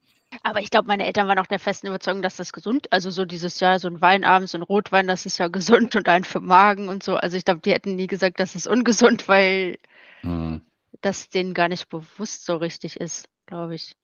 Aber 0.48 0.60
ich 0.62 0.70
glaube, 0.70 0.88
meine 0.88 1.04
Eltern 1.06 1.28
waren 1.28 1.38
auch 1.38 1.46
der 1.46 1.58
festen 1.58 1.88
Überzeugung, 1.88 2.22
dass 2.22 2.36
das 2.36 2.52
gesund, 2.54 2.90
also 2.90 3.10
so 3.10 3.26
dieses 3.26 3.60
Jahr, 3.60 3.78
so 3.78 3.86
ein 3.88 4.00
Weinabend, 4.00 4.48
so 4.48 4.56
ein 4.56 4.62
Rotwein, 4.62 5.06
das 5.06 5.26
ist 5.26 5.36
ja 5.38 5.48
gesund 5.48 5.94
und 5.94 6.08
ein 6.08 6.24
für 6.24 6.40
Magen 6.40 6.88
und 6.88 7.02
so. 7.02 7.16
Also 7.16 7.36
ich 7.36 7.44
glaube, 7.44 7.60
die 7.60 7.72
hätten 7.72 7.96
nie 7.96 8.06
gesagt, 8.06 8.40
das 8.40 8.54
ist 8.54 8.66
ungesund, 8.66 9.28
weil 9.28 9.78
Hm, 10.22 10.60
das 11.00 11.28
denen 11.28 11.54
gar 11.54 11.68
nicht 11.68 11.88
bewusst 11.88 12.44
so 12.46 12.56
richtig 12.56 12.96
ist, 13.00 13.28
glaube 13.46 13.74
ich. 13.74 13.94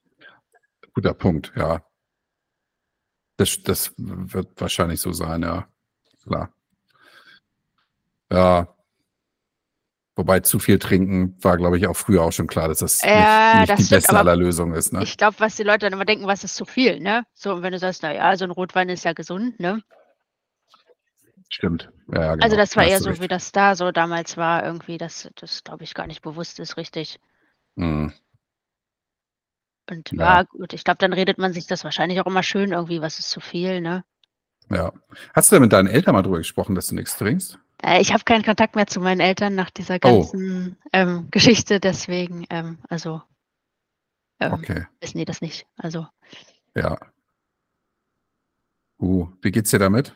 guter 0.95 1.15
Punkt, 1.15 1.53
ja. 1.57 1.85
Das, 3.37 3.63
das 3.63 3.93
wird 3.97 4.61
wahrscheinlich 4.61 5.01
so 5.01 5.13
sein, 5.13 5.43
ja. 5.43 5.69
Klar. 6.25 6.53
Ja. 8.31 8.74
Wobei 10.17 10.41
zu 10.41 10.61
viel 10.61 10.79
trinken 10.79 11.37
war, 11.43 11.57
glaube 11.57 11.77
ich, 11.77 11.87
auch 11.89 11.97
früher 11.97 12.23
auch 12.23 12.31
schon 12.33 12.47
klar, 12.47 12.69
dass 12.69 12.79
das 12.79 13.03
Ja, 13.03 13.59
nicht, 13.59 13.61
nicht 13.61 13.71
das 13.71 13.79
die 13.79 13.85
stimmt, 13.87 14.03
beste 14.03 14.17
aller 14.17 14.37
Lösungen 14.37 14.75
ist. 14.75 14.93
Ne? 14.93 15.03
Ich 15.03 15.17
glaube, 15.17 15.41
was 15.41 15.57
die 15.57 15.65
Leute 15.65 15.81
dann 15.87 15.93
immer 15.93 16.05
denken, 16.05 16.27
was 16.27 16.45
ist 16.45 16.55
zu 16.55 16.65
viel, 16.65 17.01
ne? 17.01 17.25
So, 17.35 17.53
und 17.55 17.63
wenn 17.63 17.73
du 17.73 17.79
sagst, 17.81 18.03
na 18.03 18.15
ja, 18.15 18.37
so 18.37 18.45
ein 18.45 18.53
Rotwein 18.53 18.89
ist 18.89 19.05
ja 19.05 19.13
gesund, 19.13 19.59
ne? 19.59 19.83
Stimmt. 21.51 21.89
Ja, 22.13 22.35
genau. 22.35 22.45
Also 22.45 22.57
das 22.57 22.77
war 22.77 22.85
Da 22.85 22.91
eher 22.91 23.01
so, 23.01 23.11
recht. 23.11 23.23
wie 23.23 23.29
das 23.29 23.51
da 23.53 23.75
so 23.75 23.91
damals 23.91 24.37
war, 24.37 24.65
irgendwie, 24.65 24.99
dass 24.99 25.29
das, 25.37 25.65
glaube 25.65 25.85
ich, 25.85 25.95
gar 25.95 26.07
nicht 26.07 26.23
bewusst 26.23 26.61
ist, 26.61 26.77
richtig. 26.77 27.19
Hm. 27.77 28.13
Und 29.91 30.13
Ja. 30.13 30.39
ja, 30.39 30.43
gut, 30.45 30.73
ich 30.73 30.85
glaube, 30.85 30.99
dann 30.99 31.13
redet 31.13 31.39
man 31.39 31.53
sich 31.53 31.67
das 31.67 31.85
wahrscheinlich 31.85 32.21
auch 32.21 32.27
immer 32.27 32.43
schön 32.43 32.73
irgendwie, 32.73 33.01
was 33.03 33.19
ist 33.19 33.31
zu 33.31 33.41
viel, 33.41 33.81
ne? 33.81 34.05
Ja. 34.71 34.93
Hast 35.35 35.51
du 35.51 35.57
denn 35.57 35.63
mit 35.63 35.73
deinen 35.73 35.89
Eltern 35.89 36.15
mal 36.15 36.23
drüber 36.23 36.39
gesprochen, 36.39 36.75
dass 36.75 36.89
du 36.89 36.95
nichts 36.95 37.17
trinkst? 37.17 37.59
Äh, 37.83 38.01
ich 38.01 38.13
habe 38.13 38.25
keinen 38.25 38.45
Kontakt 38.45 38.77
mehr 38.77 38.87
zu 38.87 39.01
meinen 39.01 39.21
Eltern 39.21 39.55
nach 39.55 39.71
dieser 39.71 39.99
Oh. 40.05 40.31
ganzen 40.31 40.77
ähm, 40.93 41.29
Geschichte, 41.31 41.81
deswegen, 41.81 42.47
ähm, 42.51 42.79
also 42.89 43.23
ähm, 44.41 44.63
Okay, 44.63 44.87
wissen 45.01 45.19
die 45.19 45.25
das 45.25 45.41
nicht. 45.41 45.67
Also 45.77 46.07
ja. 46.75 46.99
Uh, 49.01 49.29
wie 49.43 49.53
geht's 49.53 49.71
dir 49.71 49.79
damit? 49.79 50.13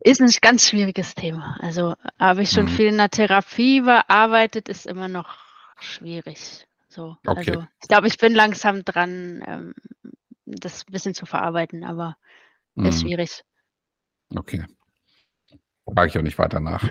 ist 0.00 0.20
ein 0.20 0.30
ganz 0.40 0.66
schwieriges 0.68 1.14
Thema. 1.14 1.56
Also 1.60 1.94
habe 2.18 2.42
ich 2.42 2.50
schon 2.50 2.66
Mhm. 2.66 2.76
viel 2.76 2.86
in 2.86 2.98
der 2.98 3.10
Therapie 3.10 3.80
bearbeitet, 3.80 4.68
ist 4.68 4.86
immer 4.86 5.08
noch 5.08 5.38
schwierig. 5.80 6.66
So, 6.88 7.16
Okay. 7.26 7.36
also 7.36 7.66
ich 7.82 7.88
glaube, 7.88 8.06
ich 8.08 8.18
bin 8.18 8.34
langsam 8.34 8.84
dran, 8.84 9.42
ähm, 9.46 9.74
das 10.46 10.86
ein 10.86 10.92
bisschen 10.92 11.14
zu 11.14 11.26
verarbeiten, 11.26 11.84
aber 11.84 12.16
ist 12.82 13.00
Hm, 13.00 13.02
schwierig. 13.02 13.42
Okay. 14.36 14.64
Frage 15.94 16.08
ich 16.10 16.18
auch 16.18 16.22
nicht 16.22 16.38
weiter 16.38 16.60
nach. 16.60 16.88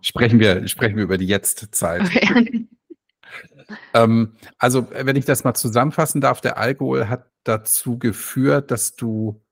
Sprechen 0.00 0.38
wir, 0.38 0.66
sprechen 0.68 0.96
wir 0.96 1.04
über 1.04 1.18
die 1.18 1.26
Jetztzeit. 1.26 2.02
Ähm, 3.92 4.32
also, 4.56 4.88
wenn 4.90 5.16
ich 5.16 5.26
das 5.26 5.44
mal 5.44 5.52
zusammenfassen 5.52 6.22
darf, 6.22 6.40
der 6.40 6.56
Alkohol 6.56 7.10
hat 7.10 7.30
dazu 7.44 7.98
geführt, 7.98 8.70
dass 8.70 8.96
du 8.96 9.42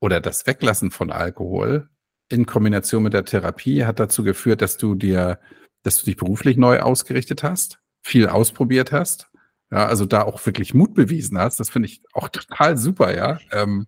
oder 0.00 0.20
das 0.20 0.46
Weglassen 0.46 0.90
von 0.90 1.10
Alkohol 1.10 1.88
in 2.28 2.46
Kombination 2.46 3.02
mit 3.02 3.14
der 3.14 3.24
Therapie 3.24 3.84
hat 3.84 3.98
dazu 3.98 4.22
geführt, 4.22 4.62
dass 4.62 4.76
du 4.76 4.94
dir, 4.94 5.40
dass 5.82 5.98
du 5.98 6.04
dich 6.04 6.16
beruflich 6.16 6.56
neu 6.56 6.80
ausgerichtet 6.80 7.42
hast, 7.42 7.80
viel 8.02 8.28
ausprobiert 8.28 8.92
hast, 8.92 9.30
ja, 9.70 9.86
also 9.86 10.04
da 10.06 10.22
auch 10.22 10.44
wirklich 10.46 10.74
Mut 10.74 10.94
bewiesen 10.94 11.38
hast. 11.38 11.60
Das 11.60 11.70
finde 11.70 11.88
ich 11.88 12.02
auch 12.12 12.28
total 12.28 12.76
super, 12.76 13.14
ja. 13.14 13.38
Ähm, 13.50 13.86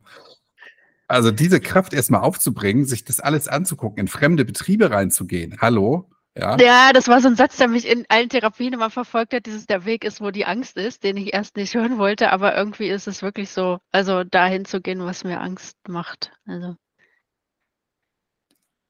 also 1.11 1.31
diese 1.31 1.61
Kraft 1.61 1.93
erstmal 1.93 2.21
aufzubringen, 2.23 2.85
sich 2.85 3.05
das 3.05 3.21
alles 3.21 3.49
anzugucken, 3.49 3.99
in 3.99 4.09
fremde 4.09 4.45
Betriebe 4.45 4.91
reinzugehen. 4.91 5.59
Hallo, 5.61 6.09
ja. 6.37 6.57
Ja, 6.59 6.93
das 6.93 7.09
war 7.09 7.21
so 7.21 7.29
ein 7.29 7.37
Satz, 7.37 7.57
der 7.57 7.69
mich 7.69 7.87
in 7.89 8.05
allen 8.09 8.29
Therapien 8.29 8.73
immer 8.73 8.91
verfolgt 8.91 9.35
hat, 9.35 9.47
dieses 9.47 9.67
der 9.67 9.85
Weg 9.85 10.05
ist, 10.05 10.21
wo 10.21 10.31
die 10.31 10.47
Angst 10.47 10.77
ist, 10.77 11.03
den 11.03 11.17
ich 11.17 11.35
erst 11.35 11.57
nicht 11.57 11.75
hören 11.75 11.99
wollte, 11.99 12.31
aber 12.31 12.57
irgendwie 12.57 12.89
ist 12.89 13.09
es 13.09 13.23
wirklich 13.23 13.51
so, 13.51 13.79
also 13.93 14.23
dahin 14.25 14.65
zu 14.65 14.81
gehen, 14.81 15.01
was 15.05 15.25
mir 15.25 15.41
Angst 15.41 15.77
macht. 15.89 16.33
Also 16.47 16.77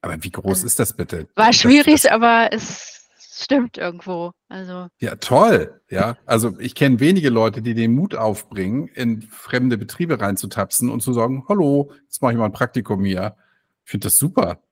Aber 0.02 0.22
wie 0.22 0.30
groß 0.30 0.64
ist 0.64 0.78
das 0.78 0.94
bitte? 0.96 1.26
war 1.36 1.46
Das- 1.48 1.56
schwierig, 1.56 2.02
Das, 2.02 2.12
aber 2.12 2.50
es 2.52 2.99
stimmt 3.42 3.78
irgendwo. 3.78 4.32
Also 4.48 4.88
ja, 4.98 5.16
toll. 5.16 5.80
Ja, 5.88 6.16
also 6.26 6.58
ich 6.58 6.74
kenne 6.74 7.00
wenige 7.00 7.30
Leute, 7.30 7.62
die 7.62 7.74
den 7.74 7.94
Mut 7.94 8.14
aufbringen, 8.14 8.88
in 8.88 9.22
fremde 9.22 9.78
Betriebe 9.78 10.20
reinzutapsen 10.20 10.90
und 10.90 11.00
zu 11.00 11.12
sagen, 11.12 11.44
hallo, 11.48 11.92
jetzt 12.04 12.22
mache 12.22 12.32
ich 12.32 12.38
mal 12.38 12.46
ein 12.46 12.52
Praktikum 12.52 13.04
hier. 13.04 13.36
Ich 13.84 13.90
finde 13.90 14.06
das 14.06 14.18
super. 14.18 14.62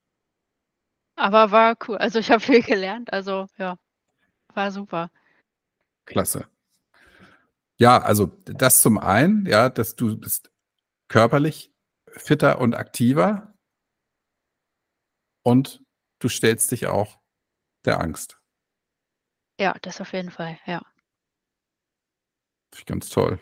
Aber 1.16 1.50
war 1.50 1.76
cool. 1.88 1.96
Also 1.96 2.18
ich 2.18 2.30
habe 2.30 2.40
viel 2.40 2.62
gelernt. 2.62 3.12
Also 3.12 3.46
ja, 3.56 3.76
war 4.54 4.70
super. 4.70 5.10
Klasse. 6.04 6.46
Ja, 7.76 7.98
also 7.98 8.26
das 8.44 8.82
zum 8.82 8.98
einen, 8.98 9.46
ja, 9.46 9.68
dass 9.68 9.94
du 9.94 10.16
bist 10.16 10.50
körperlich 11.08 11.72
fitter 12.08 12.60
und 12.60 12.74
aktiver 12.74 13.54
und 15.42 15.82
du 16.18 16.28
stellst 16.28 16.70
dich 16.72 16.86
auch 16.86 17.18
der 17.84 18.00
Angst. 18.00 18.37
Ja, 19.58 19.74
das 19.82 20.00
auf 20.00 20.12
jeden 20.12 20.30
Fall. 20.30 20.58
Ja. 20.66 20.82
Finde 22.70 22.78
ich 22.78 22.86
ganz 22.86 23.08
toll. 23.08 23.40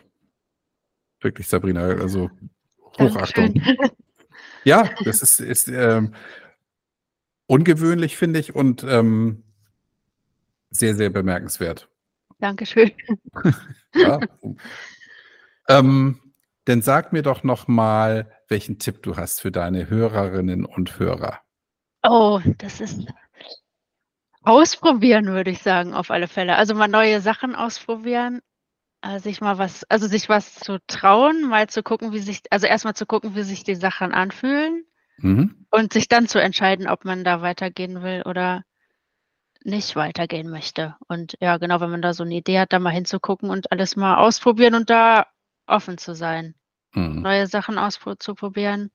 Wirklich, 1.21 1.47
Sabrina, 1.47 1.81
also 1.81 2.29
Hochachtung. 2.99 3.53
Dankeschön. 3.53 3.77
Ja, 4.63 4.89
das 5.03 5.21
ist, 5.21 5.39
ist 5.39 5.67
ähm, 5.69 6.13
ungewöhnlich, 7.47 8.17
finde 8.17 8.39
ich, 8.39 8.53
und 8.53 8.83
ähm, 8.83 9.43
sehr, 10.69 10.93
sehr 10.93 11.09
bemerkenswert. 11.09 11.89
Dankeschön. 12.39 12.91
Ja. 13.95 14.19
ähm, 15.69 16.21
dann 16.65 16.81
sag 16.83 17.13
mir 17.13 17.23
doch 17.23 17.43
noch 17.43 17.67
mal, 17.67 18.31
welchen 18.47 18.77
Tipp 18.77 19.01
du 19.01 19.15
hast 19.15 19.41
für 19.41 19.51
deine 19.51 19.89
Hörerinnen 19.89 20.65
und 20.65 20.99
Hörer. 20.99 21.39
Oh, 22.03 22.39
das 22.59 22.79
ist 22.79 23.07
ausprobieren, 24.47 25.27
würde 25.27 25.51
ich 25.51 25.61
sagen, 25.61 25.93
auf 25.93 26.11
alle 26.11 26.27
Fälle. 26.27 26.55
Also 26.57 26.73
mal 26.75 26.87
neue 26.87 27.21
Sachen 27.21 27.55
ausprobieren, 27.55 28.41
äh, 29.03 29.19
sich 29.19 29.41
mal 29.41 29.57
was, 29.59 29.83
also 29.85 30.07
sich 30.07 30.29
was 30.29 30.55
zu 30.55 30.79
trauen, 30.87 31.43
mal 31.47 31.69
zu 31.69 31.83
gucken, 31.83 32.13
wie 32.13 32.19
sich, 32.19 32.41
also 32.51 32.67
erstmal 32.67 32.95
zu 32.95 33.05
gucken, 33.07 33.35
wie 33.35 33.43
sich 33.43 33.63
die 33.63 33.75
Sachen 33.75 34.13
anfühlen 34.13 34.85
Mhm. 35.17 35.67
und 35.71 35.93
sich 35.93 36.07
dann 36.09 36.27
zu 36.27 36.39
entscheiden, 36.41 36.87
ob 36.87 37.05
man 37.05 37.23
da 37.23 37.41
weitergehen 37.41 38.03
will 38.03 38.23
oder 38.25 38.63
nicht 39.63 39.95
weitergehen 39.95 40.49
möchte. 40.49 40.95
Und 41.07 41.35
ja, 41.41 41.57
genau, 41.57 41.79
wenn 41.81 41.91
man 41.91 42.01
da 42.01 42.13
so 42.13 42.23
eine 42.23 42.35
Idee 42.35 42.59
hat, 42.59 42.73
da 42.73 42.79
mal 42.79 42.91
hinzugucken 42.91 43.49
und 43.49 43.71
alles 43.71 43.95
mal 43.95 44.17
ausprobieren 44.17 44.75
und 44.75 44.89
da 44.89 45.27
offen 45.67 45.97
zu 45.97 46.15
sein, 46.15 46.55
Mhm. 46.95 47.21
neue 47.23 47.47
Sachen 47.47 47.77
auszuprobieren. 47.77 48.91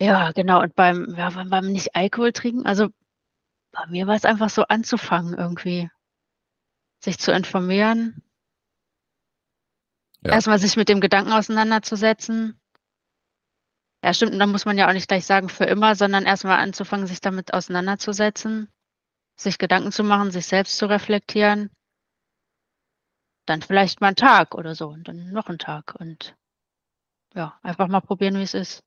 Ja, 0.00 0.32
genau. 0.32 0.62
Und 0.62 0.74
beim, 0.74 1.14
ja, 1.16 1.30
beim, 1.30 1.50
beim 1.50 1.66
nicht 1.72 1.94
Alkohol 1.96 2.32
trinken, 2.32 2.66
also 2.66 2.88
bei 3.72 3.86
mir 3.86 4.06
war 4.06 4.14
es 4.14 4.24
einfach 4.24 4.50
so 4.50 4.62
anzufangen 4.64 5.34
irgendwie. 5.34 5.90
Sich 7.00 7.18
zu 7.18 7.32
informieren. 7.32 8.22
Ja. 10.22 10.32
Erstmal 10.32 10.58
sich 10.58 10.76
mit 10.76 10.88
dem 10.88 11.00
Gedanken 11.00 11.32
auseinanderzusetzen. 11.32 12.60
Ja, 14.02 14.14
stimmt. 14.14 14.32
Und 14.32 14.38
dann 14.38 14.50
muss 14.50 14.64
man 14.64 14.78
ja 14.78 14.88
auch 14.88 14.92
nicht 14.92 15.08
gleich 15.08 15.26
sagen 15.26 15.48
für 15.48 15.64
immer, 15.64 15.94
sondern 15.94 16.24
erstmal 16.24 16.58
anzufangen, 16.58 17.06
sich 17.06 17.20
damit 17.20 17.52
auseinanderzusetzen, 17.52 18.72
sich 19.36 19.58
Gedanken 19.58 19.92
zu 19.92 20.04
machen, 20.04 20.30
sich 20.30 20.46
selbst 20.46 20.76
zu 20.76 20.86
reflektieren. 20.86 21.70
Dann 23.46 23.62
vielleicht 23.62 24.00
mal 24.00 24.08
einen 24.08 24.16
Tag 24.16 24.54
oder 24.54 24.74
so 24.74 24.88
und 24.88 25.08
dann 25.08 25.30
noch 25.30 25.48
einen 25.48 25.58
Tag 25.58 25.94
und 25.98 26.36
ja, 27.34 27.58
einfach 27.62 27.88
mal 27.88 28.00
probieren, 28.00 28.36
wie 28.36 28.42
es 28.42 28.54
ist. 28.54 28.84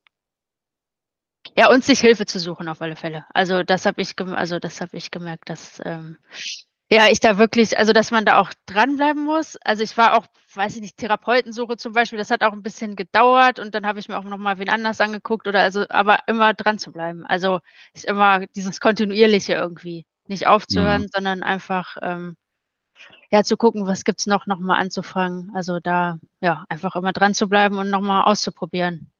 Ja, 1.57 1.69
und 1.69 1.83
sich 1.83 1.99
Hilfe 1.99 2.25
zu 2.25 2.39
suchen 2.39 2.67
auf 2.69 2.81
alle 2.81 2.95
Fälle. 2.95 3.25
Also 3.33 3.63
das 3.63 3.85
habe 3.85 4.01
ich, 4.01 4.17
also 4.19 4.59
das 4.59 4.79
habe 4.81 4.95
ich 4.97 5.11
gemerkt, 5.11 5.49
dass 5.49 5.81
ähm, 5.85 6.17
ja 6.89 7.07
ich 7.09 7.19
da 7.19 7.37
wirklich, 7.37 7.77
also 7.77 7.93
dass 7.93 8.11
man 8.11 8.25
da 8.25 8.39
auch 8.39 8.51
dranbleiben 8.67 9.23
muss. 9.25 9.57
Also 9.57 9.83
ich 9.83 9.97
war 9.97 10.17
auch, 10.17 10.27
weiß 10.53 10.75
ich 10.75 10.81
nicht, 10.81 10.97
Therapeutensuche 10.97 11.77
zum 11.77 11.93
Beispiel, 11.93 12.17
das 12.19 12.31
hat 12.31 12.43
auch 12.43 12.53
ein 12.53 12.63
bisschen 12.63 12.95
gedauert 12.95 13.59
und 13.59 13.75
dann 13.75 13.85
habe 13.85 13.99
ich 13.99 14.07
mir 14.07 14.17
auch 14.17 14.23
noch 14.23 14.37
mal 14.37 14.59
wen 14.59 14.69
anders 14.69 15.01
angeguckt 15.01 15.47
oder 15.47 15.61
also, 15.61 15.85
aber 15.89 16.19
immer 16.27 16.53
dran 16.53 16.79
zu 16.79 16.91
bleiben. 16.91 17.25
Also 17.25 17.59
ist 17.93 18.05
immer 18.05 18.45
dieses 18.47 18.79
kontinuierliche 18.79 19.53
irgendwie, 19.53 20.05
nicht 20.27 20.47
aufzuhören, 20.47 21.07
sondern 21.13 21.43
einfach 21.43 21.97
ähm, 22.01 22.37
ja 23.31 23.43
zu 23.43 23.57
gucken, 23.57 23.87
was 23.87 24.03
gibt's 24.03 24.27
noch, 24.27 24.45
noch 24.47 24.59
mal 24.59 24.77
anzufangen. 24.77 25.51
Also 25.55 25.79
da 25.79 26.19
ja 26.41 26.65
einfach 26.69 26.95
immer 26.95 27.13
dran 27.13 27.33
zu 27.33 27.49
bleiben 27.49 27.77
und 27.77 27.89
noch 27.89 28.01
mal 28.01 28.23
auszuprobieren. 28.23 29.11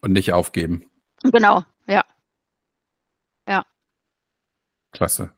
Und 0.00 0.12
nicht 0.12 0.32
aufgeben. 0.32 0.90
Genau, 1.22 1.64
Ja. 1.86 2.04
Ja. 3.46 3.64
Klasse. 4.92 5.32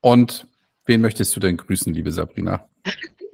Und 0.00 0.46
wen 0.84 1.00
möchtest 1.00 1.34
du 1.34 1.40
denn 1.40 1.56
grüßen, 1.56 1.92
liebe 1.92 2.12
Sabrina? 2.12 2.68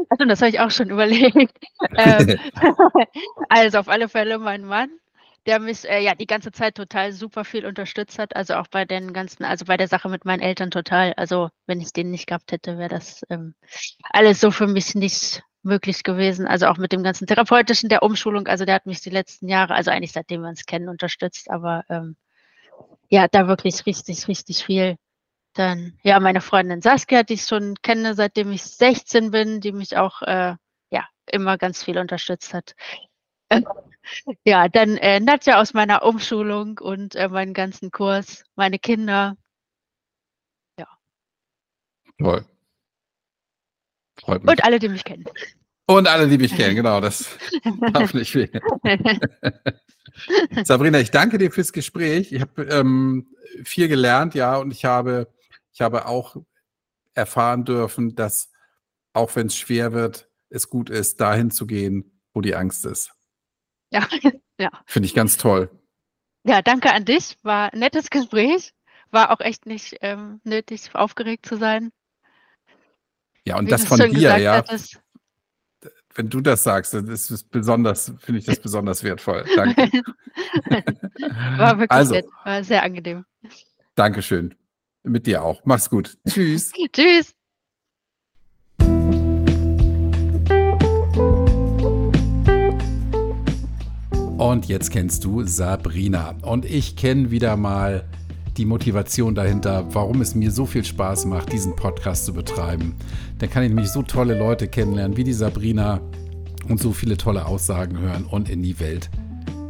Also, 0.08 0.24
das 0.24 0.40
habe 0.40 0.50
ich 0.50 0.60
auch 0.60 0.70
schon 0.70 0.90
überlegt. 0.90 1.58
ähm, 1.96 2.38
also 3.48 3.78
auf 3.78 3.88
alle 3.88 4.08
Fälle 4.08 4.38
mein 4.38 4.64
Mann, 4.64 4.90
der 5.46 5.60
mich 5.60 5.88
äh, 5.88 6.02
ja 6.02 6.14
die 6.14 6.26
ganze 6.26 6.52
Zeit 6.52 6.76
total 6.76 7.12
super 7.12 7.44
viel 7.44 7.66
unterstützt 7.66 8.18
hat. 8.18 8.34
Also 8.36 8.54
auch 8.54 8.68
bei 8.68 8.84
den 8.84 9.12
ganzen, 9.12 9.44
also 9.44 9.64
bei 9.66 9.76
der 9.76 9.88
Sache 9.88 10.08
mit 10.08 10.24
meinen 10.24 10.40
Eltern 10.40 10.70
total. 10.70 11.12
Also 11.14 11.50
wenn 11.66 11.80
ich 11.80 11.92
den 11.92 12.10
nicht 12.10 12.26
gehabt 12.26 12.52
hätte, 12.52 12.78
wäre 12.78 12.88
das 12.88 13.22
ähm, 13.30 13.54
alles 14.10 14.40
so 14.40 14.50
für 14.50 14.66
mich 14.66 14.94
nicht 14.94 15.42
möglich 15.62 16.02
gewesen. 16.02 16.46
Also 16.46 16.66
auch 16.66 16.78
mit 16.78 16.92
dem 16.92 17.02
ganzen 17.02 17.26
therapeutischen, 17.26 17.88
der 17.88 18.02
Umschulung. 18.02 18.46
Also 18.46 18.64
der 18.64 18.74
hat 18.76 18.86
mich 18.86 19.00
die 19.00 19.10
letzten 19.10 19.48
Jahre, 19.48 19.74
also 19.74 19.90
eigentlich 19.90 20.12
seitdem 20.12 20.42
wir 20.42 20.48
uns 20.48 20.66
kennen, 20.66 20.88
unterstützt. 20.88 21.50
Aber 21.50 21.84
ähm, 21.88 22.16
ja, 23.08 23.28
da 23.28 23.48
wirklich 23.48 23.86
richtig, 23.86 24.28
richtig 24.28 24.64
viel. 24.64 24.96
Dann, 25.54 25.98
ja, 26.04 26.20
meine 26.20 26.40
Freundin 26.40 26.80
Saskia, 26.80 27.24
die 27.24 27.34
ich 27.34 27.44
schon 27.44 27.74
kenne, 27.82 28.14
seitdem 28.14 28.52
ich 28.52 28.62
16 28.62 29.32
bin, 29.32 29.60
die 29.60 29.72
mich 29.72 29.96
auch, 29.96 30.22
äh, 30.22 30.54
ja, 30.90 31.08
immer 31.26 31.58
ganz 31.58 31.82
viel 31.82 31.98
unterstützt 31.98 32.54
hat. 32.54 32.74
Äh, 33.48 33.62
ja, 34.44 34.68
dann 34.68 34.96
äh, 34.96 35.20
Nadja 35.20 35.60
aus 35.60 35.74
meiner 35.74 36.04
Umschulung 36.04 36.78
und 36.78 37.16
äh, 37.16 37.28
meinen 37.28 37.52
ganzen 37.52 37.90
Kurs, 37.90 38.44
meine 38.54 38.78
Kinder. 38.78 39.36
Ja. 40.78 40.86
Toll. 42.18 42.46
Freut 44.20 44.42
mich. 44.42 44.50
Und 44.50 44.64
alle, 44.64 44.78
die 44.78 44.88
mich 44.88 45.04
kennen. 45.04 45.24
Und 45.86 46.06
alle, 46.06 46.28
die 46.28 46.38
mich 46.38 46.54
kennen, 46.54 46.76
genau, 46.76 47.00
das 47.00 47.36
darf 47.92 48.14
nicht 48.14 48.30
fehlen. 48.30 48.60
Sabrina, 50.64 51.00
ich 51.00 51.10
danke 51.10 51.38
dir 51.38 51.50
fürs 51.50 51.72
Gespräch. 51.72 52.32
Ich 52.32 52.40
habe 52.40 52.62
ähm, 52.64 53.26
viel 53.64 53.88
gelernt, 53.88 54.34
ja, 54.34 54.56
und 54.56 54.70
ich 54.70 54.84
habe, 54.84 55.32
ich 55.72 55.80
habe 55.80 56.06
auch 56.06 56.36
erfahren 57.14 57.64
dürfen, 57.64 58.14
dass 58.14 58.50
auch 59.12 59.34
wenn 59.34 59.48
es 59.48 59.56
schwer 59.56 59.92
wird, 59.92 60.28
es 60.48 60.68
gut 60.68 60.90
ist, 60.90 61.20
dahin 61.20 61.50
zu 61.50 61.66
gehen, 61.66 62.20
wo 62.32 62.40
die 62.40 62.54
Angst 62.54 62.84
ist. 62.86 63.12
Ja, 63.90 64.06
ja. 64.60 64.70
Finde 64.86 65.06
ich 65.06 65.14
ganz 65.14 65.36
toll. 65.36 65.70
Ja, 66.44 66.62
danke 66.62 66.92
an 66.92 67.04
dich. 67.04 67.36
War 67.42 67.72
ein 67.72 67.80
nettes 67.80 68.10
Gespräch. 68.10 68.72
War 69.10 69.32
auch 69.32 69.40
echt 69.40 69.66
nicht 69.66 69.96
ähm, 70.00 70.40
nötig, 70.44 70.94
aufgeregt 70.94 71.46
zu 71.46 71.56
sein. 71.56 71.90
Ja, 73.50 73.58
und 73.58 73.66
Wie 73.66 73.70
das 73.70 73.84
von 73.84 73.98
dir, 73.98 74.38
ja. 74.38 74.58
Hattest. 74.58 75.00
Wenn 76.14 76.28
du 76.28 76.40
das 76.40 76.62
sagst, 76.62 76.94
dann 76.94 77.08
ist 77.08 77.32
es 77.32 77.42
besonders, 77.42 78.12
finde 78.20 78.38
ich 78.38 78.44
das 78.44 78.60
besonders 78.60 79.02
wertvoll. 79.02 79.44
Danke. 79.56 79.82
war 81.56 81.78
wirklich 81.78 81.90
also, 81.90 82.14
nett. 82.14 82.26
War 82.44 82.62
sehr 82.62 82.84
angenehm. 82.84 83.24
Dankeschön. 83.96 84.54
Mit 85.02 85.26
dir 85.26 85.42
auch. 85.42 85.62
Mach's 85.64 85.90
gut. 85.90 86.16
Tschüss. 86.28 86.70
Tschüss. 86.92 87.34
Und 94.38 94.66
jetzt 94.66 94.92
kennst 94.92 95.24
du 95.24 95.42
Sabrina. 95.42 96.36
Und 96.42 96.64
ich 96.64 96.94
kenne 96.94 97.32
wieder 97.32 97.56
mal 97.56 98.08
die 98.56 98.66
Motivation 98.66 99.34
dahinter, 99.34 99.86
warum 99.94 100.20
es 100.20 100.34
mir 100.34 100.50
so 100.50 100.66
viel 100.66 100.84
Spaß 100.84 101.26
macht, 101.26 101.52
diesen 101.52 101.76
Podcast 101.76 102.26
zu 102.26 102.32
betreiben. 102.32 102.94
Dann 103.38 103.50
kann 103.50 103.62
ich 103.62 103.68
nämlich 103.68 103.90
so 103.90 104.02
tolle 104.02 104.38
Leute 104.38 104.68
kennenlernen 104.68 105.16
wie 105.16 105.24
die 105.24 105.32
Sabrina 105.32 106.00
und 106.68 106.80
so 106.80 106.92
viele 106.92 107.16
tolle 107.16 107.46
Aussagen 107.46 107.98
hören 107.98 108.24
und 108.24 108.48
in 108.48 108.62
die 108.62 108.78
Welt 108.80 109.10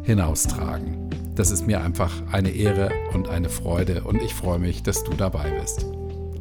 hinaustragen. 0.03 1.09
Das 1.35 1.51
ist 1.51 1.65
mir 1.65 1.81
einfach 1.81 2.11
eine 2.31 2.51
Ehre 2.51 2.91
und 3.13 3.29
eine 3.29 3.49
Freude 3.49 4.03
und 4.03 4.21
ich 4.21 4.33
freue 4.33 4.59
mich, 4.59 4.83
dass 4.83 5.03
du 5.03 5.13
dabei 5.13 5.49
bist. 5.59 5.85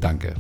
Danke. 0.01 0.35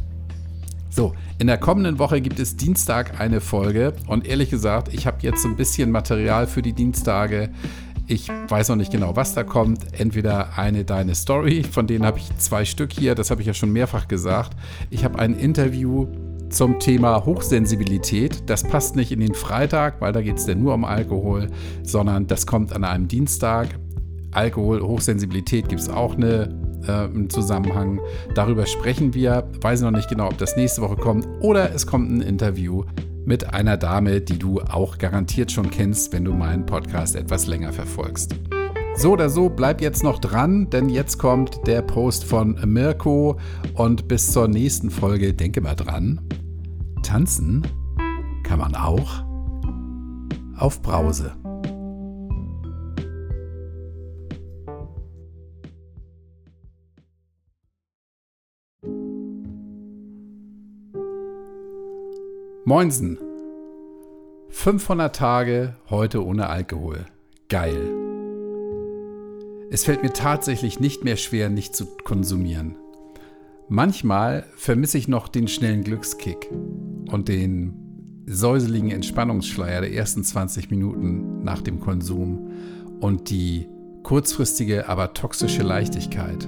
So, 0.93 1.15
in 1.39 1.47
der 1.47 1.59
kommenden 1.59 2.01
Woche 2.01 2.21
gibt 2.21 2.41
es 2.41 2.57
Dienstag 2.57 3.21
eine 3.21 3.41
Folge 3.41 3.95
und 4.09 4.27
ehrlich 4.27 4.51
gesagt, 4.51 4.93
ich 4.93 5.07
habe 5.07 5.19
jetzt 5.21 5.43
so 5.43 5.49
ein 5.49 5.55
bisschen 5.55 5.93
Material 5.93 6.49
für 6.49 6.63
die 6.63 6.73
Dienstage. 6.73 7.51
Ich 8.11 8.29
weiß 8.29 8.71
noch 8.71 8.77
nicht 8.77 8.91
genau, 8.91 9.15
was 9.15 9.35
da 9.35 9.45
kommt. 9.45 9.87
Entweder 9.93 10.59
eine 10.59 10.85
deine 10.85 11.15
Story, 11.15 11.63
von 11.63 11.87
denen 11.87 12.05
habe 12.05 12.19
ich 12.19 12.37
zwei 12.39 12.65
Stück 12.65 12.93
hier, 12.93 13.15
das 13.15 13.31
habe 13.31 13.41
ich 13.41 13.47
ja 13.47 13.55
schon 13.55 13.73
mehrfach 13.73 14.09
gesagt. 14.09 14.57
Ich 14.91 15.05
habe 15.05 15.21
ein 15.21 15.33
Interview 15.33 16.09
zum 16.49 16.81
Thema 16.81 17.25
Hochsensibilität. 17.25 18.51
Das 18.51 18.65
passt 18.65 18.97
nicht 18.97 19.13
in 19.13 19.21
den 19.21 19.35
Freitag, 19.35 20.01
weil 20.01 20.13
da 20.13 20.23
geht 20.23 20.39
es 20.39 20.47
denn 20.47 20.61
nur 20.61 20.75
um 20.75 20.85
Alkohol, 20.85 21.47
sondern 21.85 22.27
das 22.27 22.49
kommt 22.49 22.73
an 22.73 22.83
einem 22.83 23.07
Dienstag. 23.07 23.69
Alkohol, 24.33 24.81
Hochsensibilität 24.83 25.69
gibt 25.69 25.81
es 25.81 25.89
auch 25.89 26.17
eine, 26.17 26.53
äh, 26.89 26.91
einen 26.91 27.31
Zusammenhang. 27.31 28.01
Darüber 28.35 28.67
sprechen 28.67 29.15
wir. 29.15 29.49
Weiß 29.61 29.83
noch 29.83 29.93
nicht 29.93 30.09
genau, 30.09 30.27
ob 30.27 30.39
das 30.39 30.57
nächste 30.57 30.83
Woche 30.83 30.97
kommt 30.97 31.29
oder 31.43 31.73
es 31.73 31.87
kommt 31.87 32.11
ein 32.11 32.23
Interview 32.23 32.83
mit 33.25 33.53
einer 33.53 33.77
Dame, 33.77 34.21
die 34.21 34.39
du 34.39 34.61
auch 34.61 34.99
garantiert 34.99 35.53
schon 35.53 35.71
kennst, 35.71 36.13
wenn 36.13 36.25
du 36.25 36.33
meinen 36.33 36.67
Podcast 36.67 37.17
etwas 37.17 37.47
länger 37.47 37.73
verfolgst. 37.73 38.35
So 38.97 39.13
oder 39.13 39.31
so, 39.31 39.49
bleib 39.49 39.81
jetzt 39.81 40.03
noch 40.03 40.19
dran, 40.19 40.69
denn 40.71 40.89
jetzt 40.89 41.19
kommt 41.19 41.67
der 41.67 41.81
Post 41.83 42.25
von 42.25 42.59
Mirko 42.67 43.39
und 43.75 44.09
bis 44.09 44.33
zur 44.33 44.49
nächsten 44.49 44.91
Folge 44.91 45.33
denke 45.33 45.61
mal 45.61 45.77
dran. 45.77 46.21
Tanzen 47.03 47.63
kann 48.43 48.59
man 48.59 48.75
auch 48.75 49.25
auf 50.57 50.83
Brause. 50.83 51.33
Moinsen. 62.65 63.17
500 64.51 65.17
Tage 65.17 65.77
heute 65.89 66.23
ohne 66.23 66.51
Alkohol. 66.51 67.07
Geil. 67.49 67.91
Es 69.71 69.85
fällt 69.85 70.03
mir 70.03 70.13
tatsächlich 70.13 70.79
nicht 70.79 71.03
mehr 71.03 71.17
schwer, 71.17 71.49
nicht 71.49 71.75
zu 71.75 71.87
konsumieren. 72.05 72.77
Manchmal 73.71 74.45
vermisse 74.57 74.99
ich 74.99 75.09
noch 75.09 75.29
den 75.29 75.49
schnellen 75.49 75.85
Glückskick 75.85 76.51
und 77.11 77.29
den 77.29 78.25
säuseligen 78.27 78.91
Entspannungsschleier 78.91 79.81
der 79.81 79.95
ersten 79.95 80.23
20 80.23 80.71
Minuten 80.71 81.43
nach 81.43 81.63
dem 81.63 81.81
Konsum 81.81 82.51
und 83.01 83.31
die 83.31 83.69
kurzfristige, 84.03 84.87
aber 84.87 85.15
toxische 85.15 85.63
Leichtigkeit. 85.63 86.47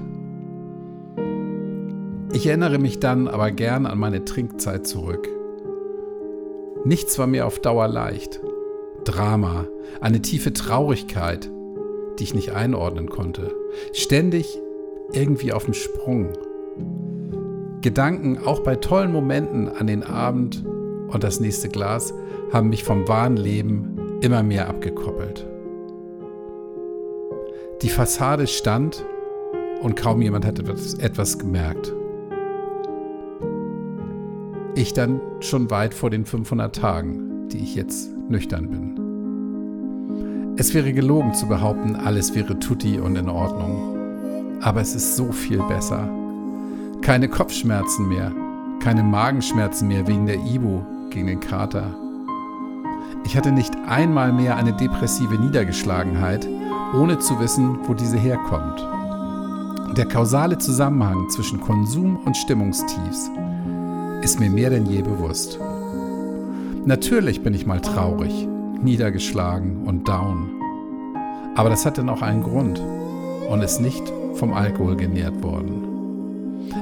Ich 2.34 2.46
erinnere 2.46 2.78
mich 2.78 3.00
dann 3.00 3.28
aber 3.28 3.50
gern 3.50 3.86
an 3.86 3.98
meine 3.98 4.26
Trinkzeit 4.26 4.86
zurück 4.86 5.26
Nichts 6.85 7.18
war 7.18 7.26
mir 7.26 7.47
auf 7.47 7.61
Dauer 7.61 7.87
leicht. 7.87 8.41
Drama, 9.05 9.66
eine 10.01 10.20
tiefe 10.20 10.53
Traurigkeit, 10.53 11.51
die 12.18 12.24
ich 12.24 12.35
nicht 12.35 12.53
einordnen 12.53 13.09
konnte. 13.09 13.55
Ständig 13.93 14.59
irgendwie 15.12 15.53
auf 15.53 15.64
dem 15.64 15.74
Sprung. 15.74 16.30
Gedanken, 17.83 18.39
auch 18.45 18.61
bei 18.61 18.76
tollen 18.76 19.12
Momenten 19.12 19.68
an 19.68 19.87
den 19.87 20.03
Abend 20.03 20.64
und 21.09 21.22
das 21.22 21.41
nächste 21.41 21.68
Glas, 21.68 22.14
haben 22.53 22.68
mich 22.68 22.85
vom 22.85 23.07
wahren 23.09 23.37
Leben 23.37 24.18
immer 24.20 24.43
mehr 24.43 24.68
abgekoppelt. 24.68 25.47
Die 27.83 27.89
Fassade 27.89 28.47
stand 28.47 29.05
und 29.83 29.97
kaum 29.97 30.22
jemand 30.22 30.45
hat 30.47 30.59
etwas, 30.59 31.39
gemerkt. 31.39 31.93
Ich 34.75 34.95
dann 34.95 35.20
schon 35.41 35.70
weit 35.70 35.93
vor 35.93 36.09
den 36.09 36.25
500 36.25 36.75
Tagen, 36.75 37.49
die 37.49 37.59
ich 37.59 37.75
jetzt 37.75 38.09
nüchtern 38.31 38.70
bin. 38.70 40.55
Es 40.57 40.73
wäre 40.73 40.95
gelogen 40.95 41.35
zu 41.35 41.47
behaupten, 41.47 41.95
alles 41.95 42.35
wäre 42.35 42.59
tutti 42.59 42.99
und 42.99 43.16
in 43.16 43.29
Ordnung. 43.29 44.61
Aber 44.62 44.81
es 44.81 44.95
ist 44.95 45.16
so 45.16 45.31
viel 45.31 45.62
besser. 45.64 46.09
Keine 47.03 47.29
Kopfschmerzen 47.29 48.09
mehr, 48.09 48.33
keine 48.81 49.03
Magenschmerzen 49.03 49.89
mehr 49.89 50.07
wegen 50.07 50.25
der 50.25 50.37
Ibu 50.37 50.81
gegen 51.11 51.27
den 51.27 51.41
Kater. 51.41 51.95
Ich 53.25 53.37
hatte 53.37 53.53
nicht 53.53 53.75
einmal 53.87 54.33
mehr 54.33 54.57
eine 54.57 54.73
depressive 54.73 55.35
Niedergeschlagenheit, 55.35 56.49
ohne 56.95 57.18
zu 57.18 57.39
wissen, 57.41 57.79
wo 57.87 57.93
diese 57.93 58.16
herkommt. 58.16 58.87
Der 59.99 60.07
kausale 60.07 60.57
Zusammenhang 60.57 61.29
zwischen 61.29 61.61
Konsum 61.61 62.16
und 62.25 62.37
Stimmungstiefs 62.39 63.31
ist 64.23 64.39
mir 64.39 64.51
mehr 64.51 64.70
denn 64.70 64.87
je 64.87 65.03
bewusst. 65.03 65.59
Natürlich 66.85 67.43
bin 67.43 67.55
ich 67.55 67.66
mal 67.66 67.81
traurig, 67.81 68.49
niedergeschlagen 68.81 69.85
und 69.85 70.09
down. 70.09 70.51
Aber 71.55 71.68
das 71.68 71.85
hat 71.85 71.99
dann 71.99 72.09
auch 72.09 72.23
einen 72.23 72.43
Grund 72.43 72.81
und 73.49 73.62
ist 73.62 73.81
nicht 73.81 74.12
vom 74.35 74.53
Alkohol 74.53 74.97
genährt 74.97 75.43
worden. 75.43 75.89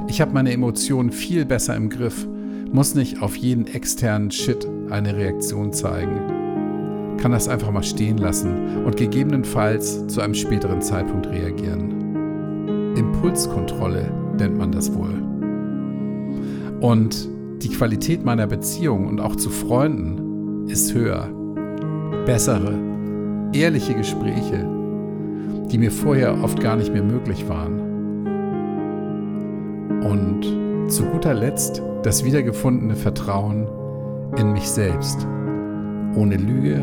Ich 0.07 0.21
habe 0.21 0.33
meine 0.33 0.51
Emotionen 0.51 1.11
viel 1.11 1.45
besser 1.45 1.75
im 1.75 1.89
Griff, 1.89 2.27
muss 2.71 2.95
nicht 2.95 3.21
auf 3.21 3.35
jeden 3.35 3.67
externen 3.67 4.31
Shit 4.31 4.67
eine 4.89 5.15
Reaktion 5.15 5.73
zeigen. 5.73 7.17
Kann 7.17 7.31
das 7.31 7.47
einfach 7.47 7.71
mal 7.71 7.83
stehen 7.83 8.17
lassen 8.17 8.85
und 8.85 8.97
gegebenenfalls 8.97 10.07
zu 10.07 10.21
einem 10.21 10.33
späteren 10.33 10.81
Zeitpunkt 10.81 11.27
reagieren. 11.27 12.95
Impulskontrolle 12.95 14.11
nennt 14.37 14.57
man 14.57 14.71
das 14.71 14.93
wohl. 14.93 15.20
Und 16.81 17.29
die 17.61 17.69
Qualität 17.69 18.25
meiner 18.25 18.47
Beziehung 18.47 19.07
und 19.07 19.21
auch 19.21 19.35
zu 19.35 19.51
Freunden 19.51 20.67
ist 20.67 20.93
höher. 20.95 21.29
Bessere, 22.25 22.73
ehrliche 23.53 23.93
Gespräche, 23.93 24.67
die 25.71 25.77
mir 25.77 25.91
vorher 25.91 26.43
oft 26.43 26.59
gar 26.59 26.75
nicht 26.75 26.91
mehr 26.91 27.03
möglich 27.03 27.47
waren. 27.47 27.79
Und 30.03 30.89
zu 30.91 31.05
guter 31.05 31.35
Letzt 31.35 31.83
das 32.01 32.25
wiedergefundene 32.25 32.95
Vertrauen 32.95 33.67
in 34.37 34.51
mich 34.51 34.67
selbst, 34.67 35.27
ohne 36.15 36.37
Lüge 36.37 36.79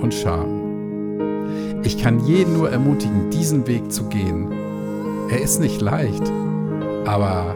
und 0.00 0.14
Scham. 0.14 1.80
Ich 1.82 1.98
kann 1.98 2.20
jeden 2.20 2.54
nur 2.54 2.70
ermutigen, 2.70 3.28
diesen 3.30 3.66
Weg 3.66 3.92
zu 3.92 4.04
gehen. 4.04 4.48
Er 5.30 5.42
ist 5.42 5.60
nicht 5.60 5.82
leicht, 5.82 6.32
aber 7.04 7.54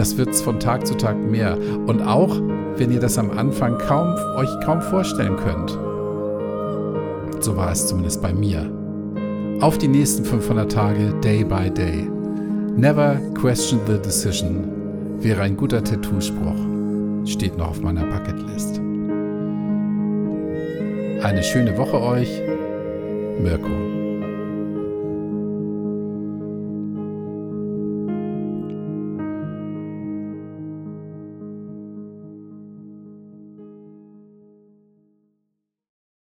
das 0.00 0.16
wird 0.16 0.30
es 0.30 0.40
von 0.40 0.58
Tag 0.58 0.86
zu 0.86 0.96
Tag 0.96 1.18
mehr. 1.18 1.58
Und 1.86 2.00
auch, 2.00 2.34
wenn 2.76 2.90
ihr 2.90 3.00
das 3.00 3.18
am 3.18 3.30
Anfang 3.32 3.76
kaum, 3.76 4.14
euch 4.34 4.48
kaum 4.64 4.80
vorstellen 4.80 5.36
könnt. 5.36 5.78
So 7.44 7.54
war 7.54 7.70
es 7.70 7.86
zumindest 7.86 8.22
bei 8.22 8.32
mir. 8.32 8.64
Auf 9.60 9.76
die 9.76 9.88
nächsten 9.88 10.24
500 10.24 10.72
Tage, 10.72 11.12
day 11.22 11.44
by 11.44 11.68
day. 11.70 12.08
Never 12.76 13.20
question 13.38 13.78
the 13.86 13.98
decision 13.98 14.64
wäre 15.20 15.42
ein 15.42 15.54
guter 15.54 15.84
Tattoo-Spruch. 15.84 17.26
Steht 17.26 17.58
noch 17.58 17.68
auf 17.68 17.82
meiner 17.82 18.06
Bucketlist. 18.06 18.78
Eine 21.22 21.42
schöne 21.42 21.76
Woche 21.76 22.00
euch. 22.00 22.40
Mirko. 23.42 23.99